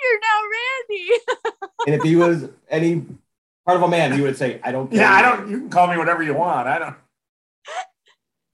You're 0.00 0.20
now 0.20 0.40
Randy. 0.52 1.10
and 1.86 1.94
if 1.94 2.02
he 2.02 2.16
was 2.16 2.48
any 2.68 3.04
part 3.64 3.76
of 3.76 3.82
a 3.82 3.88
man, 3.88 4.12
he 4.12 4.20
would 4.20 4.36
say, 4.36 4.60
"I 4.64 4.72
don't." 4.72 4.90
care." 4.90 5.00
yeah, 5.00 5.12
I 5.12 5.22
don't. 5.22 5.48
You 5.50 5.58
can 5.60 5.70
call 5.70 5.86
me 5.86 5.96
whatever 5.96 6.22
you 6.22 6.34
want. 6.34 6.66
I 6.68 6.78
don't. 6.78 6.96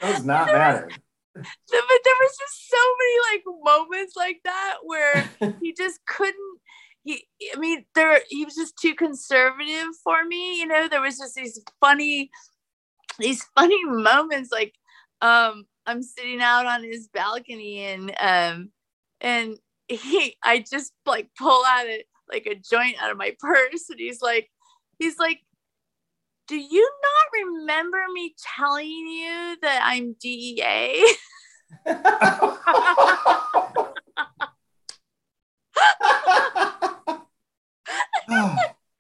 Does 0.01 0.25
not 0.25 0.47
matter. 0.47 0.89
but 1.35 1.45
there 1.73 2.15
was 2.21 2.37
just 2.39 2.69
so 2.69 2.77
many 2.99 3.19
like 3.33 3.45
moments 3.65 4.15
like 4.17 4.41
that 4.45 4.77
where 4.85 5.31
he 5.61 5.73
just 5.73 6.05
couldn't 6.07 6.59
he 7.03 7.27
i 7.55 7.59
mean 7.59 7.85
there 7.95 8.21
he 8.29 8.45
was 8.45 8.55
just 8.55 8.79
too 8.79 8.95
conservative 8.95 9.89
for 10.03 10.25
me 10.25 10.59
you 10.61 10.67
know 10.67 10.89
there 10.89 11.01
was 11.03 11.19
just 11.19 11.35
these 11.35 11.61
funny 11.81 12.31
these 13.19 13.45
funny 13.57 13.85
moments 13.85 14.51
like 14.51 14.75
um 15.21 15.65
i'm 15.87 16.03
sitting 16.03 16.41
out 16.41 16.67
on 16.67 16.83
his 16.83 17.09
balcony 17.09 17.85
and 17.85 18.13
um 18.21 18.71
and 19.21 19.59
he 19.89 20.37
i 20.43 20.59
just 20.59 20.93
like 21.07 21.29
pull 21.39 21.63
out 21.67 21.87
it 21.87 22.07
like 22.31 22.47
a 22.47 22.55
joint 22.55 22.97
out 23.01 23.11
of 23.11 23.17
my 23.17 23.35
purse 23.39 23.89
and 23.91 23.99
he's 23.99 24.23
like 24.23 24.51
he's 24.99 25.19
like 25.19 25.41
do 26.47 26.57
you 26.57 26.91
not 27.03 27.47
remember 27.47 28.03
me 28.13 28.35
telling 28.57 28.87
you 28.87 29.57
that 29.63 29.81
i'm 29.83 30.15
DEA 30.21 31.05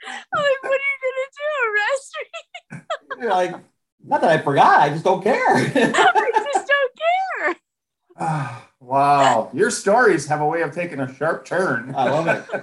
I'm 0.07 0.43
like, 0.43 0.63
what 0.63 0.73
are 0.73 0.91
you 0.91 0.99
gonna 1.03 1.29
do? 1.33 1.49
Arrest 1.71 2.17
me? 3.21 3.27
Like, 3.29 3.55
not 4.05 4.21
that 4.21 4.31
I 4.31 4.39
forgot. 4.39 4.81
I 4.81 4.91
just 4.91 5.05
don't 5.05 5.23
care. 5.23 5.35
I 5.49 6.45
just 6.53 6.69
don't 6.69 6.93
care. 6.97 7.57
Ah, 8.19 8.69
wow, 8.81 9.51
your 9.53 9.71
stories 9.71 10.27
have 10.27 10.41
a 10.41 10.47
way 10.47 10.63
of 10.63 10.73
taking 10.75 11.01
a 11.01 11.13
sharp 11.15 11.45
turn. 11.45 11.95
I 11.97 12.11
love 12.11 12.27
it. 12.29 12.45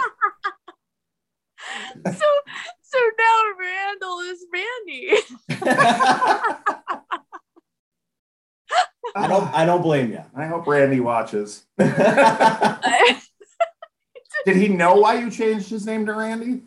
So 2.05 2.25
so 2.81 2.97
now 3.19 3.41
Randall 3.59 4.19
is 4.21 4.45
Randy. 4.51 5.11
I 9.15 9.27
don't. 9.27 9.47
I 9.53 9.65
don't 9.65 9.81
blame 9.81 10.11
you. 10.11 10.23
I 10.35 10.45
hope 10.47 10.67
Randy 10.67 10.99
watches. 10.99 11.63
Did 11.77 11.95
he 14.55 14.67
know 14.69 14.95
why 14.95 15.19
you 15.19 15.29
changed 15.29 15.69
his 15.69 15.85
name 15.85 16.05
to 16.07 16.13
Randy? 16.13 16.63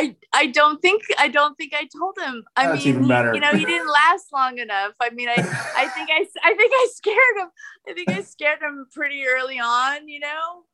I 0.00 0.16
I 0.32 0.46
don't 0.46 0.80
think 0.80 1.02
I 1.18 1.28
don't 1.28 1.54
think 1.56 1.74
I 1.74 1.86
told 1.94 2.16
him. 2.18 2.42
I 2.56 2.68
That's 2.68 2.86
mean, 2.86 3.02
you 3.04 3.40
know, 3.40 3.52
he 3.52 3.66
didn't 3.66 3.88
last 3.88 4.32
long 4.32 4.56
enough. 4.58 4.92
I 5.00 5.10
mean, 5.10 5.28
I 5.28 5.34
I 5.34 5.88
think 5.88 6.08
I 6.10 6.26
I 6.42 6.54
think 6.54 6.72
I 6.74 6.88
scared 6.94 7.36
him. 7.38 7.48
I 7.88 7.92
think 7.92 8.08
I 8.08 8.22
scared 8.22 8.62
him 8.62 8.86
pretty 8.92 9.24
early 9.26 9.58
on. 9.58 10.08
You 10.08 10.20
know. 10.20 10.64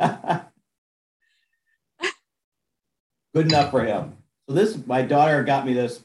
Good 3.34 3.46
enough 3.46 3.70
for 3.70 3.84
him. 3.84 4.16
So 4.48 4.54
this, 4.54 4.84
my 4.86 5.02
daughter 5.02 5.44
got 5.44 5.64
me 5.64 5.74
this, 5.74 6.02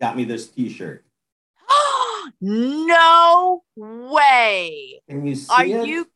got 0.00 0.16
me 0.16 0.24
this 0.24 0.48
T-shirt. 0.48 1.04
no 2.40 3.62
way. 3.76 5.02
Can 5.08 5.26
you 5.26 5.34
see 5.36 5.52
Are 5.52 5.64
it? 5.64 5.86
you? 5.86 6.08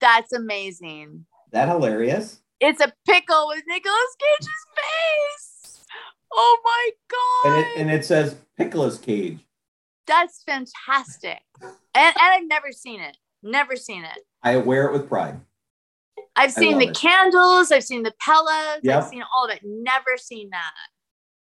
That's 0.00 0.32
amazing. 0.32 1.26
that 1.52 1.68
hilarious? 1.68 2.40
It's 2.60 2.80
a 2.80 2.92
pickle 3.06 3.48
with 3.48 3.62
Nicolas 3.66 4.16
Cage's 4.18 4.48
face. 4.76 5.84
Oh 6.32 6.58
my 6.64 6.90
god. 7.10 7.52
And 7.52 7.66
it 7.66 7.80
and 7.80 7.90
it 7.90 8.04
says 8.04 8.36
Pickles 8.56 8.98
Cage. 8.98 9.38
That's 10.06 10.42
fantastic. 10.44 11.40
And, 11.62 11.72
and 11.94 12.14
I've 12.20 12.46
never 12.46 12.72
seen 12.72 13.00
it. 13.00 13.16
Never 13.42 13.76
seen 13.76 14.04
it. 14.04 14.18
I 14.42 14.56
wear 14.58 14.86
it 14.86 14.92
with 14.92 15.08
pride. 15.08 15.40
I've 16.36 16.52
seen 16.52 16.78
the 16.78 16.88
it. 16.88 16.96
candles. 16.96 17.72
I've 17.72 17.84
seen 17.84 18.02
the 18.02 18.14
pellets. 18.20 18.80
Yep. 18.82 18.96
I've 19.02 19.08
seen 19.08 19.22
all 19.34 19.46
of 19.46 19.50
it. 19.50 19.60
Never 19.64 20.16
seen 20.16 20.50
that. 20.50 20.72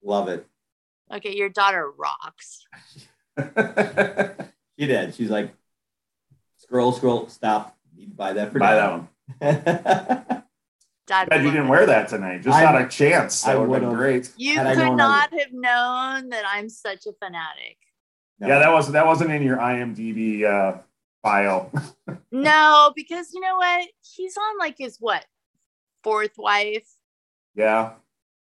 Love 0.03 0.29
it. 0.29 0.47
Okay, 1.13 1.35
your 1.37 1.49
daughter 1.49 1.91
rocks. 1.91 2.67
She 4.79 4.87
did. 4.87 5.15
She's 5.15 5.31
like, 5.31 5.55
scroll, 6.59 6.93
scroll, 6.93 7.29
stop. 7.29 7.77
You 7.97 8.09
buy 8.09 8.35
that 8.35 8.53
for 8.53 8.59
me. 8.59 8.61
Buy 8.61 8.75
Dad. 8.75 9.09
that 9.41 10.29
one. 10.29 10.43
Dad, 11.07 11.29
Glad 11.29 11.45
you 11.45 11.51
didn't 11.53 11.69
wear 11.69 11.87
that 11.87 12.09
tonight. 12.09 12.43
Just 12.43 12.57
I- 12.57 12.65
out 12.65 12.81
of 12.83 12.91
chance. 12.91 13.47
I 13.47 13.53
That 13.55 13.61
would 13.69 13.81
have 13.83 13.91
been 13.91 13.97
great. 13.99 14.33
You 14.37 14.57
Had 14.57 14.77
could 14.77 14.79
known 14.85 14.93
I 14.93 14.97
not 14.97 15.31
have 15.33 15.53
known 15.53 16.29
that 16.31 16.45
I'm 16.47 16.69
such 16.69 17.07
a 17.07 17.13
fanatic. 17.13 17.79
No. 18.41 18.49
Yeah, 18.49 18.59
that 18.59 18.73
was 18.73 18.91
that 18.93 19.07
wasn't 19.07 19.31
in 19.31 19.43
your 19.43 19.57
IMDb 19.57 20.45
uh, 20.45 20.79
file. 21.23 21.73
No, 22.33 22.93
because 22.95 23.33
you 23.33 23.41
know 23.41 23.57
what? 23.57 23.89
He's 24.15 24.37
on 24.37 24.59
like 24.59 24.77
his 24.79 24.99
what 25.01 25.25
fourth 26.05 26.33
wife, 26.37 26.87
yeah. 27.55 27.93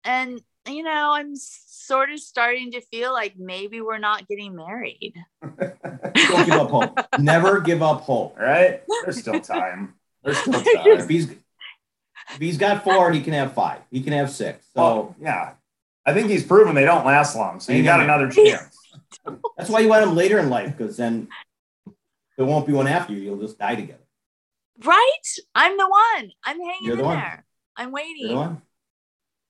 and 0.04 0.40
you 0.66 0.82
know 0.82 1.12
I'm 1.12 1.36
sort 1.36 2.10
of 2.10 2.18
starting 2.18 2.70
to 2.72 2.80
feel 2.80 3.12
like 3.12 3.34
maybe 3.36 3.82
we're 3.82 3.98
not 3.98 4.26
getting 4.26 4.56
married. 4.56 5.14
Don't 5.42 6.46
give 6.46 6.50
up 6.50 6.70
hope. 6.70 6.98
Never 7.18 7.60
give 7.60 7.82
up 7.82 8.00
hope. 8.02 8.38
Right? 8.38 8.82
There's 9.02 9.18
still 9.20 9.40
time. 9.40 9.94
There's 10.22 10.38
still 10.38 10.54
If 10.56 10.98
time. 10.98 11.08
he's 11.08 11.28
if 12.30 12.38
he's 12.40 12.58
got 12.58 12.84
four, 12.84 13.12
he 13.12 13.20
can 13.20 13.32
have 13.34 13.52
five. 13.54 13.80
He 13.90 14.02
can 14.02 14.12
have 14.12 14.30
six. 14.30 14.66
So 14.74 14.82
Oh, 14.82 15.14
yeah. 15.20 15.52
I 16.06 16.12
think 16.12 16.28
he's 16.30 16.44
proven 16.44 16.74
they 16.74 16.84
don't 16.84 17.04
last 17.06 17.34
long. 17.36 17.60
So 17.60 17.72
you 17.72 17.82
got 17.82 18.00
another 18.00 18.30
chance. 18.30 18.76
that's 19.56 19.70
why 19.70 19.80
you 19.80 19.88
want 19.88 20.02
him 20.06 20.14
later 20.14 20.38
in 20.38 20.50
life, 20.50 20.76
because 20.76 20.96
then 20.96 21.28
there 22.36 22.46
won't 22.46 22.66
be 22.66 22.72
one 22.72 22.86
after 22.86 23.12
you. 23.12 23.20
You'll 23.20 23.40
just 23.40 23.58
die 23.58 23.74
together. 23.74 24.00
Right? 24.84 25.10
I'm 25.54 25.76
the 25.78 25.88
one. 25.88 26.30
I'm 26.44 26.58
hanging 26.60 26.74
You're 26.82 26.96
the 26.96 27.02
in 27.02 27.06
one. 27.08 27.16
there. 27.18 27.44
I'm 27.76 27.88
You 27.88 27.94
waiting. 27.94 28.28
know 28.28 28.36
what? 28.40 28.56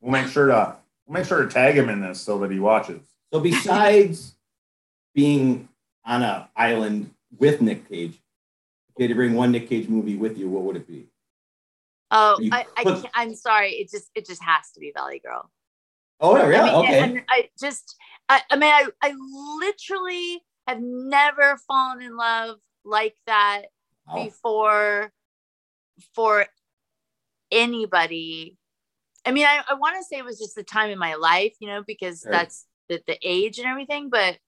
We'll 0.00 0.12
make 0.12 0.28
sure 0.30 0.46
to 0.48 0.76
we'll 1.06 1.18
make 1.20 1.26
sure 1.26 1.42
to 1.42 1.48
tag 1.50 1.76
him 1.76 1.88
in 1.88 2.00
this 2.02 2.20
so 2.20 2.38
that 2.40 2.50
he 2.50 2.58
watches. 2.60 3.00
So 3.32 3.40
besides 3.40 4.34
being 5.14 5.68
on 6.04 6.22
an 6.22 6.44
island 6.54 7.10
with 7.38 7.60
Nick 7.62 7.88
Cage, 7.88 8.12
if 8.90 8.94
you 8.98 9.04
had 9.04 9.08
to 9.08 9.14
bring 9.14 9.32
one 9.34 9.50
Nick 9.50 9.68
Cage 9.68 9.88
movie 9.88 10.16
with 10.16 10.36
you, 10.38 10.48
what 10.48 10.62
would 10.64 10.76
it 10.76 10.86
be? 10.86 11.06
Oh, 12.14 12.40
I, 12.52 12.64
I 12.76 12.84
can't, 12.84 13.06
I'm 13.14 13.34
sorry. 13.34 13.72
It 13.72 13.90
just 13.90 14.08
it 14.14 14.26
just 14.26 14.42
has 14.42 14.70
to 14.72 14.80
be 14.80 14.92
Valley 14.94 15.20
Girl. 15.22 15.50
Oh, 16.20 16.36
yeah, 16.48 16.62
I 16.62 16.64
mean, 16.64 16.74
okay. 16.76 17.00
and 17.00 17.22
I 17.28 17.48
just 17.60 17.96
I, 18.28 18.40
I 18.50 18.56
mean 18.56 18.70
I 18.70 18.86
I 19.02 19.12
literally 19.58 20.42
have 20.66 20.80
never 20.80 21.58
fallen 21.68 22.00
in 22.00 22.16
love 22.16 22.56
like 22.84 23.16
that 23.26 23.62
Oh, 24.08 24.24
before 24.24 25.12
for 26.14 26.46
anybody. 27.50 28.56
I 29.26 29.30
mean, 29.32 29.46
I, 29.46 29.62
I 29.68 29.74
want 29.74 29.96
to 29.96 30.04
say 30.04 30.18
it 30.18 30.24
was 30.24 30.38
just 30.38 30.54
the 30.54 30.62
time 30.62 30.90
in 30.90 30.98
my 30.98 31.14
life, 31.14 31.54
you 31.60 31.68
know, 31.68 31.82
because 31.86 32.20
Sure. 32.20 32.30
that's 32.30 32.66
the, 32.88 33.02
the 33.06 33.18
age 33.22 33.58
and 33.58 33.66
everything, 33.66 34.10
but 34.10 34.38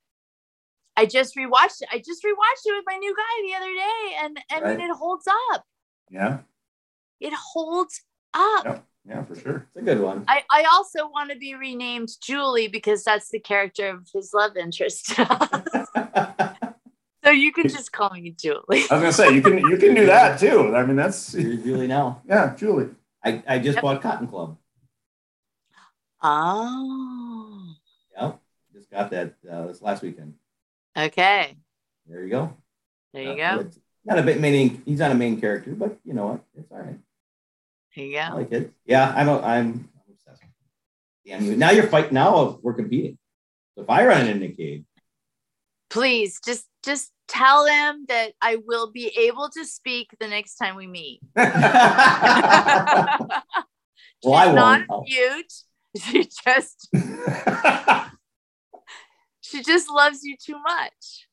I 0.97 1.07
just 1.07 1.37
rewatched 1.37 1.83
it. 1.83 1.89
I 1.91 1.99
just 1.99 2.23
rewatched 2.25 2.67
it 2.67 2.75
with 2.77 2.85
my 2.87 2.97
new 2.97 3.15
guy 3.15 3.49
the 3.49 3.55
other 3.57 3.75
day, 3.75 4.17
and 4.23 4.39
I 4.51 4.61
Right. 4.61 4.79
mean, 4.79 4.91
it 4.91 4.97
holds 4.97 5.27
up. 5.53 5.65
Yeah. 6.11 6.41
It 7.21 7.33
holds 7.35 8.03
up. 8.35 8.65
Yep. 8.65 8.87
Yeah, 9.09 9.25
for 9.25 9.37
sure. 9.37 9.67
it's 9.69 9.77
a 9.83 9.83
good 9.83 10.01
one. 10.01 10.25
I, 10.27 10.43
I 10.51 10.65
also 10.73 11.09
want 11.09 11.31
to 11.31 11.39
be 11.39 11.55
renamed 11.55 12.09
Julie 12.23 12.67
because 12.67 13.05
that's 13.05 13.29
the 13.31 13.39
character 13.39 13.89
of 13.89 14.09
his 14.13 14.35
love 14.35 14.57
interest. 14.57 15.07
so 17.25 17.31
you 17.31 17.53
can 17.53 17.69
just 17.69 17.93
call 17.93 18.11
me 18.11 18.31
Julie. 18.31 18.65
I 18.71 18.79
was 18.79 18.89
gonna 18.91 19.13
say 19.13 19.33
you 19.33 19.43
can 19.43 19.59
you 19.59 19.77
can 19.77 19.95
do 19.95 20.07
that 20.07 20.41
too. 20.41 20.75
I 20.75 20.85
mean 20.85 20.97
that's 20.97 21.35
You're 21.39 21.57
Julie 21.57 21.87
now. 21.87 22.21
yeah, 22.29 22.55
Julie. 22.57 22.89
I, 23.25 23.43
I 23.47 23.59
just 23.61 23.77
Yep. 23.77 23.83
bought 23.83 24.03
Cotton 24.03 24.27
Club. 24.27 24.57
Oh, 26.23 27.75
Yep. 28.21 28.41
Just 28.75 28.91
got 28.91 29.11
that 29.11 29.35
uh, 29.51 29.67
this 29.69 29.83
last 29.83 30.03
weekend. 30.03 30.35
okay. 30.97 31.57
There 32.09 32.23
you 32.25 32.31
go. 32.31 32.57
There 33.13 33.23
you 33.23 33.43
Uh, 33.43 33.63
go. 33.63 33.71
Not 34.05 34.19
a 34.19 34.23
bit 34.23 34.41
main. 34.41 34.83
He's 34.85 34.99
not 35.01 35.11
a 35.11 35.15
main 35.15 35.41
character, 35.41 35.73
but 35.73 35.99
you 36.05 36.13
know 36.15 36.27
what? 36.29 36.41
It's 36.57 36.71
all 36.71 36.79
right. 36.79 36.99
There 37.97 38.05
you 38.05 38.19
I 38.19 38.29
go. 38.29 38.37
like 38.37 38.53
it. 38.53 38.73
Yeah, 38.85 39.13
I'm. 39.17 39.29
A, 39.29 39.41
I'm, 39.41 39.47
I'm 39.47 39.89
obsessed. 40.13 40.43
Yeah, 41.25 41.39
I 41.39 41.41
now 41.41 41.71
you're 41.71 41.89
fighting. 41.89 42.13
Now 42.15 42.59
we're 42.63 42.75
competing. 42.75 43.19
So 43.75 43.83
if 43.83 43.91
I 43.91 44.07
run 44.07 44.27
into 44.27 44.41
Nick 44.41 44.57
Cage, 44.57 44.85
Please 45.89 46.41
just 46.45 46.67
just 46.85 47.13
tell 47.29 47.65
him 47.67 48.07
that 48.09 48.33
I 48.43 48.57
will 48.65 48.91
be 48.93 49.07
able 49.19 49.49
to 49.51 49.65
speak 49.65 50.09
the 50.21 50.29
next 50.29 50.57
time 50.57 50.75
we 50.77 50.87
meet. 50.87 51.21
well, 51.37 51.47
I 51.49 53.43
She's 54.47 54.55
not 54.55 54.83
won't. 54.89 55.09
Mute. 55.09 55.53
She 55.97 56.29
just 56.45 56.91
she 59.41 59.63
just 59.63 59.89
loves 59.89 60.23
you 60.23 60.37
too 60.37 60.59
much. 60.63 61.27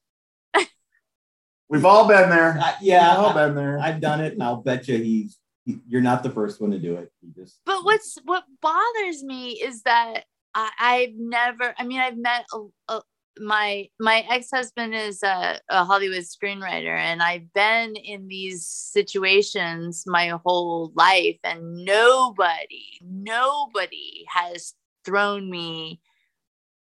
We've 1.67 1.83
all 1.83 2.07
been 2.07 2.29
there. 2.29 2.57
Uh, 2.57 2.71
We've 2.81 2.93
all 2.93 3.21
yeah, 3.27 3.33
been 3.33 3.55
there. 3.55 3.77
I, 3.79 3.91
have 3.91 3.99
done 3.99 4.21
it, 4.21 4.31
and 4.33 4.43
I'll 4.43 4.61
bet 4.61 4.87
you 4.87 4.99
he's. 4.99 5.37
You're 5.65 6.01
not 6.01 6.23
the 6.23 6.29
first 6.29 6.59
one 6.59 6.71
to 6.71 6.79
do 6.79 6.95
it. 6.95 7.11
He 7.21 7.29
just. 7.31 7.59
But 7.65 7.83
what's 7.85 8.17
what 8.25 8.43
bothers 8.61 9.23
me 9.23 9.51
is 9.51 9.83
that 9.83 10.25
I, 10.53 10.69
I've 10.79 11.15
never. 11.15 11.73
I 11.77 11.85
mean, 11.85 11.99
I've 11.99 12.17
met 12.17 12.45
a, 12.53 12.93
a, 12.95 13.01
my 13.39 13.87
my 13.99 14.25
ex 14.29 14.49
husband 14.53 14.93
is 14.93 15.23
a, 15.23 15.59
a 15.69 15.85
Hollywood 15.85 16.23
screenwriter, 16.23 16.97
and 16.97 17.23
I've 17.23 17.53
been 17.53 17.95
in 17.95 18.27
these 18.27 18.67
situations 18.67 20.03
my 20.05 20.37
whole 20.43 20.91
life, 20.95 21.39
and 21.43 21.85
nobody, 21.85 22.99
nobody 23.01 24.25
has 24.27 24.73
thrown 25.05 25.49
me 25.49 26.01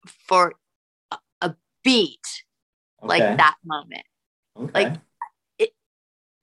for 0.06 0.55
a, 1.10 1.18
a 1.40 1.56
beat 1.82 2.44
like 3.02 3.22
that 3.22 3.56
moment. 3.64 4.05
Okay. 4.56 4.84
like, 4.84 5.00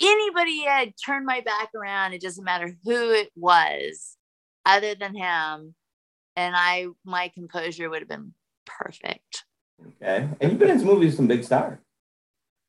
anybody 0.02 0.62
had 0.64 0.94
turned 1.04 1.26
my 1.26 1.42
back 1.42 1.70
around, 1.76 2.14
it 2.14 2.22
doesn't 2.22 2.44
matter 2.44 2.76
who 2.84 3.12
it 3.12 3.30
was, 3.36 4.18
other 4.66 4.96
than 4.96 5.16
him, 5.16 5.76
and 6.36 6.56
I 6.56 6.88
my 7.04 7.30
composure 7.30 7.90
would 7.90 8.00
have 8.02 8.10
been 8.10 8.34
perfect. 8.66 9.46
Okay. 10.02 10.28
And 10.40 10.52
you've 10.52 10.60
been 10.60 10.70
in 10.70 10.80
some 10.80 10.88
movies 10.88 11.12
with 11.12 11.18
some 11.18 11.28
big 11.28 11.44
stars. 11.44 11.80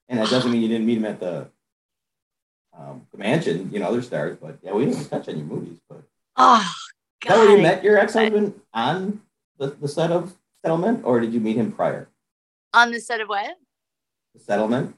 And 0.08 0.18
that 0.20 0.28
doesn't 0.28 0.50
mean 0.50 0.62
you 0.62 0.68
didn't 0.68 0.86
meet 0.86 0.98
him 0.98 1.04
at 1.04 1.20
the 1.20 1.48
um, 2.78 3.06
the 3.10 3.18
mansion, 3.18 3.70
you 3.72 3.80
know, 3.80 3.86
other 3.86 4.02
stars, 4.02 4.36
but 4.40 4.58
yeah, 4.62 4.72
we 4.72 4.84
didn't 4.84 5.08
touch 5.08 5.28
on 5.28 5.36
your 5.36 5.46
movies. 5.46 5.78
But 5.88 5.98
is 5.98 6.04
Oh 6.36 6.74
that 7.26 7.38
where 7.38 7.50
you 7.50 7.56
God. 7.56 7.62
met 7.62 7.84
your 7.84 7.98
ex-husband 7.98 8.60
on 8.74 9.22
the, 9.58 9.68
the 9.68 9.88
set 9.88 10.12
of 10.12 10.34
settlement, 10.62 11.04
or 11.04 11.18
did 11.20 11.32
you 11.32 11.40
meet 11.40 11.56
him 11.56 11.72
prior? 11.72 12.08
On 12.74 12.90
the 12.90 13.00
set 13.00 13.20
of 13.20 13.28
what? 13.28 13.56
The 14.34 14.40
settlement? 14.40 14.96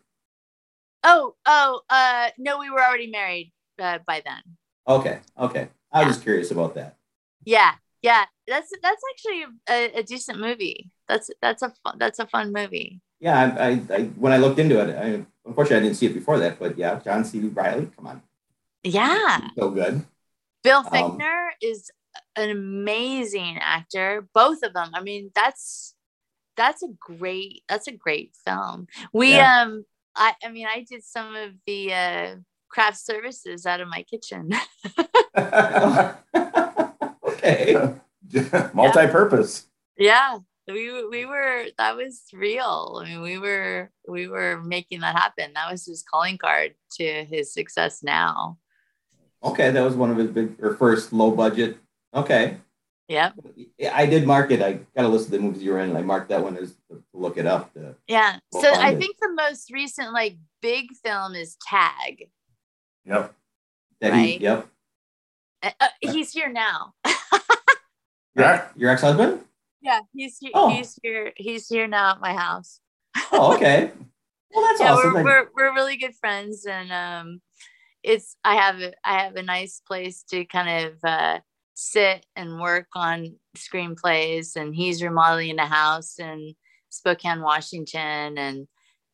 Oh, 1.04 1.34
oh, 1.46 1.80
uh 1.88 2.30
no, 2.38 2.58
we 2.58 2.70
were 2.70 2.82
already 2.82 3.08
married 3.08 3.52
uh, 3.78 3.98
by 4.06 4.22
then. 4.24 4.42
Okay, 4.86 5.20
okay. 5.38 5.68
I 5.92 6.06
was 6.06 6.18
curious 6.18 6.50
about 6.50 6.74
that. 6.74 6.96
Yeah, 7.44 7.74
yeah. 8.02 8.24
That's 8.46 8.70
that's 8.82 9.02
actually 9.12 9.44
a, 9.68 9.98
a 10.00 10.02
decent 10.02 10.38
movie. 10.38 10.90
That's 11.08 11.30
that's 11.40 11.62
a 11.62 11.72
fun, 11.84 11.96
that's 11.98 12.18
a 12.18 12.26
fun 12.26 12.52
movie. 12.52 13.00
Yeah, 13.20 13.36
I, 13.38 13.68
I, 13.68 13.82
I 13.90 14.02
when 14.16 14.32
I 14.32 14.36
looked 14.38 14.58
into 14.58 14.80
it, 14.80 14.94
I, 14.96 15.24
unfortunately 15.46 15.78
I 15.78 15.80
didn't 15.80 15.96
see 15.96 16.06
it 16.06 16.14
before 16.14 16.38
that, 16.38 16.58
but 16.58 16.78
yeah, 16.78 17.00
John 17.00 17.24
C. 17.24 17.40
Reilly, 17.40 17.86
come 17.96 18.06
on, 18.06 18.22
Yeah. 18.82 19.48
so 19.56 19.70
good. 19.70 20.04
Bill 20.62 20.78
Um, 20.80 20.86
Fichtner 20.90 21.50
is 21.62 21.90
an 22.36 22.50
amazing 22.50 23.58
actor. 23.58 24.28
Both 24.34 24.62
of 24.62 24.72
them. 24.74 24.90
I 24.94 25.02
mean, 25.02 25.30
that's 25.34 25.94
that's 26.56 26.82
a 26.82 26.88
great 27.00 27.62
that's 27.68 27.88
a 27.88 27.92
great 27.92 28.34
film. 28.44 28.86
We 29.12 29.36
Yeah. 29.36 29.62
um 29.62 29.84
I 30.18 30.34
I 30.44 30.50
mean 30.50 30.66
I 30.66 30.84
did 30.88 31.02
some 31.04 31.34
of 31.34 31.52
the 31.66 31.94
uh 31.94 32.36
craft 32.68 32.98
services 32.98 33.64
out 33.64 33.80
of 33.80 33.88
my 33.88 34.02
kitchen. 34.02 34.50
Okay. 37.38 37.76
Multi-purpose. 38.74 39.66
Yeah, 39.96 40.38
we 40.66 41.06
we 41.06 41.24
were 41.24 41.66
that 41.78 41.96
was 41.96 42.24
real. 42.32 43.00
I 43.02 43.08
mean, 43.08 43.22
we 43.22 43.38
were 43.38 43.90
we 44.06 44.28
were 44.28 44.60
making 44.62 45.00
that 45.00 45.16
happen. 45.16 45.52
That 45.54 45.70
was 45.70 45.86
his 45.86 46.04
calling 46.08 46.38
card 46.38 46.74
to 46.98 47.24
his 47.24 47.52
success 47.52 48.02
now. 48.02 48.58
Okay, 49.42 49.70
that 49.70 49.82
was 49.82 49.94
one 49.94 50.10
of 50.10 50.16
his 50.16 50.30
big 50.30 50.62
or 50.62 50.74
first 50.76 51.12
low 51.12 51.30
budget. 51.30 51.78
Okay. 52.14 52.58
Yep. 53.09 53.35
I 53.93 54.05
did 54.06 54.26
mark 54.26 54.51
it. 54.51 54.60
I 54.60 54.74
got 54.94 55.02
to 55.02 55.09
list 55.09 55.30
the 55.30 55.39
movies 55.39 55.62
you 55.62 55.72
were 55.72 55.80
in. 55.80 55.89
And 55.90 55.98
I 55.98 56.02
marked 56.02 56.28
that 56.28 56.43
one 56.43 56.56
as 56.59 56.74
to 56.90 57.02
look 57.14 57.39
it 57.39 57.47
up. 57.47 57.70
Yeah. 58.06 58.39
So 58.52 58.68
I 58.70 58.90
it. 58.93 58.98
think 58.98 59.16
the 59.18 59.32
most 59.35 59.72
recent 59.72 60.12
like 60.12 60.36
big 60.60 60.89
film 61.05 61.35
is 61.35 61.56
Tag. 61.66 62.28
Yep. 63.06 63.35
that 64.02 64.12
he- 64.14 64.20
Right. 64.32 64.40
yep. 64.40 64.68
Uh, 65.62 65.70
uh, 65.80 65.89
he's 66.01 66.30
here 66.32 66.51
now. 66.52 66.93
Yeah. 68.36 68.68
Your 68.76 68.90
ex 68.90 69.01
husband? 69.02 69.40
yeah, 69.80 70.01
he's 70.14 70.36
he- 70.39 70.51
Oh. 70.55 70.68
he's 70.68 70.98
here. 71.02 71.32
He's 71.36 71.66
here 71.68 71.86
now 71.89 72.10
at 72.12 72.20
my 72.20 72.35
house. 72.35 72.80
Oh, 73.32 73.55
okay. 73.56 73.90
Well, 74.52 74.64
that's 74.66 74.80
yeah, 74.80 74.93
awesome. 74.93 75.14
we're, 75.14 75.24
we're 75.24 75.47
we're 75.56 75.74
really 75.74 75.97
good 75.97 76.14
friends, 76.14 76.66
and 76.66 76.93
um, 76.93 77.40
it's 78.02 78.36
I 78.44 78.55
have 78.56 78.80
a, 78.80 78.93
I 79.05 79.20
have 79.22 79.36
a 79.36 79.43
nice 79.43 79.80
place 79.86 80.22
to 80.30 80.44
kind 80.44 80.86
of 80.86 80.94
uh, 81.05 81.40
sit 81.80 82.26
and 82.34 82.60
work 82.60 82.88
on 82.96 83.36
screenplays, 83.56 84.56
and 84.56 84.74
he's 84.74 85.00
remodeling 85.02 85.59
a 85.60 85.66
house 85.66 86.18
in 86.18 86.55
Spokane, 86.88 87.40
Washington, 87.40 88.36
and 88.36 88.66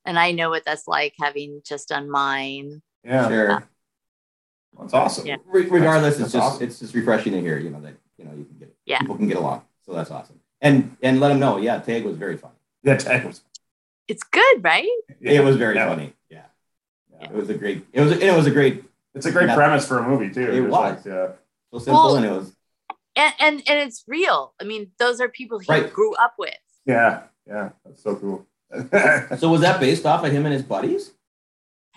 and 0.06 0.18
I 0.18 0.32
know 0.32 0.48
what 0.48 0.64
that's 0.64 0.88
like 0.88 1.14
having 1.20 1.60
just 1.64 1.88
done 1.88 2.10
mine. 2.10 2.80
Yeah. 3.04 3.28
Sure. 3.28 3.68
That's 4.78 4.94
awesome. 4.94 5.26
Yeah. 5.26 5.36
Re- 5.46 5.66
regardless, 5.68 6.16
That's 6.16 6.26
it's 6.28 6.32
just 6.32 6.44
awesome. 6.54 6.64
it's 6.66 6.78
just 6.80 6.94
refreshing 6.94 7.32
to 7.34 7.40
hear. 7.40 7.58
You 7.58 7.70
know 7.70 7.80
that 7.82 7.94
you 8.16 8.24
know 8.24 8.32
you 8.32 8.44
can 8.44 8.56
get 8.58 8.68
it. 8.68 8.76
Yeah. 8.86 8.98
people 9.00 9.16
can 9.16 9.28
get 9.28 9.36
along. 9.36 9.62
So 9.84 9.92
that's 9.92 10.10
awesome. 10.10 10.40
And 10.62 10.96
and 11.02 11.20
let 11.20 11.28
them 11.28 11.40
know. 11.40 11.58
Yeah, 11.58 11.78
Tag 11.80 12.04
was 12.04 12.16
very 12.16 12.38
funny. 12.38 12.54
Yeah. 12.82 12.96
Tag 12.96 13.24
was- 13.26 13.42
It's 14.08 14.22
good, 14.22 14.64
right? 14.64 14.88
yeah. 15.20 15.32
It 15.32 15.44
was 15.44 15.56
very 15.56 15.74
Yeah. 15.74 15.88
funny. 15.88 16.14
Yeah. 16.30 16.42
Yeah. 17.12 17.24
It 17.30 17.32
was 17.34 17.50
a 17.50 17.54
great. 17.54 17.86
It 17.92 18.00
was 18.00 18.12
it 18.12 18.34
was 18.34 18.46
a 18.46 18.50
great. 18.50 18.84
It's 19.14 19.26
a 19.26 19.32
great 19.32 19.50
premise 19.50 19.86
for 19.86 19.98
a 19.98 20.08
movie 20.08 20.30
too. 20.32 20.42
It 20.42 20.52
There's 20.52 20.70
was. 20.70 20.72
like, 20.72 21.04
yeah. 21.04 21.28
So 21.70 21.78
simple 21.78 21.92
Well- 22.04 22.16
and 22.16 22.26
it 22.26 22.30
was 22.32 22.53
And 23.16 23.34
and 23.38 23.62
and 23.68 23.78
it's 23.78 24.04
real. 24.08 24.54
I 24.60 24.64
mean, 24.64 24.90
those 24.98 25.20
are 25.20 25.28
people 25.28 25.58
he 25.58 25.66
Right. 25.70 25.92
grew 25.92 26.14
up 26.16 26.34
with. 26.38 26.54
Yeah. 26.86 27.24
Yeah. 27.46 27.70
That's 27.84 28.02
so 28.02 28.16
cool. 28.16 28.46
So 29.38 29.48
was 29.50 29.60
that 29.60 29.78
based 29.80 30.04
off 30.06 30.24
of 30.24 30.32
him 30.32 30.46
and 30.46 30.52
his 30.52 30.62
buddies? 30.62 31.12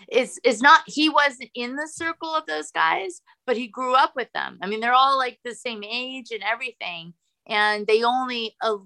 it's 0.10 0.39
it's 0.44 0.61
not 0.61 0.81
he 0.85 1.10
wasn't 1.10 1.49
in 1.53 1.76
the 1.76 1.88
circle 1.88 2.34
of 2.34 2.45
those 2.45 2.72
guys 2.72 3.22
but 3.45 3.57
he 3.57 3.68
grew 3.68 3.94
up 3.94 4.14
with 4.15 4.31
them 4.34 4.57
i 4.61 4.68
mean 4.68 4.80
they're 4.80 4.94
all 4.94 5.18
like 5.18 5.38
the 5.44 5.53
same 5.56 5.84
age 5.84 6.27
and 6.31 6.44
everything 6.44 7.14
and 7.48 7.85
they 7.88 8.03
only 8.03 8.56
uh, 8.61 8.77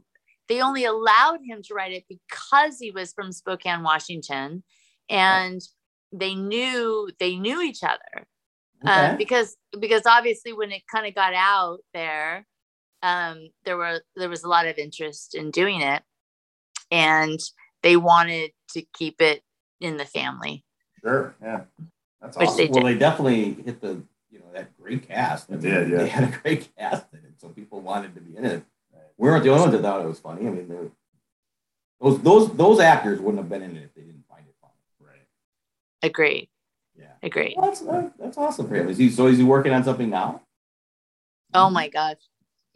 they 0.48 0.62
only 0.62 0.84
allowed 0.86 1.40
him 1.46 1.62
to 1.62 1.76
write 1.76 1.92
it 1.92 2.06
because 2.10 2.80
he 2.80 2.90
was 2.92 3.14
from 3.14 3.32
spokane 3.32 3.84
washington 3.84 4.64
and 5.10 5.62
they 6.12 6.34
knew 6.34 7.08
they 7.20 7.36
knew 7.36 7.62
each 7.62 7.84
other 7.84 8.26
Okay. 8.84 8.92
um, 8.92 9.18
because 9.18 9.56
because 9.80 10.04
obviously 10.06 10.54
when 10.54 10.72
it 10.72 10.84
kind 10.94 11.06
of 11.08 11.14
got 11.16 11.34
out 11.34 11.80
there 11.94 12.46
um, 13.04 13.50
there 13.66 13.78
were 13.78 14.02
there 14.16 14.30
was 14.30 14.44
a 14.44 14.48
lot 14.50 14.68
of 14.68 14.78
interest 14.78 15.36
in 15.36 15.52
doing 15.52 15.82
it 15.82 16.02
and 16.92 17.40
they 17.84 17.96
wanted 17.98 18.52
to 18.74 18.84
keep 18.94 19.22
it 19.22 19.42
in 19.80 19.98
the 19.98 20.06
family 20.06 20.64
sure. 21.02 21.36
Yeah. 21.42 21.62
That's 22.22 22.38
Which 22.38 22.50
awesome. 22.50 22.58
they 22.58 22.72
well, 22.72 22.84
they 22.84 22.98
definitely 22.98 23.54
hit 23.64 23.82
the 23.82 24.04
you 24.30 24.40
know 24.40 24.46
that 24.54 24.78
great 24.80 25.08
cast. 25.08 25.50
They 25.50 25.58
did, 25.58 25.90
yeah. 25.90 25.98
They 25.98 26.08
had 26.08 26.24
a 26.24 26.38
great 26.38 26.70
cast 26.78 27.06
in 27.14 27.20
it, 27.20 27.34
so 27.38 27.50
people 27.50 27.82
wanted 27.82 28.14
to 28.16 28.22
be 28.22 28.38
in 28.38 28.46
it. 28.46 28.64
We 29.18 29.28
weren't 29.30 29.44
the 29.44 29.50
only 29.50 29.62
ones 29.62 29.74
that 29.74 29.82
thought 29.82 30.02
it 30.02 30.08
was 30.08 30.20
funny. 30.20 30.48
I 30.48 30.52
mean, 30.52 30.68
were- 30.68 30.92
those 32.00 32.22
those 32.22 32.56
those 32.56 32.80
actors 32.80 33.20
wouldn't 33.20 33.38
have 33.40 33.50
been 33.50 33.62
in 33.64 33.76
it 33.76 33.84
if 33.84 33.94
they 33.96 34.02
didn't 34.02 34.26
find 34.30 34.44
it 34.48 34.56
funny. 34.62 34.74
Right. 35.00 35.28
agreed 36.04 36.48
Yeah. 36.50 36.51
Agreed 37.24 37.56
Well, 37.58 37.68
that's 37.68 37.82
that's 38.18 38.38
awesome 38.38 38.68
for 38.68 38.76
him. 38.76 38.90
Is 38.90 38.98
he 38.98 39.10
so? 39.10 39.28
Is 39.28 39.38
he 39.38 39.44
working 39.44 39.74
on 39.74 39.84
something 39.84 40.10
now? 40.10 40.42
Oh 41.54 41.70
my 41.70 41.90
god, 41.90 42.18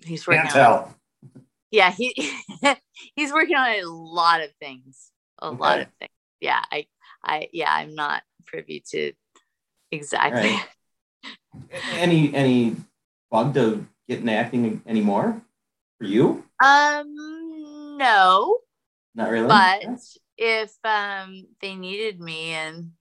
he's 0.03 0.27
working. 0.27 0.43
Can't 0.43 0.55
on, 0.55 0.61
tell. 0.61 0.95
Yeah, 1.71 1.91
he 1.91 2.13
he's 3.15 3.33
working 3.33 3.55
on 3.55 3.69
a 3.69 3.83
lot 3.83 4.41
of 4.41 4.51
things. 4.59 5.11
A 5.39 5.51
lot 5.51 5.81
of 5.81 5.87
things. 5.99 6.11
Yeah, 6.39 6.61
I, 6.71 6.87
I, 7.23 7.49
yeah, 7.51 7.73
I'm 7.73 7.95
not 7.95 8.23
privy 8.45 8.83
to 8.91 9.13
exactly. 9.91 10.51
Right. 10.51 10.65
Any 11.93 12.35
any 12.35 12.75
bug 13.31 13.53
to 13.55 13.87
get 14.07 14.19
into 14.19 14.33
acting 14.33 14.81
anymore 14.85 15.41
for 15.97 16.05
you? 16.05 16.43
Um, 16.63 17.97
no, 17.97 18.57
Not 19.15 19.31
really. 19.31 19.47
but 19.47 19.85
if 20.37 20.73
um 20.83 21.47
they 21.61 21.75
needed 21.75 22.19
me 22.19 22.51
and 22.51 22.91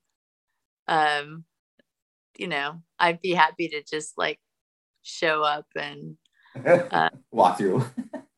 um, 0.88 1.44
you 2.38 2.48
know, 2.48 2.82
I'd 2.98 3.20
be 3.20 3.32
happy 3.32 3.68
to 3.68 3.82
just 3.82 4.18
like 4.18 4.38
show 5.02 5.42
up 5.42 5.66
and 5.76 6.16
uh, 6.66 7.10
walk 7.30 7.58
through, 7.58 7.84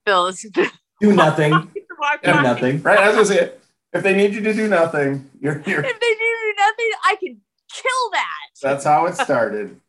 fill 0.05 0.33
do 1.01 1.15
nothing, 1.15 1.53
walk 1.99 2.23
do 2.23 2.33
by. 2.33 2.43
nothing. 2.43 2.83
right. 2.83 2.99
I 2.99 3.09
was 3.09 3.29
gonna 3.29 3.41
say, 3.41 3.53
if 3.93 4.03
they 4.03 4.15
need 4.15 4.35
you 4.35 4.41
to 4.43 4.53
do 4.53 4.69
nothing, 4.69 5.31
you're 5.41 5.63
you're. 5.67 5.85
If 5.85 6.01
they 6.01 6.09
need 6.09 6.17
to 6.17 6.41
do 6.43 6.55
nothing, 6.59 6.91
I 7.05 7.17
can 7.17 7.41
kill 7.73 8.11
that. 8.13 8.51
That's 8.63 8.85
how 8.85 9.07
it 9.07 9.17
started. 9.17 9.81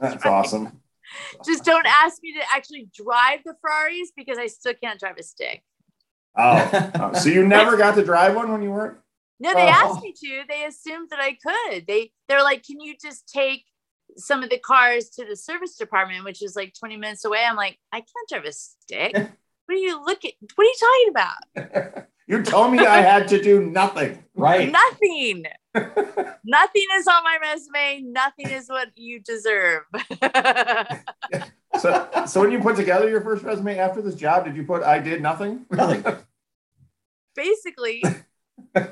That's 0.00 0.26
awesome. 0.26 0.80
just 1.44 1.64
don't 1.64 1.86
ask 1.86 2.22
me 2.22 2.34
to 2.34 2.42
actually 2.54 2.88
drive 2.94 3.40
the 3.44 3.54
Ferraris 3.60 4.12
because 4.16 4.38
I 4.38 4.46
still 4.48 4.74
can't 4.74 4.98
drive 5.00 5.16
a 5.18 5.22
stick. 5.22 5.62
Oh, 6.38 6.90
oh, 6.96 7.12
so 7.14 7.30
you 7.30 7.46
never 7.46 7.76
got 7.78 7.94
to 7.94 8.04
drive 8.04 8.36
one 8.36 8.52
when 8.52 8.60
you 8.62 8.70
weren't? 8.70 8.98
No, 9.38 9.52
they 9.54 9.66
Oh. 9.66 9.68
asked 9.68 10.02
me 10.02 10.12
to. 10.12 10.42
They 10.48 10.64
assumed 10.64 11.10
that 11.10 11.20
I 11.20 11.34
could. 11.34 11.86
They 11.86 12.12
they're 12.28 12.42
like, 12.42 12.64
"Can 12.64 12.80
you 12.80 12.94
just 13.00 13.28
take 13.32 13.64
some 14.16 14.42
of 14.42 14.48
the 14.50 14.58
cars 14.58 15.10
to 15.10 15.24
the 15.24 15.36
service 15.36 15.76
department, 15.76 16.24
which 16.24 16.42
is 16.42 16.56
like 16.56 16.72
20 16.78 16.96
minutes 16.96 17.24
away?" 17.24 17.44
I'm 17.44 17.56
like, 17.56 17.78
"I 17.92 17.98
can't 18.00 18.28
drive 18.28 18.44
a 18.44 18.52
stick. 18.52 19.12
what 19.66 19.74
are 19.74 19.74
you 19.74 20.02
looking? 20.04 20.32
What 20.54 20.64
are 20.64 20.68
you 20.68 20.76
talking 20.80 21.10
about? 21.10 22.06
You 22.28 22.42
told 22.42 22.72
me 22.72 22.80
I 22.84 23.02
had 23.02 23.28
to 23.28 23.40
do 23.40 23.60
nothing. 23.60 24.24
Right. 24.34 24.68
Nothing. 24.72 25.44
Nothing 26.44 26.86
is 26.96 27.06
on 27.06 27.22
my 27.22 27.38
resume. 27.40 28.00
Nothing 28.10 28.48
is 28.50 28.68
what 28.68 28.88
you 28.96 29.20
deserve." 29.20 29.84
So, 31.78 32.08
so 32.26 32.40
when 32.40 32.50
you 32.50 32.58
put 32.58 32.74
together 32.74 33.08
your 33.08 33.20
first 33.20 33.44
resume 33.44 33.78
after 33.78 34.00
this 34.02 34.14
job, 34.16 34.44
did 34.46 34.56
you 34.56 34.64
put 34.64 34.82
I 34.82 34.98
did 34.98 35.20
nothing? 35.22 35.66
Nothing. 35.70 36.04
basically 37.34 38.02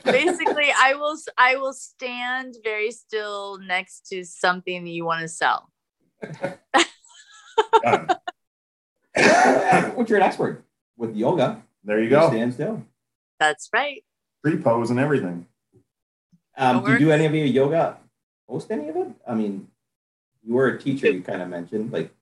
basically 0.04 0.70
i 0.78 0.94
will 0.94 1.16
i 1.38 1.56
will 1.56 1.72
stand 1.72 2.54
very 2.62 2.90
still 2.90 3.58
next 3.66 4.06
to 4.06 4.24
something 4.24 4.84
that 4.84 4.90
you 4.90 5.04
want 5.04 5.20
to 5.20 5.28
sell 5.28 5.70
what's 9.14 10.10
your 10.10 10.18
you're 10.18 10.18
an 10.18 10.22
expert 10.24 10.64
with 10.96 11.16
yoga. 11.16 11.62
There 11.82 12.02
you 12.02 12.08
go. 12.08 12.28
Stand 12.28 12.54
still. 12.54 12.84
that's 13.38 13.68
right 13.72 14.04
Free 14.42 14.56
pose 14.56 14.90
and 14.90 15.00
everything. 15.00 15.46
Um, 16.56 16.84
do 16.84 16.92
you 16.92 16.98
do 16.98 17.10
any 17.10 17.24
of 17.24 17.34
your 17.34 17.46
yoga? 17.46 17.98
Post 18.48 18.70
any 18.70 18.88
of 18.88 18.96
it? 18.96 19.08
I 19.26 19.34
mean, 19.34 19.68
you 20.42 20.54
were 20.54 20.68
a 20.68 20.78
teacher. 20.78 21.10
You 21.10 21.22
kind 21.22 21.40
of 21.40 21.48
mentioned, 21.48 21.92
like, 21.92 22.14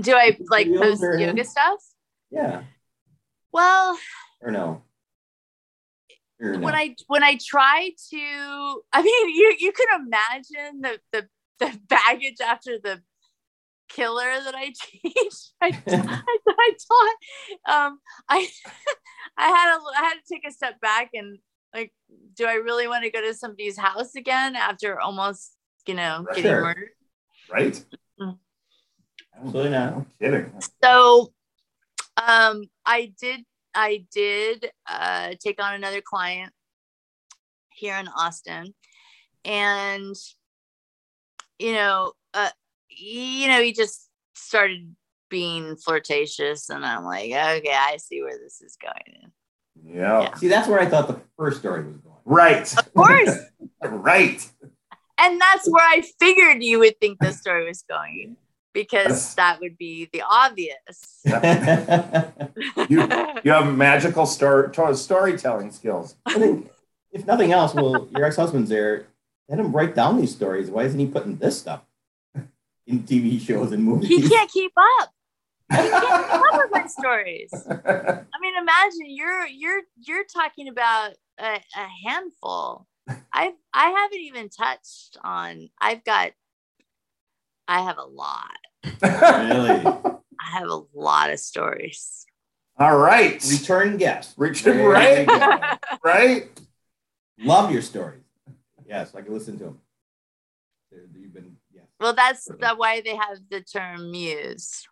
do 0.00 0.14
i 0.14 0.36
like 0.48 0.66
Videos 0.66 1.00
post 1.00 1.20
yoga 1.20 1.44
stuff 1.44 1.80
yeah, 2.30 2.62
well 3.52 3.96
or 4.40 4.50
no? 4.50 4.82
Or 6.42 6.58
no? 6.58 6.66
when 6.66 6.74
i 6.74 6.94
when 7.06 7.22
i 7.22 7.38
try 7.44 7.90
to 8.10 8.82
i 8.92 9.02
mean 9.02 9.28
you 9.30 9.54
you 9.58 9.72
can 9.72 10.00
imagine 10.06 10.80
the 10.80 10.98
the, 11.12 11.28
the 11.60 11.78
baggage 11.88 12.40
after 12.44 12.78
the 12.82 13.00
killer 13.88 14.40
that 14.44 14.54
i 14.54 14.72
teach 14.82 15.34
I, 15.60 15.76
I, 15.90 16.38
I 16.48 16.70
taught 16.88 17.74
um 17.74 17.98
i 18.28 18.48
i 19.36 19.46
had 19.48 19.76
a 19.76 19.80
i 19.98 20.02
had 20.04 20.14
to 20.14 20.34
take 20.34 20.46
a 20.46 20.52
step 20.52 20.80
back 20.80 21.10
and 21.14 21.38
like 21.74 21.92
do 22.36 22.46
i 22.46 22.54
really 22.54 22.88
want 22.88 23.04
to 23.04 23.10
go 23.10 23.20
to 23.20 23.34
somebody's 23.34 23.78
house 23.78 24.14
again 24.14 24.56
after 24.56 24.98
almost 25.00 25.56
you 25.86 25.94
know 25.94 26.24
Right. 26.26 26.36
getting 26.36 26.50
Sure. 26.50 26.62
murdered 26.62 26.88
Right? 27.50 27.84
Absolutely 29.36 29.70
not. 29.70 29.96
No 29.96 30.06
kidding. 30.20 30.52
so 30.82 31.32
um 32.26 32.62
i 32.86 33.12
did 33.20 33.40
i 33.74 34.04
did 34.12 34.70
uh 34.88 35.32
take 35.40 35.62
on 35.62 35.74
another 35.74 36.00
client 36.00 36.52
here 37.70 37.96
in 37.96 38.08
austin 38.08 38.74
and 39.44 40.14
you 41.58 41.72
know 41.72 42.12
uh 42.34 42.50
you 42.88 43.48
know 43.48 43.62
he 43.62 43.72
just 43.72 44.08
started 44.34 44.94
being 45.30 45.76
flirtatious 45.76 46.68
and 46.68 46.84
i'm 46.84 47.04
like 47.04 47.26
okay 47.30 47.72
i 47.74 47.96
see 47.96 48.22
where 48.22 48.38
this 48.38 48.60
is 48.60 48.76
going 48.80 49.32
Yeah. 49.84 50.22
Yeah. 50.22 50.34
See, 50.34 50.48
that's 50.48 50.68
where 50.68 50.78
I 50.78 50.86
thought 50.86 51.08
the 51.08 51.20
first 51.38 51.60
story 51.60 51.84
was 51.84 51.96
going. 51.96 52.16
Right. 52.24 52.78
of 52.78 52.92
course 52.94 53.36
Right. 53.82 54.46
and 55.18 55.40
that's 55.40 55.66
where 55.68 55.86
i 55.88 56.02
figured 56.20 56.62
you 56.62 56.78
would 56.80 56.98
think 57.00 57.18
the 57.20 57.32
story 57.32 57.64
was 57.66 57.82
going 57.88 58.36
because 58.72 59.34
that 59.34 59.60
would 59.60 59.76
be 59.78 60.08
the 60.12 60.22
obvious. 60.28 61.20
You 62.88 63.08
you 63.44 63.52
have 63.52 63.74
magical 63.74 64.26
star, 64.26 64.68
to- 64.68 64.96
storytelling 64.96 65.70
skills. 65.72 66.16
I 66.26 66.34
think, 66.38 66.70
if 67.10 67.26
nothing 67.26 67.52
else, 67.52 67.74
well, 67.74 68.08
your 68.10 68.24
ex-husband's 68.24 68.70
there. 68.70 69.06
Let 69.48 69.58
him 69.58 69.72
write 69.72 69.94
down 69.94 70.20
these 70.20 70.32
stories. 70.32 70.70
Why 70.70 70.84
isn't 70.84 70.98
he 70.98 71.06
putting 71.06 71.36
this 71.36 71.58
stuff 71.58 71.82
in 72.86 73.00
TV 73.04 73.40
shows 73.40 73.72
and 73.72 73.84
movies? 73.84 74.08
he 74.08 74.28
can't 74.28 74.50
keep 74.50 74.72
up. 75.00 75.10
He 75.70 75.76
can't 75.76 76.30
keep 76.30 76.40
up 76.40 76.54
with 76.54 76.70
my 76.72 76.86
stories. 76.86 77.52
I 77.66 78.38
mean, 78.40 78.54
imagine 78.56 79.06
you're 79.06 79.46
you're 79.46 79.82
you're 80.00 80.24
talking 80.24 80.68
about 80.68 81.12
a, 81.38 81.60
a 81.76 81.86
handful. 82.06 82.86
I've 83.32 83.54
I 83.72 83.90
haven't 83.90 84.20
even 84.20 84.48
touched 84.48 85.16
on. 85.24 85.70
I've 85.80 86.04
got. 86.04 86.32
I 87.68 87.82
have 87.82 87.98
a 87.98 88.04
lot. 88.04 88.50
Really? 89.02 89.86
I 90.40 90.58
have 90.58 90.68
a 90.68 90.82
lot 90.94 91.30
of 91.30 91.38
stories. 91.38 92.26
All 92.78 92.96
right. 92.96 93.42
Return 93.50 93.96
guest. 93.96 94.34
Richard, 94.36 94.76
There 94.76 94.88
right? 94.88 95.26
you. 95.28 95.98
Right? 96.04 96.48
Love 97.38 97.70
your 97.70 97.82
stories. 97.82 98.22
Yes, 98.86 99.14
I 99.14 99.22
can 99.22 99.32
listen 99.32 99.56
to 99.58 99.64
them. 99.64 99.78
You've 100.90 101.32
been 101.32 101.56
yes. 101.72 101.84
Well, 102.00 102.14
that's 102.14 102.44
the 102.44 102.74
why 102.76 103.00
they 103.00 103.14
have 103.16 103.38
the 103.50 103.60
term 103.62 104.10
muse. 104.10 104.86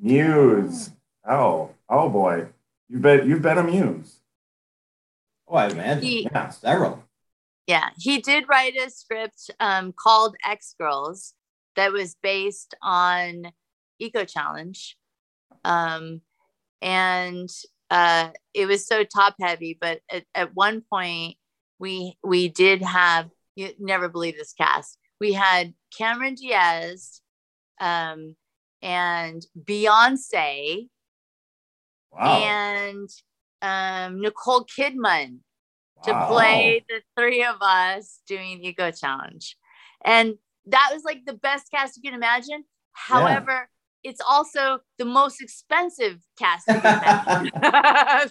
Muse. 0.00 0.90
Oh, 1.28 1.70
oh 1.88 2.08
boy. 2.08 2.46
You've 2.88 3.02
been 3.02 3.28
you've 3.28 3.42
been 3.42 3.58
a 3.58 3.62
muse. 3.64 4.20
Oh, 5.46 5.56
I 5.56 5.68
imagine. 5.68 6.02
He- 6.02 6.22
yeah, 6.32 6.48
several. 6.50 7.04
Yeah, 7.66 7.90
he 7.98 8.20
did 8.20 8.48
write 8.48 8.74
a 8.76 8.88
script 8.88 9.50
um, 9.60 9.92
called 9.92 10.36
X 10.44 10.74
Girls 10.80 11.34
that 11.78 11.92
was 11.92 12.16
based 12.22 12.74
on 12.82 13.52
Eco 14.00 14.24
Challenge, 14.24 14.96
um, 15.64 16.20
and 16.82 17.48
uh, 17.90 18.30
it 18.52 18.66
was 18.66 18.86
so 18.86 19.04
top 19.04 19.36
heavy. 19.40 19.78
But 19.80 20.00
at, 20.10 20.24
at 20.34 20.54
one 20.54 20.82
point, 20.92 21.36
we 21.78 22.18
we 22.22 22.48
did 22.48 22.82
have 22.82 23.30
you 23.54 23.70
never 23.78 24.08
believe 24.08 24.36
this 24.36 24.52
cast. 24.52 24.98
We 25.20 25.32
had 25.32 25.72
Cameron 25.96 26.34
Diaz 26.34 27.20
um, 27.80 28.36
and 28.82 29.44
Beyonce 29.58 30.88
Wow. 32.10 32.42
and 32.42 33.08
um, 33.62 34.20
Nicole 34.20 34.64
Kidman 34.64 35.38
to 36.04 36.26
play 36.26 36.84
the 36.88 37.02
three 37.16 37.44
of 37.44 37.56
us 37.60 38.20
doing 38.26 38.64
Eco 38.64 38.90
Challenge. 38.90 39.56
And 40.04 40.34
that 40.70 40.90
was 40.92 41.02
like 41.04 41.24
the 41.26 41.34
best 41.34 41.70
cast 41.70 41.96
you 41.96 42.02
can 42.02 42.14
imagine. 42.14 42.64
However, 42.92 43.68
it's 44.04 44.20
also 44.26 44.78
the 44.98 45.04
most 45.04 45.40
expensive 45.42 46.18
cast 46.38 46.66
you 46.68 46.80
can 46.80 46.98
imagine. 46.98 47.52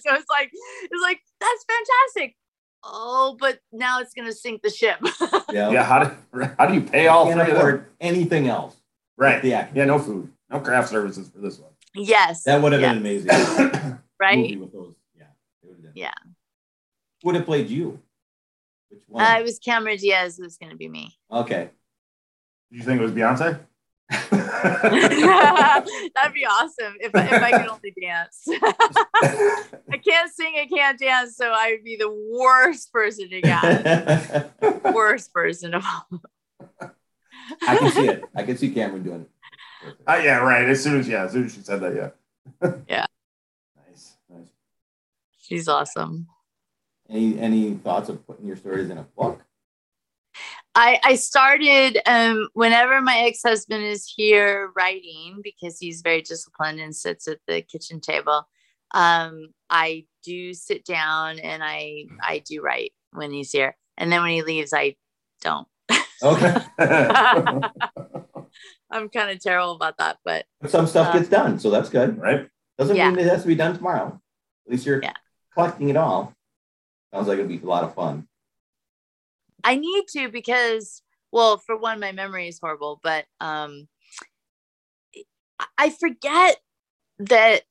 so 0.02 0.16
it's 0.16 0.30
like, 0.30 0.52
it's 0.84 1.04
like, 1.04 1.20
that's 1.40 1.66
fantastic. 1.66 2.36
Oh, 2.84 3.36
but 3.40 3.60
now 3.72 4.00
it's 4.00 4.14
gonna 4.14 4.32
sink 4.32 4.62
the 4.62 4.70
ship. 4.70 5.00
Yeah. 5.50 5.72
Yeah, 5.72 5.84
how 5.84 6.04
do 6.04 6.46
how 6.60 6.66
do 6.66 6.74
you 6.74 6.82
pay 6.82 7.08
all 7.08 7.26
Can't 7.26 7.40
three 7.40 7.56
afford 7.56 7.86
anything 8.02 8.50
else. 8.50 8.76
Right. 9.18 9.42
The 9.42 9.54
acting. 9.54 9.78
Yeah, 9.78 9.86
no 9.86 9.98
food. 9.98 10.30
No 10.50 10.60
craft 10.60 10.90
services 10.90 11.30
for 11.30 11.40
this 11.40 11.58
one. 11.58 11.72
yes. 11.96 12.44
That 12.44 12.62
would 12.62 12.74
have 12.74 12.82
yes, 12.82 12.92
been 12.92 12.98
amazing. 12.98 13.30
right. 14.20 14.38
Movie 14.38 14.58
with 14.58 14.74
those. 14.74 14.94
Yeah. 15.18 15.24
it 15.64 15.70
would 15.70 15.82
been. 15.82 15.92
Yeah. 15.96 16.12
Who 17.24 17.30
would 17.30 17.36
have 17.36 17.46
played 17.46 17.70
you? 17.70 18.00
Which 18.90 19.04
one? 19.08 19.24
Uh, 19.24 19.40
it 19.40 19.44
was 19.44 19.58
Cameron 19.58 19.98
Diaz. 19.98 20.38
It 20.38 20.44
was 20.44 20.58
gonna 20.58 20.76
be 20.76 20.90
me. 20.90 21.18
okay. 21.32 21.70
Did 22.72 22.80
you 22.80 22.84
think 22.84 23.00
it 23.00 23.04
was 23.04 23.12
Beyonce? 23.14 23.60
That'd 24.40 26.34
be 26.34 26.46
awesome 26.46 26.96
if, 27.00 27.14
I- 27.16 27.26
if 27.26 27.44
I 27.44 27.52
could 27.52 27.70
only 27.70 27.94
dance. 28.02 28.44
I 29.92 29.98
can't 29.98 30.32
sing, 30.34 30.56
I 30.58 30.66
can't 30.68 31.00
dance, 31.00 31.36
so 31.36 31.52
I 31.52 31.72
would 31.72 31.84
be 31.84 31.96
the 31.98 32.12
worst 32.12 32.92
person 32.92 33.30
to 33.30 33.42
get. 33.42 34.94
worst 34.94 35.34
person 35.34 35.74
of 35.74 35.84
all. 35.86 36.22
I 37.66 37.78
can 37.78 37.92
see 37.92 38.08
it. 38.08 38.24
I 38.36 38.44
can 38.44 38.58
see 38.58 38.70
Cameron 38.72 39.04
doing 39.04 39.22
it. 39.22 39.30
Perfect. 39.82 40.02
Uh, 40.10 40.22
yeah, 40.24 40.38
right. 40.40 40.68
As 40.68 40.84
soon 40.84 41.00
as 41.00 41.08
yeah, 41.08 41.24
as 41.26 41.32
soon 41.32 41.46
as 41.46 41.54
she 41.54 41.62
said 41.62 41.80
that, 41.82 41.96
yeah. 41.96 42.72
Yeah. 42.90 43.06
Nice, 43.88 44.16
nice. 44.30 44.48
She's 45.40 45.68
awesome. 45.70 46.28
Any 47.10 47.40
any 47.40 47.74
thoughts 47.76 48.10
of 48.10 48.26
putting 48.28 48.48
your 48.48 48.58
stories 48.58 48.90
in 48.90 48.98
a 48.98 49.04
book? 49.04 49.42
I, 50.80 51.00
I 51.04 51.16
started 51.16 51.98
um, 52.06 52.50
whenever 52.54 53.02
my 53.02 53.18
ex 53.26 53.42
husband 53.44 53.84
is 53.84 54.06
here 54.16 54.72
writing 54.76 55.40
because 55.44 55.80
he's 55.80 56.02
very 56.02 56.22
disciplined 56.22 56.80
and 56.80 56.96
sits 56.96 57.28
at 57.28 57.40
the 57.48 57.64
kitchen 57.64 58.00
table. 58.00 58.48
Um, 58.94 59.48
I 59.72 60.06
do 60.24 60.54
sit 60.54 60.86
down 60.86 61.40
and 61.40 61.64
I 61.64 62.06
I 62.22 62.44
do 62.48 62.62
write 62.62 62.94
when 63.12 63.32
he's 63.32 63.52
here, 63.52 63.76
and 63.98 64.12
then 64.12 64.22
when 64.22 64.30
he 64.32 64.44
leaves, 64.44 64.72
I 64.72 64.96
don't. 65.42 65.68
Okay. 66.22 66.56
I'm 68.92 69.10
kind 69.10 69.32
of 69.32 69.40
terrible 69.42 69.72
about 69.74 69.98
that, 69.98 70.18
but 70.24 70.46
But 70.62 70.70
some 70.70 70.86
stuff 70.86 71.08
Uh, 71.08 71.18
gets 71.18 71.30
done, 71.30 71.60
so 71.60 71.72
that's 71.72 71.90
good. 71.90 72.20
right? 72.20 72.48
Doesn't 72.78 72.96
Yeah. 72.96 73.10
mean 73.10 73.20
it 73.20 73.28
has 73.28 73.42
to 73.42 73.48
be 73.48 73.56
done 73.56 73.76
tomorrow. 73.76 74.22
At 74.68 74.72
least 74.72 74.86
you're 74.86 75.02
Yeah. 75.02 75.14
collecting 75.56 75.90
it 75.90 75.98
all. 75.98 76.34
Sounds 77.12 77.28
like 77.28 77.40
it'd 77.40 77.50
be 77.50 77.60
a 77.62 77.66
lot 77.66 77.84
of 77.84 77.96
fun. 77.96 78.28
I 79.68 79.76
need 79.76 80.06
to 80.14 80.30
because, 80.30 81.02
well, 81.30 81.58
for 81.58 81.76
one, 81.76 82.00
my 82.00 82.14
memory 82.14 82.48
is 82.48 82.58
horrible, 82.58 83.02
but 83.04 83.26
um, 83.42 83.90
I- 85.78 85.90
forget 85.90 86.56
that 87.20 87.64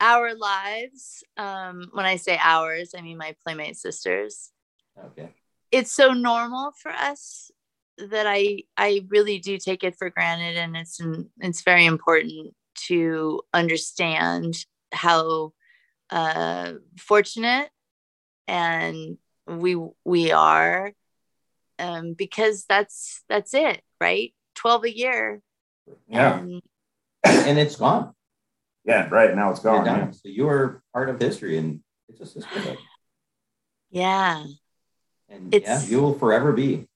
our 0.00 0.32
lives, 0.36 1.24
um, 1.36 1.88
when 1.92 2.06
I 2.06 2.16
say 2.16 2.38
ours, 2.40 2.94
I 2.96 3.00
mean 3.00 3.18
my 3.18 3.34
playmate 3.42 3.76
sisters, 3.76 4.52
Okay. 5.06 5.34
it's 5.72 5.90
so 5.90 6.12
normal 6.12 6.70
for 6.80 6.92
us 6.92 7.50
that 7.98 8.28
I 8.28 8.62
I 8.76 9.04
really 9.08 9.40
do 9.40 9.58
take 9.58 9.82
it 9.82 9.96
for 9.98 10.08
granted, 10.08 10.56
and 10.56 10.76
it's 10.76 11.00
it's 11.40 11.62
very 11.62 11.84
important 11.84 12.54
to 12.86 13.42
understand 13.52 14.54
how 14.92 15.52
uh, 16.10 16.74
fortunate 16.96 17.70
and 18.46 19.18
we 19.48 19.76
we 20.04 20.30
are 20.30 20.92
um, 21.80 22.14
because 22.14 22.64
that's 22.68 23.22
that's 23.28 23.54
it, 23.54 23.82
right? 24.00 24.34
Twelve 24.54 24.84
a 24.84 24.96
year, 24.96 25.40
Yeah. 26.06 26.38
and 26.38 26.62
And 27.24 27.58
it's 27.58 27.76
gone. 27.76 28.14
Yeah, 28.84 29.08
right. 29.10 29.34
Now 29.34 29.50
it's 29.50 29.62
You're 29.64 29.82
gone. 29.84 29.86
yeah. 29.86 30.10
So 30.10 30.28
you 30.28 30.48
are 30.48 30.82
part 30.92 31.08
of 31.10 31.20
history 31.20 31.58
and 31.58 31.80
it's 32.08 32.20
a 32.20 32.26
sisterhood. 32.26 32.78
yeah, 33.90 34.44
And 35.28 35.54
It's- 35.54 35.84
yeah, 35.84 35.90
you 35.90 36.00
will 36.02 36.18
forever 36.18 36.52
be. 36.52 36.86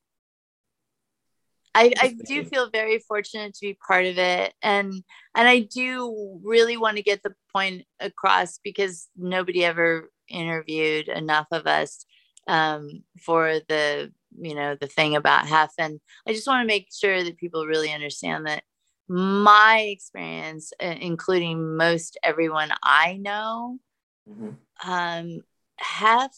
I, 1.77 1.93
I 2.01 2.17
do 2.27 2.45
feel 2.45 2.71
very 2.71 3.01
fortunate 3.01 3.53
to 3.55 3.61
be 3.67 3.77
part 3.89 4.07
of 4.07 4.17
it 4.17 4.55
and 4.63 4.93
and 5.35 5.49
I 5.49 5.59
do 5.61 6.41
really 6.45 6.77
want 6.77 6.99
to 6.99 7.03
get 7.03 7.25
the 7.25 7.35
point 7.53 7.83
across 7.99 8.59
because 8.63 9.09
nobody 9.17 9.65
ever 9.65 10.09
interviewed 10.29 11.09
enough 11.09 11.49
of 11.51 11.67
us 11.67 12.07
um, 12.47 13.03
for 13.21 13.59
the 13.69 14.13
you 14.41 14.55
know 14.55 14.77
the 14.81 14.87
thing 14.87 15.17
about 15.17 15.47
Hef 15.47 15.73
and 15.79 16.01
I 16.27 16.33
just 16.33 16.47
want 16.47 16.63
to 16.63 16.67
make 16.67 16.89
sure 16.93 17.23
that 17.25 17.37
people 17.39 17.67
really 17.67 17.93
understand 17.93 18.47
that 18.47 18.65
my 19.09 19.87
experience 19.91 20.73
uh, 20.83 20.95
including 21.01 21.77
most 21.77 22.19
everyone 22.23 22.71
I 22.83 23.17
know 23.17 23.79
Mhm. 24.29 24.57
um 24.87 25.41
Hef 25.79 26.33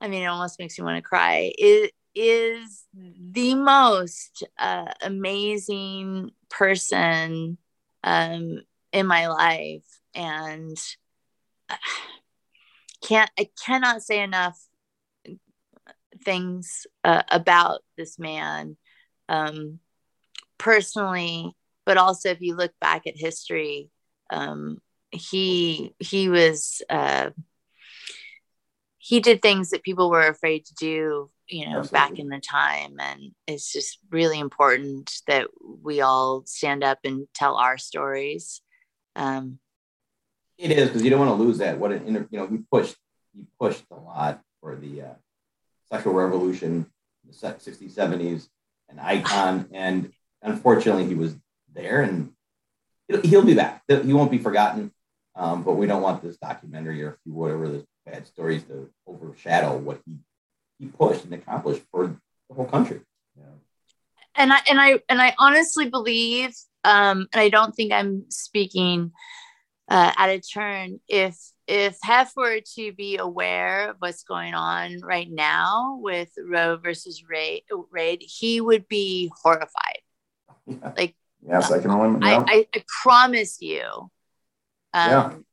i 0.00 0.08
mean 0.08 0.22
it 0.22 0.26
almost 0.26 0.58
makes 0.58 0.78
me 0.78 0.84
want 0.84 0.96
to 0.96 1.02
cry 1.08 1.52
it 1.58 1.92
is 2.14 2.86
the 2.94 3.54
most 3.54 4.42
uh, 4.58 4.92
amazing 5.02 6.30
person 6.50 7.58
um 8.04 8.60
in 8.92 9.06
my 9.06 9.26
life 9.28 10.00
and 10.14 10.76
uh, 11.68 11.76
can't 13.02 13.30
i 13.38 13.48
cannot 13.64 14.02
say 14.02 14.20
enough 14.22 14.65
things 16.26 16.86
uh, 17.04 17.22
about 17.30 17.80
this 17.96 18.18
man 18.18 18.76
um 19.30 19.78
personally 20.58 21.56
but 21.86 21.96
also 21.96 22.28
if 22.28 22.40
you 22.40 22.54
look 22.54 22.72
back 22.80 23.06
at 23.06 23.16
history 23.16 23.88
um 24.30 24.78
he 25.10 25.94
he 25.98 26.28
was 26.28 26.82
uh 26.90 27.30
he 28.98 29.20
did 29.20 29.40
things 29.40 29.70
that 29.70 29.84
people 29.84 30.10
were 30.10 30.26
afraid 30.26 30.66
to 30.66 30.74
do 30.74 31.30
you 31.48 31.68
know 31.68 31.82
back 31.92 32.18
in 32.18 32.28
the 32.28 32.40
time. 32.40 32.96
And 32.98 33.32
it's 33.46 33.72
just 33.72 33.98
really 34.10 34.38
important 34.38 35.22
that 35.26 35.46
we 35.82 36.00
all 36.00 36.42
stand 36.46 36.82
up 36.82 36.98
and 37.04 37.26
tell 37.34 37.56
our 37.56 37.78
stories. 37.78 38.60
Um 39.14 39.58
It 40.58 40.70
is 40.72 40.88
because 40.88 41.02
you 41.02 41.10
don't 41.10 41.20
want 41.20 41.38
to 41.38 41.42
lose 41.44 41.58
that. 41.58 41.78
What 41.78 41.92
an 41.92 42.06
inter- 42.06 42.28
you 42.30 42.38
know, 42.38 42.46
he 42.48 42.58
pushed 42.70 42.96
he 43.34 43.44
pushed 43.60 43.84
a 43.90 43.96
lot 43.96 44.42
for 44.60 44.76
the 44.76 45.02
uh, 45.02 45.14
sexual 45.90 46.14
revolution, 46.14 46.86
the 47.24 47.32
60s, 47.32 47.92
70s, 47.92 48.48
an 48.88 48.98
icon, 48.98 49.68
and 49.72 50.12
unfortunately, 50.42 51.06
he 51.06 51.14
was 51.14 51.34
there, 51.74 52.02
and 52.02 52.32
he'll, 53.22 53.44
be 53.44 53.54
back. 53.54 53.82
He 53.88 54.12
won't 54.12 54.30
be 54.30 54.38
forgotten. 54.38 54.92
Um, 55.34 55.62
but 55.62 55.74
we 55.74 55.86
don't 55.86 56.02
want 56.02 56.22
this 56.22 56.38
documentary 56.38 57.02
or 57.02 57.18
whatever 57.24 57.68
this 57.68 57.84
bad 58.06 58.26
stories 58.26 58.62
to 58.64 58.90
overshadow 59.06 59.76
what 59.76 60.00
he 60.06 60.14
he 60.78 60.86
pushed 60.86 61.24
and 61.24 61.34
accomplished 61.34 61.82
for 61.90 62.06
the 62.48 62.54
whole 62.54 62.66
country. 62.66 63.00
And 64.34 64.52
I 64.52 64.58
and 64.68 64.80
I 64.80 65.00
and 65.08 65.20
I 65.20 65.34
honestly 65.38 65.88
believe, 65.88 66.54
um, 66.84 67.26
and 67.32 67.40
I 67.40 67.48
don't 67.48 67.74
think 67.74 67.92
I'm 67.92 68.26
speaking 68.28 69.12
uh, 69.88 70.12
out 70.16 70.28
of 70.28 70.42
turn. 70.52 71.00
If 71.08 71.38
if 71.66 71.98
Hef 72.02 72.32
were 72.36 72.60
to 72.76 72.92
be 72.92 73.16
aware 73.16 73.90
of 73.90 73.96
what's 73.98 74.22
going 74.22 74.54
on 74.54 75.00
right 75.00 75.30
now 75.30 75.98
with 76.00 76.30
Roe 76.38 76.76
versus 76.76 77.22
Wade 77.28 78.22
he 78.22 78.60
would 78.60 78.86
be 78.88 79.30
horrified. 79.42 80.00
Yeah. 80.66 80.92
Like, 80.96 81.16
yes, 81.46 81.70
I 81.70 81.80
can 81.80 81.90
only. 81.90 82.26
I, 82.26 82.36
I, 82.36 82.66
I 82.74 82.84
promise 83.02 83.58
you, 83.60 83.82
um, 84.94 85.44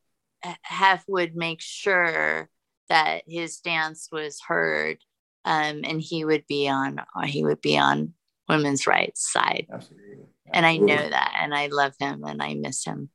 yeah. 0.43 0.55
Hef 0.61 1.03
would 1.07 1.35
make 1.35 1.61
sure 1.61 2.49
that 2.89 3.23
his 3.27 3.55
stance 3.55 4.09
was 4.11 4.39
heard, 4.47 4.97
um, 5.45 5.81
and 5.83 6.01
he 6.01 6.25
would 6.25 6.45
be 6.47 6.67
on 6.67 6.99
he 7.25 7.43
would 7.43 7.61
be 7.61 7.77
on 7.77 8.13
women's 8.49 8.87
rights 8.87 9.31
side. 9.31 9.67
Absolutely. 9.71 10.03
Absolutely. 10.13 10.27
And 10.53 10.65
I 10.65 10.77
know 10.77 11.09
that, 11.09 11.37
and 11.41 11.55
I 11.55 11.67
love 11.67 11.93
him, 11.99 12.23
and 12.25 12.41
I 12.41 12.53
miss 12.53 12.83
him. 12.83 13.09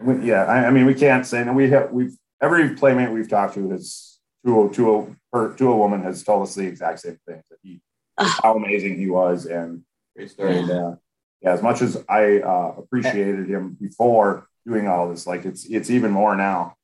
We, 0.00 0.28
yeah, 0.28 0.44
I, 0.44 0.66
I, 0.66 0.70
mean, 0.70 0.86
we 0.86 0.94
can't 0.94 1.26
say, 1.26 1.40
and 1.40 1.56
we 1.56 1.70
have 1.70 1.90
we've 1.90 2.16
every 2.40 2.74
playmate 2.74 3.10
we've 3.10 3.28
talked 3.28 3.54
to 3.54 3.70
has 3.70 4.18
to 4.44 4.66
a 4.66 4.70
to 4.74 5.16
a 5.32 5.54
to 5.56 5.70
a 5.70 5.76
woman 5.76 6.02
has 6.02 6.22
told 6.22 6.42
us 6.42 6.54
the 6.54 6.66
exact 6.66 7.00
same 7.00 7.18
thing 7.26 7.42
that 7.50 7.58
he 7.62 7.80
how 8.18 8.56
amazing 8.56 8.96
he 8.96 9.08
was 9.08 9.46
and 9.46 9.82
great 10.16 10.30
story. 10.30 10.58
And, 10.58 10.70
uh, 10.70 10.96
yeah, 11.42 11.52
as 11.52 11.62
much 11.62 11.82
as 11.82 12.02
I 12.08 12.38
uh, 12.38 12.74
appreciated 12.78 13.48
him 13.48 13.76
before 13.80 14.48
doing 14.66 14.88
all 14.88 15.08
this, 15.08 15.26
like 15.26 15.44
it's 15.44 15.64
it's 15.66 15.90
even 15.90 16.10
more 16.10 16.34
now. 16.34 16.74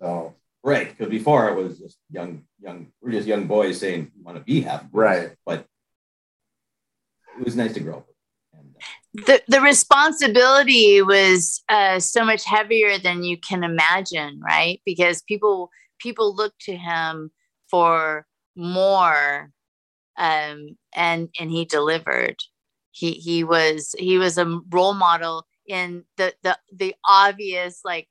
So 0.00 0.34
right, 0.64 0.88
because 0.88 1.10
before 1.10 1.48
it 1.48 1.54
was 1.54 1.78
just 1.78 1.98
young 2.10 2.44
young 2.60 2.88
we're 3.00 3.12
just 3.12 3.28
young 3.28 3.46
boys 3.46 3.78
saying 3.78 4.10
we 4.16 4.22
want 4.22 4.38
to 4.38 4.44
be 4.44 4.60
happy, 4.60 4.86
right? 4.92 5.30
But 5.46 5.66
it 7.38 7.44
was 7.44 7.56
nice 7.56 7.74
to 7.74 7.80
grow 7.80 7.98
up. 7.98 8.06
The 9.14 9.42
the 9.46 9.60
responsibility 9.60 11.02
was 11.02 11.62
uh, 11.68 12.00
so 12.00 12.24
much 12.24 12.44
heavier 12.44 12.98
than 12.98 13.24
you 13.24 13.36
can 13.36 13.62
imagine, 13.62 14.40
right? 14.42 14.80
Because 14.86 15.22
people 15.22 15.70
people 15.98 16.34
look 16.34 16.54
to 16.60 16.76
him 16.76 17.30
for 17.70 18.26
more, 18.56 19.50
um, 20.16 20.76
and 20.94 21.28
and 21.38 21.50
he 21.50 21.66
delivered 21.66 22.36
he 22.92 23.12
he 23.12 23.42
was 23.42 23.94
he 23.98 24.18
was 24.18 24.38
a 24.38 24.60
role 24.70 24.94
model 24.94 25.46
in 25.66 26.04
the 26.16 26.32
the 26.42 26.56
the 26.72 26.94
obvious 27.08 27.80
like 27.84 28.06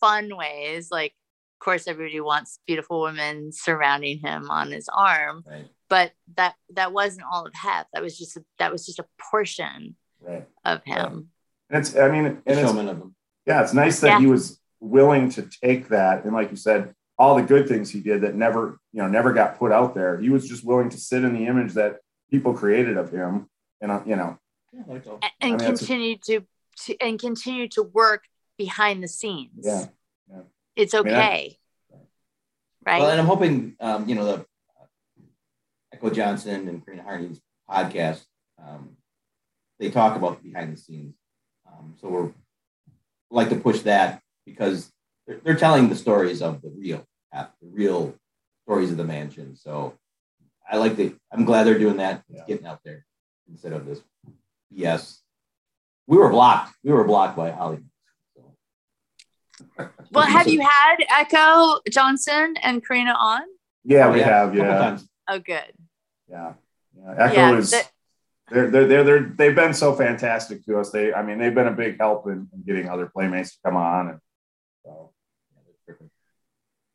fun 0.00 0.36
ways 0.36 0.88
like 0.90 1.12
of 1.60 1.64
course 1.64 1.86
everybody 1.86 2.20
wants 2.20 2.58
beautiful 2.66 3.02
women 3.02 3.52
surrounding 3.52 4.18
him 4.18 4.50
on 4.50 4.70
his 4.70 4.88
arm 4.88 5.44
right. 5.48 5.68
but 5.88 6.12
that 6.36 6.54
that 6.70 6.92
wasn't 6.92 7.24
all 7.30 7.46
of 7.46 7.54
Hef 7.54 7.86
that 7.92 8.02
was 8.02 8.18
just 8.18 8.36
a, 8.36 8.44
that 8.58 8.72
was 8.72 8.86
just 8.86 8.98
a 8.98 9.06
portion 9.30 9.94
right. 10.26 10.46
of 10.64 10.82
him 10.84 11.30
yeah. 11.70 11.76
and 11.76 11.86
it's 11.86 11.96
i 11.96 12.10
mean 12.10 12.26
and 12.26 12.42
it's, 12.46 12.70
of 12.70 12.76
him. 12.76 13.14
yeah 13.46 13.62
it's 13.62 13.74
nice 13.74 14.00
that 14.00 14.08
yeah. 14.08 14.20
he 14.20 14.26
was 14.26 14.60
willing 14.80 15.30
to 15.30 15.48
take 15.62 15.88
that 15.88 16.24
and 16.24 16.32
like 16.32 16.50
you 16.50 16.56
said 16.56 16.94
all 17.18 17.36
the 17.36 17.42
good 17.42 17.68
things 17.68 17.90
he 17.90 18.00
did 18.00 18.22
that 18.22 18.34
never 18.34 18.80
you 18.92 19.00
know 19.00 19.08
never 19.08 19.32
got 19.32 19.58
put 19.58 19.70
out 19.70 19.94
there 19.94 20.18
he 20.18 20.28
was 20.28 20.48
just 20.48 20.64
willing 20.64 20.88
to 20.88 20.96
sit 20.96 21.22
in 21.24 21.32
the 21.34 21.46
image 21.46 21.74
that 21.74 21.98
people 22.30 22.52
created 22.52 22.96
of 22.96 23.10
him 23.10 23.48
and 23.80 23.92
uh, 23.92 24.02
you 24.04 24.16
know 24.16 24.38
and, 24.72 25.04
and 25.06 25.24
I 25.40 25.48
mean, 25.48 25.58
continue 25.58 26.16
to, 26.26 26.40
to 26.84 26.96
and 26.98 27.18
continue 27.18 27.68
to 27.68 27.82
work 27.82 28.24
behind 28.56 29.02
the 29.02 29.08
scenes 29.08 29.64
yeah, 29.64 29.86
yeah. 30.30 30.40
it's 30.74 30.94
okay 30.94 31.58
I 31.90 31.94
mean, 31.94 32.00
I, 32.84 32.90
right 32.90 33.00
well 33.00 33.10
and 33.10 33.20
i'm 33.20 33.26
hoping 33.26 33.76
um, 33.80 34.08
you 34.08 34.14
know 34.14 34.24
the 34.24 34.34
uh, 34.34 34.86
echo 35.92 36.10
johnson 36.10 36.68
and 36.68 36.84
Corinna 36.84 37.04
Harney's 37.04 37.40
podcast 37.70 38.24
um, 38.58 38.96
they 39.78 39.90
talk 39.90 40.16
about 40.16 40.42
behind 40.42 40.72
the 40.72 40.76
scenes 40.76 41.14
um, 41.66 41.94
so 42.00 42.08
we're 42.08 42.30
like 43.30 43.48
to 43.48 43.56
push 43.56 43.80
that 43.80 44.20
because 44.46 44.90
they're, 45.26 45.40
they're 45.42 45.56
telling 45.56 45.88
the 45.88 45.96
stories 45.96 46.42
of 46.42 46.60
the 46.62 46.70
real 46.70 47.04
the 47.32 47.68
real 47.70 48.14
stories 48.64 48.90
of 48.90 48.96
the 48.96 49.04
mansion 49.04 49.56
so 49.56 49.94
i 50.70 50.76
like 50.76 50.96
the 50.96 51.14
i'm 51.32 51.44
glad 51.44 51.64
they're 51.64 51.78
doing 51.78 51.96
that 51.96 52.22
it's 52.28 52.38
yeah. 52.38 52.44
getting 52.46 52.66
out 52.66 52.80
there 52.84 53.04
instead 53.48 53.72
of 53.72 53.86
this 53.86 54.00
yes. 54.74 55.20
We 56.06 56.16
were 56.16 56.30
blocked. 56.30 56.74
We 56.82 56.92
were 56.92 57.04
blocked 57.04 57.36
by 57.36 57.50
Hollywood. 57.50 57.88
Well, 60.10 60.26
have 60.26 60.46
you 60.46 60.60
had 60.60 60.96
Echo 61.08 61.80
Johnson 61.90 62.54
and 62.62 62.84
Corinna 62.84 63.16
on? 63.18 63.40
Yeah, 63.82 64.12
we 64.12 64.20
have. 64.20 64.54
Yeah. 64.54 64.98
Oh, 65.26 65.38
good. 65.38 65.72
Yeah. 66.28 66.52
Yeah. 66.94 67.14
Echo 67.16 67.34
yeah, 67.34 67.56
is. 67.56 67.74
They're, 68.52 68.70
they're, 68.70 68.86
they're, 68.86 69.04
they're, 69.04 69.32
they've 69.36 69.54
been 69.54 69.74
so 69.74 69.94
fantastic 69.94 70.64
to 70.66 70.78
us. 70.78 70.90
They, 70.90 71.12
I 71.12 71.22
mean, 71.22 71.38
they've 71.38 71.54
been 71.54 71.68
a 71.68 71.72
big 71.72 71.98
help 71.98 72.26
in, 72.26 72.48
in 72.52 72.62
getting 72.66 72.88
other 72.88 73.06
playmates 73.06 73.52
to 73.52 73.58
come 73.64 73.76
on. 73.76 74.08
And 74.10 74.18
so, 74.84 75.12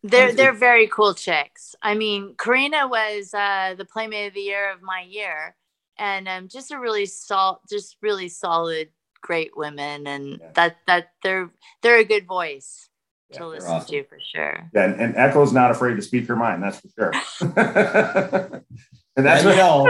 they're 0.04 0.32
they're 0.34 0.54
very 0.54 0.88
cool 0.88 1.14
chicks. 1.14 1.76
I 1.82 1.96
mean, 1.96 2.36
Corinna 2.38 2.88
was 2.88 3.34
uh, 3.34 3.76
the 3.78 3.86
playmate 3.86 4.28
of 4.28 4.34
the 4.36 4.42
year 4.42 4.72
of 4.72 4.82
my 4.82 5.02
year, 5.02 5.56
and 5.98 6.28
um, 6.28 6.48
just 6.48 6.72
a 6.72 6.80
really 6.80 7.08
sol- 7.08 7.62
just 7.70 7.98
really 8.02 8.30
solid, 8.30 8.90
great 9.22 9.58
women, 9.58 10.06
and 10.06 10.40
yeah. 10.40 10.52
that 10.54 10.78
that 10.86 11.10
they're 11.24 11.50
they're 11.82 11.98
a 11.98 12.06
good 12.06 12.28
voice 12.28 12.90
yeah, 13.32 13.40
to 13.40 13.48
listen 13.48 13.72
awesome. 13.72 13.90
to 13.90 14.04
for 14.04 14.20
sure. 14.24 14.70
Yeah, 14.74 14.86
and, 14.86 15.02
and 15.02 15.16
Echo's 15.18 15.52
not 15.52 15.72
afraid 15.72 15.96
to 15.96 16.02
speak 16.02 16.28
her 16.28 16.36
mind. 16.36 16.64
That's 16.64 16.80
for 16.80 17.12
sure. 17.42 18.64
and 19.18 19.26
that's 19.26 19.44
what 19.44 19.58
Echo. 19.58 19.86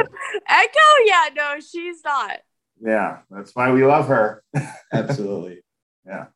Echo, 0.47 0.79
yeah, 1.05 1.29
no, 1.35 1.59
she's 1.59 2.03
not. 2.03 2.39
Yeah, 2.81 3.19
that's 3.29 3.55
why 3.55 3.71
we 3.71 3.85
love 3.85 4.07
her. 4.07 4.43
Absolutely. 4.93 5.61
Yeah. 6.05 6.27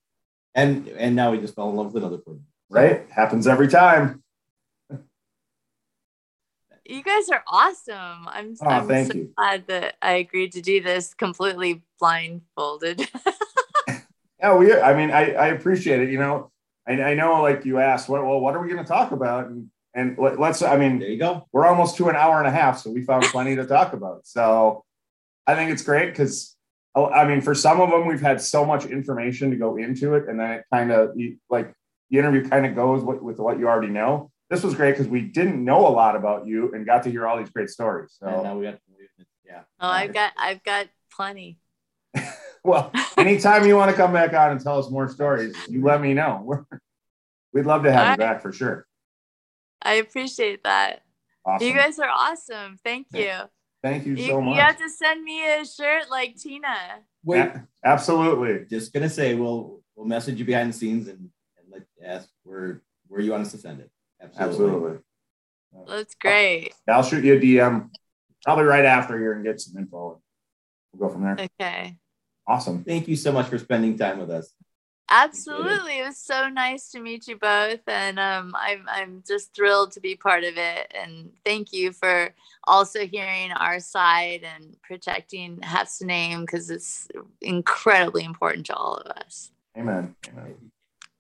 And 0.54 0.88
and 0.90 1.16
now 1.16 1.32
we 1.32 1.40
just 1.40 1.56
fell 1.56 1.70
in 1.70 1.76
love 1.76 1.94
with 1.94 2.04
another 2.04 2.18
person. 2.18 2.46
Right? 2.70 3.10
Happens 3.10 3.48
every 3.48 3.68
time 3.68 4.22
you 6.92 7.04
guys 7.04 7.30
are 7.30 7.44
awesome. 7.48 8.28
I'm, 8.28 8.56
oh, 8.62 8.68
I'm 8.68 8.88
thank 8.88 9.12
so 9.12 9.18
you. 9.18 9.34
glad 9.36 9.68
that 9.68 9.96
I 10.02 10.14
agreed 10.14 10.52
to 10.54 10.62
do 10.62 10.82
this 10.82 11.14
completely 11.14 11.82
blindfolded. 12.00 13.08
yeah, 14.40 14.56
we. 14.56 14.74
I 14.74 14.94
mean, 14.94 15.12
I, 15.12 15.34
I 15.34 15.48
appreciate 15.48 16.02
it. 16.02 16.10
You 16.10 16.20
know, 16.20 16.52
I, 16.88 17.02
I 17.02 17.14
know, 17.14 17.42
like 17.42 17.66
you 17.66 17.80
asked, 17.80 18.10
what 18.10 18.24
well, 18.26 18.40
what 18.40 18.56
are 18.56 18.62
we 18.62 18.68
going 18.68 18.84
to 18.84 18.88
talk 18.88 19.12
about? 19.12 19.48
And 19.48 19.70
and 19.94 20.18
let, 20.18 20.40
us 20.40 20.62
I 20.62 20.78
mean, 20.78 21.00
there 21.00 21.10
you 21.10 21.18
go. 21.18 21.48
We're 21.52 21.66
almost 21.66 21.98
to 21.98 22.10
an 22.10 22.16
hour 22.16 22.40
and 22.40 22.48
a 22.48 22.52
half, 22.52 22.80
so 22.80 22.92
we 22.92 23.04
found 23.04 23.24
plenty 23.26 23.56
to 23.56 23.66
talk 23.66 23.94
about. 23.94 24.26
So 24.26 24.86
I 25.46 25.56
think 25.56 25.72
it's 25.72 25.84
great 25.84 26.12
because 26.12 26.56
oh, 26.96 27.08
I 27.08 27.28
mean, 27.28 27.42
for 27.42 27.56
some 27.56 27.82
of 27.82 27.90
them, 27.90 28.08
we've 28.08 28.22
had 28.22 28.42
so 28.42 28.66
much 28.66 28.86
information 28.86 29.52
to 29.52 29.58
go 29.58 29.78
into 29.78 30.16
it, 30.16 30.28
and 30.28 30.40
then 30.40 30.52
it 30.52 30.64
kind 30.72 30.92
of 30.92 31.18
like 31.50 31.74
the 32.10 32.20
interview 32.20 32.48
kind 32.48 32.66
of 32.66 32.76
goes 32.76 33.04
with, 33.04 33.22
with 33.22 33.40
what 33.40 33.60
you 33.60 33.68
already 33.68 33.92
know 33.92 34.32
this 34.52 34.64
was 34.64 34.76
great 34.76 34.92
because 34.92 35.08
we 35.08 35.22
didn't 35.22 35.64
know 35.64 35.88
a 35.88 35.90
lot 35.90 36.18
about 36.18 36.46
you 36.46 36.74
and 36.74 36.86
got 36.86 37.04
to 37.04 37.10
hear 37.10 37.26
all 37.26 37.38
these 37.38 37.50
great 37.50 37.70
stories. 37.70 38.18
So 38.20 38.28
and 38.28 38.44
now 38.44 38.58
we 38.58 38.66
got, 38.66 38.80
yeah. 39.46 39.62
Oh, 39.80 39.88
I've 39.88 40.14
got, 40.14 40.34
I've 40.38 40.62
got 40.62 40.88
plenty. 41.10 41.58
well, 42.64 42.92
anytime 43.18 43.66
you 43.66 43.78
want 43.78 43.92
to 43.92 43.98
come 43.98 44.12
back 44.12 44.34
on 44.34 44.52
and 44.52 44.60
tell 44.60 44.78
us 44.78 44.92
more 44.92 45.08
stories, 45.08 45.56
you 45.70 45.82
let 45.82 46.02
me 46.02 46.14
know. 46.14 46.42
We're, 46.46 46.66
we'd 47.54 47.66
love 47.66 47.84
to 47.84 47.94
have 47.94 48.08
I, 48.08 48.12
you 48.12 48.18
back 48.18 48.42
for 48.42 48.52
sure. 48.52 48.86
I 49.82 49.96
appreciate 49.96 50.64
that. 50.64 51.04
Awesome. 51.46 51.68
You 51.68 51.74
guys 51.74 51.98
are 52.00 52.10
awesome. 52.10 52.78
Thank 52.84 53.08
you. 53.14 53.32
Thank 53.84 54.06
you, 54.06 54.14
you 54.16 54.28
so 54.28 54.42
much. 54.42 54.56
You 54.56 54.62
have 54.62 54.78
to 54.78 54.90
send 54.90 55.24
me 55.24 55.44
a 55.44 55.66
shirt 55.66 56.10
like 56.12 56.36
Tina. 56.36 57.00
Wait, 57.24 57.40
a- 57.40 57.68
absolutely. 57.84 58.66
Just 58.70 58.94
gonna 58.94 59.10
say 59.10 59.34
we'll 59.34 59.82
we'll 59.96 60.06
message 60.06 60.38
you 60.38 60.46
behind 60.46 60.70
the 60.70 60.78
scenes 60.78 61.08
and, 61.08 61.30
and 61.58 61.68
let 61.72 61.82
ask 62.04 62.30
where 62.44 62.82
where 63.08 63.22
you 63.22 63.32
want 63.32 63.46
us 63.46 63.52
to 63.54 63.58
send 63.58 63.80
it. 63.80 63.90
Absolutely. 64.22 65.00
Absolutely. 65.74 65.96
That's 65.98 66.16
great. 66.16 66.74
I'll 66.88 67.02
shoot 67.04 67.24
you 67.24 67.36
a 67.36 67.40
DM 67.40 67.90
probably 68.44 68.66
right 68.66 68.86
after 68.86 69.18
here 69.18 69.34
and 69.34 69.44
get 69.44 69.60
some 69.60 69.78
info. 69.82 70.22
We'll 70.94 71.08
go 71.08 71.14
from 71.14 71.24
there. 71.24 71.48
Okay. 71.60 71.98
Awesome. 72.48 72.84
Thank 72.84 73.08
you 73.08 73.16
so 73.16 73.32
much 73.32 73.48
for 73.48 73.58
spending 73.58 73.98
time 73.98 74.20
with 74.20 74.30
us. 74.30 74.54
Absolutely. 75.10 76.00
It 76.00 76.06
was 76.06 76.18
so 76.18 76.48
nice 76.48 76.90
to 76.92 77.02
meet 77.02 77.28
you 77.28 77.38
both. 77.38 77.82
And 77.88 78.18
um, 78.18 78.54
I'm, 78.56 78.86
I'm 78.90 79.24
just 79.28 79.54
thrilled 79.54 79.92
to 79.94 80.00
be 80.00 80.16
part 80.16 80.44
of 80.44 80.58
it. 80.58 80.94
And 80.98 81.32
thank 81.44 81.74
you 81.74 81.92
for 81.92 82.34
also 82.66 83.06
hearing 83.06 83.52
our 83.52 83.80
side 83.80 84.44
and 84.44 84.78
protecting 84.82 85.62
Hef's 85.62 86.02
name 86.02 86.42
because 86.42 86.70
it's 86.70 87.10
incredibly 87.42 88.24
important 88.24 88.68
to 88.68 88.76
all 88.76 88.96
of 88.96 89.12
us. 89.18 89.52
Amen. 89.78 90.16
Amen. 90.30 90.56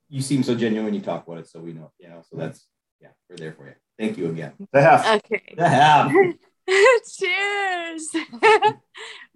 You 0.10 0.22
seem 0.22 0.44
so 0.44 0.56
genuine 0.56 0.86
when 0.86 0.94
you 0.94 1.02
talk 1.02 1.28
about 1.28 1.40
it. 1.40 1.48
So 1.48 1.60
we 1.60 1.74
know, 1.74 1.92
you 2.00 2.08
know, 2.08 2.22
so 2.30 2.38
that's 2.38 2.68
yeah, 3.02 3.10
we're 3.30 3.38
there 3.38 3.54
for 3.54 3.68
you. 3.68 3.74
Thank 3.98 4.18
you 4.18 4.30
again. 4.30 4.54
The 4.72 4.82
half. 4.82 5.08
Okay. 5.26 5.54
The 5.58 5.70
half. 5.70 6.12
Cheers. 7.18 8.10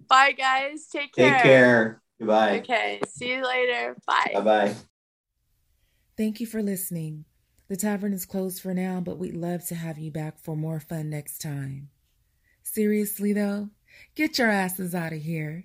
Bye, 0.08 0.32
guys. 0.32 0.86
Take 0.90 1.14
care. 1.14 1.32
Take 1.32 1.42
care. 1.42 2.02
Goodbye. 2.18 2.58
Okay. 2.60 3.00
See 3.06 3.30
you 3.30 3.44
later. 3.44 3.96
Bye. 4.06 4.30
Bye 4.34 4.40
bye. 4.40 4.74
Thank 6.16 6.40
you 6.40 6.46
for 6.46 6.62
listening. 6.62 7.24
The 7.68 7.76
tavern 7.76 8.12
is 8.12 8.24
closed 8.24 8.62
for 8.62 8.72
now, 8.72 9.00
but 9.00 9.18
we'd 9.18 9.36
love 9.36 9.66
to 9.66 9.74
have 9.74 9.98
you 9.98 10.10
back 10.10 10.38
for 10.38 10.56
more 10.56 10.80
fun 10.80 11.10
next 11.10 11.38
time. 11.38 11.90
Seriously, 12.62 13.32
though, 13.32 13.70
get 14.14 14.38
your 14.38 14.50
asses 14.50 14.94
out 14.94 15.12
of 15.12 15.20
here. 15.20 15.64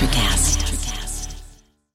Electricast. 0.00 0.69